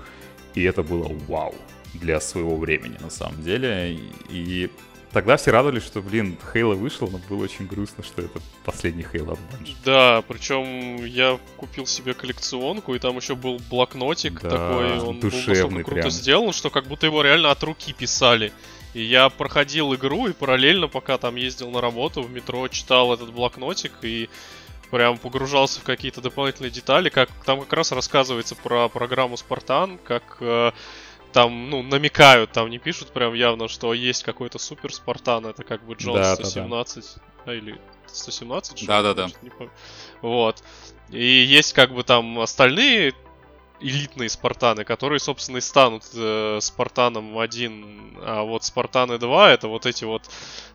и 0.54 0.62
это 0.62 0.82
было 0.82 1.08
вау 1.28 1.54
для 1.94 2.20
своего 2.20 2.56
времени 2.56 2.96
на 3.00 3.10
самом 3.10 3.42
деле. 3.42 3.98
И 4.28 4.70
тогда 5.12 5.36
все 5.36 5.50
радовались, 5.50 5.84
что, 5.84 6.00
блин, 6.00 6.38
Хейла 6.52 6.74
вышел, 6.74 7.08
но 7.08 7.18
было 7.28 7.44
очень 7.44 7.66
грустно, 7.66 8.02
что 8.02 8.22
это 8.22 8.40
последний 8.64 9.04
Хейла 9.04 9.34
от 9.34 9.38
Bungie. 9.38 9.76
Да, 9.84 10.22
причем 10.26 11.04
я 11.04 11.38
купил 11.56 11.86
себе 11.86 12.14
коллекционку, 12.14 12.94
и 12.94 12.98
там 12.98 13.16
еще 13.16 13.34
был 13.34 13.60
блокнотик 13.70 14.40
да, 14.40 14.50
такой, 14.50 14.98
он 15.00 15.20
был 15.20 15.30
настолько 15.30 15.68
круто 15.68 15.90
прям. 15.90 16.10
сделан, 16.10 16.52
что 16.52 16.70
как 16.70 16.86
будто 16.86 17.06
его 17.06 17.22
реально 17.22 17.50
от 17.50 17.62
руки 17.62 17.92
писали. 17.92 18.52
И 18.94 19.02
я 19.02 19.28
проходил 19.30 19.94
игру 19.94 20.28
и 20.28 20.32
параллельно, 20.32 20.88
пока 20.88 21.16
там 21.16 21.36
ездил 21.36 21.70
на 21.70 21.80
работу, 21.80 22.22
в 22.22 22.30
метро 22.30 22.66
читал 22.68 23.12
этот 23.14 23.32
блокнотик 23.32 23.92
и 24.02 24.28
прям 24.90 25.16
погружался 25.16 25.80
в 25.80 25.84
какие-то 25.84 26.20
дополнительные 26.20 26.70
детали, 26.70 27.08
как 27.08 27.30
там 27.46 27.60
как 27.60 27.72
раз 27.72 27.92
рассказывается 27.92 28.54
про 28.54 28.88
программу 28.88 29.38
Спартан, 29.38 29.98
как 30.04 30.36
э, 30.40 30.72
там, 31.32 31.70
ну, 31.70 31.82
намекают, 31.82 32.52
там 32.52 32.70
не 32.70 32.78
пишут 32.78 33.12
прям 33.12 33.34
явно, 33.34 33.68
что 33.68 33.94
есть 33.94 34.22
какой-то 34.22 34.58
супер 34.58 34.92
Спартан, 34.92 35.46
это 35.46 35.64
как 35.64 35.84
бы 35.84 35.94
Джон 35.94 36.16
да, 36.16 36.34
117, 36.34 37.04
да, 37.04 37.22
да. 37.44 37.52
А, 37.52 37.54
или 37.54 37.80
117? 38.06 38.86
Да-да-да. 38.86 39.28
Вот. 40.20 40.62
И 41.10 41.24
есть 41.24 41.72
как 41.72 41.92
бы 41.92 42.04
там 42.04 42.38
остальные 42.38 43.14
элитные 43.82 44.28
Спартаны, 44.28 44.84
которые, 44.84 45.18
собственно, 45.18 45.58
и 45.58 45.60
станут 45.60 46.04
э, 46.14 46.58
Спартаном 46.60 47.38
1, 47.38 48.18
а 48.22 48.42
вот 48.42 48.64
Спартаны 48.64 49.18
2 49.18 49.50
это 49.50 49.68
вот 49.68 49.86
эти 49.86 50.04
вот 50.04 50.30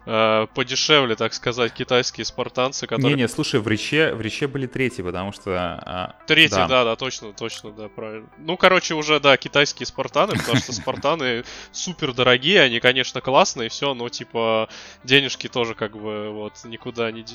э, 0.05 0.47
подешевле, 0.53 1.15
так 1.15 1.33
сказать, 1.33 1.73
китайские 1.73 2.25
спартанцы, 2.25 2.87
которые... 2.87 3.15
Не-не, 3.15 3.27
слушай, 3.27 3.59
в 3.59 3.67
Рече, 3.67 4.13
в 4.13 4.21
Рече 4.21 4.47
были 4.47 4.67
третьи, 4.67 5.01
потому 5.01 5.31
что... 5.31 5.51
А... 5.55 6.15
Третий, 6.27 6.55
да. 6.55 6.67
да, 6.67 6.83
да, 6.83 6.95
точно, 6.95 7.33
точно, 7.33 7.71
да, 7.71 7.89
правильно. 7.89 8.27
Ну, 8.37 8.57
короче, 8.57 8.93
уже, 8.93 9.19
да, 9.19 9.37
китайские 9.37 9.85
спартаны, 9.85 10.33
потому 10.37 10.57
что 10.57 10.73
спартаны 10.73 11.43
супер 11.71 12.13
дорогие, 12.13 12.61
они, 12.61 12.79
конечно, 12.79 13.21
классные, 13.21 13.69
все, 13.69 13.93
но, 13.93 14.09
типа, 14.09 14.69
денежки 15.03 15.47
тоже, 15.47 15.75
как 15.75 15.97
бы, 15.97 16.29
вот, 16.31 16.53
никуда 16.63 17.11
не, 17.11 17.25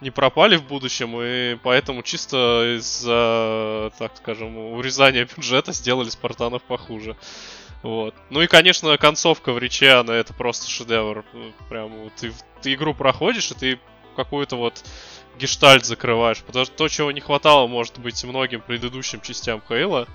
не 0.00 0.10
пропали 0.10 0.56
в 0.56 0.64
будущем, 0.64 1.20
и 1.20 1.56
поэтому 1.62 2.02
чисто 2.02 2.76
из-за, 2.76 3.92
так 3.98 4.12
скажем, 4.16 4.56
урезания 4.56 5.19
бюджета 5.24 5.72
сделали 5.72 6.08
спартанов 6.08 6.62
похуже. 6.62 7.16
Вот. 7.82 8.14
Ну 8.28 8.42
и, 8.42 8.46
конечно, 8.46 8.96
концовка 8.98 9.52
в 9.52 9.58
Ричиана 9.58 10.12
это 10.12 10.34
просто 10.34 10.70
шедевр. 10.70 11.24
Прям 11.68 12.10
ты, 12.16 12.32
ты 12.62 12.74
игру 12.74 12.94
проходишь, 12.94 13.50
и 13.50 13.54
ты 13.54 13.80
какую-то 14.16 14.56
вот 14.56 14.84
гештальт 15.38 15.86
закрываешь. 15.86 16.42
Потому 16.42 16.66
что 16.66 16.74
то, 16.74 16.88
чего 16.88 17.10
не 17.10 17.20
хватало, 17.20 17.66
может 17.66 17.98
быть, 17.98 18.22
многим 18.24 18.60
предыдущим 18.60 19.20
частям 19.20 19.62
Хейла. 19.66 20.06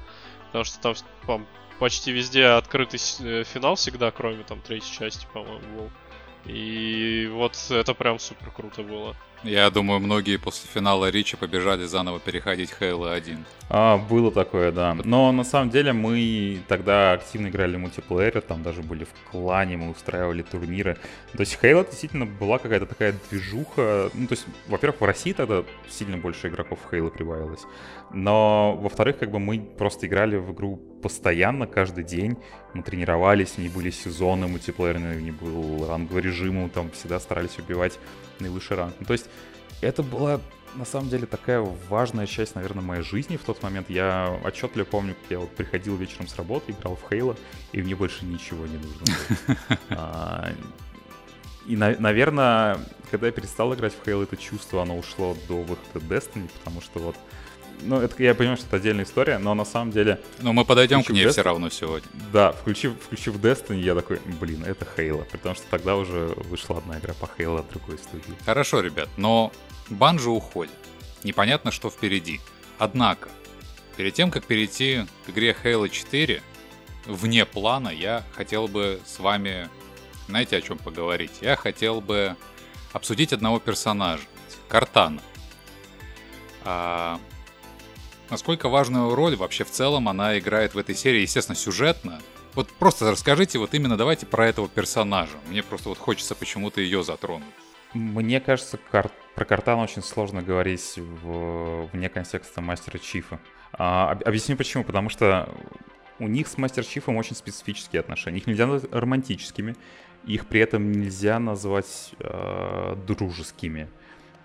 Потому 0.47 0.63
что 0.63 0.79
там, 0.79 0.93
там 1.25 1.47
почти 1.79 2.11
везде 2.11 2.45
открытый 2.45 2.99
э, 3.19 3.43
финал 3.43 3.75
всегда, 3.75 4.11
кроме 4.11 4.43
там 4.43 4.61
третьей 4.61 4.95
части, 4.97 5.27
по-моему, 5.33 5.77
был. 5.77 5.91
И 6.45 7.27
вот 7.31 7.57
это 7.71 7.93
прям 7.93 8.19
супер 8.19 8.51
круто 8.51 8.83
было. 8.83 9.15
Я 9.43 9.69
думаю, 9.69 9.99
многие 9.99 10.37
после 10.37 10.69
финала 10.73 11.09
Ричи 11.09 11.37
побежали 11.37 11.85
заново 11.85 12.19
переходить 12.19 12.73
Halo 12.79 13.13
1. 13.13 13.45
А, 13.69 13.97
было 13.97 14.31
такое, 14.31 14.71
да. 14.71 14.95
Но 15.03 15.31
на 15.31 15.43
самом 15.43 15.69
деле 15.69 15.93
мы 15.93 16.59
тогда 16.67 17.13
активно 17.13 17.47
играли 17.47 17.75
в 17.75 17.79
мультиплеере, 17.79 18.41
там 18.41 18.63
даже 18.63 18.81
были 18.81 19.03
в 19.03 19.31
клане, 19.31 19.77
мы 19.77 19.91
устраивали 19.91 20.41
турниры. 20.41 20.97
То 21.33 21.39
есть 21.39 21.59
Halo 21.61 21.85
действительно 21.85 22.25
была 22.25 22.57
какая-то 22.57 22.85
такая 22.85 23.15
движуха. 23.29 24.09
Ну, 24.13 24.27
то 24.27 24.33
есть, 24.33 24.45
во-первых, 24.67 25.01
в 25.01 25.05
России 25.05 25.33
тогда 25.33 25.63
сильно 25.89 26.17
больше 26.17 26.47
игроков 26.47 26.79
в 26.83 26.93
Halo 26.93 27.09
прибавилось. 27.09 27.61
Но, 28.11 28.77
во-вторых, 28.79 29.17
как 29.17 29.31
бы 29.31 29.39
мы 29.39 29.59
просто 29.59 30.07
играли 30.07 30.37
в 30.37 30.53
игру 30.53 30.77
постоянно, 31.01 31.67
каждый 31.67 32.03
день. 32.03 32.37
Мы 32.73 32.83
тренировались, 32.83 33.57
не 33.57 33.69
были 33.69 33.89
сезоны 33.89 34.47
мультиплеерные, 34.47 35.21
не 35.21 35.31
был 35.31 35.87
ранговый 35.87 36.21
режим, 36.21 36.55
мы 36.55 36.69
там 36.69 36.91
всегда 36.91 37.19
старались 37.19 37.57
убивать 37.57 37.99
наивысший 38.39 38.77
ранг. 38.77 38.95
Ну, 38.99 39.05
то 39.05 39.13
есть 39.13 39.27
это 39.81 40.03
была 40.03 40.39
на 40.75 40.85
самом 40.85 41.09
деле 41.09 41.25
такая 41.25 41.61
важная 41.89 42.27
часть, 42.27 42.55
наверное, 42.55 42.83
моей 42.83 43.01
жизни 43.01 43.37
в 43.37 43.43
тот 43.43 43.63
момент. 43.63 43.89
Я 43.89 44.39
отчетливо 44.43 44.85
помню, 44.85 45.15
как 45.15 45.31
я 45.31 45.39
вот 45.39 45.49
приходил 45.55 45.95
вечером 45.95 46.27
с 46.27 46.35
работы, 46.35 46.73
играл 46.73 46.97
в 46.97 47.09
Хейла, 47.09 47.35
и 47.71 47.81
мне 47.81 47.95
больше 47.95 48.25
ничего 48.25 48.65
не 48.65 48.77
нужно. 48.77 49.57
А, 49.89 50.51
и, 51.65 51.75
наверное, 51.75 52.77
когда 53.09 53.27
я 53.27 53.31
перестал 53.31 53.73
играть 53.73 53.93
в 53.93 54.07
Halo, 54.07 54.23
это 54.23 54.37
чувство, 54.37 54.81
оно 54.81 54.97
ушло 54.97 55.35
до 55.47 55.61
выхода 55.61 56.05
Destiny, 56.05 56.49
потому 56.59 56.81
что 56.81 56.99
вот 56.99 57.15
ну, 57.81 57.99
это, 57.99 58.21
я 58.21 58.35
понимаю, 58.35 58.57
что 58.57 58.67
это 58.67 58.77
отдельная 58.77 59.05
история, 59.05 59.37
но 59.37 59.53
на 59.53 59.65
самом 59.65 59.91
деле... 59.91 60.19
Но 60.39 60.53
мы 60.53 60.65
подойдем 60.65 61.03
к 61.03 61.09
ней 61.09 61.25
Destiny, 61.25 61.31
все 61.31 61.41
равно 61.41 61.69
сегодня. 61.69 62.07
Да, 62.31 62.51
включив, 62.51 62.93
включив 63.01 63.35
Destiny, 63.35 63.81
я 63.81 63.95
такой, 63.95 64.19
блин, 64.39 64.63
это 64.63 64.87
Halo, 64.97 65.25
потому 65.31 65.55
что 65.55 65.65
тогда 65.69 65.95
уже 65.95 66.33
вышла 66.49 66.77
одна 66.77 66.99
игра 66.99 67.13
по 67.13 67.25
Halo 67.25 67.59
от 67.59 67.69
другой 67.69 67.97
студии. 67.97 68.35
Хорошо, 68.45 68.81
ребят, 68.81 69.09
но 69.17 69.51
Банжи 69.89 70.29
уходит. 70.29 70.73
Непонятно, 71.23 71.71
что 71.71 71.89
впереди. 71.89 72.39
Однако, 72.77 73.29
перед 73.97 74.13
тем, 74.13 74.31
как 74.31 74.45
перейти 74.45 75.05
к 75.25 75.29
игре 75.29 75.55
Halo 75.63 75.89
4, 75.89 76.41
вне 77.05 77.45
плана 77.45 77.89
я 77.89 78.23
хотел 78.33 78.67
бы 78.67 78.99
с 79.05 79.19
вами, 79.19 79.69
знаете, 80.27 80.57
о 80.57 80.61
чем 80.61 80.77
поговорить? 80.77 81.31
Я 81.41 81.55
хотел 81.55 82.01
бы 82.01 82.35
обсудить 82.93 83.33
одного 83.33 83.59
персонажа, 83.59 84.23
Картана. 84.67 85.21
А, 86.63 87.19
насколько 88.29 88.69
важную 88.69 89.13
роль 89.15 89.35
вообще 89.35 89.63
в 89.63 89.71
целом 89.71 90.09
она 90.09 90.37
играет 90.37 90.73
в 90.73 90.77
этой 90.77 90.95
серии, 90.95 91.21
естественно, 91.21 91.55
сюжетно. 91.55 92.19
Вот 92.53 92.69
просто 92.69 93.11
расскажите 93.11 93.59
вот 93.59 93.73
именно 93.73 93.97
давайте 93.97 94.25
про 94.25 94.47
этого 94.47 94.69
персонажа. 94.69 95.37
Мне 95.49 95.61
просто 95.61 95.89
вот 95.89 95.97
хочется 95.97 96.35
почему-то 96.35 96.81
ее 96.81 97.03
затронуть. 97.03 97.47
Мне 97.93 98.39
кажется, 98.39 98.77
кар... 98.91 99.09
про 99.35 99.45
Картана 99.45 99.83
очень 99.83 100.01
сложно 100.01 100.41
говорить 100.41 100.97
в... 100.97 101.89
вне 101.91 102.09
контекста 102.09 102.61
Мастера 102.61 102.97
Чифа. 102.97 103.39
А, 103.73 104.17
объясню 104.25 104.55
почему. 104.55 104.83
Потому 104.83 105.09
что 105.09 105.49
у 106.19 106.27
них 106.27 106.47
с 106.47 106.57
Мастер 106.57 106.85
Чифом 106.85 107.17
очень 107.17 107.35
специфические 107.35 107.99
отношения. 107.99 108.37
Их 108.37 108.47
нельзя 108.47 108.67
назвать 108.67 108.91
романтическими, 108.93 109.75
их 110.25 110.47
при 110.47 110.61
этом 110.61 110.91
нельзя 110.91 111.39
назвать 111.39 112.11
э, 112.19 112.95
дружескими 113.05 113.89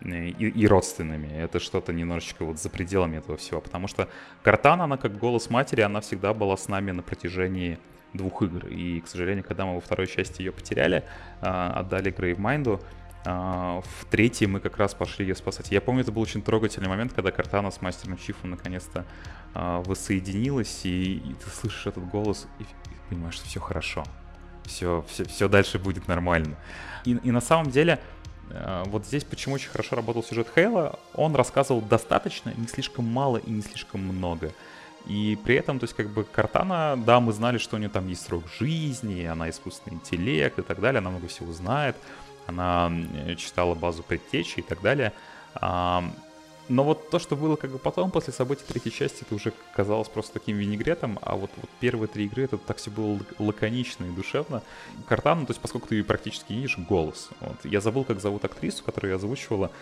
и, 0.03 0.49
и 0.49 0.67
родственными. 0.67 1.29
Это 1.29 1.61
что-то 1.61 1.93
немножечко 1.93 2.45
вот 2.45 2.59
за 2.59 2.71
пределами 2.71 3.19
этого 3.19 3.37
всего. 3.37 3.61
Потому 3.61 3.89
что 3.89 4.09
Картана, 4.43 4.85
она 4.85 4.97
как 4.97 5.19
голос 5.19 5.51
матери, 5.51 5.83
она 5.83 6.01
всегда 6.01 6.35
была 6.35 6.57
с 6.57 6.69
нами 6.69 6.91
на 6.91 7.03
протяжении 7.03 7.79
двух 8.13 8.43
игр. 8.43 8.67
И, 8.67 9.01
к 9.01 9.09
сожалению, 9.09 9.45
когда 9.45 9.67
мы 9.67 9.75
во 9.75 9.81
второй 9.81 10.07
части 10.07 10.43
ее 10.43 10.53
потеряли, 10.53 11.05
э, 11.43 11.47
отдали 11.47 12.11
Грейвмайнду, 12.11 12.81
а, 13.27 13.83
в 13.83 14.07
третьей 14.07 14.47
мы 14.47 14.61
как 14.61 14.79
раз 14.79 14.95
пошли 14.95 15.27
ее 15.27 15.35
спасать. 15.35 15.71
Я 15.71 15.83
помню, 15.83 16.01
это 16.03 16.11
был 16.11 16.23
очень 16.23 16.41
трогательный 16.41 16.89
момент, 16.89 17.13
когда 17.13 17.31
Картана 17.31 17.71
с 17.71 17.83
мастером 17.83 18.17
Чифом 18.17 18.51
наконец-то 18.51 19.05
воссоединилась, 19.53 20.87
и, 20.87 21.17
и 21.17 21.35
ты 21.35 21.51
слышишь 21.51 21.87
этот 21.87 22.09
голос, 22.09 22.47
и, 22.59 22.63
и 22.63 22.67
понимаешь, 23.11 23.35
что 23.35 23.47
все 23.47 23.61
хорошо. 23.61 24.05
Все, 24.65 25.05
все, 25.09 25.25
все 25.25 25.49
дальше 25.49 25.79
будет 25.79 26.09
нормально. 26.09 26.57
И, 27.05 27.13
и 27.13 27.31
на 27.31 27.41
самом 27.41 27.71
деле, 27.71 28.01
вот 28.87 29.07
здесь 29.07 29.25
почему 29.25 29.55
очень 29.55 29.71
хорошо 29.71 29.97
работал 29.97 30.23
сюжет 30.23 30.49
Хейла, 30.55 30.99
он 31.15 31.35
рассказывал 31.35 31.81
достаточно, 31.81 32.53
не 32.57 32.67
слишком 32.67 33.05
мало 33.05 33.39
и 33.39 33.51
не 33.51 33.63
слишком 33.63 34.01
много. 34.03 34.53
И 35.07 35.39
при 35.45 35.55
этом, 35.55 35.79
то 35.79 35.85
есть, 35.85 35.95
как 35.95 36.11
бы 36.11 36.25
Картана, 36.25 37.01
да, 37.07 37.21
мы 37.21 37.33
знали, 37.33 37.57
что 37.59 37.77
у 37.77 37.79
нее 37.79 37.89
там 37.89 38.07
есть 38.09 38.23
срок 38.27 38.45
жизни, 38.59 39.25
она 39.25 39.49
искусственный 39.49 39.97
интеллект 39.97 40.59
и 40.59 40.63
так 40.63 40.81
далее, 40.81 40.99
она 40.99 41.11
много 41.11 41.29
всего 41.29 41.53
знает 41.53 41.97
она 42.51 42.93
читала 43.37 43.75
базу 43.75 44.03
предтечи 44.03 44.61
и 44.61 44.63
так 44.63 44.81
далее. 44.83 45.13
Но 46.71 46.85
вот 46.85 47.11
то, 47.11 47.19
что 47.19 47.35
было 47.35 47.57
как 47.57 47.73
бы 47.73 47.79
потом, 47.79 48.13
после 48.13 48.33
событий 48.33 48.63
третьей 48.65 48.93
части, 48.93 49.23
это 49.23 49.35
уже 49.35 49.53
казалось 49.75 50.07
просто 50.09 50.35
таким 50.35 50.57
винегретом, 50.57 51.19
а 51.21 51.35
вот, 51.35 51.51
вот 51.57 51.69
первые 51.81 52.07
три 52.07 52.27
игры 52.27 52.45
это 52.45 52.59
так 52.59 52.77
все 52.77 52.93
было 52.93 53.19
лаконично 53.41 54.05
и 54.05 54.11
душевно. 54.11 54.63
Картана, 55.09 55.47
то 55.47 55.51
есть 55.51 55.61
поскольку 55.61 55.89
ты 55.89 56.05
практически 56.05 56.53
видишь 56.53 56.79
голос. 56.79 57.31
Вот. 57.41 57.57
Я 57.65 57.81
забыл, 57.81 58.05
как 58.05 58.21
зовут 58.21 58.45
актрису, 58.45 58.85
которую 58.85 59.11
я 59.11 59.17
озвучивала, 59.17 59.73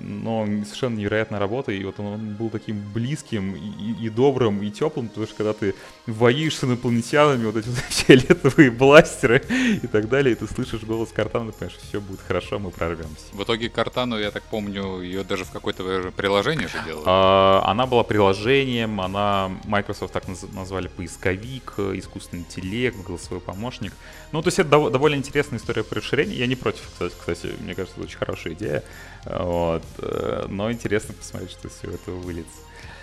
но 0.00 0.46
совершенно 0.64 0.96
невероятная 0.96 1.38
работа, 1.38 1.72
и 1.72 1.84
вот 1.84 1.98
он 2.00 2.34
был 2.34 2.50
таким 2.50 2.80
близким 2.92 3.54
и, 3.54 4.04
и 4.04 4.08
добрым, 4.08 4.62
и 4.62 4.70
теплым, 4.70 5.08
потому 5.08 5.26
что 5.26 5.36
когда 5.36 5.52
ты 5.52 5.74
воюешь 6.06 6.56
с 6.56 6.64
инопланетянами, 6.64 7.46
вот 7.46 7.56
эти 7.56 7.68
вот 7.68 7.78
фиолетовые 7.88 8.70
бластеры 8.70 9.42
и 9.82 9.86
так 9.86 10.08
далее, 10.08 10.32
и 10.32 10.34
ты 10.34 10.46
слышишь 10.46 10.82
голос 10.82 11.10
Картана, 11.12 11.52
понимаешь, 11.52 11.78
все 11.88 12.00
будет 12.00 12.20
хорошо, 12.20 12.58
мы 12.58 12.70
прорвемся. 12.70 13.26
В 13.32 13.42
итоге 13.42 13.68
Картану, 13.68 14.18
я 14.18 14.30
так 14.30 14.42
помню, 14.44 15.00
ее 15.00 15.24
даже 15.24 15.44
в 15.44 15.50
какой-то 15.50 16.12
приложение 16.16 16.68
же 16.68 16.78
делали. 16.84 17.04
А, 17.06 17.62
она 17.66 17.86
была 17.86 18.02
приложением, 18.02 19.00
она, 19.00 19.50
Microsoft 19.64 20.12
так 20.12 20.24
назвали 20.52 20.88
поисковик, 20.88 21.74
искусственный 21.78 22.42
интеллект, 22.42 22.96
голосовой 23.06 23.40
помощник. 23.40 23.92
Ну, 24.32 24.42
то 24.42 24.48
есть 24.48 24.58
это 24.58 24.68
довольно 24.68 25.16
интересная 25.16 25.58
история 25.58 25.84
по 25.84 25.94
расширению. 25.94 26.36
Я 26.36 26.46
не 26.46 26.56
против, 26.56 26.82
кстати, 26.92 27.14
кстати, 27.18 27.54
мне 27.60 27.74
кажется, 27.74 27.96
это 27.96 28.06
очень 28.06 28.18
хорошая 28.18 28.52
идея. 28.54 28.84
Вот. 29.24 29.77
Э, 29.98 30.46
но 30.48 30.70
интересно 30.70 31.14
посмотреть, 31.14 31.52
что 31.52 31.68
все 31.68 31.90
это 31.90 32.10
выльется. 32.10 32.58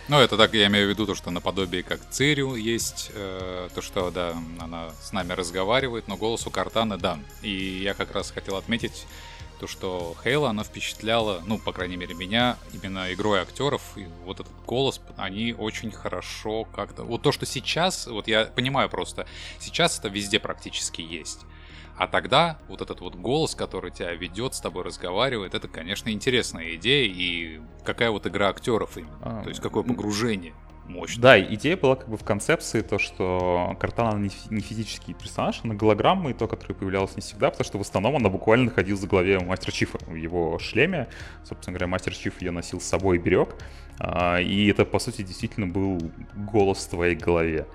Ну, 0.07 0.19
это 0.19 0.37
так, 0.37 0.53
я 0.53 0.67
имею 0.67 0.85
в 0.85 0.89
виду 0.91 1.07
то, 1.07 1.15
что 1.15 1.31
наподобие 1.31 1.81
как 1.81 1.99
Цирю 2.11 2.53
есть, 2.53 3.09
э, 3.15 3.69
то, 3.73 3.81
что, 3.81 4.11
да, 4.11 4.35
она 4.59 4.91
с 5.01 5.11
нами 5.11 5.33
разговаривает, 5.33 6.07
но 6.07 6.15
голос 6.15 6.45
у 6.45 6.51
Картаны, 6.51 6.97
да. 6.97 7.17
И 7.41 7.81
я 7.81 7.95
как 7.95 8.11
раз 8.11 8.29
хотел 8.29 8.55
отметить 8.55 9.07
то, 9.59 9.65
что 9.65 10.15
Хейла, 10.23 10.49
она 10.51 10.63
впечатляла, 10.63 11.41
ну, 11.47 11.57
по 11.57 11.71
крайней 11.71 11.97
мере, 11.97 12.13
меня, 12.13 12.57
именно 12.71 13.11
игрой 13.13 13.39
актеров, 13.39 13.81
и 13.95 14.05
вот 14.25 14.41
этот 14.41 14.53
голос, 14.67 15.01
они 15.17 15.55
очень 15.57 15.91
хорошо 15.91 16.65
как-то... 16.65 17.03
Вот 17.03 17.23
то, 17.23 17.31
что 17.31 17.47
сейчас, 17.47 18.05
вот 18.05 18.27
я 18.27 18.45
понимаю 18.45 18.89
просто, 18.89 19.25
сейчас 19.59 19.97
это 19.97 20.09
везде 20.09 20.39
практически 20.39 21.01
есть. 21.01 21.39
А 21.97 22.07
тогда 22.07 22.59
вот 22.67 22.81
этот 22.81 22.99
вот 23.01 23.15
голос, 23.15 23.55
который 23.55 23.91
тебя 23.91 24.13
ведет, 24.13 24.53
с 24.53 24.59
тобой 24.59 24.83
разговаривает, 24.83 25.55
это, 25.55 25.67
конечно, 25.67 26.09
интересная 26.09 26.75
идея. 26.75 27.09
И 27.09 27.61
какая 27.83 28.11
вот 28.11 28.27
игра 28.27 28.49
актеров 28.49 28.97
именно. 28.97 29.17
А, 29.21 29.43
то 29.43 29.49
есть 29.49 29.61
какое 29.61 29.83
погружение 29.83 30.53
мощно. 30.87 31.21
Да, 31.21 31.39
идея 31.39 31.77
была 31.77 31.95
как 31.95 32.09
бы 32.09 32.17
в 32.17 32.23
концепции 32.23 32.81
то, 32.81 32.99
что 32.99 33.75
Картана 33.79 34.17
не, 34.17 34.29
не 34.49 34.61
физический 34.61 35.13
персонаж, 35.13 35.61
она 35.63 35.73
голограмма, 35.73 36.31
и 36.31 36.33
то, 36.33 36.47
который 36.47 36.73
появлялся 36.73 37.15
не 37.15 37.21
всегда, 37.21 37.49
потому 37.49 37.65
что 37.65 37.77
в 37.77 37.81
основном 37.81 38.15
она 38.17 38.29
буквально 38.29 38.65
находилась 38.65 39.01
за 39.01 39.07
главе 39.07 39.39
Мастер 39.39 39.71
Чифа 39.71 39.97
в 40.05 40.15
его 40.15 40.59
шлеме. 40.59 41.07
Собственно 41.43 41.73
говоря, 41.73 41.87
Мастер 41.87 42.13
Чиф 42.13 42.41
ее 42.41 42.51
носил 42.51 42.79
с 42.79 42.85
собой 42.85 43.17
и 43.17 43.19
берег. 43.19 43.55
А, 43.99 44.39
и 44.39 44.67
это, 44.67 44.85
по 44.85 44.99
сути, 44.99 45.21
действительно 45.21 45.67
был 45.67 45.99
голос 46.35 46.85
в 46.85 46.89
твоей 46.89 47.15
голове. 47.15 47.67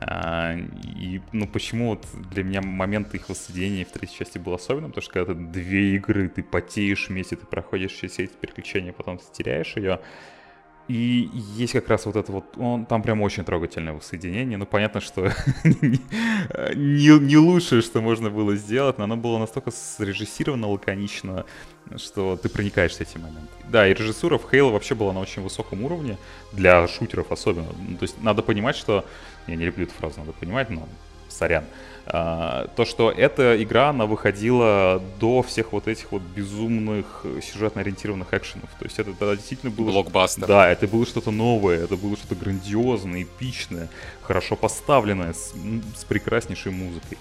А, 0.00 0.56
и, 0.96 1.20
ну, 1.32 1.46
почему 1.46 1.90
вот 1.90 2.06
для 2.30 2.44
меня 2.44 2.62
момент 2.62 3.14
их 3.14 3.28
воссоединения 3.28 3.84
в 3.84 3.90
третьей 3.90 4.18
части 4.18 4.38
был 4.38 4.54
особенным, 4.54 4.90
потому 4.90 5.02
что 5.02 5.12
когда 5.12 5.34
ты 5.34 5.40
две 5.40 5.96
игры, 5.96 6.28
ты 6.28 6.42
потеешь 6.42 7.08
вместе, 7.08 7.36
ты 7.36 7.46
проходишь 7.46 7.92
все 7.92 8.06
эти 8.06 8.32
переключения, 8.40 8.92
потом 8.92 9.18
ты 9.18 9.24
теряешь 9.32 9.76
ее, 9.76 10.00
и 10.88 11.28
есть 11.54 11.74
как 11.74 11.88
раз 11.88 12.06
вот 12.06 12.16
это 12.16 12.32
вот, 12.32 12.44
он, 12.56 12.86
там 12.86 13.02
прям 13.02 13.20
очень 13.20 13.44
трогательное 13.44 13.92
воссоединение. 13.92 14.56
Ну, 14.56 14.64
понятно, 14.64 15.02
что 15.02 15.30
не, 15.64 17.18
не 17.18 17.36
лучшее, 17.36 17.82
что 17.82 18.00
можно 18.00 18.30
было 18.30 18.56
сделать, 18.56 18.96
но 18.96 19.04
оно 19.04 19.18
было 19.18 19.36
настолько 19.36 19.70
срежиссировано 19.70 20.66
лаконично, 20.66 21.44
что 21.96 22.38
ты 22.38 22.48
проникаешься 22.48 23.02
этим 23.02 23.20
моментом. 23.20 23.48
Да, 23.68 23.86
и 23.86 23.92
режиссура 23.92 24.38
в 24.38 24.50
Halo 24.50 24.72
вообще 24.72 24.94
была 24.94 25.12
на 25.12 25.20
очень 25.20 25.42
высоком 25.42 25.84
уровне, 25.84 26.16
для 26.52 26.88
шутеров 26.88 27.32
особенно. 27.32 27.68
Ну, 27.86 27.98
то 27.98 28.04
есть 28.04 28.22
надо 28.22 28.42
понимать, 28.42 28.76
что... 28.76 29.04
Я 29.48 29.56
не 29.56 29.64
люблю 29.64 29.84
эту 29.84 29.94
фразу, 29.94 30.20
надо 30.20 30.32
понимать, 30.32 30.70
но 30.70 30.86
сорян. 31.28 31.64
А, 32.06 32.68
то, 32.74 32.84
что 32.84 33.10
эта 33.10 33.62
игра, 33.62 33.90
она 33.90 34.06
выходила 34.06 35.02
до 35.20 35.42
всех 35.42 35.72
вот 35.72 35.88
этих 35.88 36.10
вот 36.12 36.22
безумных 36.22 37.24
сюжетно-ориентированных 37.42 38.32
экшенов. 38.32 38.70
То 38.78 38.84
есть 38.84 38.98
это, 38.98 39.10
это 39.10 39.36
действительно 39.36 39.70
было... 39.70 39.90
Блокбастер. 39.90 40.46
Да, 40.46 40.70
это 40.70 40.86
было 40.88 41.04
что-то 41.04 41.30
новое, 41.30 41.84
это 41.84 41.96
было 41.96 42.16
что-то 42.16 42.34
грандиозное, 42.34 43.24
эпичное, 43.24 43.90
хорошо 44.22 44.56
поставленное, 44.56 45.34
с, 45.34 45.54
с 45.96 46.04
прекраснейшей 46.04 46.72
музыкой. 46.72 47.18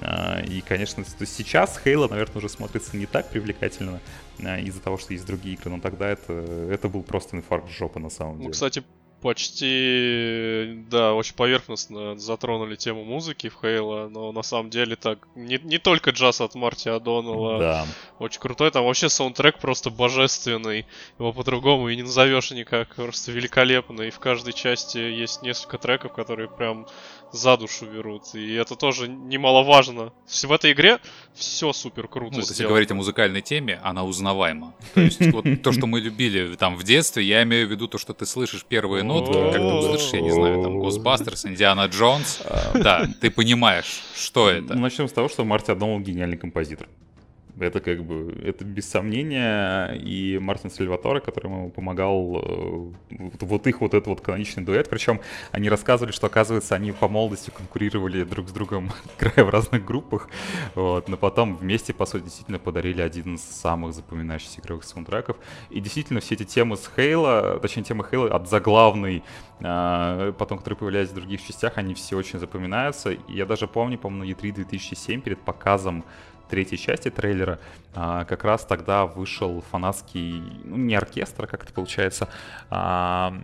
А, 0.00 0.40
и, 0.40 0.62
конечно, 0.62 1.04
то 1.04 1.10
есть 1.20 1.34
сейчас 1.34 1.78
Halo, 1.84 2.08
наверное, 2.08 2.38
уже 2.38 2.48
смотрится 2.48 2.96
не 2.96 3.06
так 3.06 3.28
привлекательно 3.28 4.00
а, 4.42 4.58
из-за 4.60 4.80
того, 4.80 4.96
что 4.96 5.12
есть 5.12 5.26
другие 5.26 5.56
игры, 5.56 5.70
но 5.70 5.80
тогда 5.80 6.08
это, 6.08 6.32
это 6.70 6.88
был 6.88 7.02
просто 7.02 7.36
инфаркт 7.36 7.70
жопы 7.70 8.00
на 8.00 8.08
самом 8.08 8.32
ну, 8.32 8.38
деле. 8.38 8.48
Ну, 8.48 8.52
кстати, 8.52 8.82
почти, 9.22 10.84
да, 10.90 11.14
очень 11.14 11.34
поверхностно 11.34 12.18
затронули 12.18 12.74
тему 12.74 13.04
музыки 13.04 13.48
в 13.48 13.58
Хейла, 13.60 14.08
но 14.08 14.32
на 14.32 14.42
самом 14.42 14.68
деле 14.68 14.96
так 14.96 15.28
не, 15.36 15.58
не 15.62 15.78
только 15.78 16.10
джаз 16.10 16.40
от 16.40 16.54
Марти 16.56 16.88
Адоннелла 16.88 17.58
да. 17.58 17.86
очень 18.18 18.40
крутой, 18.40 18.72
там 18.72 18.84
вообще 18.84 19.08
саундтрек 19.08 19.58
просто 19.58 19.90
божественный, 19.90 20.86
его 21.18 21.32
по-другому 21.32 21.88
и 21.88 21.96
не 21.96 22.02
назовешь 22.02 22.50
никак, 22.50 22.96
просто 22.96 23.30
великолепный, 23.30 24.08
и 24.08 24.10
в 24.10 24.18
каждой 24.18 24.52
части 24.52 24.98
есть 24.98 25.42
несколько 25.42 25.78
треков, 25.78 26.12
которые 26.12 26.48
прям 26.48 26.86
за 27.32 27.56
душу 27.56 27.86
берут. 27.86 28.34
И 28.34 28.54
это 28.54 28.76
тоже 28.76 29.08
немаловажно. 29.08 30.12
В 30.26 30.52
этой 30.52 30.72
игре 30.72 30.98
все 31.34 31.72
супер 31.72 32.08
круто 32.08 32.36
ну, 32.36 32.42
сделано. 32.42 32.50
Если 32.50 32.66
говорить 32.66 32.90
о 32.90 32.94
музыкальной 32.94 33.40
теме, 33.40 33.80
она 33.82 34.04
узнаваема. 34.04 34.74
То 34.94 35.00
есть 35.00 35.20
вот 35.32 35.44
то, 35.62 35.72
что 35.72 35.86
мы 35.86 36.00
любили 36.00 36.56
там 36.56 36.76
в 36.76 36.84
детстве, 36.84 37.24
я 37.24 37.42
имею 37.42 37.66
в 37.66 37.70
виду 37.70 37.88
то, 37.88 37.98
что 37.98 38.12
ты 38.12 38.26
слышишь 38.26 38.64
первые 38.64 39.02
ноты, 39.02 39.32
как 39.32 39.54
ты 39.54 39.60
услышишь, 39.60 40.12
я 40.12 40.20
не 40.20 40.30
знаю, 40.30 40.62
там 40.62 40.80
Ghostbusters, 40.80 41.48
Индиана 41.48 41.86
Джонс. 41.86 42.42
Да, 42.74 43.08
ты 43.20 43.30
понимаешь, 43.30 44.02
что 44.14 44.50
это. 44.50 44.74
Ну, 44.74 44.80
начнем 44.80 45.08
с 45.08 45.12
того, 45.12 45.28
что 45.28 45.44
Марти 45.44 45.70
Адоннелл 45.70 46.00
гениальный 46.00 46.36
композитор. 46.36 46.88
Это 47.60 47.80
как 47.80 48.04
бы, 48.04 48.32
это 48.44 48.64
без 48.64 48.88
сомнения. 48.88 49.92
И 49.94 50.38
Мартин 50.38 50.70
Сальваторе, 50.70 51.20
который 51.20 51.46
ему 51.46 51.70
помогал, 51.70 52.42
э, 52.42 52.92
вот 53.40 53.66
их 53.66 53.80
вот 53.80 53.94
этот 53.94 54.06
вот 54.06 54.20
каноничный 54.22 54.64
дуэт. 54.64 54.88
Причем 54.88 55.20
они 55.50 55.68
рассказывали, 55.68 56.12
что, 56.12 56.28
оказывается, 56.28 56.74
они 56.74 56.92
по 56.92 57.08
молодости 57.08 57.50
конкурировали 57.50 58.24
друг 58.24 58.48
с 58.48 58.52
другом, 58.52 58.90
играя 59.18 59.44
в 59.44 59.50
разных 59.50 59.84
группах. 59.84 60.28
Вот. 60.74 61.08
Но 61.08 61.16
потом 61.16 61.56
вместе, 61.56 61.92
по 61.92 62.06
сути, 62.06 62.24
действительно 62.24 62.58
подарили 62.58 63.02
один 63.02 63.34
из 63.34 63.42
самых 63.42 63.92
запоминающихся 63.92 64.60
игровых 64.60 64.84
саундтреков. 64.84 65.36
И 65.68 65.80
действительно 65.80 66.20
все 66.20 66.34
эти 66.34 66.44
темы 66.44 66.76
с 66.76 66.90
Хейла, 66.96 67.58
точнее, 67.60 67.84
темы 67.84 68.04
Хейла 68.08 68.34
от 68.34 68.48
заглавной, 68.48 69.22
а, 69.62 70.32
потом, 70.32 70.58
которые 70.58 70.78
появлялись 70.78 71.10
в 71.10 71.14
других 71.14 71.44
частях, 71.46 71.76
они 71.76 71.94
все 71.94 72.16
очень 72.16 72.38
запоминаются. 72.38 73.16
Я 73.28 73.46
даже 73.46 73.68
помню, 73.68 73.98
по-моему, 73.98 74.24
на 74.24 74.30
E3 74.30 74.52
2007 74.52 75.20
перед 75.20 75.40
показом 75.40 76.04
третьей 76.52 76.76
части 76.76 77.08
трейлера, 77.08 77.58
а, 77.94 78.26
как 78.26 78.44
раз 78.44 78.66
тогда 78.66 79.06
вышел 79.06 79.64
фанатский, 79.70 80.42
ну, 80.64 80.76
не 80.76 80.94
оркестр, 80.94 81.46
как 81.46 81.64
это 81.64 81.72
получается, 81.72 82.28
а, 82.68 83.34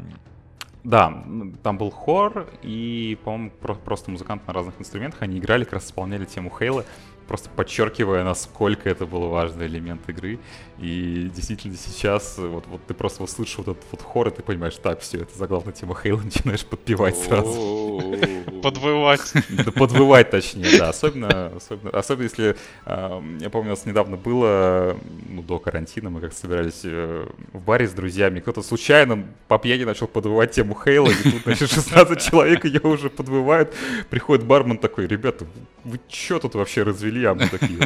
да, 0.85 1.25
там 1.63 1.79
был 1.79 1.91
хор, 1.91 2.47
и, 2.63 3.19
по-моему, 3.25 3.51
просто 3.83 4.11
музыканты 4.11 4.45
на 4.47 4.53
разных 4.53 4.79
инструментах, 4.79 5.23
они 5.23 5.39
играли, 5.39 5.65
как 5.65 5.73
раз 5.75 5.87
исполняли 5.87 6.27
тему 6.27 6.53
Хейла, 6.57 6.85
просто 7.29 7.51
подчеркивая, 7.51 8.25
насколько 8.25 8.89
это 8.89 9.07
был 9.07 9.29
важный 9.29 9.67
элемент 9.67 10.09
игры. 10.09 10.41
И 10.79 11.31
действительно 11.35 11.77
сейчас 11.77 12.39
вот, 12.39 12.67
вот 12.67 12.81
ты 12.87 12.95
просто 12.95 13.23
услышишь 13.23 13.59
вот 13.59 13.69
этот 13.69 13.85
вот 13.91 14.01
хор, 14.01 14.29
и 14.29 14.31
ты 14.31 14.43
понимаешь, 14.43 14.77
так, 14.77 15.01
все, 15.01 15.19
это 15.19 15.37
заглавная 15.37 15.75
тема 15.75 15.95
Хейла, 15.95 16.21
начинаешь 16.25 16.65
подпевать 16.65 17.17
сразу. 17.17 18.03
Подвывать. 18.63 19.33
Да 19.49 19.73
подвывать 19.73 20.31
точнее, 20.31 20.79
да. 20.79 20.89
Особенно, 20.91 21.53
особенно, 21.57 21.91
особенно 21.91 22.25
если, 22.25 22.57
я 22.87 23.51
помню, 23.51 23.69
у 23.69 23.75
нас 23.75 23.85
недавно 23.87 24.17
было, 24.17 24.97
ну, 25.29 25.43
до 25.43 25.59
карантина, 25.59 26.11
мы 26.11 26.21
как 26.21 26.33
собирались 26.33 26.81
э, 26.85 27.27
в 27.53 27.61
баре 27.61 27.89
с 27.89 27.93
друзьями, 27.93 28.41
кто-то 28.41 28.63
случайно 28.63 29.27
по 29.49 29.59
пьяни 29.59 29.85
начал 29.85 30.07
подвывать 30.07 30.53
тему 30.53 30.77
Хейла, 30.83 31.09
и 31.09 31.31
тут, 31.31 31.43
значит, 31.43 31.71
16 31.71 32.21
человек 32.21 32.65
ее 32.65 32.81
уже 32.81 33.11
подвывают. 33.11 33.75
Приходит 34.11 34.45
бармен 34.47 34.79
такой, 34.79 35.07
ребята, 35.07 35.47
вы 35.85 35.99
что 36.09 36.39
тут 36.39 36.55
вообще 36.55 36.83
развели? 36.83 37.18
А 37.25 37.35
мы 37.35 37.49
такие... 37.49 37.79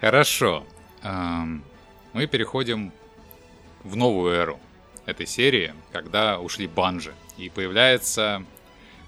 Хорошо. 0.00 0.64
Мы 2.12 2.26
переходим 2.26 2.92
в 3.84 3.96
новую 3.96 4.34
эру 4.34 4.60
этой 5.06 5.26
серии, 5.26 5.74
когда 5.92 6.38
ушли 6.38 6.66
банжи. 6.66 7.12
И 7.36 7.48
появляется 7.48 8.44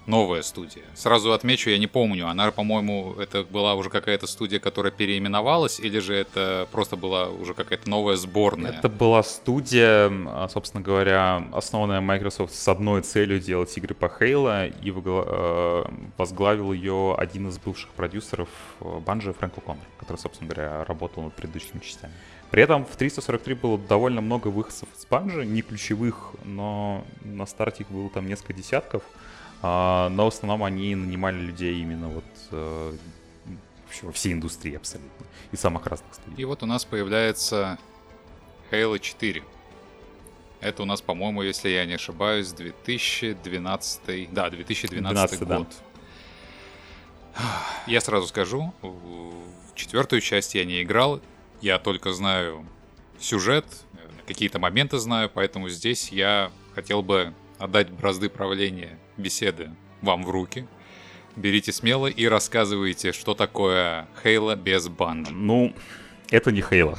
новая 0.05 0.41
студия. 0.41 0.83
Сразу 0.93 1.33
отмечу, 1.33 1.69
я 1.69 1.77
не 1.77 1.87
помню, 1.87 2.27
она, 2.27 2.51
по-моему, 2.51 3.15
это 3.19 3.43
была 3.43 3.75
уже 3.75 3.89
какая-то 3.89 4.27
студия, 4.27 4.59
которая 4.59 4.91
переименовалась, 4.91 5.79
или 5.79 5.99
же 5.99 6.15
это 6.15 6.67
просто 6.71 6.95
была 6.95 7.29
уже 7.29 7.53
какая-то 7.53 7.89
новая 7.89 8.15
сборная? 8.15 8.71
Это 8.71 8.89
была 8.89 9.23
студия, 9.23 10.09
а, 10.09 10.47
собственно 10.51 10.83
говоря, 10.83 11.43
основанная 11.53 12.01
Microsoft 12.01 12.53
с 12.53 12.67
одной 12.67 13.01
целью 13.01 13.39
делать 13.39 13.75
игры 13.77 13.95
по 13.95 14.05
Halo, 14.05 14.73
и 14.81 14.93
э, 14.95 15.83
возглавил 16.17 16.73
ее 16.73 17.15
один 17.17 17.49
из 17.49 17.57
бывших 17.57 17.89
продюсеров 17.91 18.49
Банжи 18.79 19.33
Фрэнк 19.33 19.55
Коннор, 19.55 19.85
который, 19.99 20.17
собственно 20.17 20.49
говоря, 20.49 20.83
работал 20.85 21.23
над 21.23 21.33
предыдущими 21.33 21.79
частями. 21.79 22.13
При 22.51 22.63
этом 22.63 22.85
в 22.85 22.95
343 22.95 23.55
было 23.55 23.77
довольно 23.77 24.21
много 24.21 24.47
выходцев 24.47 24.87
из 24.97 25.05
Банжи, 25.05 25.45
не 25.45 25.61
ключевых, 25.61 26.31
но 26.43 27.03
на 27.23 27.45
старте 27.45 27.83
их 27.83 27.89
было 27.89 28.09
там 28.09 28.27
несколько 28.27 28.53
десятков. 28.53 29.03
А, 29.67 30.09
но 30.09 30.25
в 30.25 30.27
основном 30.27 30.63
они 30.63 30.93
нанимали 30.93 31.37
людей 31.37 31.81
именно 31.81 32.07
вот 32.07 32.23
э, 32.51 32.97
во 34.03 34.11
всей 34.11 34.33
индустрии 34.33 34.75
абсолютно. 34.75 35.25
И 35.51 35.55
самых 35.55 35.87
разных 35.87 36.13
студий. 36.13 36.43
И 36.43 36.45
вот 36.45 36.61
у 36.61 36.67
нас 36.67 36.85
появляется 36.85 37.79
Halo 38.69 38.99
4. 38.99 39.43
Это 40.59 40.83
у 40.83 40.85
нас, 40.85 41.01
по-моему, 41.01 41.41
если 41.41 41.69
я 41.69 41.83
не 41.85 41.95
ошибаюсь, 41.95 42.51
2012... 42.51 44.31
Да, 44.31 44.51
2012 44.51 45.39
12, 45.39 45.47
год. 45.47 45.67
Да. 47.33 47.43
Я 47.87 48.01
сразу 48.01 48.27
скажу, 48.27 48.71
в 48.83 49.73
четвертую 49.73 50.21
часть 50.21 50.53
я 50.53 50.63
не 50.63 50.83
играл, 50.83 51.21
я 51.61 51.79
только 51.79 52.13
знаю 52.13 52.67
сюжет, 53.19 53.65
какие-то 54.27 54.59
моменты 54.59 54.99
знаю, 54.99 55.31
поэтому 55.33 55.69
здесь 55.69 56.09
я 56.09 56.51
хотел 56.75 57.01
бы 57.01 57.33
отдать 57.57 57.89
бразды 57.89 58.29
правления 58.29 58.99
беседы 59.17 59.71
вам 60.01 60.23
в 60.23 60.29
руки. 60.29 60.67
Берите 61.35 61.71
смело 61.71 62.07
и 62.07 62.25
рассказывайте, 62.27 63.11
что 63.11 63.33
такое 63.33 64.07
Хейла 64.23 64.55
без 64.55 64.87
банджи. 64.87 65.33
Ну, 65.33 65.73
это 66.29 66.51
не 66.51 66.61
Хейла. 66.61 66.97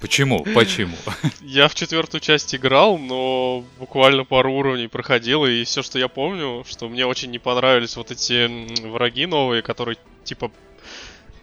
Почему? 0.00 0.44
Почему? 0.54 0.96
Я 1.40 1.68
в 1.68 1.74
четвертую 1.74 2.20
часть 2.20 2.54
играл, 2.54 2.98
но 2.98 3.64
буквально 3.78 4.24
пару 4.24 4.52
уровней 4.52 4.88
проходил, 4.88 5.46
и 5.46 5.64
все, 5.64 5.82
что 5.82 5.98
я 5.98 6.08
помню, 6.08 6.64
что 6.68 6.88
мне 6.88 7.06
очень 7.06 7.30
не 7.30 7.38
понравились 7.38 7.96
вот 7.96 8.10
эти 8.10 8.48
враги 8.86 9.26
новые, 9.26 9.62
которые 9.62 9.96
типа 10.24 10.50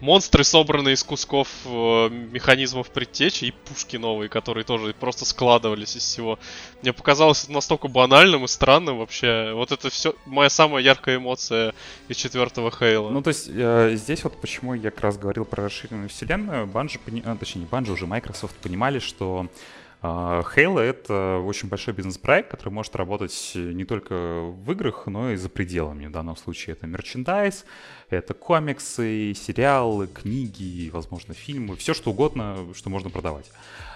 монстры, 0.00 0.44
собранные 0.44 0.94
из 0.94 1.02
кусков 1.02 1.48
э, 1.64 2.08
механизмов 2.08 2.90
предтечи 2.90 3.46
и 3.46 3.50
пушки 3.50 3.96
новые, 3.96 4.28
которые 4.28 4.64
тоже 4.64 4.94
просто 4.94 5.24
складывались 5.24 5.96
из 5.96 6.02
всего. 6.02 6.38
Мне 6.82 6.92
показалось 6.92 7.44
это 7.44 7.52
настолько 7.52 7.88
банальным 7.88 8.44
и 8.44 8.48
странным 8.48 8.98
вообще. 8.98 9.52
Вот 9.54 9.72
это 9.72 9.90
все 9.90 10.14
моя 10.26 10.50
самая 10.50 10.82
яркая 10.82 11.16
эмоция 11.16 11.74
из 12.08 12.16
четвертого 12.16 12.70
Хейла. 12.70 13.10
Ну, 13.10 13.22
то 13.22 13.28
есть, 13.28 13.48
э, 13.48 13.92
здесь 13.94 14.24
вот 14.24 14.40
почему 14.40 14.74
я 14.74 14.90
как 14.90 15.00
раз 15.00 15.18
говорил 15.18 15.44
про 15.44 15.64
расширенную 15.64 16.08
вселенную. 16.08 16.66
Банжи, 16.66 16.98
пони... 16.98 17.22
а, 17.24 17.36
точнее, 17.36 17.62
не 17.62 17.66
Банжи, 17.66 17.92
уже 17.92 18.06
Microsoft 18.06 18.56
понимали, 18.56 18.98
что 18.98 19.48
Halo— 20.00 20.78
это 20.80 21.42
очень 21.44 21.68
большой 21.68 21.92
бизнес-проект, 21.92 22.50
который 22.50 22.72
может 22.72 22.94
работать 22.94 23.52
не 23.54 23.84
только 23.84 24.14
в 24.14 24.70
играх, 24.70 25.06
но 25.06 25.32
и 25.32 25.36
за 25.36 25.48
пределами. 25.48 26.06
В 26.06 26.12
данном 26.12 26.36
случае 26.36 26.74
это 26.74 26.86
мерчендайз, 26.86 27.64
это 28.08 28.32
комиксы, 28.32 29.34
сериалы, 29.34 30.06
книги, 30.06 30.88
возможно, 30.90 31.34
фильмы, 31.34 31.74
все 31.76 31.94
что 31.94 32.10
угодно, 32.10 32.68
что 32.74 32.90
можно 32.90 33.10
продавать. 33.10 33.50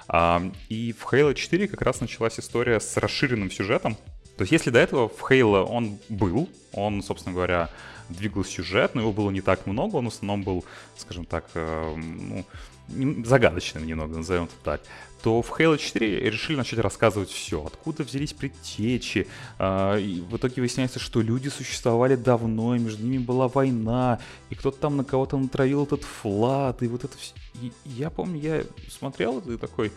А, 0.08 0.42
и 0.68 0.92
в 0.92 1.12
Halo 1.12 1.34
4 1.34 1.68
как 1.68 1.82
раз 1.82 2.00
началась 2.00 2.38
история 2.40 2.80
с 2.80 2.96
расширенным 2.96 3.50
сюжетом. 3.50 3.96
То 4.36 4.42
есть 4.42 4.52
если 4.52 4.70
до 4.70 4.80
этого 4.80 5.08
в 5.08 5.22
Halo 5.30 5.62
он 5.62 5.98
был, 6.08 6.48
он, 6.72 7.02
собственно 7.02 7.34
говоря, 7.34 7.70
двигал 8.08 8.44
сюжет, 8.44 8.94
но 8.94 9.02
его 9.02 9.12
было 9.12 9.30
не 9.30 9.40
так 9.40 9.66
много, 9.66 9.96
он 9.96 10.06
в 10.06 10.12
основном 10.12 10.42
был, 10.42 10.64
скажем 10.96 11.24
так, 11.24 11.46
э, 11.54 11.94
ну, 11.96 12.44
загадочным 12.88 13.86
немного, 13.86 14.16
назовем 14.16 14.44
это 14.44 14.54
так, 14.62 14.80
то 15.22 15.40
в 15.40 15.50
Halo 15.52 15.78
4 15.78 16.30
решили 16.30 16.56
начать 16.56 16.80
рассказывать 16.80 17.30
все. 17.30 17.64
Откуда 17.64 18.02
взялись 18.02 18.32
предтечи. 18.32 19.28
А, 19.58 19.96
и 19.96 20.20
в 20.20 20.36
итоге 20.36 20.56
выясняется, 20.56 20.98
что 20.98 21.20
люди 21.20 21.48
существовали 21.48 22.16
давно, 22.16 22.74
и 22.74 22.80
между 22.80 23.04
ними 23.04 23.18
была 23.18 23.48
война, 23.48 24.18
и 24.50 24.54
кто-то 24.54 24.78
там 24.78 24.96
на 24.96 25.04
кого-то 25.04 25.38
натравил 25.38 25.84
этот 25.84 26.02
флат, 26.02 26.82
и 26.82 26.88
вот 26.88 27.04
это 27.04 27.16
все. 27.16 27.34
И 27.60 27.72
я 27.84 28.10
помню, 28.10 28.40
я 28.40 28.64
смотрел 28.90 29.38
это 29.38 29.52
и 29.52 29.56
такой... 29.56 29.92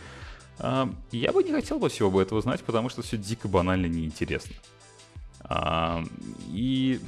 А, 0.59 0.93
я 1.11 1.31
бы 1.31 1.43
не 1.43 1.51
хотел 1.51 1.79
бы 1.79 1.89
всего 1.89 2.11
бы 2.11 2.21
этого 2.21 2.41
знать, 2.41 2.63
потому 2.63 2.89
что 2.89 3.01
все 3.01 3.17
дико 3.17 3.47
банально 3.47 3.87
неинтересно. 3.87 4.55
А, 5.41 6.03
и 6.49 7.01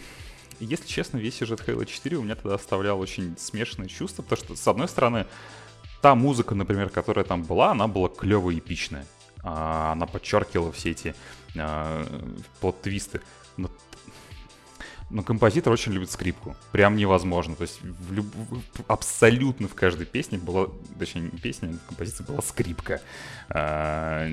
если 0.60 0.88
честно, 0.88 1.18
весь 1.18 1.36
сюжет 1.36 1.62
Halo 1.66 1.86
4 1.86 2.18
у 2.18 2.24
меня 2.24 2.36
тогда 2.36 2.56
оставлял 2.56 3.00
очень 3.00 3.36
смешанные 3.38 3.90
чувства, 3.90 4.24
потому 4.24 4.44
что, 4.44 4.56
с 4.56 4.68
одной 4.68 4.88
стороны, 4.88 5.28
та 6.02 6.16
музыка, 6.16 6.56
например, 6.56 6.90
которая 6.90 7.26
там 7.26 7.44
была, 7.44 7.72
она 7.72 7.88
была 7.88 8.10
клевая 8.10 8.56
и 8.56 8.60
эпичная. 8.60 9.06
А, 9.44 9.94
она 9.94 10.06
подчеркивала 10.06 10.72
все 10.72 10.92
эти 10.92 11.16
а, 11.58 12.06
подтвисты. 12.60 13.22
Но 13.58 13.70
но 15.10 15.24
композитор 15.24 15.72
очень 15.72 15.94
любит 15.94 16.12
скрипку. 16.12 16.56
Прям 16.74 16.98
невозможно. 16.98 17.56
То 17.56 17.62
есть 17.62 17.80
в 17.82 18.12
люб... 18.12 18.26
абсолютно 18.88 19.70
в 19.70 19.74
каждой 19.74 20.06
песне 20.06 20.38
была, 20.38 20.68
точнее, 21.00 21.22
не 21.22 21.40
песня, 21.40 21.70
в 21.70 21.88
композиции 21.88 22.24
была 22.24 22.42
скрипка. 22.42 23.02
А, 23.50 24.28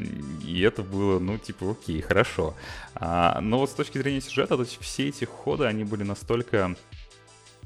и 0.44 0.60
это 0.60 0.82
было, 0.82 1.20
ну, 1.20 1.38
типа, 1.38 1.70
окей, 1.70 2.00
хорошо. 2.00 2.54
А, 2.96 3.40
но 3.40 3.60
вот 3.60 3.70
с 3.70 3.74
точки 3.74 3.98
зрения 3.98 4.20
сюжета, 4.20 4.56
то 4.56 4.62
есть 4.62 4.78
все 4.80 5.08
эти 5.08 5.24
ходы, 5.24 5.64
они 5.64 5.84
были 5.84 6.02
настолько 6.02 6.74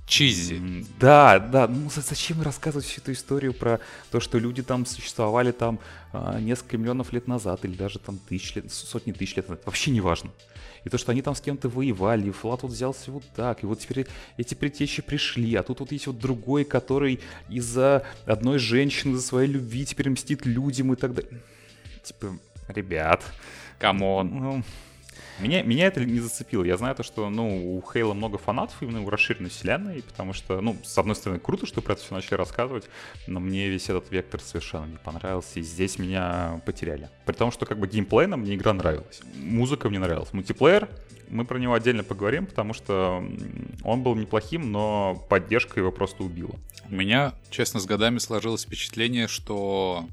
чизи. 0.08 0.84
Да, 0.98 1.38
да. 1.38 1.68
Ну 1.68 1.88
зачем 1.94 2.42
рассказывать 2.42 2.86
всю 2.86 3.00
эту 3.00 3.12
историю 3.12 3.52
про 3.52 3.80
то, 4.10 4.20
что 4.20 4.38
люди 4.38 4.62
там 4.62 4.86
существовали 4.86 5.52
там 5.52 5.78
а, 6.12 6.40
несколько 6.40 6.78
миллионов 6.78 7.12
лет 7.12 7.28
назад 7.28 7.64
или 7.64 7.74
даже 7.74 7.98
там 7.98 8.18
тысяч 8.18 8.54
лет, 8.56 8.72
сотни 8.72 9.12
тысяч 9.12 9.36
лет 9.36 9.48
назад. 9.48 9.64
Вообще 9.66 9.90
не 9.90 10.00
важно. 10.00 10.30
И 10.84 10.88
то, 10.88 10.96
что 10.96 11.12
они 11.12 11.22
там 11.22 11.34
с 11.34 11.40
кем-то 11.40 11.68
воевали, 11.68 12.28
и 12.28 12.30
Flood 12.30 12.62
вот 12.62 12.72
взялся 12.72 13.10
вот 13.10 13.24
так, 13.34 13.62
и 13.62 13.66
вот 13.66 13.80
теперь 13.80 14.06
эти 14.36 14.54
предтечи 14.54 15.02
пришли, 15.02 15.54
а 15.56 15.62
тут 15.62 15.80
вот 15.80 15.92
есть 15.92 16.06
вот 16.06 16.18
другой, 16.18 16.64
который 16.64 17.20
из-за 17.48 18.06
одной 18.24 18.58
женщины, 18.58 19.16
за 19.16 19.22
своей 19.22 19.50
любви 19.50 19.84
теперь 19.84 20.08
мстит 20.08 20.46
людям 20.46 20.92
и 20.92 20.96
так 20.96 21.14
далее. 21.14 21.42
Типа, 22.02 22.38
ребят, 22.68 23.24
come 23.78 24.07
on. 24.07 24.28
Ну, 24.28 24.62
меня, 25.38 25.62
меня 25.62 25.86
это 25.86 26.04
не 26.04 26.20
зацепило. 26.20 26.64
Я 26.64 26.76
знаю 26.76 26.94
то, 26.94 27.02
что, 27.02 27.28
ну, 27.30 27.76
у 27.76 27.82
Halo 27.82 28.14
много 28.14 28.38
фанатов 28.38 28.76
именно 28.80 29.02
у 29.02 29.10
расширенной 29.10 29.50
вселенной, 29.50 30.02
потому 30.02 30.32
что, 30.32 30.60
ну, 30.60 30.76
с 30.84 30.96
одной 30.98 31.16
стороны, 31.16 31.40
круто, 31.40 31.66
что 31.66 31.80
про 31.80 31.92
это 31.92 32.02
все 32.02 32.14
начали 32.14 32.34
рассказывать, 32.34 32.84
но 33.26 33.40
мне 33.40 33.68
весь 33.68 33.88
этот 33.88 34.10
вектор 34.10 34.40
совершенно 34.40 34.86
не 34.86 34.96
понравился, 34.96 35.60
и 35.60 35.62
здесь 35.62 35.98
меня 35.98 36.60
потеряли. 36.66 37.08
При 37.24 37.34
том, 37.34 37.50
что 37.50 37.66
как 37.66 37.78
бы 37.78 37.86
геймплейно 37.86 38.36
мне 38.36 38.54
игра 38.54 38.72
нравилась. 38.72 39.20
Музыка 39.36 39.88
мне 39.88 39.98
нравилась. 39.98 40.32
Мультиплеер, 40.32 40.88
мы 41.28 41.44
про 41.44 41.58
него 41.58 41.74
отдельно 41.74 42.04
поговорим, 42.04 42.46
потому 42.46 42.72
что 42.72 43.22
он 43.84 44.02
был 44.02 44.14
неплохим, 44.14 44.72
но 44.72 45.14
поддержка 45.28 45.80
его 45.80 45.92
просто 45.92 46.22
убила. 46.22 46.54
У 46.90 46.94
меня, 46.94 47.34
честно, 47.50 47.80
с 47.80 47.86
годами 47.86 48.18
сложилось 48.18 48.64
впечатление, 48.64 49.28
что 49.28 50.06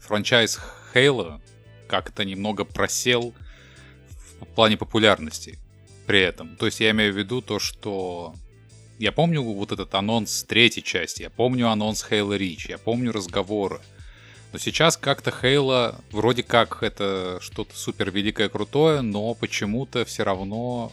франчайз 0.00 0.60
Хейла 0.92 1.40
как-то 1.88 2.24
немного 2.24 2.64
просел 2.64 3.34
в 4.40 4.46
плане 4.46 4.76
популярности 4.76 5.58
при 6.06 6.20
этом. 6.20 6.56
То 6.56 6.66
есть 6.66 6.80
я 6.80 6.90
имею 6.90 7.12
в 7.12 7.16
виду 7.16 7.42
то, 7.42 7.58
что 7.58 8.34
я 8.98 9.12
помню 9.12 9.42
вот 9.42 9.72
этот 9.72 9.94
анонс 9.94 10.44
третьей 10.44 10.82
части, 10.82 11.22
я 11.22 11.30
помню 11.30 11.68
анонс 11.70 12.06
Halo 12.08 12.38
Reach, 12.38 12.68
я 12.68 12.78
помню 12.78 13.12
разговоры. 13.12 13.80
Но 14.52 14.58
сейчас 14.58 14.96
как-то 14.96 15.30
Halo 15.30 15.96
вроде 16.10 16.42
как 16.42 16.82
это 16.82 17.38
что-то 17.40 17.76
супер 17.76 18.10
великое 18.10 18.48
крутое, 18.48 19.02
но 19.02 19.34
почему-то 19.34 20.04
все 20.04 20.22
равно... 20.22 20.92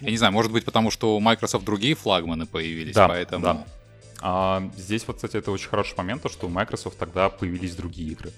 Я 0.00 0.10
не 0.10 0.16
знаю, 0.16 0.32
может 0.32 0.52
быть 0.52 0.64
потому, 0.64 0.90
что 0.90 1.16
у 1.16 1.20
Microsoft 1.20 1.64
другие 1.64 1.94
флагманы 1.94 2.46
появились, 2.46 2.94
да, 2.94 3.08
поэтому... 3.08 3.44
Да. 3.44 3.66
А, 4.20 4.70
здесь 4.76 5.06
вот, 5.06 5.16
кстати, 5.16 5.36
это 5.36 5.50
очень 5.50 5.68
хороший 5.68 5.96
момент, 5.96 6.22
то, 6.22 6.28
что 6.28 6.46
у 6.46 6.50
Microsoft 6.50 6.98
тогда 6.98 7.30
появились 7.30 7.74
другие 7.74 8.12
игры. 8.12 8.32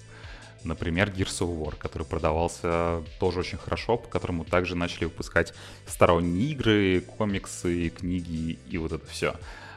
Например, 0.67 1.09
Gears 1.09 1.41
of 1.41 1.59
War, 1.59 1.75
который 1.77 2.03
продавался 2.03 3.03
тоже 3.19 3.39
очень 3.39 3.57
хорошо, 3.57 3.97
по 3.97 4.07
которому 4.07 4.43
также 4.43 4.75
начали 4.75 5.05
выпускать 5.05 5.53
сторонние 5.85 6.51
игры, 6.51 7.01
комиксы, 7.17 7.89
книги 7.89 8.59
и 8.69 8.77
вот 8.77 8.91
это 8.91 9.05
все. 9.07 9.35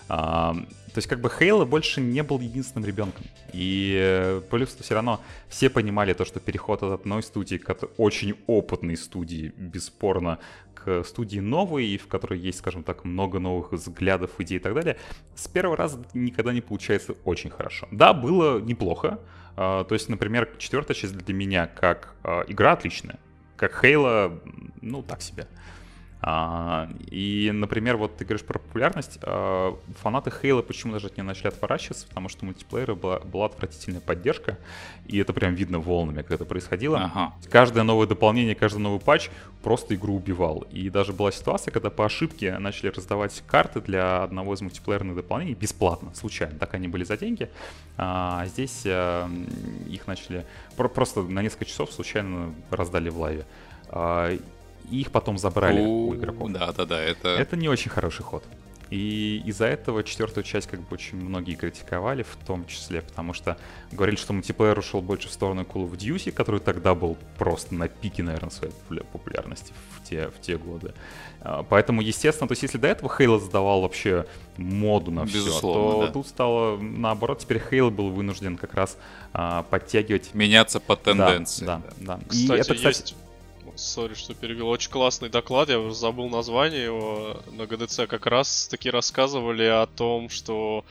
А, 0.08 0.54
то 0.54 0.98
есть 0.98 1.06
как 1.06 1.20
бы 1.20 1.30
Хейла 1.30 1.64
больше 1.64 2.00
не 2.00 2.24
был 2.24 2.40
единственным 2.40 2.84
ребенком. 2.84 3.24
И 3.52 3.96
э, 3.96 4.42
плюс 4.50 4.76
все 4.80 4.94
равно 4.94 5.20
все 5.48 5.70
понимали 5.70 6.14
то, 6.14 6.24
что 6.24 6.40
переход 6.40 6.82
от 6.82 7.00
одной 7.00 7.22
студии 7.22 7.56
к 7.56 7.76
очень 7.96 8.34
опытной 8.48 8.96
студии, 8.96 9.52
бесспорно, 9.56 10.40
к 10.74 11.04
студии 11.04 11.38
новой, 11.38 11.96
в 11.96 12.08
которой 12.08 12.40
есть, 12.40 12.58
скажем 12.58 12.82
так, 12.82 13.04
много 13.04 13.38
новых 13.38 13.72
взглядов, 13.72 14.32
идей 14.38 14.56
и 14.56 14.60
так 14.60 14.74
далее, 14.74 14.96
с 15.36 15.46
первого 15.46 15.76
раза 15.76 16.04
никогда 16.12 16.52
не 16.52 16.60
получается 16.60 17.14
очень 17.24 17.50
хорошо. 17.50 17.86
Да, 17.92 18.12
было 18.12 18.58
неплохо, 18.58 19.20
то 19.60 19.88
есть, 19.90 20.08
например, 20.08 20.48
четвертая 20.56 20.94
часть 20.94 21.14
для 21.14 21.34
меня 21.34 21.66
как 21.66 22.14
а, 22.22 22.44
игра 22.48 22.72
отличная, 22.72 23.18
как 23.58 23.78
Хейла, 23.78 24.40
ну, 24.80 25.02
так 25.02 25.20
себе. 25.20 25.46
А, 26.22 26.88
и, 27.10 27.50
например, 27.52 27.96
вот 27.96 28.16
ты 28.16 28.24
говоришь 28.24 28.44
про 28.44 28.58
популярность. 28.58 29.18
А, 29.22 29.76
фанаты 30.00 30.30
Хейла 30.30 30.62
почему 30.62 30.92
даже 30.92 31.06
от 31.06 31.16
нее 31.16 31.24
начали 31.24 31.48
отворачиваться, 31.48 32.06
потому 32.08 32.28
что 32.28 32.44
мультиплеера 32.44 32.94
была, 32.94 33.20
была 33.20 33.46
отвратительная 33.46 34.00
поддержка, 34.00 34.58
и 35.06 35.18
это 35.18 35.32
прям 35.32 35.54
видно 35.54 35.78
волнами, 35.78 36.22
как 36.22 36.32
это 36.32 36.44
происходило. 36.44 36.98
Ага. 36.98 37.34
Каждое 37.50 37.84
новое 37.84 38.06
дополнение, 38.06 38.54
каждый 38.54 38.78
новый 38.78 39.00
патч 39.00 39.30
просто 39.62 39.94
игру 39.94 40.16
убивал. 40.16 40.66
И 40.70 40.90
даже 40.90 41.12
была 41.12 41.32
ситуация, 41.32 41.72
когда 41.72 41.90
по 41.90 42.04
ошибке 42.04 42.58
начали 42.58 42.88
раздавать 42.88 43.42
карты 43.46 43.80
для 43.80 44.22
одного 44.22 44.54
из 44.54 44.60
мультиплеерных 44.60 45.16
дополнений 45.16 45.54
бесплатно, 45.54 46.12
случайно. 46.14 46.58
Так 46.58 46.74
они 46.74 46.88
были 46.88 47.04
за 47.04 47.16
деньги. 47.16 47.48
А 47.96 48.44
здесь 48.46 48.82
а, 48.84 49.30
их 49.88 50.06
начали 50.06 50.44
просто 50.76 51.22
на 51.22 51.40
несколько 51.42 51.64
часов 51.64 51.92
случайно 51.92 52.54
раздали 52.70 53.08
в 53.08 53.18
лайве. 53.18 53.46
И 54.90 55.00
их 55.00 55.10
потом 55.10 55.38
забрали 55.38 55.80
у, 55.80 56.08
у 56.08 56.14
игроков. 56.14 56.50
Да, 56.52 56.72
да, 56.72 56.84
да, 56.84 57.00
это... 57.00 57.28
Это 57.28 57.56
не 57.56 57.68
очень 57.68 57.90
хороший 57.90 58.22
ход. 58.22 58.44
И 58.90 59.40
из-за 59.46 59.66
этого 59.66 60.02
четвертую 60.02 60.42
часть 60.42 60.66
как 60.66 60.80
бы 60.80 60.86
очень 60.90 61.16
многие 61.16 61.54
критиковали, 61.54 62.24
в 62.24 62.36
том 62.44 62.66
числе, 62.66 63.02
потому 63.02 63.32
что 63.32 63.56
говорили, 63.92 64.16
что 64.16 64.32
мультиплеер 64.32 64.76
ушел 64.76 65.00
больше 65.00 65.28
в 65.28 65.32
сторону 65.32 65.62
Call 65.62 65.88
of 65.88 65.96
Duty, 65.96 66.32
который 66.32 66.60
тогда 66.60 66.96
был 66.96 67.16
просто 67.38 67.72
на 67.72 67.88
пике, 67.88 68.24
наверное, 68.24 68.50
своей 68.50 68.72
популярности 69.12 69.72
в 69.96 70.08
те, 70.08 70.28
в 70.28 70.40
те 70.40 70.58
годы. 70.58 70.92
А, 71.40 71.62
поэтому, 71.62 72.02
естественно, 72.02 72.48
то 72.48 72.52
есть 72.52 72.62
если 72.64 72.78
до 72.78 72.88
этого 72.88 73.08
Halo 73.16 73.38
задавал 73.38 73.80
вообще 73.80 74.26
моду 74.56 75.12
на 75.12 75.24
все, 75.24 75.60
то 75.60 76.06
да. 76.06 76.12
тут 76.12 76.26
стало 76.26 76.76
наоборот, 76.76 77.38
теперь 77.38 77.62
Halo 77.70 77.90
был 77.90 78.10
вынужден 78.10 78.56
как 78.56 78.74
раз 78.74 78.98
а, 79.32 79.62
подтягивать... 79.62 80.34
Меняться 80.34 80.80
по 80.80 80.96
тенденции. 80.96 81.64
Да, 81.64 81.80
да. 82.00 82.16
да. 82.16 82.20
Кстати, 82.28 82.58
И 82.58 82.60
это, 82.60 82.74
кстати, 82.74 82.86
есть 82.86 83.14
Сори, 83.80 84.14
что 84.14 84.34
перевел. 84.34 84.68
Очень 84.68 84.90
классный 84.90 85.28
доклад, 85.28 85.70
я 85.70 85.80
уже 85.80 85.94
забыл 85.94 86.28
название 86.28 86.84
его. 86.84 87.42
На 87.50 87.66
ГДЦ 87.66 88.06
как 88.08 88.26
раз 88.26 88.68
таки 88.68 88.90
рассказывали 88.90 89.64
о 89.64 89.86
том, 89.86 90.28
что 90.28 90.84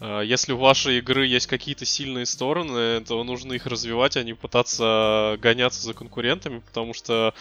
э, 0.00 0.22
если 0.24 0.52
у 0.52 0.58
вашей 0.58 0.98
игры 0.98 1.26
есть 1.26 1.48
какие-то 1.48 1.84
сильные 1.84 2.26
стороны, 2.26 3.00
то 3.00 3.22
нужно 3.24 3.54
их 3.54 3.66
развивать, 3.66 4.16
а 4.16 4.22
не 4.22 4.34
пытаться 4.34 5.36
гоняться 5.40 5.82
за 5.82 5.94
конкурентами, 5.94 6.60
потому 6.60 6.94
что 6.94 7.34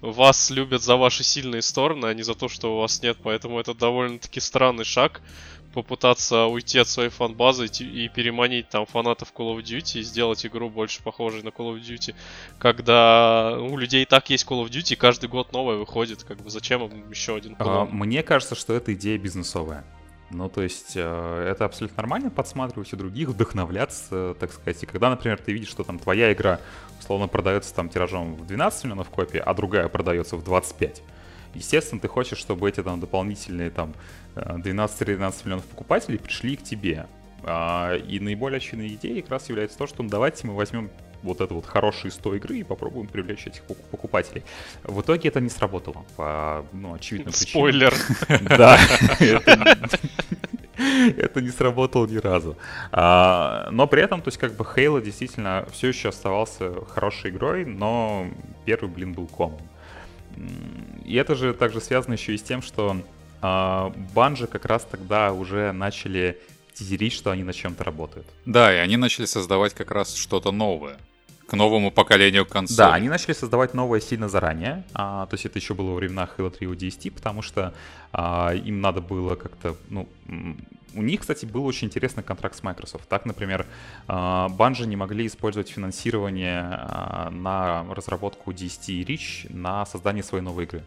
вас 0.00 0.50
любят 0.50 0.82
за 0.82 0.96
ваши 0.96 1.24
сильные 1.24 1.62
стороны, 1.62 2.06
а 2.06 2.14
не 2.14 2.22
за 2.22 2.34
то, 2.34 2.48
что 2.48 2.76
у 2.76 2.80
вас 2.80 3.02
нет. 3.02 3.18
Поэтому 3.22 3.58
это 3.58 3.74
довольно-таки 3.74 4.38
странный 4.38 4.84
шаг 4.84 5.20
попытаться 5.72 6.44
уйти 6.44 6.78
от 6.78 6.88
своей 6.88 7.10
фан-базы 7.10 7.66
и 7.66 8.08
переманить 8.08 8.68
там 8.68 8.86
фанатов 8.86 9.32
Call 9.34 9.56
of 9.56 9.62
Duty 9.62 10.00
и 10.00 10.02
сделать 10.02 10.44
игру 10.46 10.70
больше 10.70 11.02
похожей 11.02 11.42
на 11.42 11.48
Call 11.48 11.74
of 11.74 11.80
Duty, 11.80 12.14
когда 12.58 13.56
у 13.58 13.76
людей 13.76 14.02
и 14.02 14.06
так 14.06 14.30
есть 14.30 14.46
Call 14.46 14.64
of 14.64 14.70
Duty, 14.70 14.94
и 14.94 14.96
каждый 14.96 15.28
год 15.28 15.52
новое 15.52 15.76
выходит, 15.76 16.24
как 16.24 16.38
бы 16.38 16.50
зачем 16.50 16.84
им 16.84 17.10
еще 17.10 17.36
один 17.36 17.56
А, 17.58 17.84
мне 17.84 18.22
кажется, 18.22 18.54
что 18.54 18.74
это 18.74 18.94
идея 18.94 19.18
бизнесовая. 19.18 19.84
Ну, 20.30 20.50
то 20.50 20.62
есть, 20.62 20.92
э, 20.94 21.48
это 21.50 21.64
абсолютно 21.64 21.96
нормально 21.96 22.30
подсматривать 22.30 22.92
у 22.92 22.96
других, 22.96 23.28
вдохновляться, 23.28 24.36
так 24.38 24.52
сказать. 24.52 24.82
И 24.82 24.86
когда, 24.86 25.08
например, 25.08 25.38
ты 25.38 25.52
видишь, 25.52 25.70
что 25.70 25.84
там 25.84 25.98
твоя 25.98 26.32
игра, 26.32 26.60
условно, 27.00 27.28
продается 27.28 27.74
там 27.74 27.88
тиражом 27.88 28.34
в 28.34 28.46
12 28.46 28.84
миллионов 28.84 29.08
копий, 29.08 29.38
а 29.38 29.54
другая 29.54 29.88
продается 29.88 30.36
в 30.36 30.44
25, 30.44 31.02
естественно, 31.58 32.00
ты 32.00 32.08
хочешь, 32.08 32.38
чтобы 32.38 32.68
эти 32.68 32.82
там 32.82 33.00
дополнительные 33.00 33.70
там 33.70 33.94
12-13 34.34 35.44
миллионов 35.44 35.64
покупателей 35.66 36.18
пришли 36.18 36.56
к 36.56 36.62
тебе. 36.62 37.06
А, 37.44 37.94
и 37.94 38.18
наиболее 38.18 38.56
очевидной 38.58 38.88
идеей 38.94 39.22
как 39.22 39.32
раз 39.32 39.48
является 39.48 39.78
то, 39.78 39.86
что 39.86 40.02
ну, 40.02 40.08
давайте 40.08 40.46
мы 40.46 40.54
возьмем 40.54 40.90
вот 41.22 41.40
это 41.40 41.54
вот 41.54 41.66
хорошие 41.66 42.10
100 42.10 42.36
игры 42.36 42.58
и 42.58 42.62
попробуем 42.62 43.08
привлечь 43.08 43.46
этих 43.46 43.62
покупателей. 43.62 44.44
В 44.84 45.00
итоге 45.00 45.28
это 45.28 45.40
не 45.40 45.48
сработало 45.48 46.04
по, 46.16 46.64
ну, 46.72 46.94
причинам. 46.94 47.32
Спойлер. 47.32 47.94
Да. 48.56 48.78
Это 50.78 51.40
не 51.40 51.50
сработало 51.50 52.06
ни 52.06 52.18
разу. 52.18 52.56
А, 52.92 53.68
но 53.72 53.88
при 53.88 54.00
этом, 54.00 54.22
то 54.22 54.28
есть, 54.28 54.38
как 54.38 54.54
бы 54.54 54.64
Halo 54.64 55.02
действительно 55.02 55.66
все 55.72 55.88
еще 55.88 56.10
оставался 56.10 56.84
хорошей 56.86 57.32
игрой, 57.32 57.64
но 57.64 58.28
первый 58.64 58.88
блин 58.88 59.12
был 59.12 59.26
комом. 59.26 59.60
И 61.08 61.14
это 61.14 61.34
же 61.34 61.54
также 61.54 61.80
связано 61.80 62.14
еще 62.14 62.34
и 62.34 62.38
с 62.38 62.42
тем, 62.42 62.62
что 62.62 62.96
Банжи 63.40 64.46
как 64.46 64.64
раз 64.66 64.86
тогда 64.90 65.32
уже 65.32 65.72
начали 65.72 66.38
тизерить, 66.74 67.12
что 67.12 67.30
они 67.30 67.42
над 67.44 67.54
чем-то 67.56 67.82
работают. 67.82 68.26
Да, 68.46 68.72
и 68.72 68.76
они 68.76 68.96
начали 68.96 69.26
создавать 69.26 69.74
как 69.74 69.90
раз 69.90 70.14
что-то 70.14 70.52
новое. 70.52 70.98
к 71.48 71.54
новому 71.54 71.90
поколению 71.90 72.44
консолей. 72.44 72.76
Да, 72.76 72.94
они 72.94 73.08
начали 73.08 73.32
создавать 73.32 73.72
новое 73.72 74.00
сильно 74.00 74.28
заранее. 74.28 74.84
А, 74.92 75.24
то 75.26 75.34
есть 75.34 75.46
это 75.46 75.58
еще 75.58 75.72
было 75.72 75.90
во 75.90 75.94
времена 75.94 76.28
Halo 76.36 76.50
3 76.50 76.66
ODST, 76.66 77.10
потому 77.10 77.40
что 77.40 77.72
а, 78.12 78.52
им 78.52 78.82
надо 78.82 79.00
было 79.00 79.34
как-то, 79.34 79.74
ну, 79.88 80.06
у 80.94 81.02
них, 81.02 81.20
кстати, 81.20 81.46
был 81.46 81.64
очень 81.64 81.88
интересный 81.88 82.22
контракт 82.22 82.54
с 82.54 82.62
Microsoft. 82.62 83.08
Так, 83.08 83.24
например, 83.24 83.66
Bungie 84.08 84.86
не 84.86 84.96
могли 84.96 85.26
использовать 85.26 85.68
финансирование 85.68 86.62
на 87.30 87.84
разработку 87.94 88.52
DST 88.52 88.92
и 88.92 89.04
Reach 89.04 89.52
на 89.54 89.84
создание 89.86 90.22
своей 90.22 90.42
новой 90.42 90.64
игры. 90.64 90.84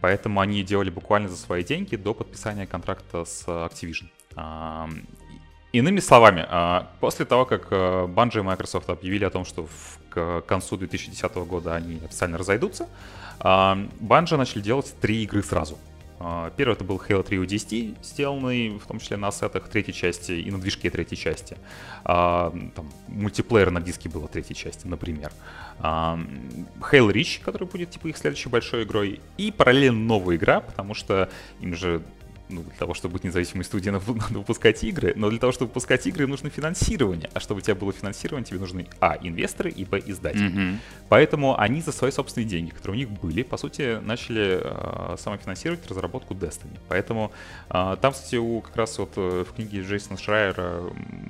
Поэтому 0.00 0.40
они 0.40 0.62
делали 0.62 0.90
буквально 0.90 1.28
за 1.28 1.36
свои 1.36 1.62
деньги 1.62 1.96
до 1.96 2.14
подписания 2.14 2.66
контракта 2.66 3.24
с 3.24 3.44
Activision. 3.46 4.08
Иными 5.72 6.00
словами, 6.00 6.48
после 7.00 7.24
того, 7.24 7.44
как 7.44 7.68
э, 7.70 8.06
Bungie 8.06 8.40
и 8.40 8.42
Microsoft 8.42 8.90
объявили 8.90 9.24
о 9.24 9.30
том, 9.30 9.44
что 9.44 9.68
к 10.08 10.40
концу 10.40 10.76
2010 10.76 11.32
года 11.36 11.76
они 11.76 12.00
официально 12.04 12.38
разойдутся, 12.38 12.88
Bungie 13.38 14.36
начали 14.36 14.62
делать 14.62 14.92
три 15.00 15.22
игры 15.22 15.44
сразу— 15.44 15.78
а, 15.88 15.89
первый 16.56 16.74
это 16.74 16.84
был 16.84 16.96
Halo 16.96 17.22
3 17.22 17.38
ODST, 17.38 17.96
сделанный 18.02 18.78
в 18.78 18.86
том 18.86 18.98
числе 18.98 19.16
на 19.16 19.28
ассетах 19.28 19.68
третьей 19.68 19.94
части 19.94 20.32
и 20.32 20.50
на 20.50 20.60
движке 20.60 20.90
третьей 20.90 21.16
части. 21.16 21.56
А, 22.04 22.52
там, 22.74 22.90
мультиплеер 23.08 23.70
на 23.70 23.80
диске 23.80 24.08
было 24.08 24.28
третьей 24.28 24.54
части, 24.54 24.86
например. 24.86 25.32
А, 25.78 26.18
Halo 26.80 27.10
Reach, 27.10 27.42
который 27.42 27.66
будет 27.66 27.90
типа 27.90 28.08
их 28.08 28.18
следующей 28.18 28.50
большой 28.50 28.84
игрой. 28.84 29.20
И 29.38 29.50
параллельно 29.50 29.98
новая 29.98 30.36
игра, 30.36 30.60
потому 30.60 30.94
что 30.94 31.30
им 31.60 31.74
же 31.74 32.02
ну, 32.50 32.62
для 32.62 32.74
того, 32.74 32.94
чтобы 32.94 33.14
быть 33.14 33.24
независимой 33.24 33.64
студией, 33.64 33.92
надо 33.92 34.04
выпускать 34.38 34.82
игры, 34.84 35.12
но 35.16 35.30
для 35.30 35.38
того, 35.38 35.52
чтобы 35.52 35.68
выпускать 35.68 36.06
игры, 36.06 36.26
нужно 36.26 36.50
финансирование. 36.50 37.30
А 37.34 37.40
чтобы 37.40 37.58
у 37.58 37.60
тебя 37.62 37.74
было 37.74 37.92
финансирование, 37.92 38.46
тебе 38.46 38.60
нужны, 38.60 38.86
а, 39.00 39.16
инвесторы, 39.20 39.70
и, 39.70 39.84
б, 39.84 40.02
издатели. 40.04 40.50
Mm-hmm. 40.50 40.76
Поэтому 41.08 41.58
они 41.58 41.80
за 41.80 41.92
свои 41.92 42.10
собственные 42.10 42.48
деньги, 42.48 42.70
которые 42.70 43.04
у 43.04 43.08
них 43.08 43.20
были, 43.20 43.42
по 43.42 43.56
сути, 43.56 44.00
начали 44.00 44.60
э, 44.62 45.16
самофинансировать 45.18 45.86
разработку 45.88 46.34
Destiny. 46.34 46.78
Поэтому 46.88 47.32
э, 47.68 47.96
там, 48.00 48.12
кстати, 48.12 48.36
у, 48.36 48.60
как 48.60 48.76
раз 48.76 48.98
вот 48.98 49.12
э, 49.16 49.44
в 49.48 49.54
книге 49.54 49.82
Джейсона 49.82 50.18
Шрайера 50.18 50.82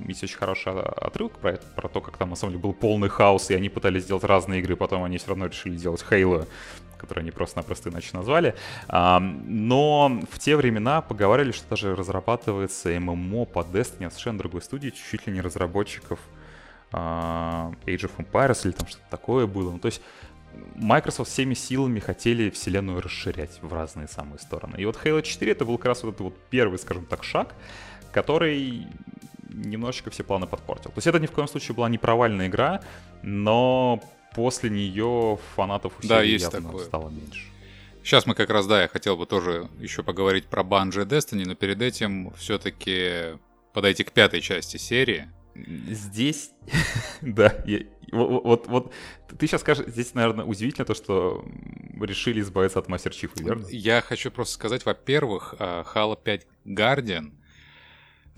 есть 0.07 0.23
очень 0.23 0.37
хороший 0.37 0.73
отрывок 0.73 1.33
про 1.39 1.51
это, 1.51 1.65
про 1.75 1.87
то, 1.87 2.01
как 2.01 2.17
там 2.17 2.29
на 2.29 2.35
самом 2.35 2.53
деле 2.53 2.63
был 2.63 2.73
полный 2.73 3.09
хаос, 3.09 3.49
и 3.49 3.55
они 3.55 3.69
пытались 3.69 4.03
сделать 4.03 4.23
разные 4.23 4.61
игры, 4.61 4.75
потом 4.75 5.03
они 5.03 5.17
все 5.17 5.29
равно 5.29 5.47
решили 5.47 5.75
делать 5.75 6.03
Halo, 6.09 6.47
который 7.01 7.21
они 7.21 7.31
просто-напросто 7.31 7.89
иначе 7.89 8.09
назвали. 8.13 8.55
Но 8.87 10.21
в 10.31 10.39
те 10.39 10.55
времена 10.55 11.01
поговорили, 11.01 11.51
что 11.51 11.67
даже 11.69 11.95
разрабатывается 11.95 12.89
ММО 12.99 13.45
по 13.45 13.59
Destiny 13.59 14.05
от 14.05 14.13
совершенно 14.13 14.37
другой 14.39 14.61
студии, 14.61 14.91
чуть 14.91 15.27
ли 15.27 15.33
не 15.33 15.41
разработчиков 15.41 16.19
Age 16.93 17.75
of 17.85 18.11
Empires 18.17 18.61
или 18.65 18.71
там 18.71 18.87
что-то 18.87 19.05
такое 19.09 19.47
было. 19.47 19.71
Ну, 19.71 19.79
то 19.79 19.87
есть 19.87 20.01
Microsoft 20.75 21.31
всеми 21.31 21.53
силами 21.53 21.99
хотели 21.99 22.49
вселенную 22.49 23.01
расширять 23.01 23.59
в 23.61 23.73
разные 23.73 24.07
самые 24.07 24.39
стороны. 24.39 24.75
И 24.77 24.85
вот 24.85 24.97
Halo 25.03 25.21
4 25.21 25.51
это 25.51 25.65
был 25.65 25.77
как 25.77 25.87
раз 25.87 26.03
вот 26.03 26.15
этот 26.15 26.21
вот 26.21 26.37
первый, 26.49 26.77
скажем 26.77 27.05
так, 27.05 27.23
шаг, 27.23 27.55
который 28.11 28.87
немножечко 29.49 30.09
все 30.09 30.23
планы 30.23 30.47
подпортил. 30.47 30.91
То 30.91 30.97
есть 30.97 31.07
это 31.07 31.19
ни 31.19 31.25
в 31.25 31.31
коем 31.31 31.47
случае 31.47 31.75
была 31.75 31.89
не 31.89 31.97
провальная 31.97 32.47
игра, 32.47 32.81
но 33.21 34.01
после 34.35 34.69
нее 34.69 35.37
фанатов 35.55 35.93
у 36.01 36.07
да, 36.07 36.21
есть 36.21 36.45
явно 36.45 36.69
такое. 36.69 36.85
стало 36.85 37.09
меньше. 37.09 37.47
Сейчас 38.03 38.25
мы 38.25 38.33
как 38.33 38.49
раз, 38.49 38.65
да, 38.65 38.81
я 38.81 38.87
хотел 38.87 39.15
бы 39.15 39.25
тоже 39.25 39.69
еще 39.79 40.01
поговорить 40.01 40.45
про 40.45 40.63
Bungie 40.63 41.05
Destiny, 41.05 41.43
но 41.45 41.55
перед 41.55 41.81
этим 41.81 42.33
все-таки 42.33 43.37
подойти 43.73 44.03
к 44.03 44.11
пятой 44.11 44.41
части 44.41 44.77
серии. 44.77 45.29
Здесь, 45.55 46.51
да, 47.21 47.53
я, 47.65 47.81
вот, 48.11 48.43
вот, 48.43 48.67
вот 48.67 48.93
ты 49.37 49.47
сейчас 49.47 49.61
скажешь, 49.61 49.85
здесь, 49.87 50.13
наверное, 50.13 50.45
удивительно 50.45 50.85
то, 50.85 50.95
что 50.95 51.45
решили 51.99 52.41
избавиться 52.41 52.79
от 52.79 52.87
Мастер 52.87 53.13
Чифа, 53.13 53.41
верно? 53.43 53.65
Я 53.69 54.01
хочу 54.01 54.31
просто 54.31 54.55
сказать, 54.55 54.85
во-первых, 54.85 55.55
а, 55.59 55.83
Halo 55.93 56.17
5 56.21 56.47
Guardian 56.65 57.33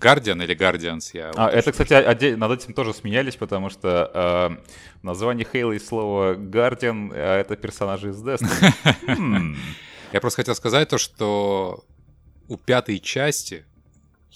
Guardian 0.04 0.42
или 0.44 0.54
Guardians, 0.54 1.10
я... 1.14 1.30
А, 1.34 1.48
это, 1.48 1.72
кстати, 1.72 1.94
отдель... 1.94 2.36
над 2.36 2.52
этим 2.52 2.74
тоже 2.74 2.92
смеялись, 2.92 3.36
потому 3.36 3.70
что 3.70 4.10
э, 4.12 5.00
в 5.00 5.04
названии 5.04 5.46
Хейла 5.50 5.72
есть 5.72 5.86
слово 5.86 6.34
Guardian, 6.34 7.10
а 7.14 7.40
это 7.40 7.56
персонажи 7.56 8.10
из 8.10 8.22
Destiny. 8.22 8.72
Хм. 9.16 9.56
Я 10.12 10.20
просто 10.20 10.42
хотел 10.42 10.54
сказать 10.54 10.88
то, 10.88 10.98
что 10.98 11.84
у 12.48 12.56
пятой 12.56 12.98
части 12.98 13.64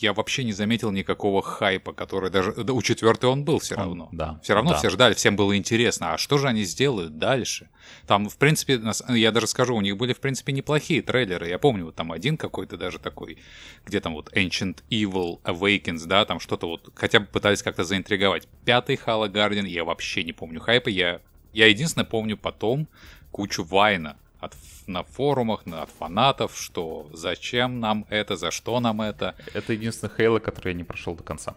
я 0.03 0.13
вообще 0.13 0.45
не 0.45 0.53
заметил 0.53 0.91
никакого 0.91 1.43
хайпа, 1.43 1.93
который 1.93 2.31
даже... 2.31 2.53
Да, 2.53 2.73
у 2.73 2.83
четвертой 2.83 3.31
он 3.31 3.45
был 3.45 3.59
все 3.59 3.75
равно. 3.75 4.09
Он, 4.11 4.17
да. 4.17 4.41
Все 4.43 4.55
равно 4.55 4.71
да. 4.71 4.77
все 4.79 4.91
ждали, 4.91 5.15
всем 5.15 5.37
было 5.37 5.57
интересно, 5.57 6.15
а 6.15 6.19
что 6.19 6.39
же 6.39 6.47
они 6.49 6.63
сделают 6.63 7.19
дальше? 7.19 7.69
Там, 8.07 8.29
в 8.29 8.37
принципе, 8.37 8.81
я 9.09 9.33
даже 9.33 9.47
скажу, 9.47 9.75
у 9.75 9.81
них 9.81 9.97
были, 9.97 10.13
в 10.13 10.21
принципе, 10.21 10.53
неплохие 10.53 11.03
трейлеры. 11.03 11.49
Я 11.49 11.59
помню, 11.59 11.87
вот 11.87 11.97
там 11.97 12.13
один 12.13 12.37
какой-то 12.37 12.77
даже 12.77 12.99
такой, 12.99 13.39
где 13.85 14.01
там 14.01 14.15
вот 14.15 14.33
Ancient 14.37 14.79
Evil 14.91 15.41
Awakens, 15.43 16.07
да, 16.07 16.25
там 16.25 16.39
что-то 16.39 16.69
вот, 16.69 16.91
хотя 16.95 17.21
бы 17.21 17.27
пытались 17.27 17.63
как-то 17.63 17.85
заинтриговать. 17.85 18.49
Пятый 18.65 18.97
Halo 18.97 19.29
Guardian, 19.29 19.67
я 19.67 19.85
вообще 19.85 20.23
не 20.25 20.33
помню 20.33 20.61
хайпа, 20.61 20.89
я... 20.89 21.21
Я 21.55 21.67
единственное 21.67 22.05
помню 22.05 22.37
потом 22.37 22.89
кучу 23.31 23.65
Вайна, 23.65 24.19
от, 24.41 24.55
на 24.87 25.03
форумах, 25.03 25.63
от 25.67 25.91
фанатов, 25.91 26.57
что 26.57 27.09
зачем 27.13 27.81
нам 27.81 28.07
это, 28.09 28.37
за 28.37 28.51
что 28.51 28.81
нам 28.81 29.01
это. 29.01 29.35
Это 29.55 29.73
единственный 29.73 30.11
Хейла, 30.17 30.39
который 30.39 30.69
я 30.73 30.75
не 30.75 30.85
прошел 30.85 31.15
до 31.15 31.23
конца. 31.23 31.55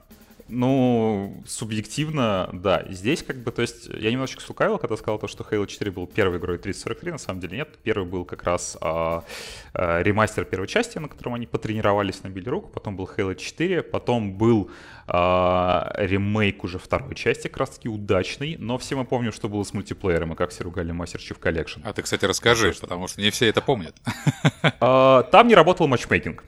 Ну, 0.52 1.44
субъективно, 1.48 2.50
да. 2.52 2.86
Здесь 2.90 3.24
как 3.24 3.38
бы, 3.38 3.52
то 3.52 3.62
есть, 3.62 3.88
я 3.88 4.12
немножечко 4.12 4.42
сукавил, 4.42 4.78
когда 4.78 4.98
сказал 4.98 5.18
то, 5.18 5.28
что 5.28 5.46
Halo 5.50 5.66
4 5.66 5.92
был 5.92 6.08
первой 6.08 6.40
игрой 6.40 6.58
3043, 6.58 7.12
на 7.14 7.18
самом 7.18 7.40
деле 7.40 7.58
нет. 7.58 7.80
Первый 7.84 8.06
был 8.06 8.26
как 8.26 8.44
раз 8.44 8.78
а, 8.82 9.24
а, 9.74 10.02
ремастер 10.04 10.44
первой 10.44 10.68
части, 10.68 10.98
на 10.98 11.08
котором 11.08 11.36
они 11.36 11.48
потренировались, 11.48 12.22
набили 12.24 12.50
руку. 12.50 12.70
Потом 12.70 12.98
был 12.98 13.10
Halo 13.16 13.34
4, 13.34 13.82
потом 13.84 14.34
был 14.34 14.70
а, 15.08 15.94
ремейк 15.96 16.66
уже 16.66 16.80
второй 16.80 17.16
части, 17.16 17.48
как 17.48 17.58
раз 17.58 17.70
таки 17.72 17.88
удачный. 17.88 18.58
Но 18.60 18.78
все 18.78 18.98
мы 18.98 19.06
помним, 19.06 19.32
что 19.32 19.48
было 19.48 19.64
с 19.64 19.74
мультиплеером 19.74 20.34
и 20.34 20.36
как 20.36 20.50
все 20.50 20.66
ругали 20.66 20.94
Master 20.94 21.18
Chief 21.18 21.40
Collection. 21.40 21.80
А 21.86 21.94
ты, 21.94 22.02
кстати, 22.02 22.26
расскажи, 22.26 22.74
потому 22.74 23.08
что 23.08 23.22
не 23.22 23.32
все 23.32 23.48
это 23.48 23.62
помнят. 23.62 23.96
А, 24.80 25.24
там 25.24 25.48
не 25.48 25.56
работал 25.56 25.88
матчмейкинг. 25.88 26.44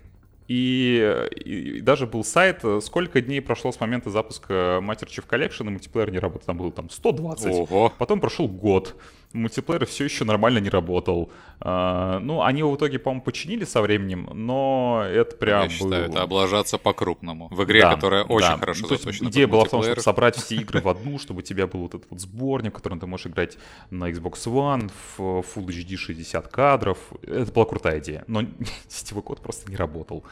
И, 0.48 1.28
и 1.46 1.82
даже 1.82 2.06
был 2.06 2.24
сайт, 2.24 2.64
сколько 2.82 3.22
дней 3.22 3.42
прошло 3.42 3.72
с 3.72 3.80
момента 3.80 4.10
запуска 4.10 4.80
Master 4.82 5.08
Chief 5.08 5.26
Collection, 5.28 5.68
и 5.68 5.70
мультиплеер 5.70 6.12
не 6.12 6.20
работал. 6.20 6.46
Там 6.46 6.58
было 6.58 6.72
там 6.72 6.90
120. 6.90 7.52
Ого. 7.52 7.94
Потом 7.98 8.20
прошел 8.20 8.48
год 8.48 8.96
мультиплеер 9.34 9.86
все 9.86 10.06
еще 10.06 10.24
нормально 10.24 10.60
не 10.60 10.70
работал. 10.70 11.32
А, 11.60 12.20
ну, 12.20 12.44
они 12.44 12.60
его 12.60 12.72
в 12.72 12.78
итоге, 12.78 13.00
по-моему, 13.00 13.24
починили 13.24 13.66
со 13.66 13.82
временем, 13.82 14.30
но 14.34 15.04
это 15.08 15.36
прям 15.36 15.64
Я 15.64 15.70
считаю, 15.70 16.10
это 16.10 16.22
облажаться 16.22 16.78
по-крупному. 16.78 17.48
В 17.50 17.64
игре, 17.64 17.82
да, 17.82 17.96
которая 17.96 18.24
очень 18.24 18.48
да. 18.48 18.58
хорошо 18.58 18.88
ну, 18.90 18.96
заточена 18.96 19.30
Идея 19.30 19.48
была 19.48 19.66
в 19.66 19.70
том, 19.70 19.84
чтобы 19.84 20.02
собрать 20.02 20.36
все 20.36 20.56
игры 20.56 20.82
в 20.82 20.90
одну, 20.90 21.20
чтобы 21.20 21.40
у 21.40 21.42
тебя 21.42 21.68
был 21.68 21.82
вот 21.82 21.96
этот 21.96 22.10
вот 22.10 22.20
сборник, 22.20 22.74
в 22.74 22.76
котором 22.76 23.00
ты 23.00 23.08
можешь 23.08 23.28
играть 23.28 23.58
на 23.90 24.10
Xbox 24.10 24.46
One 24.46 24.92
в 25.18 25.20
Full 25.20 25.68
HD 25.68 25.96
60 25.96 26.48
кадров. 26.50 26.98
Это 27.22 27.52
была 27.52 27.66
крутая 27.66 28.00
идея, 28.00 28.24
но 28.28 28.44
сетевой 28.88 29.24
код 29.24 29.42
просто 29.42 29.70
не 29.70 29.78
работал. 29.78 30.24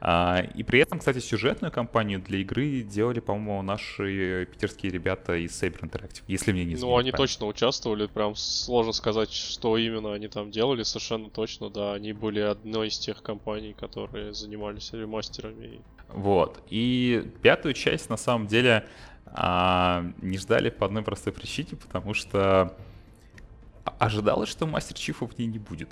А, 0.00 0.42
и 0.54 0.62
при 0.62 0.80
этом, 0.80 0.98
кстати, 0.98 1.18
сюжетную 1.18 1.70
кампанию 1.70 2.20
для 2.20 2.38
игры 2.38 2.80
делали, 2.80 3.20
по-моему, 3.20 3.62
наши 3.62 4.48
питерские 4.50 4.90
ребята 4.90 5.34
из 5.36 5.50
Saber 5.62 5.80
Interactive, 5.80 6.22
если 6.26 6.52
мне 6.52 6.64
не 6.64 6.74
изменяет 6.74 6.94
Ну, 6.94 6.96
они 6.96 7.12
точно 7.12 7.46
участвовали 7.46 8.06
прям 8.06 8.34
с 8.34 8.47
сложно 8.48 8.92
сказать, 8.92 9.32
что 9.32 9.76
именно 9.76 10.12
они 10.12 10.28
там 10.28 10.50
делали, 10.50 10.82
совершенно 10.82 11.30
точно, 11.30 11.70
да, 11.70 11.94
они 11.94 12.12
были 12.12 12.40
одной 12.40 12.88
из 12.88 12.98
тех 12.98 13.22
компаний, 13.22 13.74
которые 13.78 14.34
занимались 14.34 14.92
ремастерами. 14.92 15.80
Вот, 16.08 16.62
и 16.70 17.30
пятую 17.42 17.74
часть, 17.74 18.08
на 18.08 18.16
самом 18.16 18.46
деле, 18.46 18.88
а, 19.26 20.04
не 20.22 20.38
ждали 20.38 20.70
по 20.70 20.86
одной 20.86 21.02
простой 21.02 21.32
причине, 21.32 21.76
потому 21.80 22.14
что 22.14 22.74
ожидалось, 23.98 24.48
что 24.48 24.66
Мастер 24.66 24.96
Чифа 24.96 25.26
в 25.26 25.38
ней 25.38 25.46
не 25.46 25.58
будет. 25.58 25.90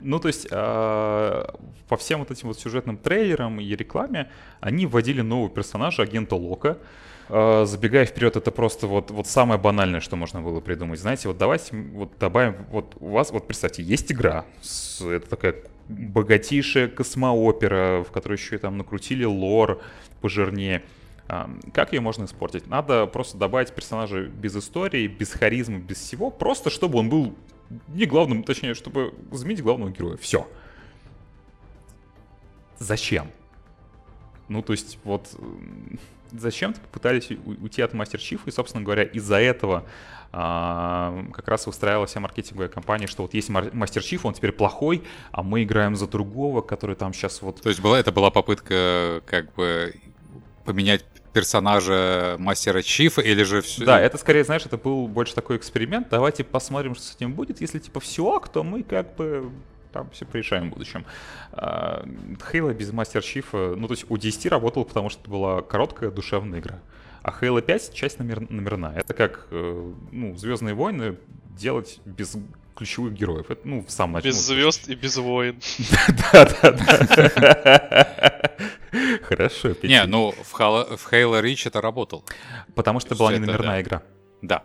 Ну, 0.00 0.18
то 0.18 0.28
есть, 0.28 0.46
э, 0.50 1.44
по 1.88 1.96
всем 1.96 2.18
вот 2.20 2.30
этим 2.30 2.48
вот 2.48 2.58
сюжетным 2.58 2.98
трейлерам 2.98 3.60
и 3.60 3.76
рекламе 3.76 4.30
они 4.60 4.86
вводили 4.86 5.22
нового 5.22 5.48
персонажа, 5.48 6.02
агента 6.02 6.34
Лока, 6.34 6.68
э, 6.68 6.76
забегая 7.28 8.04
вперед, 8.04 8.36
это 8.36 8.50
просто 8.50 8.86
вот, 8.86 9.10
вот 9.10 9.26
самое 9.26 9.58
банальное, 9.60 10.00
что 10.00 10.16
можно 10.16 10.42
было 10.42 10.60
придумать. 10.60 11.00
Знаете, 11.00 11.28
вот 11.28 11.38
давайте 11.38 11.76
вот 11.76 12.18
добавим, 12.18 12.66
вот 12.70 12.96
у 13.00 13.10
вас, 13.10 13.30
вот 13.30 13.46
представьте, 13.46 13.82
есть 13.82 14.12
игра, 14.12 14.44
это 15.00 15.28
такая 15.28 15.56
богатейшая 15.88 16.88
космоопера, 16.88 18.04
в 18.04 18.10
которой 18.10 18.34
еще 18.34 18.56
и 18.56 18.58
там 18.58 18.78
накрутили 18.78 19.24
лор 19.24 19.80
пожирнее. 20.20 20.82
Как 21.72 21.92
ее 21.94 22.00
можно 22.00 22.24
испортить? 22.24 22.66
Надо 22.66 23.06
просто 23.06 23.38
добавить 23.38 23.74
персонажа 23.74 24.24
без 24.24 24.54
истории, 24.56 25.06
без 25.06 25.32
харизмы, 25.32 25.78
без 25.78 25.98
всего, 25.98 26.30
просто 26.30 26.68
чтобы 26.68 26.98
он 26.98 27.08
был 27.08 27.34
не 27.88 28.04
главным, 28.04 28.42
точнее, 28.42 28.74
чтобы 28.74 29.14
заменить 29.32 29.62
главного 29.62 29.90
героя. 29.90 30.18
Все. 30.18 30.46
Зачем? 32.78 33.28
Ну, 34.48 34.60
то 34.60 34.74
есть, 34.74 34.98
вот 35.04 35.34
зачем-то 36.38 36.80
попытались 36.80 37.30
уйти 37.30 37.82
от 37.82 37.94
Мастер 37.94 38.20
Чифа, 38.20 38.48
и, 38.48 38.52
собственно 38.52 38.84
говоря, 38.84 39.02
из-за 39.04 39.36
этого 39.36 39.84
а, 40.32 41.26
как 41.32 41.48
раз 41.48 41.66
выстраивалась 41.66 42.10
вся 42.10 42.20
маркетинговая 42.20 42.68
компания, 42.68 43.06
что 43.06 43.22
вот 43.22 43.34
есть 43.34 43.48
Мастер 43.48 44.02
Чиф, 44.02 44.26
он 44.26 44.34
теперь 44.34 44.52
плохой, 44.52 45.04
а 45.30 45.42
мы 45.42 45.62
играем 45.62 45.96
за 45.96 46.06
другого, 46.06 46.60
который 46.60 46.96
там 46.96 47.12
сейчас 47.12 47.40
вот... 47.42 47.60
То 47.60 47.68
есть 47.68 47.80
была, 47.80 47.98
это 47.98 48.12
была 48.12 48.30
попытка 48.30 49.22
как 49.26 49.52
бы 49.54 49.94
поменять 50.64 51.04
персонажа 51.32 52.36
Мастера 52.38 52.82
Чифа 52.82 53.20
или 53.20 53.42
же 53.42 53.60
все... 53.60 53.84
Да, 53.84 54.00
это 54.00 54.18
скорее, 54.18 54.44
знаешь, 54.44 54.64
это 54.64 54.78
был 54.78 55.08
больше 55.08 55.34
такой 55.34 55.56
эксперимент. 55.56 56.08
Давайте 56.08 56.44
посмотрим, 56.44 56.94
что 56.94 57.04
с 57.04 57.14
этим 57.14 57.34
будет. 57.34 57.60
Если 57.60 57.78
типа 57.78 58.00
все, 58.00 58.40
то 58.52 58.62
мы 58.62 58.82
как 58.82 59.16
бы 59.16 59.50
там 59.94 60.10
все 60.10 60.26
порешаем 60.26 60.70
в 60.70 60.74
будущем. 60.74 61.06
Хейла 61.52 62.74
без 62.74 62.92
Мастер 62.92 63.22
Чифа, 63.22 63.74
ну 63.76 63.86
то 63.86 63.94
есть 63.94 64.04
у 64.08 64.18
10 64.18 64.46
работал, 64.46 64.84
потому 64.84 65.08
что 65.08 65.22
это 65.22 65.30
была 65.30 65.62
короткая 65.62 66.10
душевная 66.10 66.58
игра. 66.58 66.80
А 67.22 67.30
Halo 67.30 67.62
5 67.62 67.94
часть 67.94 68.18
номер, 68.18 68.40
номерная. 68.50 68.98
Это 68.98 69.14
как 69.14 69.46
э, 69.50 69.92
ну, 70.12 70.36
Звездные 70.36 70.74
войны 70.74 71.16
делать 71.56 72.00
без 72.04 72.36
ключевых 72.76 73.14
героев. 73.14 73.50
Это, 73.50 73.66
ну, 73.66 73.82
в 73.82 73.90
самом 73.90 74.14
начале. 74.14 74.32
Без 74.32 74.46
звезд 74.46 74.88
и 74.88 74.94
без 74.94 75.16
войн. 75.16 75.58
Да, 76.32 76.48
да, 76.60 76.70
да. 76.72 78.50
Хорошо. 79.22 79.74
Не, 79.82 80.04
ну 80.04 80.32
в 80.32 80.60
Halo 80.60 81.40
Reach 81.42 81.66
это 81.66 81.80
работал. 81.80 82.24
Потому 82.74 83.00
что 83.00 83.10
это 83.10 83.16
была 83.16 83.32
не 83.32 83.38
номерная 83.38 83.80
игра. 83.80 84.02
Да. 84.42 84.64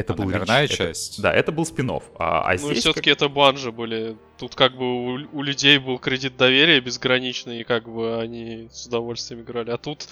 Это 0.00 0.12
а 0.12 0.16
был 0.16 0.24
номерная 0.24 0.66
часть. 0.68 1.20
Да, 1.20 1.32
это 1.32 1.52
был 1.52 1.66
спин 1.66 1.90
-офф. 1.90 2.02
А, 2.18 2.50
а 2.50 2.56
ну, 2.60 2.74
все-таки 2.74 3.10
это 3.10 3.28
банжи 3.28 3.70
были. 3.70 4.16
Тут 4.38 4.54
как 4.54 4.76
бы 4.76 4.84
у, 4.84 5.28
у 5.32 5.42
людей 5.42 5.78
был 5.78 5.98
кредит 5.98 6.36
доверия 6.36 6.80
безграничный, 6.80 7.60
и 7.60 7.64
как 7.64 7.88
бы 7.88 8.20
они 8.20 8.68
с 8.72 8.86
удовольствием 8.86 9.42
играли. 9.42 9.70
А 9.70 9.76
тут 9.76 10.08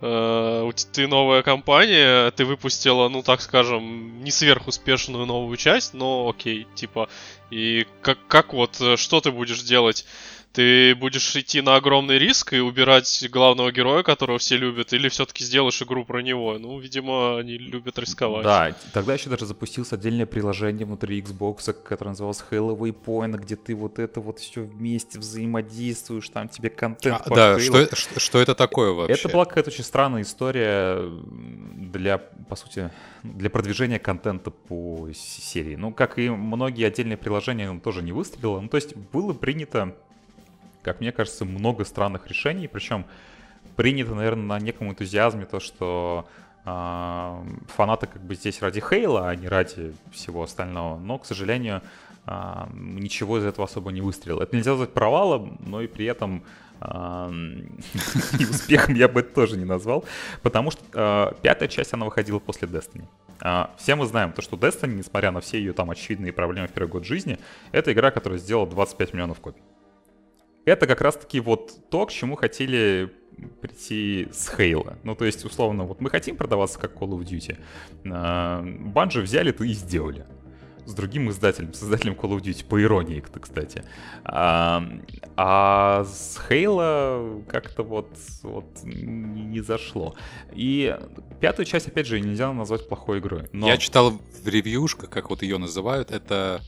э, 0.00 0.70
ты 0.92 1.06
новая 1.06 1.42
компания, 1.42 2.30
ты 2.30 2.44
выпустила, 2.44 3.08
ну 3.08 3.22
так 3.22 3.40
скажем, 3.40 4.24
не 4.24 4.30
сверхуспешную 4.30 5.26
новую 5.26 5.56
часть, 5.56 5.94
но 5.94 6.28
окей, 6.28 6.66
типа, 6.74 7.08
и 7.50 7.86
как, 8.00 8.18
как 8.28 8.54
вот, 8.54 8.80
э, 8.80 8.96
что 8.96 9.20
ты 9.20 9.30
будешь 9.30 9.62
делать? 9.62 10.06
Ты 10.52 10.94
будешь 10.94 11.36
идти 11.36 11.60
на 11.60 11.76
огромный 11.76 12.18
риск 12.18 12.52
и 12.52 12.58
убирать 12.58 13.28
главного 13.30 13.70
героя, 13.70 14.02
которого 14.02 14.38
все 14.38 14.56
любят, 14.56 14.92
или 14.92 15.08
все-таки 15.08 15.44
сделаешь 15.44 15.80
игру 15.82 16.04
про 16.04 16.20
него? 16.22 16.58
Ну, 16.58 16.78
видимо, 16.78 17.38
они 17.38 17.58
любят 17.58 17.98
рисковать. 17.98 18.44
Да, 18.44 18.74
тогда 18.92 19.14
еще 19.14 19.30
даже 19.30 19.46
запустилось 19.46 19.92
отдельное 19.92 20.26
приложение 20.26 20.86
внутри 20.86 21.20
Xbox, 21.20 21.72
которое 21.72 22.10
называлось 22.10 22.42
Halo 22.50 22.76
Waypoint, 22.76 23.36
где 23.36 23.56
ты 23.56 23.74
вот 23.74 23.98
это 23.98 24.20
вот 24.20 24.38
все 24.38 24.62
вместе 24.62 25.18
взаимодействуешь, 25.18 26.28
там 26.30 26.48
тебе 26.48 26.70
контент 26.70 27.22
а, 27.26 27.34
Да, 27.34 27.60
что, 27.60 27.94
что, 27.94 28.18
что 28.18 28.40
это 28.40 28.54
такое 28.54 28.92
вообще? 28.92 29.14
Это 29.14 29.28
была 29.28 29.44
какая-то 29.44 29.70
очень 29.70 29.84
странная 29.84 30.22
история 30.22 30.98
для, 31.88 32.18
по 32.18 32.56
сути, 32.56 32.90
для 33.22 33.50
продвижения 33.50 33.98
контента 33.98 34.50
по 34.50 35.08
серии. 35.14 35.76
Ну, 35.76 35.92
как 35.92 36.18
и 36.18 36.30
многие 36.30 36.86
отдельные 36.86 37.16
приложения, 37.16 37.70
он 37.70 37.80
тоже 37.80 38.02
не 38.02 38.12
выстрелило. 38.12 38.60
Ну, 38.60 38.68
то 38.68 38.76
есть 38.76 38.96
было 38.96 39.32
принято 39.34 39.94
как 40.82 41.00
мне 41.00 41.12
кажется, 41.12 41.44
много 41.44 41.84
странных 41.84 42.26
решений, 42.28 42.68
причем 42.68 43.04
принято, 43.76 44.14
наверное, 44.14 44.44
на 44.44 44.58
неком 44.58 44.90
энтузиазме 44.90 45.46
то, 45.46 45.60
что 45.60 46.26
э, 46.64 47.44
фанаты 47.76 48.06
как 48.06 48.22
бы 48.22 48.34
здесь 48.34 48.60
ради 48.60 48.80
Хейла, 48.80 49.28
а 49.28 49.36
не 49.36 49.48
ради 49.48 49.94
всего 50.10 50.42
остального, 50.42 50.98
но, 50.98 51.18
к 51.18 51.26
сожалению, 51.26 51.82
э, 52.26 52.66
ничего 52.74 53.38
из 53.38 53.44
этого 53.44 53.66
особо 53.66 53.92
не 53.92 54.00
выстрелило. 54.00 54.42
Это 54.42 54.56
нельзя 54.56 54.72
назвать 54.72 54.92
провалом, 54.92 55.58
но 55.64 55.80
и 55.80 55.86
при 55.86 56.06
этом 56.06 56.42
и 56.80 58.44
успехом 58.44 58.94
я 58.94 59.08
бы 59.08 59.18
это 59.18 59.34
тоже 59.34 59.56
не 59.56 59.64
назвал, 59.64 60.04
потому 60.42 60.70
что 60.70 60.80
э, 60.92 61.40
пятая 61.42 61.68
часть, 61.68 61.92
она 61.92 62.04
выходила 62.04 62.38
после 62.38 62.68
Destiny. 62.68 63.04
Все 63.76 63.96
мы 63.96 64.06
знаем 64.06 64.32
то, 64.32 64.42
что 64.42 64.56
Destiny, 64.56 64.94
несмотря 64.94 65.32
на 65.32 65.40
все 65.40 65.58
ее 65.58 65.72
там 65.72 65.90
очевидные 65.90 66.32
проблемы 66.32 66.68
в 66.68 66.72
первый 66.72 66.88
год 66.88 67.04
жизни, 67.04 67.40
это 67.72 67.92
игра, 67.92 68.12
которая 68.12 68.38
сделала 68.38 68.68
25 68.68 69.12
миллионов 69.12 69.40
копий 69.40 69.62
это 70.68 70.86
как 70.86 71.00
раз-таки 71.00 71.40
вот 71.40 71.90
то, 71.90 72.06
к 72.06 72.12
чему 72.12 72.36
хотели 72.36 73.12
прийти 73.60 74.28
с 74.32 74.48
Хейла. 74.48 74.98
Ну, 75.04 75.14
то 75.14 75.24
есть, 75.24 75.44
условно, 75.44 75.84
вот 75.84 76.00
мы 76.00 76.10
хотим 76.10 76.36
продаваться 76.36 76.78
как 76.78 76.94
Call 76.94 77.10
of 77.10 77.24
Duty. 77.24 77.56
Банжи 78.92 79.20
взяли 79.20 79.52
и 79.52 79.72
сделали. 79.72 80.26
С 80.84 80.94
другим 80.94 81.28
издателем, 81.28 81.74
с 81.74 81.82
издателем 81.82 82.14
Call 82.14 82.36
of 82.36 82.40
Duty, 82.40 82.64
по 82.64 82.82
иронии, 82.82 83.20
кстати. 83.20 83.84
А, 84.24 84.82
а 85.36 86.04
с 86.04 86.40
Хейла 86.48 87.42
как-то 87.46 87.82
вот, 87.82 88.08
вот 88.42 88.64
не 88.84 89.60
зашло. 89.60 90.14
И 90.52 90.96
пятую 91.40 91.66
часть, 91.66 91.88
опять 91.88 92.06
же, 92.06 92.18
нельзя 92.20 92.50
назвать 92.54 92.88
плохой 92.88 93.18
игрой. 93.18 93.50
Но... 93.52 93.68
Я 93.68 93.76
читал 93.76 94.12
в 94.12 94.48
ревьюшках, 94.48 95.10
как 95.10 95.28
вот 95.28 95.42
ее 95.42 95.58
называют, 95.58 96.10
это 96.10 96.62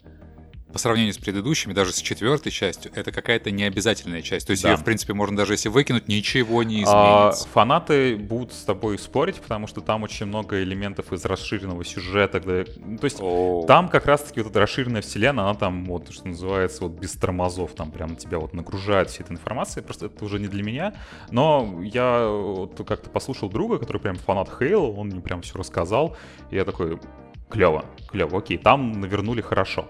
по 0.73 0.79
сравнению 0.79 1.13
с 1.13 1.19
предыдущими, 1.19 1.73
даже 1.73 1.93
с 1.93 2.01
четвертой 2.01 2.53
частью, 2.53 2.93
это 2.95 3.13
какая-то 3.13 3.51
необязательная 3.51 4.23
часть. 4.23 4.47
То 4.47 4.53
есть 4.53 4.63
да. 4.63 4.71
ее, 4.71 4.77
в 4.77 4.85
принципе, 4.85 5.15
можно 5.15 5.37
даже 5.37 5.55
если 5.55 5.69
выкинуть, 5.69 6.09
ничего 6.09 6.63
не 6.63 6.83
изменится. 6.83 7.45
А, 7.45 7.53
фанаты 7.53 8.17
будут 8.17 8.53
с 8.53 8.63
тобой 8.63 8.99
спорить, 8.99 9.37
потому 9.41 9.67
что 9.67 9.81
там 9.81 10.03
очень 10.03 10.27
много 10.27 10.63
элементов 10.63 11.13
из 11.13 11.25
расширенного 11.25 11.85
сюжета. 11.85 12.41
Где... 12.41 12.65
То 12.65 13.05
есть 13.05 13.19
О. 13.21 13.65
там 13.67 13.89
как 13.89 14.07
раз-таки 14.07 14.41
вот 14.41 14.51
эта 14.51 14.61
расширенная 14.61 15.03
вселенная, 15.03 15.45
она 15.45 15.55
там 15.55 15.85
вот, 15.87 16.13
что 16.13 16.29
называется, 16.29 16.85
вот 16.85 16.93
без 16.93 17.13
тормозов, 17.13 17.73
там 17.75 17.91
прям 17.91 18.17
тебя 18.17 18.39
вот 18.39 18.55
нагружает 18.55 19.11
всей 19.11 19.25
этой 19.25 19.33
информацией. 19.33 19.85
Просто 19.85 20.07
это 20.07 20.25
уже 20.25 20.39
не 20.39 20.49
для 20.49 20.63
меня. 20.63 20.95
Но 21.31 21.81
я 21.83 22.27
вот 22.27 22.81
как-то 22.87 23.11
послушал 23.11 23.49
друга, 23.49 23.79
который 23.79 24.01
прям 24.01 24.17
фанат 24.17 24.49
Хейла, 24.59 24.87
он 24.87 25.09
мне 25.09 25.21
прям 25.21 25.43
все 25.43 25.59
рассказал. 25.59 26.17
И 26.51 26.57
я 26.57 26.65
такой, 26.65 26.99
клево, 27.51 27.85
клево, 28.11 28.39
окей, 28.39 28.59
там 28.59 29.01
навернули 29.01 29.41
хорошо. 29.41 29.89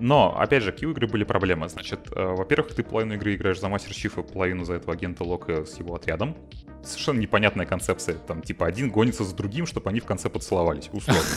Но, 0.00 0.34
опять 0.38 0.62
же, 0.62 0.72
какие 0.72 0.88
у 0.88 0.92
игры 0.92 1.06
были 1.06 1.24
проблемы? 1.24 1.68
Значит, 1.68 2.00
э, 2.16 2.24
во-первых, 2.24 2.74
ты 2.74 2.82
половину 2.82 3.14
игры 3.14 3.34
играешь 3.34 3.60
за 3.60 3.68
Мастер 3.68 3.94
Чифа, 3.94 4.22
половину 4.22 4.64
за 4.64 4.74
этого 4.74 4.94
агента 4.94 5.24
Лока 5.24 5.66
с 5.66 5.78
его 5.78 5.94
отрядом. 5.94 6.36
Совершенно 6.82 7.18
непонятная 7.18 7.66
концепция. 7.66 8.14
Там, 8.14 8.40
типа, 8.40 8.66
один 8.66 8.90
гонится 8.90 9.24
за 9.24 9.36
другим, 9.36 9.66
чтобы 9.66 9.90
они 9.90 10.00
в 10.00 10.06
конце 10.06 10.30
поцеловались, 10.30 10.88
условно. 10.92 11.22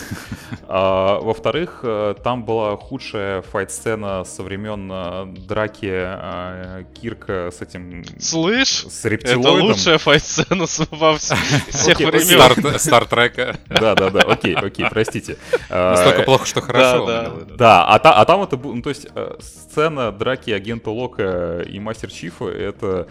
А, 0.66 1.20
во-вторых, 1.20 1.82
э, 1.84 2.16
там 2.24 2.46
была 2.46 2.78
худшая 2.78 3.42
файт-сцена 3.42 4.24
со 4.24 4.44
времен 4.44 4.90
э, 4.92 5.26
драки 5.46 5.90
э, 5.92 6.86
Кирка 7.00 7.52
с 7.52 7.62
этим... 7.62 8.04
Слышь? 8.20 8.86
С 8.88 9.06
рептилоидом. 9.06 9.56
Это 9.56 9.64
лучшая 9.66 9.98
файт-сцена 9.98 10.66
во 10.90 11.18
всех 11.18 12.00
времен. 12.00 12.80
Стартрека. 12.80 13.58
Да-да-да, 13.68 14.22
окей, 14.22 14.56
окей, 14.56 14.88
простите. 14.90 15.38
Настолько 15.70 16.23
плохо, 16.26 16.46
что 16.46 16.62
хорошо. 16.62 17.46
Да, 17.58 17.86
а 17.86 18.26
там 18.26 18.42
это... 18.44 18.58
Ну, 18.58 18.82
то 18.82 18.90
есть 18.90 19.08
сцена 19.40 20.12
драки 20.12 20.52
агента 20.52 20.90
Лока 20.90 21.62
и 21.62 21.80
Мастер 21.80 22.12
Чифа— 22.12 22.46
это 22.50 23.08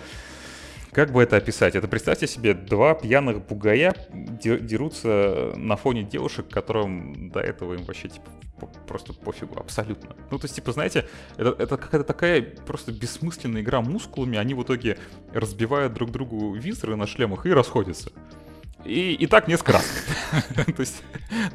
как 0.93 1.11
бы 1.11 1.23
это 1.23 1.37
описать? 1.39 1.75
Это 1.75 1.89
представьте 1.89 2.27
себе, 2.27 2.53
два 2.53 2.95
пьяных 2.95 3.47
бугая 3.47 3.95
дерутся 4.13 5.53
на 5.57 5.77
фоне 5.77 6.03
девушек, 6.03 6.51
которым 6.51 7.31
до 7.31 7.41
этого 7.41 7.73
им 7.75 7.85
вообще 7.85 8.09
типа 8.09 8.31
просто 8.87 9.15
пофигу, 9.15 9.59
абсолютно. 9.59 10.15
Ну, 10.31 10.39
то 10.39 10.45
есть, 10.45 10.55
типа, 10.55 10.71
знаете, 10.73 11.09
это, 11.37 11.57
это 11.59 11.77
какая-то 11.77 12.05
такая 12.05 12.43
просто 12.43 12.93
бессмысленная 12.93 13.63
игра 13.63 13.81
мускулами, 13.81 14.39
они 14.39 14.55
в 14.55 14.63
итоге 14.63 14.99
разбивают 15.33 15.95
друг 15.95 16.13
другу 16.13 16.55
визоры 16.55 16.95
на 16.95 17.07
шлемах 17.07 17.47
и 17.47 17.53
расходятся. 17.53 18.13
И, 18.85 19.15
и 19.15 19.27
так 19.27 19.49
несколько 19.49 19.73
раз. 19.73 20.05
То 20.77 20.81
есть 20.81 21.03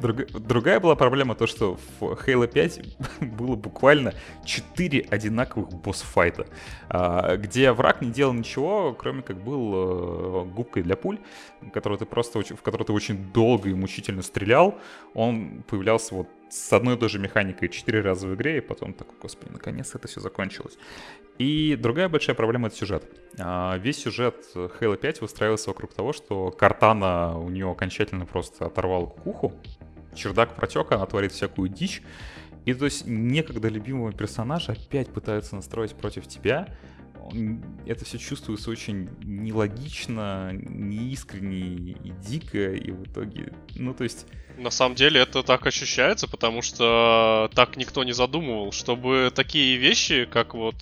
друг, 0.00 0.26
другая 0.32 0.80
была 0.80 0.96
проблема 0.96 1.34
то, 1.34 1.46
что 1.46 1.78
в 2.00 2.02
Halo 2.02 2.46
5 2.46 2.80
было 3.20 3.56
буквально 3.56 4.14
4 4.44 5.06
одинаковых 5.10 5.68
босс-файта, 5.70 6.46
а, 6.88 7.36
где 7.36 7.72
враг 7.72 8.00
не 8.00 8.10
делал 8.10 8.32
ничего, 8.32 8.94
кроме 8.94 9.22
как 9.22 9.42
был 9.42 9.72
э, 9.74 10.44
губкой 10.46 10.82
для 10.82 10.96
пуль, 10.96 11.18
которую 11.72 11.98
ты 11.98 12.06
просто, 12.06 12.40
в 12.40 12.62
которую 12.62 12.86
ты 12.86 12.92
очень 12.92 13.32
долго 13.32 13.68
и 13.68 13.74
мучительно 13.74 14.22
стрелял. 14.22 14.78
Он 15.14 15.62
появлялся 15.68 16.14
вот 16.14 16.28
с 16.48 16.72
одной 16.72 16.94
и 16.94 16.98
той 16.98 17.08
же 17.08 17.18
механикой 17.18 17.68
четыре 17.68 18.00
раза 18.00 18.26
в 18.26 18.34
игре, 18.34 18.58
и 18.58 18.60
потом 18.60 18.94
такой, 18.94 19.16
господи, 19.20 19.52
наконец 19.52 19.94
это 19.94 20.08
все 20.08 20.20
закончилось. 20.20 20.78
И 21.38 21.76
другая 21.76 22.08
большая 22.08 22.34
проблема— 22.34 22.66
это 22.68 22.76
сюжет. 22.76 23.04
А, 23.38 23.76
весь 23.78 23.98
сюжет 23.98 24.44
Halo 24.54 24.96
5 24.96 25.20
выстраивался 25.20 25.70
вокруг 25.70 25.94
того, 25.94 26.12
что 26.12 26.50
Картана 26.50 27.38
у 27.38 27.48
нее 27.48 27.70
окончательно 27.70 28.26
просто 28.26 28.66
оторвал 28.66 29.06
кукуху, 29.06 29.52
чердак 30.14 30.54
протек, 30.54 30.90
она 30.90 31.06
творит 31.06 31.32
всякую 31.32 31.68
дичь, 31.68 32.02
и 32.64 32.74
то 32.74 32.84
есть 32.84 33.06
некогда 33.06 33.68
любимого 33.68 34.12
персонажа 34.12 34.72
опять 34.72 35.08
пытаются 35.08 35.54
настроить 35.54 35.94
против 35.94 36.26
тебя, 36.26 36.68
это 37.86 38.04
все 38.04 38.18
чувствуется 38.18 38.70
очень 38.70 39.08
нелогично, 39.22 40.50
неискренне 40.52 41.92
и 41.92 42.12
дико, 42.26 42.72
и 42.72 42.90
в 42.90 43.04
итоге, 43.04 43.52
ну 43.74 43.94
то 43.94 44.04
есть... 44.04 44.26
На 44.56 44.70
самом 44.70 44.96
деле 44.96 45.20
это 45.20 45.42
так 45.44 45.66
ощущается, 45.66 46.26
потому 46.26 46.62
что 46.62 47.48
так 47.54 47.76
никто 47.76 48.02
не 48.02 48.12
задумывал, 48.12 48.72
чтобы 48.72 49.30
такие 49.32 49.76
вещи, 49.76 50.24
как 50.24 50.54
вот 50.54 50.74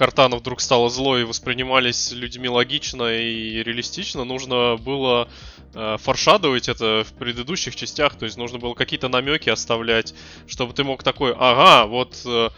Картана 0.00 0.36
вдруг 0.36 0.60
стала 0.60 0.88
злой 0.88 1.20
и 1.20 1.24
воспринимались 1.24 2.10
людьми 2.12 2.48
логично 2.48 3.14
и 3.14 3.62
реалистично, 3.62 4.24
нужно 4.24 4.76
было 4.76 5.28
э, 5.74 5.96
форшадовать 5.98 6.68
это 6.68 7.04
в 7.06 7.12
предыдущих 7.18 7.76
частях, 7.76 8.16
то 8.16 8.24
есть 8.24 8.38
нужно 8.38 8.58
было 8.58 8.74
какие-то 8.74 9.08
намеки 9.08 9.50
оставлять, 9.50 10.14
чтобы 10.46 10.72
ты 10.72 10.84
мог 10.84 11.02
такой, 11.02 11.34
ага, 11.38 11.86
вот 11.86 12.22
э, 12.24 12.48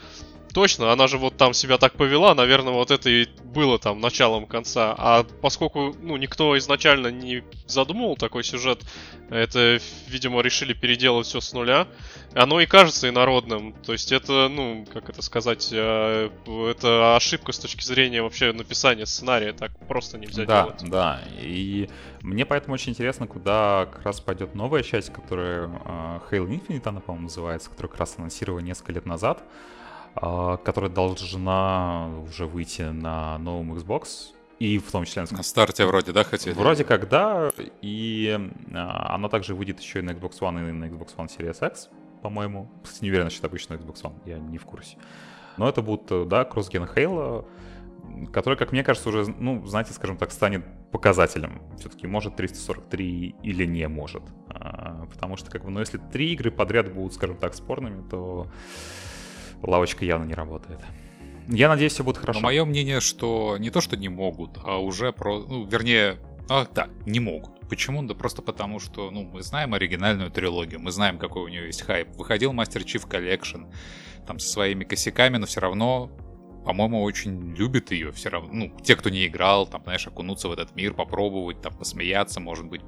точно, 0.53 0.91
она 0.91 1.07
же 1.07 1.17
вот 1.17 1.35
там 1.37 1.53
себя 1.53 1.77
так 1.77 1.93
повела, 1.93 2.33
наверное, 2.35 2.73
вот 2.73 2.91
это 2.91 3.09
и 3.09 3.27
было 3.43 3.79
там 3.79 3.99
началом 3.99 4.45
конца. 4.45 4.95
А 4.97 5.25
поскольку, 5.41 5.95
ну, 6.01 6.17
никто 6.17 6.57
изначально 6.57 7.07
не 7.07 7.43
задумывал 7.67 8.15
такой 8.15 8.43
сюжет, 8.43 8.81
это, 9.29 9.79
видимо, 10.07 10.41
решили 10.41 10.73
переделать 10.73 11.27
все 11.27 11.41
с 11.41 11.53
нуля. 11.53 11.87
Оно 12.33 12.59
и 12.61 12.65
кажется 12.65 13.09
инородным. 13.09 13.73
То 13.73 13.93
есть 13.93 14.11
это, 14.11 14.47
ну, 14.47 14.85
как 14.91 15.09
это 15.09 15.21
сказать, 15.21 15.69
э, 15.71 16.29
это 16.69 17.15
ошибка 17.15 17.51
с 17.51 17.59
точки 17.59 17.83
зрения 17.83 18.21
вообще 18.21 18.53
написания 18.53 19.05
сценария. 19.05 19.53
Так 19.53 19.71
просто 19.87 20.17
нельзя 20.17 20.45
да, 20.45 20.63
делать. 20.63 20.83
Да, 20.89 21.21
И 21.39 21.89
мне 22.21 22.45
поэтому 22.45 22.75
очень 22.75 22.91
интересно, 22.91 23.27
куда 23.27 23.87
как 23.91 24.03
раз 24.03 24.21
пойдет 24.21 24.55
новая 24.55 24.83
часть, 24.83 25.11
которая 25.11 25.67
uh, 25.67 26.21
Halo 26.31 26.47
Infinite, 26.47 26.87
она, 26.87 26.99
по-моему, 26.99 27.23
называется, 27.23 27.69
которую 27.69 27.91
как 27.91 27.99
раз 28.01 28.15
анонсировали 28.17 28.63
несколько 28.63 28.91
лет 28.93 29.05
назад. 29.05 29.43
А, 30.15 30.57
которая 30.57 30.91
должна 30.91 32.09
уже 32.23 32.45
выйти 32.45 32.83
на 32.83 33.37
новом 33.39 33.73
Xbox. 33.73 34.33
И 34.59 34.77
в 34.77 34.91
том 34.91 35.05
числе... 35.05 35.25
На 35.31 35.43
старте 35.43 35.85
вроде, 35.85 36.11
да, 36.11 36.23
хотели? 36.23 36.53
Вроде 36.53 36.83
как, 36.83 37.09
да. 37.09 37.49
И 37.81 38.39
а, 38.73 39.15
она 39.15 39.29
также 39.29 39.55
выйдет 39.55 39.79
еще 39.79 39.99
и 39.99 40.01
на 40.01 40.11
Xbox 40.11 40.39
One, 40.39 40.69
и 40.69 40.71
на 40.71 40.85
Xbox 40.85 41.15
One 41.17 41.27
Series 41.27 41.67
X, 41.67 41.89
по-моему. 42.21 42.69
Кстати, 42.83 43.03
не 43.03 43.09
уверен 43.09 43.25
насчет 43.25 43.43
обычного 43.43 43.79
Xbox 43.79 44.03
One, 44.03 44.13
я 44.25 44.37
не 44.37 44.57
в 44.57 44.65
курсе. 44.65 44.97
Но 45.57 45.67
это 45.67 45.81
будут, 45.81 46.27
да, 46.29 46.45
кроссген 46.45 46.83
Halo, 46.83 47.47
который, 48.31 48.57
как 48.57 48.71
мне 48.71 48.83
кажется, 48.83 49.09
уже, 49.09 49.25
ну, 49.27 49.65
знаете, 49.65 49.93
скажем 49.93 50.17
так, 50.17 50.31
станет 50.31 50.63
показателем. 50.91 51.61
Все-таки 51.79 52.05
может 52.05 52.35
343 52.35 53.35
или 53.41 53.65
не 53.65 53.87
может. 53.87 54.23
А, 54.49 55.07
потому 55.11 55.37
что, 55.37 55.49
как 55.49 55.63
бы, 55.63 55.71
ну, 55.71 55.79
если 55.79 55.97
три 55.97 56.33
игры 56.33 56.51
подряд 56.51 56.93
будут, 56.93 57.13
скажем 57.13 57.37
так, 57.37 57.55
спорными, 57.55 58.07
то 58.09 58.47
лавочка 59.63 60.05
явно 60.05 60.25
не 60.25 60.33
работает. 60.33 60.79
Я 61.47 61.67
надеюсь, 61.67 61.93
все 61.93 62.03
будет 62.03 62.17
хорошо. 62.17 62.39
Но 62.39 62.45
мое 62.45 62.63
мнение, 62.65 63.01
что 63.01 63.57
не 63.57 63.69
то, 63.69 63.81
что 63.81 63.97
не 63.97 64.09
могут, 64.09 64.57
а 64.63 64.77
уже 64.77 65.11
про... 65.11 65.39
Ну, 65.39 65.65
вернее, 65.65 66.17
а, 66.49 66.65
да, 66.73 66.87
не 67.05 67.19
могут. 67.19 67.67
Почему? 67.69 68.03
Да 68.03 68.13
просто 68.13 68.41
потому, 68.41 68.79
что, 68.79 69.11
ну, 69.11 69.23
мы 69.23 69.41
знаем 69.41 69.73
оригинальную 69.73 70.31
трилогию, 70.31 70.79
мы 70.79 70.91
знаем, 70.91 71.17
какой 71.17 71.43
у 71.43 71.47
нее 71.47 71.65
есть 71.65 71.81
хайп. 71.81 72.09
Выходил 72.15 72.53
Master 72.53 72.83
Chief 72.83 73.07
Collection, 73.07 73.73
там, 74.25 74.39
со 74.39 74.49
своими 74.49 74.83
косяками, 74.83 75.37
но 75.37 75.45
все 75.45 75.59
равно, 75.59 76.09
по-моему, 76.65 77.03
очень 77.03 77.55
любит 77.55 77.91
ее 77.91 78.11
все 78.11 78.29
равно. 78.29 78.49
Ну, 78.53 78.77
те, 78.81 78.95
кто 78.95 79.09
не 79.09 79.25
играл, 79.25 79.67
там, 79.67 79.83
знаешь, 79.83 80.07
окунуться 80.07 80.47
в 80.47 80.53
этот 80.53 80.75
мир, 80.75 80.93
попробовать, 80.93 81.61
там, 81.61 81.73
посмеяться, 81.73 82.39
может 82.39 82.65
быть, 82.65 82.81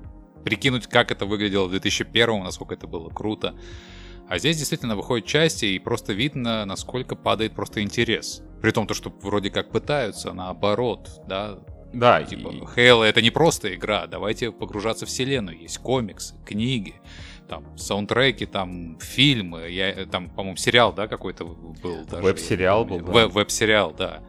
прикинуть, 0.46 0.88
как 0.88 1.12
это 1.12 1.26
выглядело 1.26 1.66
в 1.66 1.72
2001 1.72 2.44
насколько 2.44 2.76
это 2.76 2.88
было 2.88 3.10
круто. 3.10 3.56
А 4.28 4.40
здесь 4.40 4.58
действительно 4.58 4.96
выходят 4.96 5.28
части, 5.28 5.66
и 5.66 5.80
просто 5.80 6.14
видно, 6.14 6.66
насколько 6.66 7.16
падает 7.16 7.54
просто 7.54 7.82
интерес. 7.82 8.42
При 8.62 8.72
том, 8.72 8.88
то, 8.88 8.94
что 8.94 9.14
вроде 9.22 9.52
как 9.52 9.72
пытаются, 9.72 10.34
наоборот, 10.34 11.22
да. 11.28 11.60
Да, 11.94 12.24
типа, 12.24 12.50
и... 12.50 12.62
Halo 12.62 13.04
это 13.04 13.22
не 13.22 13.30
просто 13.30 13.74
игра, 13.76 14.08
давайте 14.08 14.52
погружаться 14.52 15.06
в 15.06 15.10
вселенную. 15.10 15.60
Есть 15.60 15.78
комиксы, 15.78 16.36
книги, 16.46 16.96
там, 17.48 17.78
саундтреки, 17.78 18.46
там, 18.46 18.98
фильмы. 19.00 19.70
Я, 19.70 20.06
там, 20.08 20.30
по-моему, 20.30 20.58
сериал, 20.58 20.92
да, 20.94 21.08
какой-то 21.08 21.46
был 21.46 22.06
даже. 22.06 22.24
Веб-сериал 22.24 22.86
был, 22.86 23.00
да. 23.00 23.28
Веб-сериал, 23.28 23.94
да. 23.98 24.24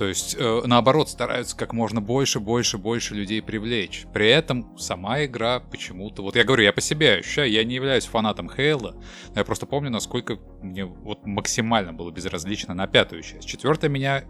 То 0.00 0.06
есть, 0.06 0.34
э, 0.38 0.62
наоборот, 0.64 1.10
стараются 1.10 1.54
как 1.54 1.74
можно 1.74 2.00
больше, 2.00 2.40
больше, 2.40 2.78
больше 2.78 3.14
людей 3.14 3.42
привлечь. 3.42 4.06
При 4.14 4.30
этом 4.30 4.78
сама 4.78 5.26
игра 5.26 5.60
почему-то... 5.60 6.22
Вот 6.22 6.36
я 6.36 6.44
говорю, 6.44 6.62
я 6.62 6.72
по 6.72 6.80
себе 6.80 7.16
ощущаю, 7.16 7.50
я 7.50 7.62
не 7.64 7.74
являюсь 7.74 8.06
фанатом 8.06 8.48
Хейла, 8.48 8.92
но 8.94 9.34
я 9.34 9.44
просто 9.44 9.66
помню, 9.66 9.90
насколько 9.90 10.38
мне 10.62 10.86
вот 10.86 11.26
максимально 11.26 11.92
было 11.92 12.10
безразлично 12.10 12.72
на 12.72 12.86
пятую 12.86 13.20
часть. 13.20 13.46
Четвертая 13.46 13.90
меня 13.90 14.24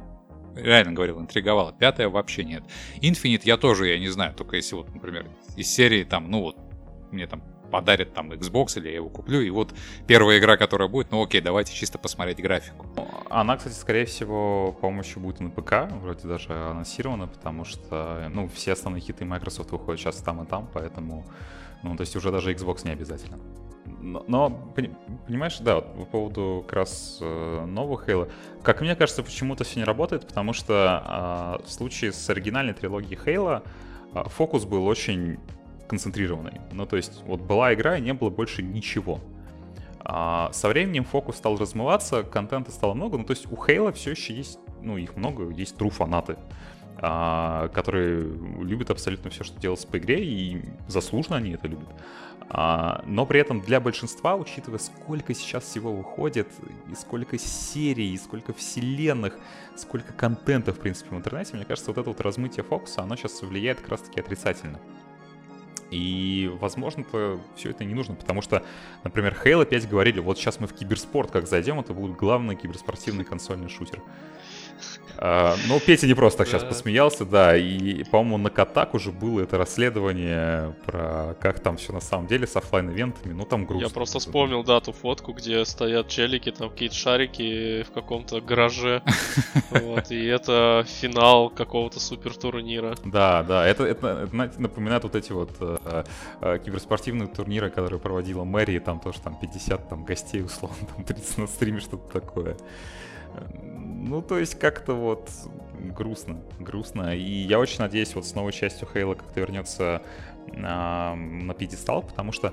реально 0.57 0.91
говорил, 0.91 1.21
интриговала. 1.21 1.73
Пятая 1.73 2.09
вообще 2.09 2.43
нет. 2.43 2.65
Infinite 3.01 3.43
я 3.45 3.57
тоже, 3.57 3.91
я 3.91 4.01
не 4.01 4.09
знаю, 4.09 4.35
только 4.35 4.57
если 4.57 4.75
вот, 4.75 4.93
например, 4.93 5.31
из 5.57 5.69
серии 5.69 6.03
там, 6.03 6.33
ну 6.33 6.41
вот, 6.41 6.57
мне 7.13 7.29
там 7.29 7.45
подарят 7.71 8.13
там 8.15 8.33
Xbox 8.33 8.79
или 8.79 8.89
я 8.89 8.95
его 8.97 9.09
куплю. 9.09 9.41
И 9.41 9.51
вот 9.51 9.75
первая 10.07 10.39
игра, 10.39 10.57
которая 10.57 10.89
будет, 10.89 11.11
ну 11.11 11.23
окей, 11.23 11.41
давайте 11.41 11.73
чисто 11.73 11.99
посмотреть 11.99 12.41
графику. 12.41 12.87
Она, 13.29 13.57
кстати, 13.57 13.75
скорее 13.75 14.07
всего, 14.07 14.77
по-моему, 14.81 15.03
будет 15.17 15.41
на 15.41 15.51
ПК, 15.51 15.91
вроде 16.03 16.27
даже 16.27 16.53
анонсирована, 16.53 17.29
потому 17.29 17.65
что, 17.65 18.29
ну, 18.33 18.49
все 18.49 18.73
основные 18.73 19.01
хиты 19.01 19.25
Microsoft 19.25 19.71
выходят 19.71 20.01
сейчас 20.01 20.17
там 20.17 20.43
и 20.43 20.47
там, 20.47 20.69
поэтому, 20.73 21.25
ну, 21.83 21.97
то 21.97 22.03
есть 22.03 22.17
уже 22.17 22.31
даже 22.31 22.53
Xbox 22.53 22.85
не 22.85 22.93
обязательно. 22.93 23.39
Но, 24.01 24.51
понимаешь, 25.27 25.59
да, 25.59 25.77
вот 25.77 25.95
по 25.95 26.05
поводу 26.05 26.65
как 26.67 26.77
раз 26.77 27.19
э, 27.21 27.65
нового 27.67 28.03
Halo, 28.03 28.31
как 28.63 28.81
мне 28.81 28.97
кажется, 28.97 29.23
почему-то 29.23 29.65
все 29.65 29.81
не 29.81 29.85
работает, 29.85 30.27
потому 30.27 30.53
что 30.53 31.59
э, 31.63 31.67
в 31.67 31.71
случае 31.71 32.13
с 32.13 32.31
оригинальной 32.31 32.73
трилогией 32.73 33.19
Halo 33.19 33.63
э, 34.15 34.23
фокус 34.29 34.65
был 34.65 34.87
очень 34.87 35.39
концентрированной. 35.91 36.61
Ну, 36.73 36.87
то 36.87 36.97
есть, 36.97 37.23
вот 37.27 37.41
была 37.41 37.75
игра, 37.75 37.99
и 37.99 38.01
не 38.01 38.15
было 38.15 38.31
больше 38.31 38.63
ничего. 38.63 39.21
А 39.99 40.51
со 40.53 40.69
временем 40.69 41.05
фокус 41.05 41.37
стал 41.37 41.57
размываться, 41.59 42.23
контента 42.23 42.71
стало 42.71 42.95
много. 42.95 43.19
Ну, 43.19 43.25
то 43.25 43.33
есть, 43.33 43.51
у 43.51 43.57
Хейла 43.57 43.93
все 43.93 44.13
еще 44.13 44.33
есть, 44.33 44.61
ну, 44.83 44.97
их 44.97 45.17
много, 45.17 45.51
есть 45.51 45.77
true 45.77 45.91
фанаты, 45.91 46.37
а, 46.97 47.69
которые 47.69 48.21
любят 48.21 48.91
абсолютно 48.91 49.31
все, 49.31 49.43
что 49.43 49.61
делается 49.61 49.89
по 49.89 49.99
игре, 49.99 50.25
и 50.25 50.63
заслуженно 50.87 51.37
они 51.37 51.51
это 51.51 51.67
любят. 51.67 51.89
А, 52.53 53.03
но 53.07 53.27
при 53.27 53.41
этом 53.41 53.61
для 53.61 53.81
большинства, 53.81 54.37
учитывая, 54.37 54.79
сколько 54.79 55.35
сейчас 55.35 55.65
всего 55.65 55.93
выходит, 55.93 56.49
и 56.91 56.95
сколько 56.95 57.37
серий, 57.37 58.13
и 58.13 58.17
сколько 58.17 58.53
вселенных, 58.53 59.37
сколько 59.77 60.13
контента, 60.13 60.73
в 60.73 60.79
принципе, 60.79 61.11
в 61.15 61.19
интернете, 61.19 61.57
мне 61.57 61.65
кажется, 61.65 61.91
вот 61.91 61.99
это 61.99 62.11
вот 62.11 62.21
размытие 62.21 62.65
фокуса, 62.65 63.03
оно 63.03 63.17
сейчас 63.17 63.43
влияет 63.43 63.81
как 63.81 63.91
раз-таки 63.91 64.21
отрицательно. 64.21 64.81
И, 65.91 66.51
возможно-то, 66.61 67.41
все 67.57 67.71
это 67.71 67.85
не 67.85 67.95
нужно, 67.95 68.15
потому 68.15 68.43
что, 68.43 68.63
например, 69.03 69.37
Halo 69.45 69.65
5 69.65 69.89
говорили, 69.89 70.21
вот 70.21 70.39
сейчас 70.39 70.61
мы 70.61 70.67
в 70.67 70.73
киберспорт 70.73 71.31
как 71.31 71.49
зайдем, 71.49 71.81
это 71.81 71.93
будет 71.93 72.17
главный 72.17 72.55
киберспортивный 72.55 73.25
консольный 73.25 73.69
шутер. 73.69 74.01
А, 75.23 75.55
ну, 75.69 75.79
Петя 75.81 76.07
не 76.07 76.15
просто 76.15 76.39
так 76.39 76.49
сейчас 76.49 76.65
посмеялся, 76.65 77.27
да, 77.27 77.55
и, 77.55 78.05
по-моему, 78.05 78.39
на 78.39 78.49
Катак 78.49 78.95
уже 78.95 79.13
было 79.13 79.43
это 79.43 79.59
расследование 79.59 80.75
про 80.87 81.37
как 81.39 81.61
там 81.61 81.77
все 81.77 81.93
на 81.93 82.01
самом 82.01 82.27
деле 82.27 82.47
с 82.47 82.57
офлайн 82.57 82.91
ивентами 82.91 83.35
ну 83.35 83.45
там 83.45 83.67
грустно. 83.67 83.87
Я 83.87 83.93
просто 83.93 84.19
вспомнил, 84.19 84.65
да, 84.65 84.81
ту 84.81 84.93
фотку, 84.93 85.35
где 85.35 85.63
стоят 85.67 86.09
челики, 86.09 86.51
там 86.51 86.71
какие-то 86.71 86.95
шарики 86.95 87.83
в 87.83 87.91
каком-то 87.91 88.41
гараже, 88.41 89.03
вот, 89.71 90.11
и 90.11 90.25
это 90.25 90.87
финал 90.87 91.51
какого-то 91.51 92.01
супер 92.01 92.35
турнира. 92.35 92.95
Да, 93.05 93.43
да, 93.43 93.67
это, 93.67 93.85
это, 93.85 94.27
это 94.33 94.53
напоминает 94.59 95.03
вот 95.03 95.17
эти 95.17 95.33
вот 95.33 95.51
э, 95.61 96.05
э, 96.41 96.59
киберспортивные 96.65 97.29
турниры, 97.29 97.69
которые 97.69 98.01
проводила 98.01 98.45
Мэри, 98.45 98.79
там 98.79 99.01
тоже 99.01 99.21
там 99.21 99.39
50 99.39 99.87
там 99.87 100.05
гостей 100.05 100.41
условно, 100.43 100.79
там 100.97 101.05
30 101.05 101.39
на 101.39 101.47
стриме, 101.47 101.81
что-то 101.81 102.21
такое. 102.21 102.57
Ну, 103.53 104.23
то 104.23 104.39
есть 104.39 104.59
как-то 104.59 104.95
вот 104.95 105.31
грустно, 105.79 106.41
грустно. 106.59 107.15
И 107.15 107.23
я 107.23 107.59
очень 107.59 107.81
надеюсь, 107.81 108.15
вот 108.15 108.27
с 108.27 108.35
новой 108.35 108.53
частью 108.53 108.89
Хейла 108.93 109.15
как-то 109.15 109.41
вернется 109.41 110.03
на, 110.53 111.15
на 111.15 111.55
пьедестал, 111.55 112.03
потому 112.03 112.33
что 112.33 112.53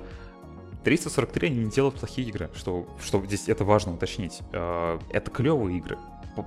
343 0.84 1.48
они 1.48 1.64
не 1.64 1.70
делают 1.70 1.96
плохие 1.96 2.28
игры, 2.28 2.50
что, 2.54 2.86
что 3.02 3.24
здесь 3.24 3.48
это 3.48 3.64
важно 3.64 3.94
уточнить. 3.94 4.40
А, 4.52 4.98
это 5.10 5.30
клевые 5.30 5.78
игры, 5.78 5.98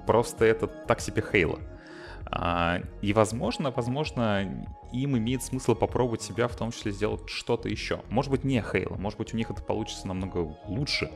просто 0.08 0.46
это 0.46 0.68
так 0.68 1.02
себе 1.02 1.22
Хейла. 1.22 1.60
И, 3.02 3.12
возможно, 3.14 3.72
возможно, 3.72 4.66
им 4.94 5.18
имеет 5.18 5.44
смысл 5.44 5.76
попробовать 5.76 6.22
себя, 6.22 6.48
в 6.48 6.56
том 6.56 6.72
числе 6.72 6.94
сделать 6.94 7.28
что-то 7.28 7.68
еще. 7.68 8.02
Может 8.10 8.32
быть, 8.32 8.46
не 8.46 8.62
Хейла, 8.62 8.96
может 8.96 9.20
быть, 9.20 9.34
у 9.34 9.38
них 9.38 9.52
это 9.52 9.62
получится 9.62 10.08
намного 10.08 10.58
лучше. 10.66 11.12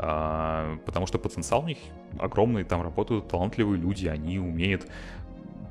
А, 0.00 0.78
потому 0.86 1.06
что 1.06 1.18
потенциал 1.18 1.64
у 1.64 1.66
них 1.66 1.78
огромный, 2.20 2.62
там 2.62 2.82
работают 2.82 3.28
талантливые 3.28 3.80
люди, 3.80 4.06
они 4.06 4.38
умеют 4.38 4.86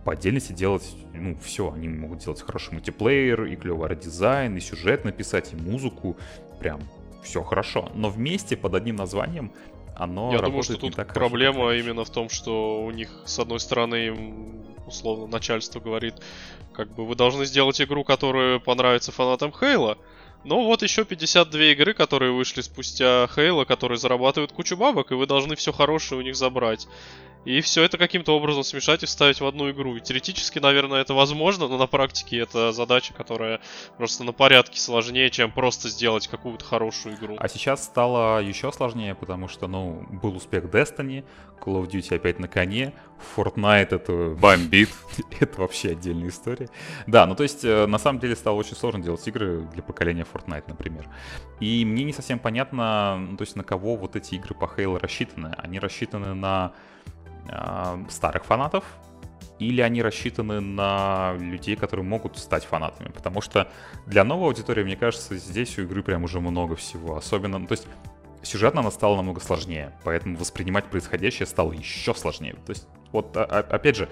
по 0.03 0.13
отдельности 0.13 0.51
делать, 0.53 0.95
ну, 1.13 1.37
все, 1.41 1.71
они 1.71 1.87
могут 1.87 2.19
делать 2.19 2.41
хороший 2.41 2.73
мультиплеер, 2.73 3.45
и 3.45 3.55
клевый 3.55 3.87
арт-дизайн, 3.87 4.55
и 4.57 4.59
сюжет 4.59 5.05
написать, 5.05 5.53
и 5.53 5.55
музыку, 5.55 6.17
прям 6.59 6.81
все 7.23 7.41
хорошо. 7.41 7.89
Но 7.93 8.09
вместе 8.09 8.57
под 8.57 8.73
одним 8.73 8.97
названием 8.97 9.51
оно 9.95 10.31
Я 10.31 10.41
думаю, 10.41 10.63
что 10.63 10.77
тут 10.77 10.95
так 10.95 11.13
проблема 11.13 11.59
хорошо, 11.59 11.73
именно 11.73 12.03
в 12.03 12.09
том, 12.09 12.29
что 12.29 12.83
у 12.83 12.91
них, 12.91 13.09
с 13.25 13.39
одной 13.39 13.59
стороны, 13.59 14.07
им, 14.07 14.65
условно, 14.85 15.27
начальство 15.27 15.79
говорит, 15.79 16.15
как 16.73 16.89
бы 16.93 17.05
вы 17.05 17.15
должны 17.15 17.45
сделать 17.45 17.81
игру, 17.81 18.03
которая 18.03 18.59
понравится 18.59 19.11
фанатам 19.11 19.51
Halo, 19.51 19.97
Ну 20.47 20.63
вот 20.63 20.81
еще 20.81 21.03
52 21.03 21.61
игры, 21.73 21.93
которые 21.93 22.31
вышли 22.31 22.61
спустя 22.61 23.27
Halo, 23.35 23.65
которые 23.65 23.97
зарабатывают 23.97 24.53
кучу 24.53 24.77
бабок, 24.77 25.11
и 25.11 25.15
вы 25.15 25.27
должны 25.27 25.57
все 25.57 25.73
хорошее 25.73 26.21
у 26.21 26.23
них 26.23 26.37
забрать. 26.37 26.87
И 27.47 27.61
все 27.61 27.83
это 27.83 27.97
каким-то 27.97 28.35
образом 28.35 28.65
смешать 28.65 29.03
и 29.03 29.05
вставить 29.05 29.39
в 29.39 29.45
одну 29.45 29.71
игру. 29.71 29.95
И 29.95 30.01
теоретически, 30.01 30.59
наверное, 30.59 30.99
это 30.99 31.13
возможно, 31.13 31.69
но 31.69 31.77
на 31.77 31.87
практике 31.87 32.39
это 32.39 32.73
задача, 32.73 33.13
которая 33.13 33.61
просто 33.95 34.25
на 34.25 34.33
порядке 34.33 34.81
сложнее, 34.81 35.29
чем 35.29 35.49
просто 35.53 35.87
сделать 35.87 36.27
какую-то 36.27 36.65
хорошую 36.65 37.15
игру. 37.15 37.37
А 37.39 37.47
сейчас 37.47 37.85
стало 37.85 38.41
еще 38.41 38.73
сложнее, 38.73 39.15
потому 39.15 39.47
что, 39.47 39.67
ну, 39.67 40.05
был 40.09 40.35
успех 40.35 40.65
Destiny, 40.65 41.23
Call 41.61 41.81
of 41.81 41.89
Duty 41.89 42.17
опять 42.17 42.37
на 42.39 42.49
коне, 42.49 42.91
Fortnite 43.37 43.95
это 43.95 44.35
бомбит, 44.37 44.89
это 45.39 45.61
вообще 45.61 45.91
отдельная 45.91 46.27
история. 46.27 46.67
Да, 47.07 47.25
ну 47.25 47.33
то 47.33 47.43
есть 47.43 47.63
э, 47.63 47.85
на 47.85 47.97
самом 47.97 48.19
деле 48.19 48.35
стало 48.35 48.55
очень 48.55 48.75
сложно 48.75 49.01
делать 49.01 49.25
игры 49.25 49.61
для 49.73 49.81
поколения 49.81 50.25
Fortnite, 50.31 50.65
например. 50.67 51.07
И 51.61 51.85
мне 51.85 52.03
не 52.03 52.11
совсем 52.11 52.39
понятно, 52.39 53.15
ну, 53.17 53.37
то 53.37 53.43
есть 53.43 53.55
на 53.55 53.63
кого 53.63 53.95
вот 53.95 54.17
эти 54.17 54.35
игры 54.35 54.53
по 54.53 54.65
Halo 54.65 54.99
рассчитаны. 54.99 55.55
Они 55.57 55.79
рассчитаны 55.79 56.33
на 56.33 56.73
э, 57.49 58.05
старых 58.09 58.45
фанатов, 58.45 58.83
или 59.59 59.81
они 59.81 60.01
рассчитаны 60.01 60.59
на 60.59 61.35
людей, 61.39 61.75
которые 61.75 62.05
могут 62.05 62.37
стать 62.37 62.65
фанатами. 62.65 63.09
Потому 63.09 63.41
что 63.41 63.69
для 64.05 64.23
новой 64.23 64.47
аудитории, 64.47 64.83
мне 64.83 64.95
кажется, 64.95 65.35
здесь 65.35 65.77
у 65.79 65.83
игры 65.83 66.03
прям 66.03 66.23
уже 66.23 66.39
много 66.39 66.75
всего. 66.75 67.17
Особенно, 67.17 67.57
ну, 67.57 67.67
то 67.67 67.73
есть 67.73 67.87
сюжетно 68.43 68.81
она 68.81 68.91
стала 68.91 69.15
намного 69.15 69.39
сложнее, 69.39 69.93
поэтому 70.03 70.37
воспринимать 70.37 70.85
происходящее 70.85 71.45
стало 71.47 71.73
еще 71.73 72.13
сложнее. 72.13 72.55
То 72.65 72.71
есть, 72.71 72.87
вот, 73.11 73.35
а, 73.35 73.43
а, 73.43 73.59
опять 73.59 73.95
же, 73.95 74.09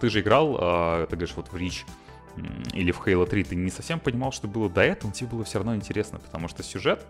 ты 0.00 0.10
же 0.10 0.20
играл, 0.20 0.56
а, 0.60 1.06
ты 1.06 1.16
говоришь, 1.16 1.34
вот 1.36 1.48
в 1.48 1.56
Reach 1.56 1.84
или 2.72 2.92
в 2.92 3.00
Halo 3.00 3.26
3, 3.26 3.44
ты 3.44 3.56
не 3.56 3.70
совсем 3.70 3.98
понимал, 3.98 4.30
что 4.30 4.46
было 4.46 4.70
до 4.70 4.82
этого, 4.82 5.08
но 5.08 5.14
тебе 5.14 5.28
было 5.28 5.44
все 5.44 5.58
равно 5.58 5.74
интересно, 5.74 6.20
потому 6.20 6.46
что 6.46 6.62
сюжет, 6.62 7.04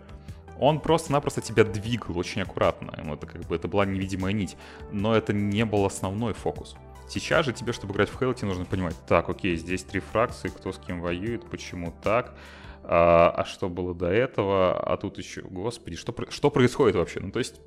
он 0.59 0.79
просто-напросто 0.79 1.41
тебя 1.41 1.63
двигал 1.63 2.17
очень 2.17 2.41
аккуратно. 2.41 2.91
Это 3.13 3.25
как 3.25 3.41
бы 3.43 3.55
это 3.55 3.67
была 3.67 3.85
невидимая 3.85 4.33
нить. 4.33 4.57
Но 4.91 5.15
это 5.15 5.33
не 5.33 5.65
был 5.65 5.85
основной 5.85 6.33
фокус. 6.33 6.75
Сейчас 7.07 7.45
же 7.45 7.53
тебе, 7.53 7.73
чтобы 7.73 7.93
играть 7.93 8.09
в 8.09 8.21
Halo, 8.21 8.35
тебе 8.35 8.49
нужно 8.49 8.65
понимать, 8.65 8.95
так, 9.07 9.29
окей, 9.29 9.55
здесь 9.55 9.83
три 9.83 9.99
фракции, 9.99 10.49
кто 10.49 10.71
с 10.71 10.77
кем 10.77 11.01
воюет, 11.01 11.43
почему 11.49 11.91
так, 12.03 12.35
а, 12.83 13.33
а 13.35 13.45
что 13.45 13.67
было 13.67 13.95
до 13.95 14.07
этого, 14.07 14.79
а 14.79 14.95
тут 14.95 15.17
еще, 15.17 15.41
господи, 15.41 15.95
что, 15.95 16.13
что 16.29 16.51
происходит 16.51 16.95
вообще? 16.95 17.19
Ну, 17.19 17.31
то 17.31 17.39
есть 17.39 17.61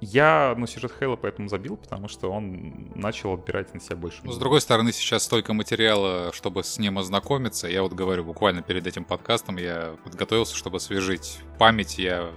я 0.00 0.54
ну, 0.56 0.66
сюжет 0.66 0.92
Хейла 0.98 1.16
поэтому 1.16 1.48
забил, 1.48 1.76
потому 1.76 2.08
что 2.08 2.30
он 2.30 2.90
начал 2.94 3.34
отбирать 3.34 3.72
на 3.74 3.80
себя 3.80 3.96
больше. 3.96 4.20
Но, 4.24 4.32
с 4.32 4.38
другой 4.38 4.60
стороны, 4.60 4.92
сейчас 4.92 5.24
столько 5.24 5.52
материала, 5.52 6.32
чтобы 6.32 6.62
с 6.64 6.78
ним 6.78 6.98
ознакомиться. 6.98 7.68
Я 7.68 7.82
вот 7.82 7.92
говорю, 7.92 8.24
буквально 8.24 8.62
перед 8.62 8.86
этим 8.86 9.04
подкастом 9.04 9.56
я 9.56 9.96
подготовился, 10.04 10.56
чтобы 10.56 10.76
освежить 10.76 11.38
память. 11.58 11.98
Я, 11.98 12.30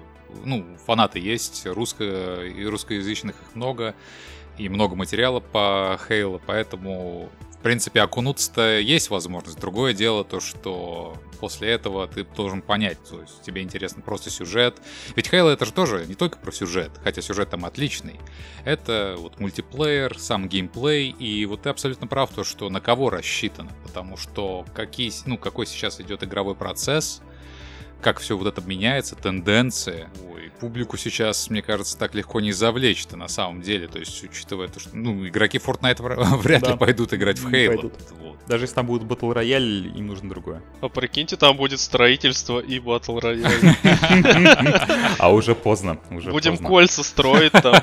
ну, 0.44 0.66
фанаты 0.86 1.20
есть, 1.20 1.66
русско- 1.66 2.46
и 2.46 2.66
русскоязычных 2.66 3.36
их 3.36 3.56
много, 3.56 3.96
и 4.58 4.70
много 4.70 4.96
материала 4.96 5.40
по 5.40 6.00
Хейлу, 6.08 6.42
поэтому 6.46 7.30
в 7.60 7.64
принципе, 7.64 8.02
окунуться-то 8.02 8.80
есть 8.80 9.10
возможность. 9.10 9.60
Другое 9.60 9.94
дело 9.94 10.24
то, 10.24 10.40
что 10.40 11.18
после 11.40 11.70
этого 11.70 12.08
ты 12.08 12.24
должен 12.24 12.62
понять, 12.62 12.98
то 13.10 13.22
есть 13.22 13.42
тебе 13.42 13.62
интересно 13.62 14.02
просто 14.02 14.30
сюжет. 14.30 14.78
Ведь 15.16 15.30
Halo 15.30 15.50
это 15.50 15.66
же 15.66 15.74
тоже 15.74 16.06
не 16.08 16.16
только 16.16 16.38
про 16.38 16.52
сюжет, 16.52 16.92
хотя 17.04 17.22
сюжет 17.22 17.50
там 17.50 17.66
отличный. 17.66 18.20
Это 18.66 19.16
вот 19.18 19.40
мультиплеер, 19.40 20.18
сам 20.20 20.50
геймплей, 20.50 21.10
и 21.10 21.46
вот 21.46 21.64
ты 21.64 21.70
абсолютно 21.70 22.08
прав, 22.08 22.32
то, 22.32 22.44
что 22.44 22.70
на 22.70 22.82
кого 22.82 23.10
рассчитано, 23.10 23.72
потому 23.84 24.18
что 24.18 24.66
какие, 24.74 25.12
ну, 25.26 25.38
какой 25.38 25.66
сейчас 25.66 26.00
идет 26.02 26.24
игровой 26.24 26.56
процесс, 26.56 27.22
как 28.02 28.20
все 28.20 28.38
вот 28.38 28.48
это 28.48 28.62
меняется, 28.62 29.16
тенденция. 29.16 30.10
Ой, 30.32 30.52
публику 30.60 30.98
сейчас, 30.98 31.50
мне 31.50 31.62
кажется, 31.62 31.98
так 31.98 32.16
легко 32.16 32.40
не 32.40 32.52
завлечь-то 32.52 33.18
на 33.18 33.28
самом 33.28 33.62
деле. 33.62 33.88
То 33.88 34.00
есть, 34.00 34.24
учитывая 34.24 34.68
то, 34.68 34.80
что 34.80 34.90
ну, 34.94 35.28
игроки 35.28 35.58
Fortnite 35.58 36.38
вряд 36.38 36.64
да. 36.64 36.72
ли 36.72 36.78
пойдут 36.78 37.14
играть 37.14 37.40
в 37.40 37.48
Halo. 37.48 37.92
Вот. 38.20 38.38
Даже 38.48 38.64
если 38.64 38.76
там 38.76 38.86
будет 38.86 39.04
Battle 39.04 39.34
Royale, 39.34 39.94
им 39.98 40.08
нужно 40.08 40.30
другое. 40.30 40.62
А 40.82 40.90
прикиньте, 40.90 41.36
там 41.36 41.58
будет 41.58 41.80
строительство 41.80 42.60
и 42.60 42.80
Battle 42.80 43.22
Royale. 43.22 45.16
А 45.20 45.34
уже 45.34 45.56
поздно. 45.56 46.00
Будем 46.10 46.58
кольца 46.58 47.04
строить 47.04 47.52
там. 47.52 47.76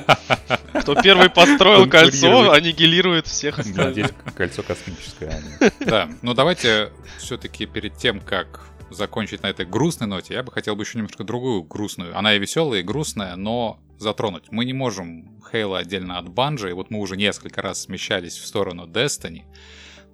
Кто 0.80 0.94
первый 1.00 1.30
построил 1.30 1.88
кольцо, 1.88 2.52
аннигилирует 2.52 3.26
всех 3.26 3.58
остальных. 3.58 4.10
кольцо 4.36 4.62
космическое. 4.62 5.42
А 5.60 5.84
да, 5.84 6.08
ну 6.22 6.34
давайте 6.34 6.90
все-таки 7.18 7.66
перед 7.66 7.96
тем, 7.96 8.20
как 8.20 8.60
закончить 8.94 9.42
на 9.42 9.48
этой 9.48 9.66
грустной 9.66 10.08
ноте, 10.08 10.34
я 10.34 10.42
бы 10.42 10.52
хотел 10.52 10.76
бы 10.76 10.82
еще 10.82 10.98
немножко 10.98 11.24
другую 11.24 11.62
грустную. 11.62 12.16
Она 12.16 12.34
и 12.34 12.38
веселая, 12.38 12.80
и 12.80 12.82
грустная, 12.82 13.36
но 13.36 13.80
затронуть. 13.98 14.50
Мы 14.50 14.64
не 14.64 14.72
можем 14.72 15.40
Хейла 15.50 15.78
отдельно 15.78 16.18
от 16.18 16.28
Банжа, 16.28 16.68
и 16.68 16.72
вот 16.72 16.90
мы 16.90 17.00
уже 17.00 17.16
несколько 17.16 17.62
раз 17.62 17.82
смещались 17.82 18.36
в 18.36 18.46
сторону 18.46 18.86
Destiny. 18.86 19.42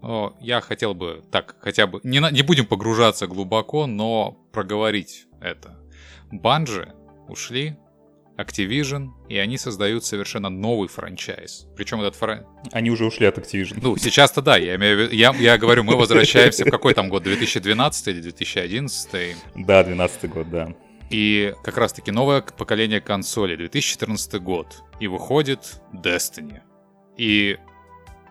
Но 0.02 0.36
я 0.40 0.60
хотел 0.60 0.94
бы 0.94 1.22
так, 1.30 1.56
хотя 1.60 1.86
бы, 1.86 2.00
не, 2.02 2.18
не 2.32 2.42
будем 2.42 2.66
погружаться 2.66 3.26
глубоко, 3.26 3.86
но 3.86 4.32
проговорить 4.52 5.26
это. 5.40 5.78
Банжи 6.30 6.94
ушли 7.28 7.76
Activision, 8.40 9.10
и 9.28 9.36
они 9.38 9.58
создают 9.58 10.04
совершенно 10.04 10.48
новый 10.48 10.88
франчайз. 10.88 11.66
Причем 11.76 12.00
этот 12.00 12.16
франчайз... 12.16 12.48
Они 12.72 12.90
уже 12.90 13.04
ушли 13.04 13.26
от 13.26 13.38
Activision. 13.38 13.78
Ну, 13.82 13.96
сейчас-то 13.96 14.42
да, 14.42 14.56
я, 14.56 14.76
имею, 14.76 15.10
я, 15.12 15.34
я 15.38 15.58
говорю, 15.58 15.84
мы 15.84 15.96
возвращаемся 15.96 16.64
в 16.64 16.70
какой 16.70 16.94
там 16.94 17.08
год, 17.08 17.22
2012 17.22 18.08
или 18.08 18.20
2011? 18.20 19.36
Да, 19.56 19.84
12 19.84 20.30
год, 20.30 20.50
да. 20.50 20.74
И 21.10 21.54
как 21.64 21.76
раз-таки 21.76 22.12
новое 22.12 22.40
поколение 22.40 23.00
консолей, 23.00 23.56
2014 23.56 24.40
год. 24.40 24.82
И 25.00 25.08
выходит 25.08 25.80
Destiny. 25.92 26.60
И 27.16 27.58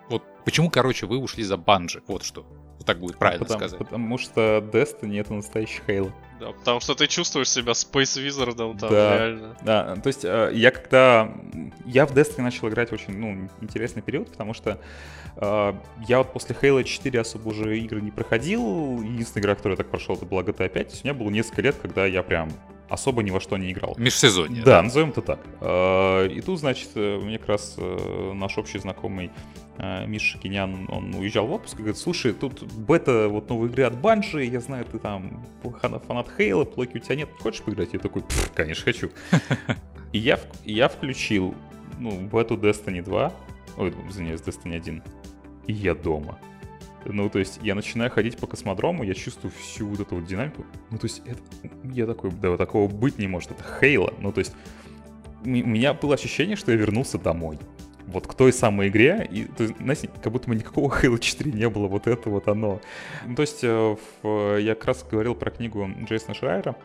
вот 0.09 0.23
почему, 0.45 0.69
короче, 0.69 1.05
вы 1.05 1.17
ушли 1.17 1.43
за 1.43 1.57
Банжи? 1.57 2.01
Вот 2.07 2.23
что. 2.23 2.45
Вот 2.79 2.87
так 2.87 2.99
будет 2.99 3.17
правильно 3.17 3.45
потому, 3.45 3.59
сказать. 3.59 3.77
Потому 3.77 4.17
что 4.17 4.57
Destiny 4.71 5.19
это 5.19 5.33
настоящий 5.33 5.81
Halo. 5.85 6.11
Да, 6.39 6.53
потому 6.53 6.79
что 6.79 6.95
ты 6.95 7.07
чувствуешь 7.07 7.49
себя 7.49 7.73
Space 7.73 8.25
Wizard 8.25 8.55
там, 8.55 8.77
да, 8.77 9.17
реально. 9.17 9.57
Да, 9.61 9.95
то 9.97 10.07
есть 10.07 10.23
э, 10.23 10.51
я 10.53 10.71
когда... 10.71 11.29
Я 11.85 12.05
в 12.05 12.13
Destiny 12.13 12.43
начал 12.43 12.69
играть 12.69 12.93
очень, 12.93 13.17
ну, 13.17 13.49
интересный 13.59 14.01
период, 14.01 14.31
потому 14.31 14.53
что 14.53 14.79
э, 15.35 15.73
я 16.07 16.17
вот 16.19 16.31
после 16.31 16.55
Halo 16.55 16.81
4 16.81 17.19
особо 17.19 17.49
уже 17.49 17.77
игры 17.77 17.99
не 17.99 18.11
проходил. 18.11 19.01
Единственная 19.01 19.43
игра, 19.43 19.55
которую 19.55 19.73
я 19.73 19.83
так 19.83 19.91
прошел, 19.91 20.15
это 20.15 20.25
была 20.25 20.41
GTA 20.43 20.69
5. 20.69 21.01
У 21.03 21.07
меня 21.07 21.13
было 21.13 21.29
несколько 21.29 21.61
лет, 21.61 21.75
когда 21.81 22.05
я 22.05 22.23
прям 22.23 22.49
особо 22.89 23.23
ни 23.23 23.31
во 23.31 23.39
что 23.39 23.57
не 23.57 23.71
играл. 23.71 23.95
Межсезонье. 23.97 24.63
Да, 24.63 24.77
да. 24.77 24.81
назовем 24.83 25.09
это 25.09 25.21
так. 25.21 25.39
Э, 25.61 26.27
и 26.27 26.41
тут, 26.41 26.59
значит, 26.59 26.89
э, 26.95 27.19
мне 27.19 27.37
как 27.37 27.49
раз 27.49 27.75
э, 27.77 28.33
наш 28.33 28.57
общий 28.57 28.79
знакомый 28.79 29.31
Миша 30.07 30.37
Кинян, 30.37 30.89
он 30.91 31.15
уезжал 31.15 31.47
в 31.47 31.53
отпуск 31.53 31.75
и 31.75 31.77
говорит, 31.77 31.97
слушай, 31.97 32.33
тут 32.33 32.63
бета 32.63 33.29
вот 33.29 33.47
новой 33.47 33.69
игры 33.69 33.83
от 33.83 33.97
Банжи, 33.97 34.43
я 34.43 34.59
знаю, 34.59 34.83
ты 34.83 34.99
там 34.99 35.41
фанат 35.81 36.27
Хейла, 36.37 36.65
плоки 36.65 36.97
у 36.97 36.99
тебя 36.99 37.15
нет, 37.15 37.29
хочешь 37.39 37.61
поиграть? 37.61 37.93
Я 37.93 37.99
такой, 37.99 38.25
конечно, 38.53 38.83
хочу. 38.83 39.09
И 40.11 40.19
я, 40.19 40.37
я 40.65 40.89
включил, 40.89 41.55
ну, 41.97 42.11
бету 42.19 42.57
Destiny 42.57 43.01
2, 43.01 43.33
ой, 43.77 43.93
извиняюсь, 44.09 44.41
Destiny 44.41 44.75
1, 44.75 45.03
и 45.67 45.73
я 45.73 45.95
дома. 45.95 46.39
Ну, 47.05 47.29
то 47.29 47.39
есть 47.39 47.59
я 47.61 47.75
начинаю 47.75 48.11
ходить 48.11 48.37
по 48.37 48.47
космодрому, 48.47 49.03
я 49.03 49.13
чувствую 49.13 49.51
всю 49.51 49.87
вот 49.87 49.99
эту 49.99 50.15
вот 50.15 50.25
динамику. 50.25 50.65
Ну, 50.91 50.97
то 50.97 51.05
есть 51.05 51.21
это, 51.25 51.41
я 51.83 52.05
такой, 52.05 52.31
да, 52.31 52.57
такого 52.57 52.87
быть 52.87 53.17
не 53.17 53.27
может, 53.27 53.51
это 53.51 53.63
Хейла. 53.63 54.13
Ну, 54.19 54.31
то 54.31 54.39
есть 54.39 54.53
у 55.43 55.49
меня 55.49 55.93
было 55.93 56.15
ощущение, 56.15 56.55
что 56.55 56.71
я 56.71 56.77
вернулся 56.77 57.17
домой. 57.17 57.57
Вот 58.07 58.25
к 58.25 58.33
той 58.33 58.51
самой 58.51 58.87
игре, 58.87 59.27
и, 59.29 59.43
то 59.45 59.63
есть, 59.63 59.77
знаете, 59.77 60.09
как 60.21 60.33
будто 60.33 60.49
бы 60.49 60.55
никакого 60.55 60.89
Halo 60.89 61.19
4 61.19 61.51
не 61.51 61.69
было, 61.69 61.87
вот 61.87 62.07
это 62.07 62.29
вот 62.29 62.47
оно. 62.47 62.81
Ну, 63.25 63.35
то 63.35 63.43
есть 63.43 63.63
э, 63.63 63.95
в, 64.23 64.57
я 64.57 64.73
как 64.73 64.85
раз 64.85 65.05
говорил 65.09 65.35
про 65.35 65.51
книгу 65.51 65.87
Джейсона 66.05 66.33
Шрайера, 66.33 66.75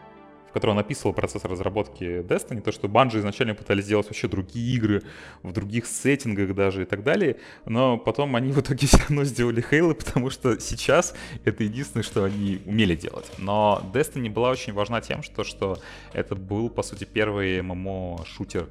который 0.55 0.71
он 0.71 0.79
описывал 0.79 1.13
процесс 1.13 1.45
разработки 1.45 2.23
Destiny, 2.23 2.61
то, 2.61 2.71
что 2.71 2.87
Bungie 2.87 3.19
изначально 3.19 3.55
пытались 3.55 3.85
сделать 3.85 4.07
вообще 4.07 4.29
другие 4.29 4.77
игры, 4.77 5.03
в 5.43 5.53
других 5.53 5.85
сеттингах 5.87 6.55
даже 6.55 6.83
и 6.83 6.85
так 6.85 7.03
далее, 7.03 7.39
но 7.67 7.99
потом 7.99 8.37
они 8.37 8.53
в 8.53 8.61
итоге 8.61 8.87
все 8.87 8.99
равно 8.99 9.25
сделали 9.25 9.63
Halo, 9.69 9.95
потому 9.95 10.31
что 10.31 10.59
сейчас 10.61 11.15
это 11.45 11.65
единственное, 11.65 12.05
что 12.05 12.23
они 12.23 12.63
умели 12.67 12.95
делать. 12.95 13.31
Но 13.39 13.83
Destiny 13.93 14.31
была 14.31 14.51
очень 14.51 14.73
важна 14.73 15.01
тем, 15.01 15.25
что, 15.25 15.43
что 15.43 15.79
это 16.13 16.37
был, 16.37 16.71
по 16.71 16.85
сути, 16.85 17.05
первый 17.05 17.61
ММО-шутер 17.61 18.69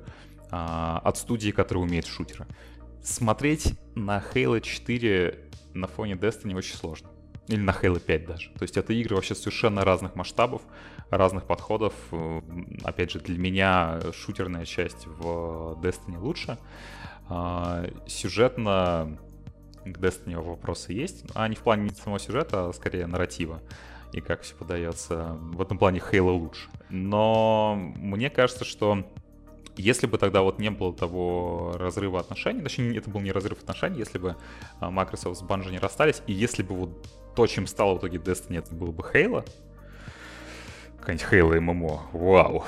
а, 0.52 1.02
от 1.04 1.18
студии, 1.18 1.52
которая 1.52 1.84
умеет 1.84 2.06
шутеры. 2.06 2.48
Смотреть 3.04 3.74
на 3.96 4.24
Halo 4.34 4.62
4 4.62 5.38
на 5.74 5.88
фоне 5.88 6.14
Destiny 6.14 6.56
очень 6.56 6.76
сложно. 6.76 7.13
Или 7.48 7.60
на 7.60 7.72
Halo 7.72 8.00
5 8.00 8.26
даже. 8.26 8.50
То 8.52 8.64
есть 8.64 8.78
это 8.78 8.94
игры 8.94 9.16
вообще 9.16 9.36
совершенно 9.36 9.84
разных 9.84 10.16
масштабов, 10.16 10.62
разных 11.10 11.46
подходов. 11.46 11.94
Опять 12.84 13.12
же, 13.12 13.20
для 13.20 13.38
меня 13.38 14.00
шутерная 14.14 14.66
часть 14.66 15.08
в 15.08 15.78
Destiny 15.82 16.18
лучше. 16.18 16.58
А, 17.30 17.86
сюжетно 18.08 19.18
к 19.84 19.98
Destiny 19.98 20.40
вопросы 20.42 20.94
есть, 20.94 21.26
а 21.36 21.48
не 21.48 21.56
в 21.56 21.60
плане 21.60 21.90
самого 21.90 22.20
сюжета, 22.20 22.70
а 22.70 22.74
скорее 22.74 23.08
нарратива. 23.08 23.62
и 24.14 24.22
как 24.22 24.44
все 24.44 24.56
подается. 24.56 25.38
В 25.42 25.62
этом 25.62 25.78
плане 25.78 26.00
Halo 26.00 26.32
лучше. 26.32 26.70
Но 26.90 27.76
мне 27.96 28.30
кажется, 28.30 28.64
что 28.64 29.04
если 29.76 30.06
бы 30.06 30.18
тогда 30.18 30.44
вот 30.44 30.60
не 30.60 30.70
было 30.70 30.94
того 30.94 31.74
разрыва 31.78 32.20
отношений, 32.20 32.62
точнее, 32.62 32.96
это 32.98 33.10
был 33.10 33.22
не 33.22 33.32
разрыв 33.32 33.60
отношений, 33.60 33.98
если 33.98 34.20
бы 34.20 34.36
а, 34.80 34.92
Microsoft 34.92 35.40
с 35.40 35.44
Bungie 35.44 35.72
не 35.72 35.80
расстались, 35.80 36.22
и 36.28 36.34
если 36.34 36.62
бы 36.62 36.76
вот 36.76 37.08
то, 37.36 37.48
чем 37.48 37.68
стало 37.68 37.96
в 37.96 38.00
итоге 38.00 38.18
Destiny, 38.18 38.60
это 38.60 38.74
было 38.74 38.92
бы 38.92 39.04
Halo, 39.04 39.48
какая-нибудь 41.00 41.28
Halo 41.32 41.58
MMO, 41.60 42.00
вау. 42.14 42.66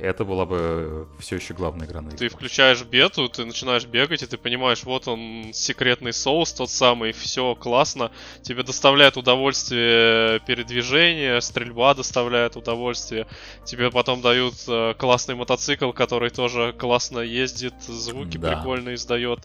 Это 0.00 0.24
была 0.24 0.46
бы 0.46 1.06
все 1.18 1.36
еще 1.36 1.52
главная 1.52 1.86
игра 1.86 2.00
на 2.00 2.10
Ты 2.10 2.28
включаешь 2.28 2.82
бету, 2.82 3.28
ты 3.28 3.44
начинаешь 3.44 3.84
бегать, 3.84 4.22
и 4.22 4.26
ты 4.26 4.38
понимаешь, 4.38 4.84
вот 4.84 5.06
он, 5.08 5.50
секретный 5.52 6.12
соус 6.12 6.52
тот 6.52 6.70
самый, 6.70 7.12
все 7.12 7.54
классно, 7.54 8.10
тебе 8.42 8.62
доставляет 8.62 9.18
удовольствие 9.18 10.40
передвижение, 10.46 11.40
стрельба 11.42 11.94
доставляет 11.94 12.56
удовольствие, 12.56 13.26
тебе 13.64 13.90
потом 13.90 14.22
дают 14.22 14.54
э, 14.68 14.94
классный 14.96 15.34
мотоцикл, 15.34 15.92
который 15.92 16.30
тоже 16.30 16.72
классно 16.72 17.20
ездит, 17.20 17.74
звуки 17.82 18.38
да. 18.38 18.56
прикольно 18.56 18.94
издает. 18.94 19.40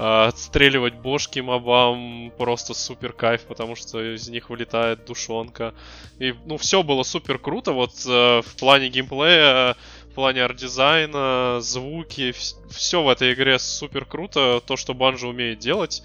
Э, 0.00 0.28
отстреливать 0.28 0.94
бошки 0.94 1.40
мобам 1.40 2.32
просто 2.38 2.72
супер 2.72 3.12
кайф, 3.12 3.42
потому 3.42 3.76
что 3.76 4.00
из 4.14 4.30
них 4.30 4.48
вылетает 4.48 5.04
душонка. 5.04 5.74
И, 6.18 6.34
ну, 6.46 6.56
все 6.56 6.82
было 6.82 7.02
супер 7.02 7.38
круто. 7.38 7.72
Вот 7.72 7.92
э, 8.06 8.40
в 8.40 8.56
плане 8.58 8.88
геймплея, 8.88 9.76
в 10.10 10.14
плане 10.14 10.42
арт-дизайна, 10.44 11.58
звуки, 11.60 12.34
все 12.70 13.02
в 13.02 13.10
этой 13.10 13.34
игре 13.34 13.58
супер 13.58 14.06
круто. 14.06 14.62
То, 14.66 14.78
что 14.78 14.94
Bungie 14.94 15.26
умеет 15.26 15.58
делать. 15.58 16.02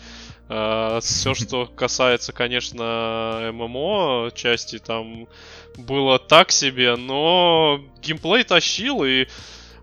Э, 0.49 0.99
все, 1.01 1.33
что 1.33 1.65
касается, 1.65 2.33
конечно, 2.33 3.49
ММО 3.53 4.31
части, 4.35 4.77
там 4.77 5.29
было 5.77 6.19
так 6.19 6.51
себе, 6.51 6.97
но 6.97 7.79
геймплей 8.01 8.43
тащил, 8.43 9.05
и 9.05 9.27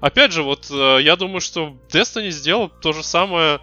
опять 0.02 0.32
же, 0.32 0.42
вот 0.42 0.70
я 0.70 1.16
думаю, 1.16 1.40
что 1.40 1.76
Destiny 1.90 2.30
сделал 2.30 2.68
то 2.68 2.92
же 2.92 3.02
самое 3.02 3.60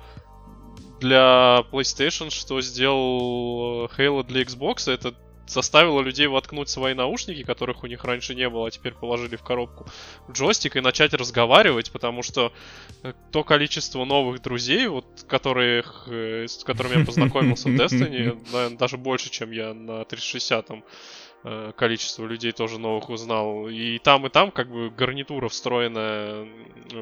для 0.99 1.63
PlayStation, 1.71 2.29
что 2.29 2.61
сделал 2.61 3.85
Halo 3.97 4.23
для 4.23 4.41
Xbox, 4.43 4.91
это 4.91 5.13
заставило 5.47 6.01
людей 6.01 6.27
воткнуть 6.27 6.69
свои 6.69 6.93
наушники, 6.93 7.43
которых 7.43 7.83
у 7.83 7.87
них 7.87 8.03
раньше 8.03 8.35
не 8.35 8.47
было, 8.49 8.67
а 8.67 8.71
теперь 8.71 8.93
положили 8.93 9.35
в 9.35 9.43
коробку 9.43 9.87
джойстик 10.31 10.75
и 10.75 10.81
начать 10.81 11.13
разговаривать, 11.13 11.91
потому 11.91 12.21
что 12.21 12.53
э, 13.01 13.13
то 13.31 13.43
количество 13.43 14.05
новых 14.05 14.41
друзей, 14.41 14.87
вот, 14.87 15.05
которых, 15.27 16.07
э, 16.07 16.45
с 16.47 16.63
которыми 16.63 16.99
я 16.99 17.05
познакомился 17.05 17.69
в 17.69 17.71
Destiny, 17.75 18.39
наверное, 18.53 18.77
даже 18.77 18.97
больше, 18.97 19.31
чем 19.31 19.51
я 19.51 19.73
на 19.73 20.05
360 20.05 20.65
там 20.67 20.83
Э, 20.83 21.28
количество 21.75 22.25
людей 22.25 22.51
тоже 22.51 22.79
новых 22.79 23.09
узнал. 23.09 23.67
И 23.69 23.97
там, 23.99 24.25
и 24.25 24.29
там 24.29 24.51
как 24.51 24.69
бы 24.69 24.89
гарнитура 24.89 25.47
встроенная, 25.49 26.47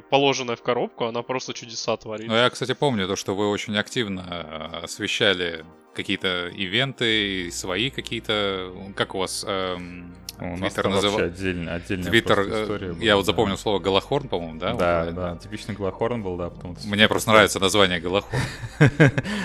положенная 0.09 0.55
в 0.55 0.61
коробку, 0.61 1.05
она 1.05 1.23
просто 1.23 1.53
чудеса 1.53 1.97
творит. 1.97 2.27
Ну, 2.27 2.35
я, 2.35 2.49
кстати, 2.49 2.73
помню 2.73 3.07
то, 3.07 3.15
что 3.15 3.35
вы 3.35 3.49
очень 3.49 3.77
активно 3.77 4.26
э, 4.30 4.84
освещали 4.84 5.65
какие-то 5.98 6.48
ивенты, 6.49 7.49
свои 7.52 7.90
какие-то... 7.90 8.72
Как 8.95 9.15
у 9.15 9.19
вас... 9.19 9.44
Эм, 9.48 10.15
Твиттер 10.38 10.88
назыв... 10.88 11.14
вообще 11.14 11.26
отдельно, 11.26 11.74
отдельная 11.74 12.11
Твиттер, 12.11 12.40
э, 12.41 12.64
история 12.64 12.94
была, 12.94 13.03
Я 13.03 13.15
вот 13.15 13.26
запомнил 13.26 13.56
да. 13.56 13.61
слово 13.61 13.80
Голохорн, 13.80 14.28
по-моему, 14.28 14.60
да? 14.60 14.74
Да, 14.76 15.06
вот, 15.06 15.15
да, 15.15 15.36
типичный 15.38 15.74
Голохорн 15.74 16.22
был, 16.22 16.38
да. 16.38 16.52
Потом... 16.52 16.78
Мне 16.86 17.07
просто 17.07 17.32
нравится 17.32 17.60
название 17.60 17.99
Голохорн. 17.99 18.40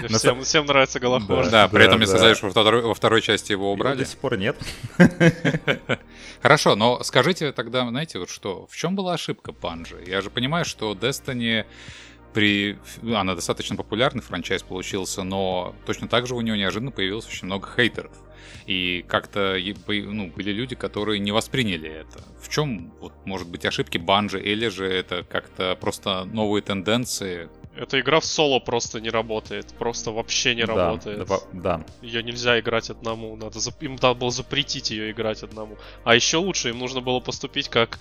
Всем, 0.09 0.43
всем 0.43 0.67
нравится 0.67 1.01
Голохорн. 1.01 1.49
Да, 1.51 1.69
при 1.69 1.87
этом 1.87 1.97
мне 1.97 2.07
сказали, 2.07 2.35
что 2.35 2.51
во 2.51 2.95
второй 2.95 3.23
части 3.23 3.53
его 3.53 3.73
убрали. 3.73 3.99
До 3.99 4.05
сих 4.05 4.19
пор 4.19 4.37
нет. 4.37 4.57
Хорошо, 6.43 6.77
но 6.77 7.03
скажите 7.03 7.53
тогда, 7.53 7.89
знаете, 7.89 8.19
вот 8.19 8.29
что, 8.29 8.67
в 8.69 8.77
чем 8.77 8.95
была 8.95 9.15
ошибка 9.15 9.53
Панжи? 9.53 10.05
Я 10.07 10.21
же 10.21 10.29
понимаю, 10.29 10.67
что 10.67 10.93
Destiny 10.93 11.65
при... 12.33 12.79
Она 13.03 13.35
достаточно 13.35 13.77
популярный 13.77 14.23
франчайз 14.23 14.63
получился, 14.63 15.23
но 15.23 15.75
точно 15.87 16.09
так 16.09 16.27
же 16.27 16.35
у 16.35 16.41
него 16.41 16.57
неожиданно 16.57 16.91
появилось 16.91 17.27
очень 17.27 17.47
много 17.47 17.69
хейтеров. 17.75 18.13
И 18.67 19.05
как-то 19.09 19.57
ну, 19.87 20.31
были 20.31 20.53
люди, 20.53 20.75
которые 20.75 21.19
не 21.19 21.33
восприняли 21.33 21.91
это. 21.91 22.25
В 22.41 22.49
чем, 22.49 22.93
вот, 23.01 23.13
может 23.25 23.49
быть, 23.49 23.65
ошибки 23.65 23.99
Банжи, 23.99 24.41
или 24.41 24.69
же 24.69 24.87
это 24.87 25.25
как-то 25.25 25.77
просто 25.81 26.25
новые 26.25 26.63
тенденции? 26.63 27.49
Эта 27.75 28.01
игра 28.01 28.21
в 28.21 28.25
соло 28.25 28.61
просто 28.61 29.01
не 29.01 29.09
работает. 29.09 29.75
Просто 29.79 30.11
вообще 30.11 30.55
не 30.55 30.67
да, 30.67 30.75
работает. 30.75 31.27
Да, 31.27 31.39
да. 31.53 31.85
Ее 32.03 32.23
нельзя 32.23 32.61
играть 32.61 32.91
одному. 32.91 33.35
Надо 33.37 33.61
зап... 33.61 33.83
Им 33.83 33.93
надо 33.95 34.15
было 34.15 34.31
запретить 34.31 34.91
ее 34.91 35.11
играть 35.11 35.43
одному. 35.43 35.79
А 36.05 36.15
еще 36.15 36.37
лучше, 36.37 36.69
им 36.69 36.79
нужно 36.79 37.01
было 37.01 37.21
поступить 37.21 37.69
как 37.69 37.99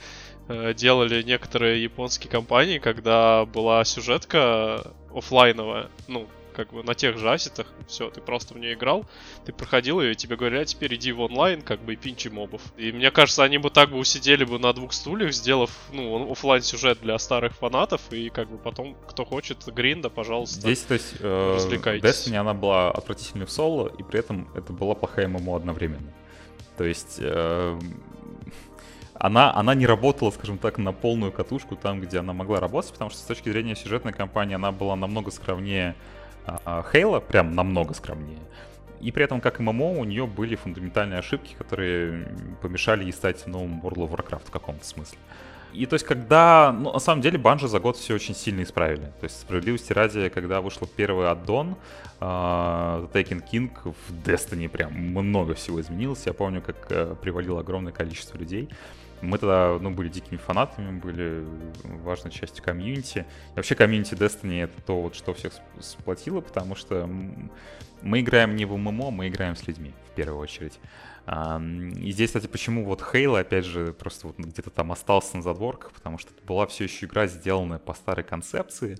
делали 0.75 1.21
некоторые 1.23 1.83
японские 1.83 2.31
компании, 2.31 2.79
когда 2.79 3.45
была 3.45 3.83
сюжетка 3.83 4.91
офлайновая. 5.13 5.89
Ну, 6.07 6.27
как 6.53 6.73
бы 6.73 6.83
на 6.83 6.93
тех 6.93 7.17
же 7.17 7.29
асетах, 7.31 7.67
все, 7.87 8.09
ты 8.09 8.21
просто 8.21 8.53
в 8.53 8.59
нее 8.59 8.73
играл, 8.73 9.05
ты 9.45 9.53
проходил 9.53 10.01
ее, 10.01 10.11
и 10.11 10.15
тебе 10.15 10.35
говорят, 10.35 10.67
теперь 10.67 10.95
иди 10.95 11.11
в 11.11 11.21
онлайн, 11.21 11.61
как 11.61 11.81
бы, 11.81 11.93
и 11.93 11.95
пинчи 11.95 12.27
мобов. 12.27 12.61
И 12.77 12.91
мне 12.91 13.11
кажется, 13.11 13.43
они 13.43 13.57
бы 13.57 13.69
так 13.69 13.91
бы 13.91 13.97
усидели 13.97 14.43
бы 14.43 14.59
на 14.59 14.73
двух 14.73 14.93
стульях, 14.93 15.33
сделав, 15.33 15.71
ну, 15.91 16.31
офлайн 16.31 16.61
сюжет 16.61 16.99
для 17.01 17.17
старых 17.19 17.53
фанатов, 17.53 18.01
и 18.11 18.29
как 18.29 18.49
бы 18.49 18.57
потом, 18.57 18.95
кто 19.07 19.25
хочет 19.25 19.65
гринда, 19.65 20.09
пожалуйста, 20.09 20.61
Здесь, 20.61 20.81
то 20.81 20.93
есть, 20.93 21.15
э, 21.19 21.53
развлекайтесь. 21.55 22.03
Destiny, 22.03 22.35
она 22.35 22.53
была 22.53 22.91
отвратительной 22.91 23.45
в 23.45 23.51
соло, 23.51 23.87
и 23.87 24.03
при 24.03 24.19
этом 24.19 24.49
это 24.55 24.73
была 24.73 24.95
плохая 24.95 25.27
ММО 25.27 25.55
одновременно. 25.55 26.13
То 26.77 26.83
есть, 26.83 27.17
э, 27.19 27.79
она, 29.21 29.53
она 29.53 29.75
не 29.75 29.85
работала, 29.85 30.31
скажем 30.31 30.57
так, 30.57 30.79
на 30.79 30.93
полную 30.93 31.31
катушку 31.31 31.75
там, 31.75 32.01
где 32.01 32.19
она 32.19 32.33
могла 32.33 32.59
работать, 32.59 32.91
потому 32.91 33.11
что 33.11 33.19
с 33.19 33.23
точки 33.23 33.49
зрения 33.49 33.75
сюжетной 33.75 34.13
кампании 34.13 34.55
она 34.55 34.71
была 34.71 34.95
намного 34.95 35.29
скромнее 35.29 35.95
Хейла, 36.91 37.19
прям 37.19 37.53
намного 37.53 37.93
скромнее. 37.93 38.39
И 38.99 39.11
при 39.11 39.23
этом, 39.23 39.39
как 39.39 39.59
ММО, 39.59 39.99
у 39.99 40.03
нее 40.05 40.25
были 40.25 40.55
фундаментальные 40.55 41.19
ошибки, 41.19 41.53
которые 41.55 42.35
помешали 42.63 43.03
ей 43.03 43.13
стать 43.13 43.45
новым 43.45 43.79
World 43.81 44.09
of 44.09 44.11
Warcraft 44.11 44.47
в 44.47 44.51
каком-то 44.51 44.85
смысле. 44.85 45.19
И 45.73 45.85
то 45.85 45.93
есть, 45.93 46.05
когда, 46.05 46.75
ну, 46.77 46.91
на 46.91 46.99
самом 46.99 47.21
деле, 47.21 47.37
Банжи 47.37 47.67
за 47.67 47.79
год 47.79 47.97
все 47.97 48.15
очень 48.15 48.35
сильно 48.35 48.63
исправили. 48.63 49.05
То 49.19 49.23
есть, 49.23 49.39
справедливости 49.39 49.93
ради, 49.93 50.29
когда 50.29 50.61
вышел 50.61 50.87
первый 50.87 51.29
аддон, 51.29 51.75
uh, 52.19 53.09
Taken 53.13 53.43
King 53.49 53.71
в 53.83 54.27
Destiny 54.27 54.67
прям 54.67 54.93
много 54.93 55.53
всего 55.53 55.79
изменилось. 55.79 56.25
Я 56.25 56.33
помню, 56.33 56.61
как 56.61 56.91
uh, 56.91 57.15
привалило 57.15 57.61
огромное 57.61 57.93
количество 57.93 58.37
людей. 58.37 58.67
Мы 59.21 59.37
тогда 59.37 59.77
ну, 59.79 59.91
были 59.91 60.09
дикими 60.09 60.37
фанатами, 60.37 60.99
были 60.99 61.45
важной 61.83 62.31
частью 62.31 62.63
комьюнити. 62.63 63.19
И 63.19 63.55
вообще 63.55 63.75
комьюнити 63.75 64.13
Destiny— 64.15 64.63
это 64.63 64.81
то, 64.81 65.01
вот, 65.01 65.15
что 65.15 65.33
всех 65.33 65.53
сплотило, 65.79 66.41
потому 66.41 66.75
что 66.75 67.09
мы 68.01 68.21
играем 68.21 68.55
не 68.55 68.65
в 68.65 68.75
ММО, 68.75 69.11
мы 69.11 69.27
играем 69.27 69.55
с 69.55 69.67
людьми, 69.67 69.93
в 70.11 70.15
первую 70.15 70.39
очередь. 70.39 70.79
И 71.27 72.11
здесь, 72.11 72.29
кстати, 72.29 72.47
почему 72.47 72.83
вот 72.83 73.01
Halo, 73.01 73.39
опять 73.39 73.65
же, 73.65 73.93
просто 73.93 74.27
вот 74.27 74.39
где-то 74.39 74.71
там 74.71 74.91
остался 74.91 75.37
на 75.37 75.43
задворках, 75.43 75.91
потому 75.91 76.17
что 76.17 76.33
это 76.33 76.43
была 76.45 76.65
все 76.65 76.85
еще 76.85 77.05
игра, 77.05 77.27
сделанная 77.27 77.77
по 77.77 77.93
старой 77.93 78.23
концепции, 78.23 78.97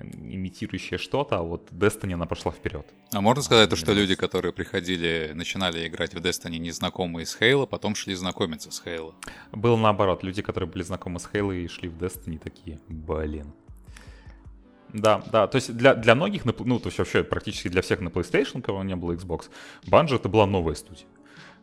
имитирующая 0.00 0.98
что-то, 0.98 1.38
а 1.38 1.42
вот 1.42 1.70
Destiny, 1.70 2.14
она 2.14 2.26
пошла 2.26 2.52
вперед. 2.52 2.86
А 3.12 3.20
можно 3.20 3.42
сказать 3.42 3.70
то, 3.70 3.76
что 3.76 3.92
люди, 3.92 4.14
которые 4.14 4.52
приходили, 4.52 5.32
начинали 5.34 5.86
играть 5.86 6.14
в 6.14 6.18
Destiny 6.18 6.58
незнакомые 6.58 7.26
с 7.26 7.38
Halo, 7.38 7.66
потом 7.66 7.94
шли 7.94 8.14
знакомиться 8.14 8.70
с 8.70 8.82
Halo? 8.84 9.14
Было 9.52 9.76
наоборот. 9.76 10.22
Люди, 10.22 10.42
которые 10.42 10.68
были 10.68 10.82
знакомы 10.82 11.20
с 11.20 11.28
Halo 11.32 11.54
и 11.54 11.68
шли 11.68 11.88
в 11.88 11.96
Destiny, 12.02 12.38
такие, 12.38 12.80
блин. 12.88 13.52
Да, 14.92 15.24
да, 15.32 15.48
то 15.48 15.56
есть 15.56 15.76
для, 15.76 15.94
для 15.94 16.14
многих, 16.14 16.44
ну, 16.44 16.78
то 16.78 16.86
есть 16.86 16.98
вообще 16.98 17.24
практически 17.24 17.66
для 17.66 17.82
всех 17.82 18.00
на 18.00 18.08
PlayStation, 18.08 18.62
кого 18.62 18.84
не 18.84 18.94
было 18.94 19.12
Xbox, 19.12 19.50
Bungie 19.86 20.14
это 20.14 20.28
была 20.28 20.46
новая 20.46 20.74
студия. 20.74 21.06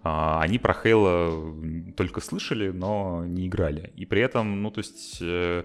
А, 0.04 0.42
они 0.42 0.60
про 0.60 0.74
Halo 0.74 1.94
только 1.94 2.22
слышали, 2.22 2.72
но 2.72 3.24
не 3.26 3.48
играли. 3.48 3.94
И 3.96 4.06
при 4.06 4.22
этом, 4.22 4.62
ну, 4.62 4.72
то 4.72 4.80
есть 4.80 5.20
э, 5.22 5.64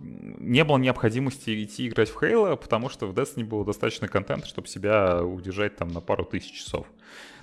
не 0.00 0.64
было 0.64 0.78
необходимости 0.78 1.64
идти 1.64 1.88
играть 1.88 2.10
в 2.10 2.22
Halo, 2.22 2.56
потому 2.56 2.88
что 2.88 3.06
в 3.06 3.12
Destiny 3.12 3.44
было 3.44 3.64
достаточно 3.64 4.08
контента, 4.08 4.46
чтобы 4.46 4.68
себя 4.68 5.22
удержать 5.22 5.76
там 5.76 5.88
на 5.88 6.00
пару 6.00 6.24
тысяч 6.24 6.52
часов. 6.52 6.86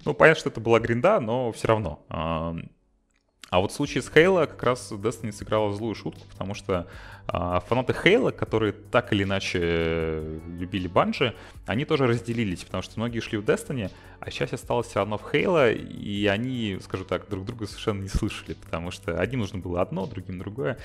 Ну, 0.06 0.14
понятно, 0.14 0.40
что 0.40 0.50
это 0.50 0.62
была 0.62 0.80
гринда, 0.80 1.20
но 1.20 1.52
все 1.52 1.68
равно. 1.68 2.06
А 2.10 3.60
вот 3.60 3.72
в 3.72 3.76
случае 3.76 4.02
с 4.02 4.10
Halo 4.10 4.48
как 4.48 4.64
раз 4.64 4.92
Destiny 4.92 5.32
сыграла 5.32 5.72
злую 5.74 5.96
шутку, 5.96 6.26
потому 6.32 6.54
что 6.56 6.88
а, 7.28 7.62
фанаты 7.62 7.94
Halo, 7.94 8.32
которые 8.32 8.74
так 8.74 9.14
или 9.14 9.24
иначе 9.24 10.42
любили 10.60 10.88
Банжи, 10.88 11.34
они 11.66 11.86
тоже 11.86 12.06
разделились, 12.06 12.64
потому 12.64 12.84
что 12.84 13.00
многие 13.00 13.22
шли 13.22 13.38
в 13.38 13.46
Destiny, 13.46 13.90
а 14.20 14.30
сейчас 14.30 14.52
осталось 14.54 14.88
все 14.88 15.00
равно 15.00 15.18
в 15.18 15.34
Halo, 15.34 15.74
и 15.74 16.28
они, 16.28 16.78
скажу 16.84 17.06
так, 17.06 17.30
друг 17.30 17.46
друга 17.46 17.66
совершенно 17.66 18.02
не 18.02 18.10
слышали, 18.10 18.54
потому 18.54 18.92
что 18.92 19.18
одним 19.20 19.40
нужно 19.40 19.60
было 19.60 19.82
одно, 19.82 20.06
другим 20.06 20.38
другое. 20.38 20.78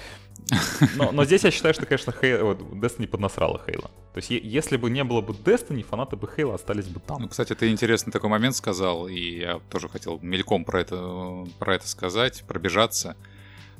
Но, 0.97 1.11
но 1.11 1.25
здесь 1.25 1.43
я 1.43 1.51
считаю, 1.51 1.75
что, 1.75 1.87
конечно, 1.87 2.13
Halo, 2.13 2.43
вот, 2.43 2.61
Destiny 2.61 3.09
поднасрала 3.09 3.61
Halo. 3.67 3.91
То 4.15 4.19
есть 4.19 4.31
если 4.31 4.77
бы 4.77 4.91
не 4.91 5.03
было 5.03 5.21
бы 5.21 5.33
Destiny, 5.33 5.83
фанаты 5.83 6.17
бы 6.17 6.29
Halo 6.37 6.55
остались 6.55 6.87
бы 6.87 7.01
там. 7.01 7.23
Ну, 7.23 7.29
кстати, 7.29 7.55
ты 7.55 7.69
интересный 7.71 8.13
такой 8.13 8.31
момент 8.31 8.55
сказал, 8.55 9.09
и 9.09 9.41
я 9.41 9.61
тоже 9.71 9.89
хотел 9.89 10.21
мельком 10.23 10.65
про 10.65 10.81
это, 10.81 11.47
про 11.59 11.75
это 11.75 11.89
сказать, 11.89 12.45
пробежаться. 12.47 13.17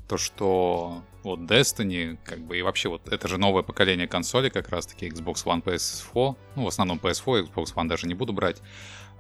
То, 0.09 0.17
что 0.17 1.03
вот 1.29 1.41
Destiny, 1.41 2.19
как 2.25 2.41
бы, 2.41 2.59
и 2.59 2.63
вообще 2.63 2.89
вот 2.89 3.09
это 3.09 3.29
же 3.29 3.39
новое 3.39 3.63
поколение 3.63 4.09
консолей, 4.09 4.51
как 4.51 4.69
раз-таки 4.69 5.09
Xbox 5.09 5.45
One, 5.45 5.63
PS4, 5.63 6.37
ну, 6.57 6.65
в 6.65 6.67
основном 6.67 6.99
PS4, 6.99 7.49
Xbox 7.49 7.75
One 7.75 7.89
даже 7.89 8.07
не 8.07 8.15
буду 8.15 8.33
брать. 8.33 8.61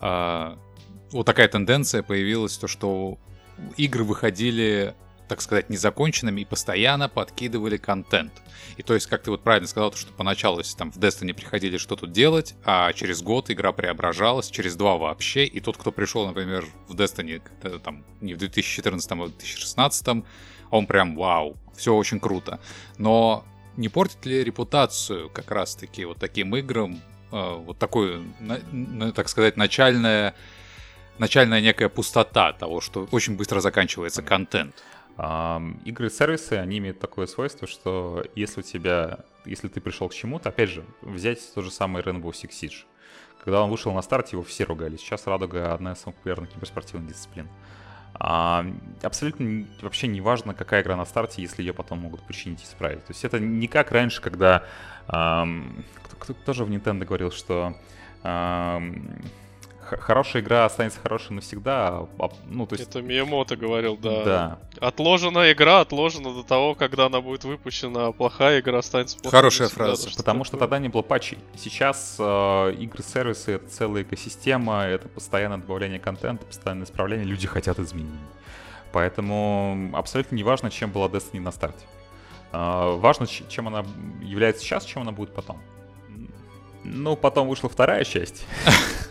А, 0.00 0.58
вот 1.10 1.24
такая 1.26 1.48
тенденция 1.48 2.02
появилась, 2.02 2.56
то, 2.58 2.66
что 2.66 3.18
игры 3.76 4.04
выходили 4.04 4.94
так 5.28 5.42
сказать, 5.42 5.68
незаконченными 5.68 6.40
и 6.40 6.44
постоянно 6.44 7.08
подкидывали 7.08 7.76
контент. 7.76 8.32
И 8.76 8.82
то 8.82 8.94
есть, 8.94 9.06
как 9.06 9.22
ты 9.22 9.30
вот 9.30 9.42
правильно 9.42 9.68
сказал, 9.68 9.92
что 9.92 10.12
поначалу, 10.12 10.58
если 10.58 10.76
там 10.76 10.90
в 10.90 10.96
Destiny 10.96 11.34
приходили 11.34 11.76
что 11.76 11.96
тут 11.96 12.12
делать, 12.12 12.54
а 12.64 12.92
через 12.94 13.22
год 13.22 13.50
игра 13.50 13.72
преображалась, 13.72 14.50
через 14.50 14.74
два 14.74 14.96
вообще, 14.96 15.44
и 15.44 15.60
тот, 15.60 15.76
кто 15.76 15.92
пришел, 15.92 16.26
например, 16.26 16.66
в 16.88 16.94
Destiny 16.94 17.42
там 17.80 18.04
не 18.20 18.34
в 18.34 18.38
2014, 18.38 19.10
а 19.12 19.14
в 19.14 19.28
2016, 19.28 20.24
он 20.70 20.86
прям 20.86 21.16
вау, 21.16 21.56
все 21.76 21.94
очень 21.94 22.20
круто. 22.20 22.60
Но 22.96 23.44
не 23.76 23.88
портит 23.88 24.26
ли 24.26 24.42
репутацию 24.44 25.30
как 25.30 25.50
раз-таки 25.50 26.04
вот 26.04 26.18
таким 26.18 26.54
играм, 26.56 27.00
э, 27.32 27.54
вот 27.56 27.78
такую, 27.78 28.24
так 29.14 29.28
сказать, 29.28 29.56
начальная 29.56 30.34
начальная 31.18 31.60
некая 31.60 31.88
пустота 31.88 32.52
того, 32.52 32.80
что 32.80 33.08
очень 33.10 33.36
быстро 33.36 33.60
заканчивается 33.60 34.22
контент. 34.22 34.74
Игры-сервисы, 35.16 36.52
они 36.52 36.78
имеют 36.78 37.00
такое 37.00 37.26
свойство, 37.26 37.66
что 37.66 38.24
если 38.36 38.60
у 38.60 38.62
тебя, 38.62 39.18
если 39.44 39.66
ты 39.66 39.80
пришел 39.80 40.08
к 40.08 40.14
чему-то, 40.14 40.50
опять 40.50 40.70
же, 40.70 40.84
взять 41.02 41.40
тот 41.54 41.64
же 41.64 41.72
самый 41.72 42.02
Rainbow 42.02 42.30
Six 42.30 42.50
Siege. 42.50 42.84
Когда 43.44 43.62
он 43.64 43.70
вышел 43.70 43.92
на 43.92 44.02
старт, 44.02 44.28
его 44.28 44.42
все 44.44 44.64
ругали. 44.64 44.96
Сейчас 44.96 45.26
Радуга 45.26 45.72
одна 45.74 45.92
из 45.92 45.98
самых 45.98 46.16
популярных 46.18 46.50
киберспортивных 46.50 47.08
дисциплин. 47.08 47.48
А, 48.20 48.66
абсолютно 49.02 49.64
вообще 49.80 50.08
не 50.08 50.20
важно, 50.20 50.54
какая 50.54 50.82
игра 50.82 50.96
на 50.96 51.04
старте, 51.04 51.42
если 51.42 51.62
ее 51.62 51.72
потом 51.72 52.00
могут 52.00 52.22
починить 52.22 52.62
и 52.62 52.64
исправить. 52.64 53.04
То 53.04 53.12
есть 53.12 53.24
это 53.24 53.38
не 53.38 53.68
как 53.68 53.92
раньше, 53.92 54.20
когда 54.20 54.64
эм, 55.08 55.84
кто, 56.02 56.16
кто, 56.16 56.34
кто 56.34 56.52
же 56.52 56.64
в 56.64 56.70
Nintendo 56.70 57.04
говорил, 57.04 57.30
что 57.30 57.76
эм, 58.24 59.22
хорошая 59.96 60.42
игра 60.42 60.64
останется 60.64 61.00
хорошей 61.00 61.32
навсегда. 61.32 62.06
А, 62.18 62.30
ну, 62.46 62.66
то 62.66 62.74
есть... 62.74 62.88
Это 62.88 63.02
Миямото 63.02 63.56
говорил, 63.56 63.96
да. 63.96 64.24
Да. 64.24 64.58
Отложена 64.80 65.50
игра 65.52 65.80
отложена 65.80 66.34
до 66.34 66.42
того, 66.42 66.74
когда 66.74 67.06
она 67.06 67.20
будет 67.20 67.44
выпущена, 67.44 68.08
а 68.08 68.12
плохая 68.12 68.60
игра 68.60 68.78
останется 68.78 69.16
плохой. 69.18 69.38
Хорошая 69.38 69.66
навсегда, 69.66 69.84
фраза. 69.84 70.16
Потому 70.16 70.44
что 70.44 70.56
тогда 70.56 70.78
не 70.78 70.88
было 70.88 71.02
патчей. 71.02 71.38
Сейчас 71.56 72.16
э, 72.18 72.74
игры-сервисы— 72.78 73.52
это 73.52 73.68
целая 73.68 74.02
экосистема, 74.02 74.84
это 74.84 75.08
постоянное 75.08 75.58
добавление 75.58 75.98
контента, 75.98 76.44
постоянное 76.44 76.84
исправление, 76.84 77.26
люди 77.26 77.46
хотят 77.46 77.78
изменений. 77.78 78.18
Поэтому 78.92 79.90
абсолютно 79.94 80.34
не 80.34 80.42
важно, 80.42 80.70
чем 80.70 80.90
была 80.90 81.06
Destiny 81.06 81.40
на 81.40 81.52
старте. 81.52 81.84
Э, 82.52 82.96
важно, 82.96 83.26
чем 83.26 83.68
она 83.68 83.84
является 84.22 84.62
сейчас, 84.62 84.84
чем 84.84 85.02
она 85.02 85.12
будет 85.12 85.34
потом. 85.34 85.60
Ну, 86.84 87.16
потом 87.16 87.48
вышла 87.48 87.68
вторая 87.68 88.04
часть. 88.04 88.44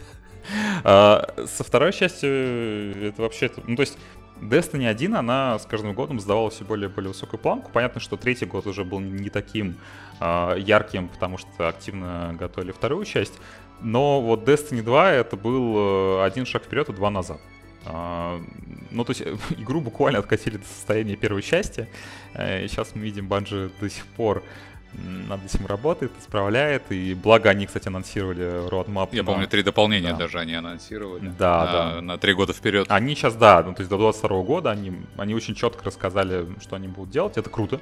А, 0.83 1.33
со 1.45 1.63
второй 1.63 1.93
частью 1.93 3.09
это 3.09 3.21
вообще... 3.21 3.51
Ну, 3.65 3.75
то 3.75 3.81
есть 3.81 3.97
Destiny 4.41 4.87
1, 4.87 5.15
она 5.15 5.57
с 5.57 5.65
каждым 5.65 5.93
годом 5.93 6.19
сдавала 6.19 6.49
все 6.49 6.63
более 6.63 6.89
и 6.89 6.93
более 6.93 7.09
высокую 7.09 7.39
планку. 7.39 7.71
Понятно, 7.71 7.99
что 7.99 8.17
третий 8.17 8.45
год 8.45 8.67
уже 8.67 8.83
был 8.83 8.99
не 8.99 9.29
таким 9.29 9.77
э, 10.19 10.55
ярким, 10.59 11.09
потому 11.09 11.37
что 11.37 11.67
активно 11.67 12.35
готовили 12.39 12.71
вторую 12.71 13.05
часть. 13.05 13.33
Но 13.81 14.21
вот 14.21 14.47
Destiny 14.47 14.81
2 14.81 15.11
это 15.11 15.37
был 15.37 16.21
один 16.21 16.45
шаг 16.45 16.63
вперед 16.63 16.89
и 16.89 16.93
два 16.93 17.09
назад. 17.09 17.39
Uh, 17.85 18.43
ну, 18.91 19.05
то 19.05 19.11
есть 19.11 19.21
игру 19.57 19.81
буквально 19.81 20.19
откатили 20.19 20.57
до 20.57 20.65
состояния 20.65 21.15
первой 21.15 21.41
части. 21.41 21.87
И 22.33 22.67
сейчас 22.67 22.91
мы 22.95 23.01
видим, 23.01 23.27
Банжи 23.27 23.71
до 23.79 23.89
сих 23.89 24.05
пор 24.05 24.43
над 24.93 25.45
этим 25.45 25.65
работает, 25.65 26.11
исправляет, 26.19 26.91
и 26.91 27.13
благо 27.13 27.49
они, 27.49 27.65
кстати, 27.65 27.87
анонсировали 27.87 28.67
roadmap. 28.69 29.09
Я 29.11 29.23
на... 29.23 29.31
помню, 29.31 29.47
три 29.47 29.63
дополнения 29.63 30.11
да. 30.11 30.17
даже 30.17 30.39
они 30.39 30.53
анонсировали. 30.53 31.27
Да, 31.37 31.65
на, 31.65 31.71
да. 31.71 32.01
На 32.01 32.17
три 32.17 32.33
года 32.33 32.53
вперед. 32.53 32.87
Они 32.89 33.15
сейчас, 33.15 33.35
да, 33.35 33.63
ну 33.63 33.73
то 33.73 33.81
есть 33.81 33.89
до 33.89 33.97
22 33.97 34.43
года 34.43 34.71
они, 34.71 34.93
они 35.17 35.35
очень 35.35 35.55
четко 35.55 35.85
рассказали, 35.85 36.47
что 36.61 36.75
они 36.75 36.87
будут 36.87 37.11
делать, 37.11 37.37
это 37.37 37.49
круто. 37.49 37.79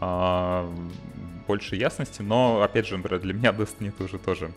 А, 0.00 0.68
больше 1.46 1.76
ясности, 1.76 2.22
но, 2.22 2.62
опять 2.62 2.86
же, 2.86 2.96
например, 2.96 3.20
для 3.20 3.34
меня 3.34 3.50
Destiny 3.50 3.88
это 3.88 4.04
уже 4.04 4.18
тоже 4.18 4.52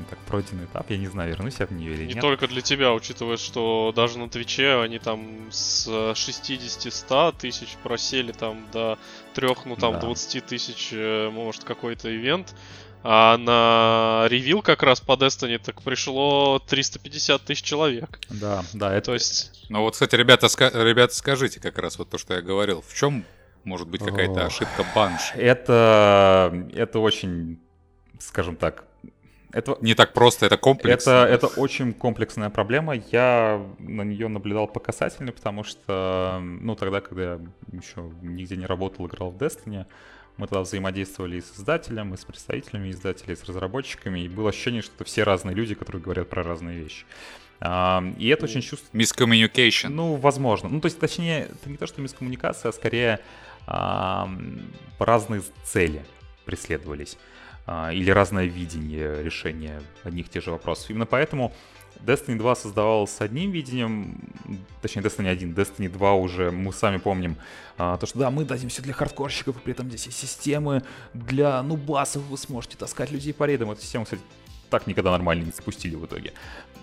скажем 0.00 0.06
так, 0.08 0.18
пройденный 0.20 0.64
этап. 0.64 0.90
Я 0.90 0.98
не 0.98 1.06
знаю, 1.06 1.30
вернусь 1.30 1.56
я 1.58 1.66
в 1.66 1.72
нее 1.72 1.92
или 1.92 2.02
не 2.02 2.06
нет. 2.08 2.16
Не 2.16 2.20
только 2.20 2.48
для 2.48 2.60
тебя, 2.60 2.92
учитывая, 2.92 3.36
что 3.36 3.92
даже 3.94 4.18
на 4.18 4.28
Твиче 4.28 4.80
они 4.80 4.98
там 4.98 5.48
с 5.50 5.88
60-100 5.88 7.34
тысяч 7.38 7.76
просели 7.82 8.32
там 8.32 8.66
до 8.72 8.98
3, 9.34 9.48
ну 9.66 9.76
там 9.76 9.94
да. 9.94 10.00
20 10.00 10.44
тысяч, 10.44 10.90
э, 10.92 11.30
может, 11.30 11.64
какой-то 11.64 12.14
ивент. 12.14 12.54
А 13.02 13.38
на 13.38 14.28
ревил 14.28 14.60
как 14.60 14.82
раз 14.82 15.00
по 15.00 15.12
Destiny 15.12 15.58
так 15.58 15.80
пришло 15.80 16.58
350 16.58 17.42
тысяч 17.42 17.62
человек. 17.62 18.20
Да, 18.28 18.62
да, 18.74 18.94
это... 18.94 19.06
То 19.06 19.14
есть... 19.14 19.66
Ну 19.70 19.80
вот, 19.80 19.94
кстати, 19.94 20.14
ребята, 20.16 20.48
ска... 20.48 20.70
ребята, 20.74 21.14
скажите 21.14 21.60
как 21.60 21.78
раз 21.78 21.98
вот 21.98 22.10
то, 22.10 22.18
что 22.18 22.34
я 22.34 22.42
говорил. 22.42 22.84
В 22.86 22.94
чем 22.94 23.24
может 23.64 23.88
быть 23.88 24.02
какая-то 24.02 24.46
ошибка 24.46 24.84
банш? 24.94 25.32
Это, 25.34 26.68
это 26.74 26.98
очень, 26.98 27.58
скажем 28.18 28.56
так, 28.56 28.84
это 29.52 29.76
не 29.80 29.94
так 29.94 30.12
просто, 30.12 30.46
это 30.46 30.56
комплекс. 30.56 31.06
Это, 31.06 31.26
это 31.26 31.46
очень 31.46 31.92
комплексная 31.92 32.50
проблема. 32.50 32.94
Я 32.94 33.60
на 33.78 34.02
нее 34.02 34.28
наблюдал 34.28 34.66
по 34.66 34.80
касательной, 34.80 35.32
потому 35.32 35.64
что, 35.64 36.40
ну, 36.42 36.74
тогда, 36.76 37.00
когда 37.00 37.22
я 37.22 37.40
еще 37.72 38.10
нигде 38.22 38.56
не 38.56 38.66
работал, 38.66 39.06
играл 39.06 39.30
в 39.30 39.36
Destiny, 39.36 39.86
мы 40.36 40.46
тогда 40.46 40.62
взаимодействовали 40.62 41.36
и 41.36 41.40
с 41.40 41.52
издателем, 41.56 42.14
и 42.14 42.16
с 42.16 42.24
представителями 42.24 42.90
издателей, 42.90 43.34
и 43.34 43.36
с 43.36 43.44
разработчиками, 43.44 44.20
и 44.20 44.28
было 44.28 44.48
ощущение, 44.50 44.80
что 44.80 44.94
это 44.94 45.04
все 45.04 45.22
разные 45.22 45.54
люди, 45.54 45.74
которые 45.74 46.02
говорят 46.02 46.28
про 46.28 46.42
разные 46.42 46.78
вещи. 46.78 47.04
И 47.62 48.28
это 48.28 48.44
очень 48.44 48.62
чувствуется... 48.62 48.96
Miscommunication. 48.96 49.90
Ну, 49.90 50.14
возможно. 50.14 50.70
Ну, 50.70 50.80
то 50.80 50.86
есть, 50.86 50.98
точнее, 50.98 51.42
это 51.42 51.68
не 51.68 51.76
то, 51.76 51.86
что 51.86 52.00
мискоммуникация, 52.00 52.70
а 52.70 52.72
скорее 52.72 53.20
разные 54.98 55.42
цели 55.64 56.02
преследовались. 56.46 57.18
А, 57.72 57.92
или 57.92 58.10
разное 58.10 58.46
видение 58.46 59.22
решения 59.22 59.80
одних 60.02 60.26
и 60.26 60.28
тех 60.28 60.42
же 60.42 60.50
вопросов. 60.50 60.90
Именно 60.90 61.06
поэтому 61.06 61.52
Destiny 62.00 62.36
2 62.36 62.56
создавалась 62.56 63.12
с 63.12 63.20
одним 63.20 63.52
видением, 63.52 64.18
точнее 64.82 65.02
Destiny 65.02 65.28
1, 65.28 65.54
Destiny 65.54 65.88
2 65.88 66.14
уже, 66.14 66.50
мы 66.50 66.72
сами 66.72 66.96
помним, 66.96 67.36
а, 67.78 67.96
то, 67.96 68.06
что 68.06 68.18
да, 68.18 68.32
мы 68.32 68.44
дадим 68.44 68.70
все 68.70 68.82
для 68.82 68.92
хардкорщиков, 68.92 69.56
и 69.56 69.60
при 69.60 69.72
этом 69.72 69.88
здесь 69.88 70.06
есть 70.06 70.18
системы 70.18 70.82
для 71.14 71.62
нубасов, 71.62 72.22
вы 72.24 72.36
сможете 72.38 72.76
таскать 72.76 73.12
людей 73.12 73.32
по 73.32 73.44
рейдам. 73.44 73.70
Эту 73.70 73.82
систему, 73.82 74.02
кстати, 74.02 74.22
так 74.68 74.88
никогда 74.88 75.12
нормально 75.12 75.44
не 75.44 75.52
спустили 75.52 75.94
в 75.94 76.04
итоге. 76.04 76.32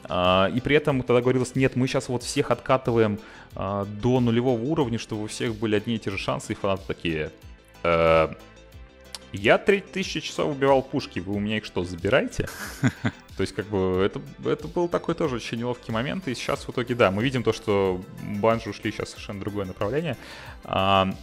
А, 0.05 0.49
и 0.55 0.61
при 0.61 0.77
этом 0.77 1.03
тогда 1.03 1.21
говорилось, 1.21 1.53
нет, 1.55 1.75
мы 1.75 1.87
сейчас 1.87 2.07
вот 2.07 2.23
всех 2.23 2.49
откатываем 2.49 3.19
до 3.55 4.19
нулевого 4.21 4.61
уровня, 4.61 4.99
чтобы 4.99 5.23
у 5.23 5.27
всех 5.27 5.55
были 5.55 5.75
одни 5.75 5.95
и 5.95 5.99
те 5.99 6.11
же 6.11 6.17
шансы, 6.17 6.53
и 6.53 6.55
фанаты 6.55 6.83
такие, 6.87 7.31
э, 7.83 8.29
я 9.33 9.57
3000 9.57 10.21
часов 10.21 10.51
убивал 10.51 10.81
пушки, 10.81 11.19
вы 11.19 11.35
у 11.35 11.39
меня 11.39 11.57
их 11.57 11.65
что, 11.65 11.83
забираете? 11.83 12.47
То 13.37 13.41
есть, 13.41 13.53
как 13.53 13.67
бы, 13.67 14.01
это, 14.03 14.19
это 14.49 14.67
был 14.67 14.87
такой 14.87 15.13
тоже 15.13 15.35
очень 15.35 15.59
неловкий 15.59 15.93
момент, 15.93 16.27
и 16.27 16.33
сейчас 16.33 16.67
в 16.67 16.71
итоге, 16.71 16.95
да, 16.95 17.11
мы 17.11 17.23
видим 17.23 17.43
то, 17.43 17.53
что 17.53 18.01
банжи 18.23 18.69
ушли 18.69 18.91
сейчас 18.91 19.09
совершенно 19.09 19.39
другое 19.39 19.65
направление, 19.65 20.17
а, 20.63 21.13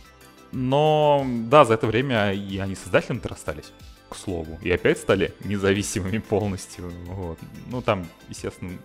но, 0.53 1.27
да, 1.27 1.65
за 1.65 1.75
это 1.75 1.89
время 1.89 2.33
и 2.33 2.59
они 2.59 2.77
создателями-то 2.77 3.31
расстались, 3.31 3.73
к 4.09 4.15
слову, 4.15 4.61
и 4.63 4.71
опять 4.71 4.99
стали 4.99 5.35
независимыми 5.41 6.19
полностью, 6.19 6.93
вот. 7.07 7.39
Ну, 7.67 7.83
там, 7.83 8.07
естественно, 8.29 8.79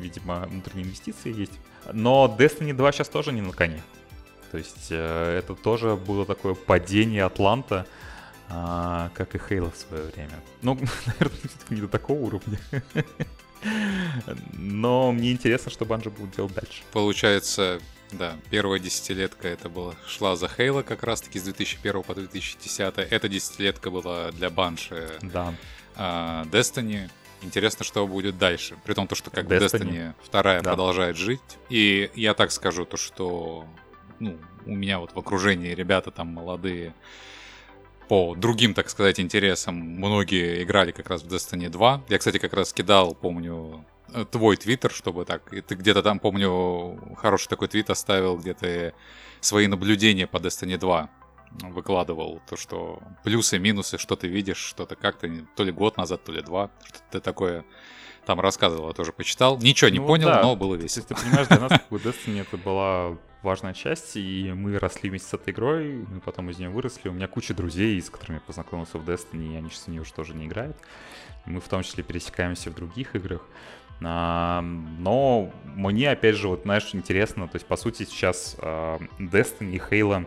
видимо, 0.00 0.46
внутренние 0.50 0.86
инвестиции 0.86 1.32
есть, 1.32 1.52
но 1.92 2.34
Destiny 2.36 2.72
2 2.72 2.92
сейчас 2.92 3.08
тоже 3.08 3.32
не 3.32 3.42
на 3.42 3.52
коне, 3.52 3.80
то 4.50 4.58
есть, 4.58 4.88
э, 4.90 5.38
это 5.38 5.54
тоже 5.54 5.94
было 5.94 6.26
такое 6.26 6.54
падение 6.54 7.24
Атланта, 7.24 7.86
а, 8.48 9.10
как 9.14 9.34
и 9.34 9.38
Хейла 9.38 9.70
в 9.70 9.76
свое 9.76 10.04
время. 10.04 10.40
Ну, 10.62 10.74
наверное, 11.06 11.40
не 11.70 11.80
до 11.80 11.88
такого 11.88 12.18
уровня. 12.18 12.58
Но 14.52 15.12
мне 15.12 15.32
интересно, 15.32 15.70
что 15.70 15.84
Банжи 15.84 16.10
будут 16.10 16.36
делать 16.36 16.54
дальше. 16.54 16.82
Получается, 16.92 17.80
Да, 18.12 18.36
первая 18.50 18.78
десятилетка 18.78 19.48
это 19.48 19.68
была 19.68 19.94
шла 20.06 20.36
за 20.36 20.48
Хейла 20.48 20.82
как 20.82 21.02
раз-таки 21.02 21.40
с 21.40 21.42
2001 21.42 22.02
по 22.04 22.14
2010. 22.14 22.94
Эта 22.98 23.28
десятилетка 23.28 23.90
была 23.90 24.30
для 24.30 24.48
Банши. 24.50 25.10
Да. 25.22 25.52
А, 25.96 26.44
Destiny. 26.52 27.10
Интересно, 27.42 27.84
что 27.84 28.06
будет 28.06 28.38
дальше. 28.38 28.76
При 28.84 28.94
том, 28.94 29.08
то, 29.08 29.14
что 29.16 29.30
как 29.30 29.46
Destiny. 29.46 29.80
Destiny 29.88 30.14
вторая 30.22 30.60
Да. 30.62 30.70
продолжает 30.70 31.16
жить. 31.16 31.40
И 31.68 32.10
я 32.14 32.34
так 32.34 32.52
скажу, 32.52 32.84
то, 32.84 32.96
что 32.96 33.66
ну, 34.20 34.38
у 34.66 34.74
меня 34.74 35.00
вот 35.00 35.12
в 35.12 35.18
окружении 35.18 35.74
ребята 35.74 36.10
там 36.12 36.28
молодые 36.28 36.94
по 38.08 38.34
другим, 38.34 38.74
так 38.74 38.88
сказать, 38.90 39.20
интересам 39.20 39.76
многие 39.76 40.62
играли 40.62 40.92
как 40.92 41.08
раз 41.08 41.22
в 41.22 41.26
Destiny 41.26 41.68
2. 41.68 42.04
Я, 42.08 42.18
кстати, 42.18 42.38
как 42.38 42.52
раз 42.52 42.72
кидал, 42.72 43.14
помню, 43.14 43.84
э, 44.12 44.24
твой 44.30 44.56
твиттер, 44.56 44.90
чтобы 44.90 45.24
так... 45.24 45.52
и 45.52 45.60
Ты 45.60 45.74
где-то 45.74 46.02
там, 46.02 46.18
помню, 46.18 47.16
хороший 47.16 47.48
такой 47.48 47.68
твит 47.68 47.90
оставил, 47.90 48.36
где 48.36 48.54
ты 48.54 48.94
свои 49.40 49.66
наблюдения 49.66 50.26
по 50.26 50.36
Destiny 50.36 50.78
2 50.78 51.10
выкладывал. 51.62 52.40
То, 52.48 52.56
что 52.56 53.02
плюсы, 53.24 53.58
минусы, 53.58 53.98
что 53.98 54.16
ты 54.16 54.28
видишь, 54.28 54.58
что-то 54.58 54.96
как-то, 54.96 55.28
то 55.56 55.64
ли 55.64 55.72
год 55.72 55.96
назад, 55.96 56.24
то 56.24 56.32
ли 56.32 56.42
два, 56.42 56.70
что-то 56.84 57.20
такое 57.20 57.64
там 58.26 58.40
рассказывал, 58.40 58.88
я 58.88 58.92
тоже 58.94 59.12
почитал. 59.12 59.56
Ничего 59.58 59.88
не 59.88 59.98
Ну 60.00 60.06
понял, 60.06 60.26
да. 60.26 60.42
но 60.42 60.56
было 60.56 60.76
То 60.76 60.82
есть, 60.82 60.96
весело. 60.96 61.16
ты 61.16 61.22
понимаешь, 61.24 61.46
для 61.48 61.60
нас 61.60 61.70
как 61.70 61.88
бы 61.88 61.96
Destiny 61.98 62.40
это 62.42 62.56
была 62.56 63.16
важная 63.42 63.72
часть, 63.72 64.16
и 64.16 64.52
мы 64.52 64.78
росли 64.78 65.08
вместе 65.08 65.28
с 65.28 65.34
этой 65.34 65.52
игрой, 65.54 66.04
мы 66.10 66.20
потом 66.20 66.50
из 66.50 66.58
нее 66.58 66.68
выросли. 66.68 67.08
У 67.08 67.12
меня 67.12 67.28
куча 67.28 67.54
друзей, 67.54 68.02
с 68.02 68.10
которыми 68.10 68.36
я 68.38 68.40
познакомился 68.40 68.98
в 68.98 69.08
Destiny, 69.08 69.54
и 69.54 69.56
они 69.56 69.70
сейчас 69.70 69.84
в 69.84 69.88
нее 69.88 70.00
уже 70.02 70.12
тоже 70.12 70.34
не 70.34 70.46
играют. 70.46 70.76
Мы 71.44 71.60
в 71.60 71.68
том 71.68 71.82
числе 71.84 72.02
пересекаемся 72.02 72.70
в 72.70 72.74
других 72.74 73.14
играх. 73.14 73.42
А, 74.02 74.60
но 74.60 75.50
мне, 75.64 76.10
опять 76.10 76.34
же, 76.34 76.48
вот, 76.48 76.62
знаешь, 76.62 76.90
интересно, 76.92 77.46
то 77.48 77.56
есть, 77.56 77.66
по 77.66 77.76
сути, 77.76 78.02
сейчас 78.04 78.56
а, 78.58 78.98
Destiny 79.20 79.76
и 79.76 79.78
Halo 79.78 80.26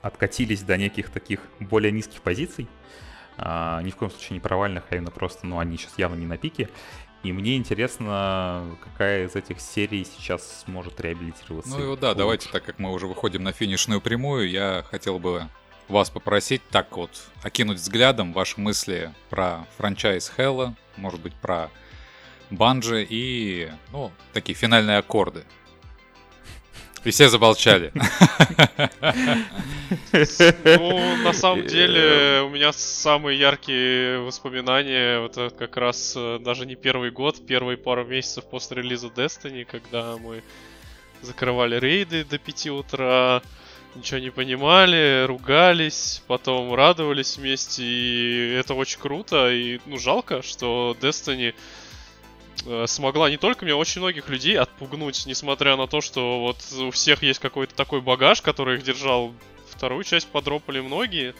откатились 0.00 0.62
до 0.62 0.76
неких 0.76 1.10
таких 1.10 1.40
более 1.60 1.90
низких 1.90 2.22
позиций. 2.22 2.68
А, 3.36 3.82
ни 3.82 3.90
в 3.90 3.96
коем 3.96 4.10
случае 4.10 4.34
не 4.34 4.40
провальных, 4.40 4.84
а 4.90 4.96
именно 4.96 5.10
просто, 5.10 5.46
ну, 5.46 5.58
они 5.58 5.76
сейчас 5.76 5.98
явно 5.98 6.16
не 6.16 6.26
на 6.26 6.36
пике. 6.36 6.68
И 7.22 7.32
мне 7.32 7.56
интересно, 7.56 8.76
какая 8.84 9.26
из 9.26 9.34
этих 9.34 9.58
серий 9.60 10.04
сейчас 10.04 10.64
сможет 10.66 11.00
реабилитироваться. 11.00 11.70
Ну 11.70 11.82
и 11.82 11.86
вот 11.86 12.00
да, 12.00 12.08
лучше. 12.08 12.18
давайте, 12.18 12.48
так 12.50 12.64
как 12.64 12.78
мы 12.78 12.92
уже 12.92 13.06
выходим 13.06 13.42
на 13.42 13.52
финишную 13.52 14.02
прямую, 14.02 14.50
я 14.50 14.84
хотел 14.90 15.18
бы 15.18 15.48
вас 15.88 16.10
попросить 16.10 16.62
так 16.68 16.96
вот 16.96 17.10
окинуть 17.42 17.78
взглядом 17.78 18.32
ваши 18.32 18.60
мысли 18.60 19.12
про 19.30 19.66
франчайз 19.78 20.28
Хэлла, 20.28 20.74
может 20.96 21.20
быть, 21.20 21.34
про 21.34 21.70
Банжи 22.50 23.06
и, 23.08 23.70
ну, 23.90 24.12
такие 24.32 24.54
финальные 24.54 24.98
аккорды. 24.98 25.44
И 27.04 27.10
все 27.10 27.28
замолчали. 27.28 27.92
Ну, 30.12 31.16
на 31.22 31.32
самом 31.32 31.66
деле, 31.66 32.42
у 32.42 32.48
меня 32.48 32.72
самые 32.72 33.38
яркие 33.38 34.20
воспоминания, 34.20 35.20
вот 35.20 35.36
это 35.36 35.54
как 35.54 35.76
раз 35.76 36.14
э, 36.16 36.38
даже 36.40 36.66
не 36.66 36.76
первый 36.76 37.10
год, 37.10 37.46
первые 37.46 37.76
пару 37.76 38.04
месяцев 38.04 38.44
после 38.44 38.78
релиза 38.78 39.08
Destiny, 39.08 39.64
когда 39.64 40.16
мы 40.16 40.42
закрывали 41.20 41.78
рейды 41.78 42.24
до 42.24 42.38
5 42.38 42.66
утра, 42.68 43.42
ничего 43.94 44.20
не 44.20 44.30
понимали, 44.30 45.24
ругались, 45.26 46.22
потом 46.26 46.74
радовались 46.74 47.36
вместе, 47.36 47.82
и 47.84 48.54
это 48.58 48.74
очень 48.74 49.00
круто, 49.00 49.52
и, 49.52 49.80
ну, 49.86 49.98
жалко, 49.98 50.42
что 50.42 50.96
Destiny 51.00 51.50
э, 51.50 51.54
смогла 52.86 53.30
не 53.30 53.36
только 53.36 53.64
меня, 53.64 53.76
очень 53.76 54.00
многих 54.00 54.28
людей 54.28 54.58
отпугнуть, 54.58 55.26
несмотря 55.26 55.76
на 55.76 55.86
то, 55.86 56.00
что 56.00 56.40
вот 56.40 56.58
у 56.78 56.90
всех 56.90 57.22
есть 57.22 57.40
какой-то 57.40 57.74
такой 57.74 58.00
багаж, 58.00 58.40
который 58.42 58.76
их 58.76 58.84
держал. 58.84 59.32
Вторую 59.70 60.04
часть 60.04 60.28
подропали 60.28 60.80
многие. 60.80 61.34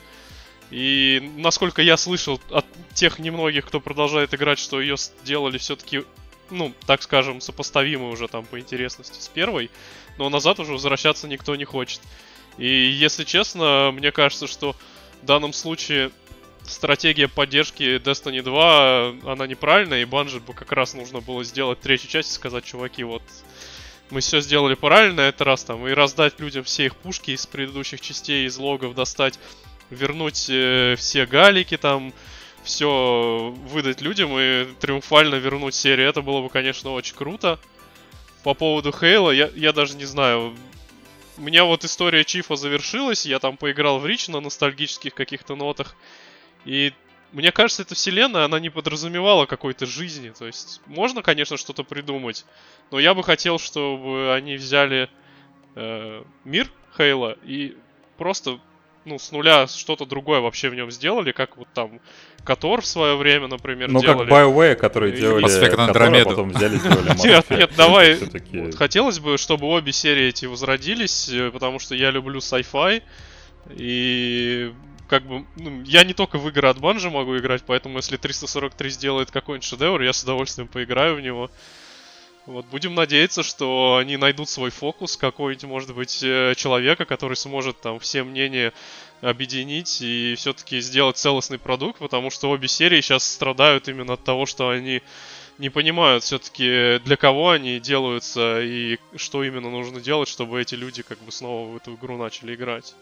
И 0.71 1.33
насколько 1.37 1.83
я 1.83 1.97
слышал 1.97 2.41
от 2.51 2.67
тех 2.95 3.19
немногих, 3.19 3.67
кто 3.67 3.81
продолжает 3.81 4.35
играть, 4.35 4.59
что 4.59 4.81
ее 4.81 4.97
сделали 4.97 5.59
все-таки, 5.59 6.05
ну, 6.51 6.73
так 6.87 7.03
скажем, 7.03 7.41
сопоставимой 7.41 8.13
уже 8.13 8.29
там 8.29 8.45
по 8.45 8.59
интересности 8.59 9.21
с 9.21 9.29
первой, 9.29 9.71
но 10.19 10.29
назад 10.29 10.59
уже 10.59 10.73
возвращаться 10.73 11.29
никто 11.29 11.55
не 11.55 11.65
хочет. 11.65 12.01
И 12.59 12.67
если 12.67 13.25
честно, 13.25 13.93
мне 13.93 14.11
кажется, 14.11 14.47
что 14.47 14.75
в 15.23 15.27
данном 15.27 15.53
случае 15.53 16.11
стратегия 16.67 17.29
поддержки 17.29 17.97
Destiny 17.97 18.43
2, 18.43 19.33
она 19.33 19.47
неправильная, 19.47 20.03
и 20.03 20.05
Bungie 20.05 20.41
бы 20.41 20.55
как 20.55 20.73
раз 20.73 20.95
нужно 20.95 21.21
было 21.21 21.45
сделать 21.45 21.81
третью 21.81 22.11
часть 22.11 22.31
и 22.31 22.35
сказать, 22.35 22.65
чуваки, 22.65 23.05
вот 23.05 23.23
мы 24.11 24.21
все 24.21 24.41
сделали 24.41 24.75
правильно 24.75 25.23
этот 25.23 25.43
раз 25.43 25.65
там, 25.65 25.87
и 25.87 25.93
раздать 25.93 26.39
людям 26.41 26.65
все 26.65 26.87
их 26.87 26.97
пушки 26.97 27.33
из 27.33 27.47
предыдущих 27.47 28.01
частей, 28.01 28.47
из 28.47 28.57
логов 28.59 28.95
достать, 28.95 29.39
вернуть 29.91 30.47
э, 30.49 30.95
все 30.99 31.27
галики 31.27 31.77
там, 31.77 32.13
все 32.63 33.55
выдать 33.67 34.01
людям 34.01 34.39
и 34.39 34.67
триумфально 34.81 35.37
вернуть 35.37 35.75
серию. 35.75 36.09
Это 36.09 36.23
было 36.23 36.43
бы, 36.43 36.49
конечно, 36.49 36.91
очень 36.91 37.15
круто. 37.15 37.59
По 38.43 38.55
поводу 38.55 38.93
Хейла, 38.93 39.31
я, 39.31 39.51
я 39.55 39.73
даже 39.73 39.97
не 39.97 40.05
знаю. 40.05 40.55
У 41.37 41.43
меня 41.43 41.65
вот 41.65 41.85
история 41.85 42.25
Чифа 42.25 42.57
завершилась, 42.57 43.27
я 43.27 43.39
там 43.39 43.57
поиграл 43.57 43.99
в 43.99 44.07
Рич 44.07 44.29
на 44.29 44.41
ностальгических 44.41 45.15
каких-то 45.15 45.57
нотах. 45.57 45.97
И 46.65 46.93
мне 47.33 47.51
кажется, 47.51 47.83
эта 47.83 47.95
вселенная, 47.95 48.45
она 48.45 48.61
не 48.61 48.71
подразумевала 48.71 49.47
какой-то 49.47 49.87
жизни. 49.87 50.31
То 50.31 50.47
есть, 50.47 50.81
можно, 50.87 51.23
конечно, 51.23 51.57
что-то 51.57 51.83
придумать, 51.83 52.45
но 52.91 52.99
я 52.99 53.13
бы 53.15 53.23
хотел, 53.25 53.59
чтобы 53.59 54.33
они 54.35 54.55
взяли 54.57 55.09
э, 55.75 56.23
мир 56.45 56.71
Хейла 56.97 57.37
и 57.45 57.77
просто, 58.19 58.61
ну, 59.05 59.19
с 59.19 59.33
нуля 59.33 59.67
что-то 59.67 60.07
другое 60.07 60.41
вообще 60.41 60.69
в 60.69 60.77
нем 60.77 60.93
сделали, 60.93 61.33
как 61.33 61.57
вот 61.57 61.67
там 61.75 62.01
Котор 62.45 62.83
в 62.83 62.87
свое 62.87 63.17
время, 63.17 63.49
например, 63.49 63.91
Ну, 63.91 64.01
как 64.01 64.17
делали. 64.17 64.31
BioWare, 64.31 64.75
которые 64.77 65.15
И 65.15 65.17
делали 65.17 65.43
Котора, 65.69 65.91
Andromeda. 65.91 66.25
потом 66.25 66.51
взяли, 66.51 66.77
сделали 66.77 67.17
Нет, 67.27 67.51
нет, 67.51 67.71
давай. 67.77 68.19
Хотелось 68.77 69.19
бы, 69.19 69.39
чтобы 69.39 69.67
обе 69.67 69.93
серии 69.93 70.27
эти 70.29 70.47
возродились, 70.47 71.29
э, 71.31 71.51
потому 71.51 71.81
что 71.81 71.97
я 71.97 72.11
люблю 72.13 72.39
sci-fi. 72.39 73.03
И 73.71 74.73
как 75.09 75.27
бы, 75.27 75.45
ну, 75.57 75.83
я 75.85 76.05
не 76.05 76.15
только 76.15 76.39
в 76.39 76.49
игры 76.49 76.69
от 76.69 76.79
Bungie 76.79 77.11
могу 77.11 77.37
играть, 77.37 77.63
поэтому 77.67 77.99
если 77.99 78.17
343 78.17 78.91
сделает 78.91 79.31
какой-нибудь 79.31 79.67
шедевр, 79.67 80.03
я 80.03 80.13
с 80.13 80.23
удовольствием 80.23 80.69
поиграю 80.69 81.17
в 81.17 81.21
него. 81.21 81.51
Вот, 82.47 82.67
будем 82.67 82.95
надеяться, 82.95 83.43
что 83.43 83.97
они 83.97 84.19
найдут 84.19 84.51
свой 84.51 84.71
фокус, 84.71 85.17
какой-нибудь, 85.17 85.65
может 85.65 85.95
быть, 85.95 86.23
э, 86.23 86.53
человека, 86.57 87.07
который 87.07 87.37
сможет 87.37 87.81
там 87.81 87.99
все 87.99 88.23
мнения 88.23 88.75
объединить 89.23 90.03
и 90.03 90.35
все-таки 90.37 90.81
сделать 90.81 91.17
целостный 91.17 91.59
продукт, 91.59 92.01
потому 92.01 92.29
что 92.29 92.51
обе 92.51 92.69
серии 92.69 93.01
сейчас 93.01 93.25
страдают 93.25 93.89
именно 93.89 94.15
от 94.15 94.25
того, 94.25 94.45
что 94.45 94.69
они 94.69 95.03
не 95.57 95.71
понимают 95.71 96.23
все-таки 96.23 96.99
для 97.05 97.17
кого 97.17 97.51
они 97.51 97.81
делаются 97.81 98.61
и 98.61 98.99
что 99.17 99.43
именно 99.43 99.71
нужно 99.71 100.01
делать, 100.01 100.29
чтобы 100.29 100.61
эти 100.61 100.75
люди 100.75 101.03
как 101.03 101.19
бы 101.21 101.33
снова 101.33 101.71
в 101.71 101.77
эту 101.77 101.95
игру 101.95 102.19
начали 102.19 102.55
играть. 102.55 102.95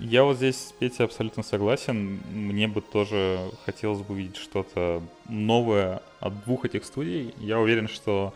Я 0.00 0.22
вот 0.22 0.36
здесь 0.36 0.56
с 0.56 0.72
Петей 0.72 1.04
абсолютно 1.04 1.42
согласен. 1.42 2.20
Мне 2.32 2.68
бы 2.68 2.80
тоже 2.80 3.40
хотелось 3.64 4.00
бы 4.00 4.14
увидеть 4.14 4.36
что-то 4.36 5.02
новое 5.28 6.02
от 6.20 6.44
двух 6.44 6.64
этих 6.64 6.84
студий. 6.84 7.34
Я 7.38 7.58
уверен, 7.58 7.88
что 7.88 8.32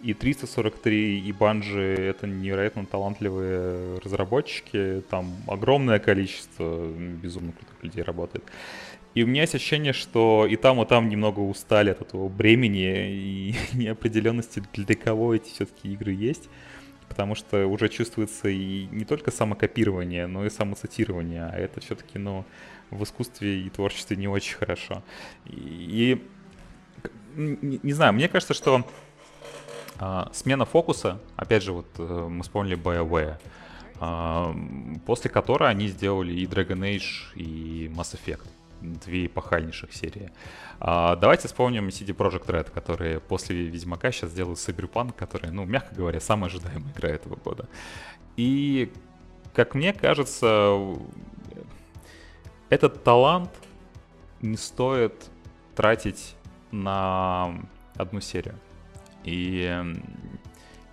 и 0.00 0.12
343, 0.12 1.20
и 1.20 1.32
Bungie— 1.32 1.94
это 1.96 2.26
невероятно 2.26 2.84
талантливые 2.84 3.98
разработчики. 4.00 5.02
Там 5.08 5.32
огромное 5.46 5.98
количество 5.98 6.86
безумно 6.86 7.52
крутых 7.52 7.82
людей 7.82 8.02
работает. 8.02 8.44
И 9.14 9.22
у 9.22 9.26
меня 9.26 9.40
есть 9.42 9.54
ощущение, 9.54 9.94
что 9.94 10.46
и 10.46 10.56
там, 10.56 10.82
и 10.82 10.84
там 10.84 11.08
немного 11.08 11.40
устали 11.40 11.88
от 11.88 12.02
этого 12.02 12.28
бремени 12.28 13.10
и 13.10 13.54
неопределенности, 13.72 14.62
для 14.74 14.94
кого 14.94 15.34
эти 15.34 15.48
все-таки 15.48 15.94
игры 15.94 16.12
есть. 16.12 16.50
Потому 17.08 17.34
что 17.34 17.66
уже 17.66 17.88
чувствуется 17.88 18.48
и 18.48 18.86
не 18.86 19.04
только 19.04 19.30
самокопирование, 19.30 20.26
но 20.26 20.44
и 20.44 20.50
самоцитирование. 20.50 21.46
А 21.46 21.56
это 21.56 21.80
все-таки, 21.80 22.18
ну, 22.18 22.44
в 22.90 23.02
искусстве 23.02 23.60
и 23.60 23.70
творчестве 23.70 24.16
не 24.16 24.28
очень 24.28 24.56
хорошо. 24.56 25.02
И, 25.46 26.24
не, 27.36 27.80
не 27.82 27.92
знаю, 27.92 28.12
мне 28.12 28.28
кажется, 28.28 28.54
что 28.54 28.84
а, 29.98 30.30
смена 30.32 30.64
фокуса, 30.64 31.20
опять 31.36 31.62
же, 31.62 31.72
вот 31.72 31.86
э, 31.98 32.26
мы 32.28 32.42
вспомнили 32.42 32.76
BioWare, 32.76 33.38
а, 33.98 34.54
после 35.06 35.30
которой 35.30 35.70
они 35.70 35.88
сделали 35.88 36.32
и 36.32 36.46
Dragon 36.46 36.80
Age, 36.80 37.34
и 37.34 37.90
Mass 37.94 38.14
Effect. 38.16 38.46
Две 38.80 39.26
эпохальнейших 39.26 39.92
серии. 39.92 40.30
А, 40.80 41.16
давайте 41.16 41.48
вспомним 41.48 41.88
CD 41.88 42.14
Projekt 42.14 42.46
Red, 42.46 42.70
которые 42.70 43.20
после 43.20 43.56
Ведьмака 43.66 44.12
сейчас 44.12 44.32
делают 44.32 44.58
Cyberpunk, 44.58 45.14
который, 45.14 45.50
ну, 45.50 45.64
мягко 45.64 45.94
говоря, 45.94 46.20
самая 46.20 46.50
ожидаемая 46.50 46.92
игра 46.92 47.08
этого 47.08 47.36
года. 47.36 47.68
И, 48.36 48.92
как 49.54 49.74
мне 49.74 49.92
кажется, 49.92 50.78
этот 52.68 53.02
талант 53.02 53.50
не 54.42 54.56
стоит 54.56 55.30
тратить 55.74 56.36
на 56.70 57.66
одну 57.96 58.20
серию. 58.20 58.58
И 59.24 59.84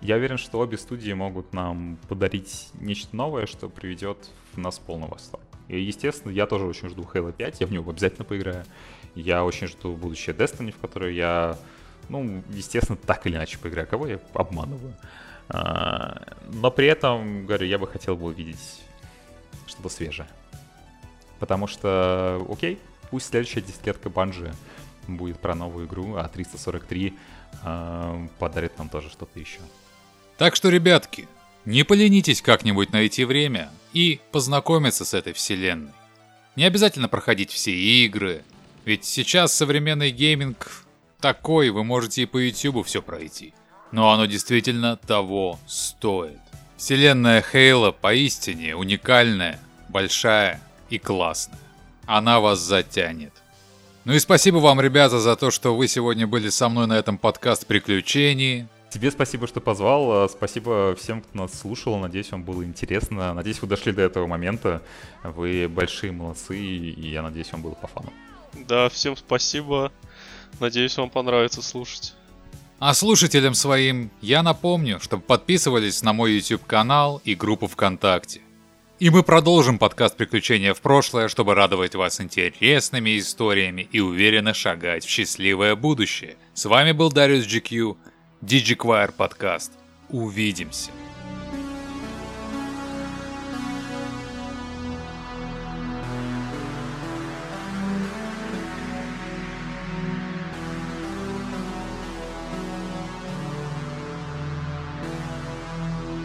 Я 0.04 0.16
уверен, 0.16 0.36
что 0.36 0.58
обе 0.58 0.76
студии 0.76 1.12
могут 1.14 1.54
нам 1.54 1.96
подарить 2.10 2.68
нечто 2.74 3.16
новое, 3.16 3.46
что 3.46 3.70
приведет 3.70 4.30
нас 4.54 4.78
в 4.78 4.82
полный 4.82 5.08
восторг. 5.08 5.43
И, 5.68 5.80
естественно, 5.80 6.30
я 6.30 6.46
тоже 6.46 6.66
очень 6.66 6.88
жду 6.88 7.02
Halo 7.02 7.32
5, 7.32 7.60
я 7.60 7.66
в 7.66 7.72
него 7.72 7.90
обязательно 7.90 8.24
поиграю. 8.24 8.64
Я 9.14 9.44
очень 9.44 9.66
жду 9.66 9.94
будущее 9.94 10.34
Destiny, 10.34 10.72
в 10.72 10.78
которое 10.78 11.12
я, 11.12 11.56
ну, 12.08 12.42
естественно, 12.50 12.96
так 12.98 13.26
или 13.26 13.36
иначе 13.36 13.58
поиграю. 13.58 13.86
Кого 13.86 14.06
я 14.06 14.20
обманываю? 14.34 14.94
А, 15.48 16.22
но 16.48 16.70
при 16.70 16.86
этом, 16.86 17.46
говорю, 17.46 17.66
я 17.66 17.78
бы 17.78 17.86
хотел 17.86 18.16
бы 18.16 18.26
увидеть 18.26 18.82
что-то 19.66 19.88
свежее. 19.88 20.28
Потому 21.38 21.66
что, 21.66 22.44
окей, 22.50 22.78
пусть 23.10 23.26
следующая 23.26 23.60
десятилетка 23.60 24.10
Банжи 24.10 24.52
будет 25.06 25.38
про 25.38 25.54
новую 25.54 25.86
игру, 25.86 26.16
а 26.16 26.28
343 26.28 27.14
э, 27.62 28.28
подарит 28.38 28.78
нам 28.78 28.88
тоже 28.88 29.10
что-то 29.10 29.38
еще. 29.38 29.60
Так 30.38 30.56
что, 30.56 30.68
ребятки, 30.70 31.28
не 31.64 31.82
поленитесь 31.84 32.42
как-нибудь 32.42 32.92
найти 32.92 33.24
время 33.24 33.70
и 33.92 34.20
познакомиться 34.32 35.04
с 35.04 35.14
этой 35.14 35.32
вселенной. 35.32 35.92
Не 36.56 36.64
обязательно 36.64 37.08
проходить 37.08 37.50
все 37.50 37.72
игры, 37.72 38.42
ведь 38.84 39.04
сейчас 39.04 39.52
современный 39.54 40.10
гейминг 40.10 40.84
такой, 41.20 41.70
вы 41.70 41.84
можете 41.84 42.22
и 42.22 42.26
по 42.26 42.38
YouTube 42.38 42.86
все 42.86 43.00
пройти. 43.02 43.54
Но 43.92 44.10
оно 44.12 44.26
действительно 44.26 44.96
того 44.96 45.58
стоит. 45.66 46.38
Вселенная 46.76 47.42
Хейла 47.42 47.92
поистине 47.92 48.76
уникальная, 48.76 49.60
большая 49.88 50.60
и 50.90 50.98
классная. 50.98 51.60
Она 52.06 52.40
вас 52.40 52.58
затянет. 52.58 53.32
Ну 54.04 54.12
и 54.12 54.18
спасибо 54.18 54.58
вам, 54.58 54.80
ребята, 54.80 55.18
за 55.18 55.34
то, 55.36 55.50
что 55.50 55.74
вы 55.74 55.88
сегодня 55.88 56.26
были 56.26 56.50
со 56.50 56.68
мной 56.68 56.86
на 56.86 56.92
этом 56.98 57.16
подкаст 57.16 57.66
приключений. 57.66 58.66
Тебе 58.94 59.10
спасибо, 59.10 59.48
что 59.48 59.60
позвал. 59.60 60.28
Спасибо 60.28 60.94
всем, 60.94 61.20
кто 61.20 61.36
нас 61.36 61.52
слушал. 61.52 61.98
Надеюсь, 61.98 62.30
вам 62.30 62.44
было 62.44 62.64
интересно. 62.64 63.34
Надеюсь, 63.34 63.60
вы 63.60 63.66
дошли 63.66 63.90
до 63.90 64.02
этого 64.02 64.28
момента. 64.28 64.82
Вы 65.24 65.66
большие 65.68 66.12
молодцы, 66.12 66.56
и 66.56 67.10
я 67.10 67.22
надеюсь, 67.22 67.50
вам 67.50 67.62
было 67.62 67.72
по 67.74 67.88
фану. 67.88 68.12
Да, 68.68 68.88
всем 68.88 69.16
спасибо. 69.16 69.90
Надеюсь, 70.60 70.96
вам 70.96 71.10
понравится 71.10 71.60
слушать. 71.60 72.14
А 72.78 72.94
слушателям 72.94 73.54
своим 73.54 74.12
я 74.20 74.44
напомню, 74.44 75.00
чтобы 75.00 75.24
подписывались 75.24 76.02
на 76.02 76.12
мой 76.12 76.34
YouTube 76.34 76.64
канал 76.64 77.20
и 77.24 77.34
группу 77.34 77.66
ВКонтакте. 77.66 78.42
И 79.00 79.10
мы 79.10 79.24
продолжим 79.24 79.80
подкаст 79.80 80.16
«Приключения 80.16 80.72
в 80.72 80.80
прошлое», 80.80 81.26
чтобы 81.26 81.56
радовать 81.56 81.96
вас 81.96 82.20
интересными 82.20 83.18
историями 83.18 83.88
и 83.90 83.98
уверенно 83.98 84.54
шагать 84.54 85.04
в 85.04 85.10
счастливое 85.10 85.74
будущее. 85.74 86.36
С 86.54 86.66
вами 86.66 86.92
был 86.92 87.10
Дариус 87.10 87.44
GQ, 87.44 87.96
DigiQuire 88.46 89.10
подкаст. 89.10 89.72
Увидимся. 90.10 90.90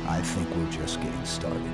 I 0.10 0.22
think 0.22 0.50
we're 0.56 0.70
just 0.72 1.00
getting 1.02 1.26
started. 1.26 1.69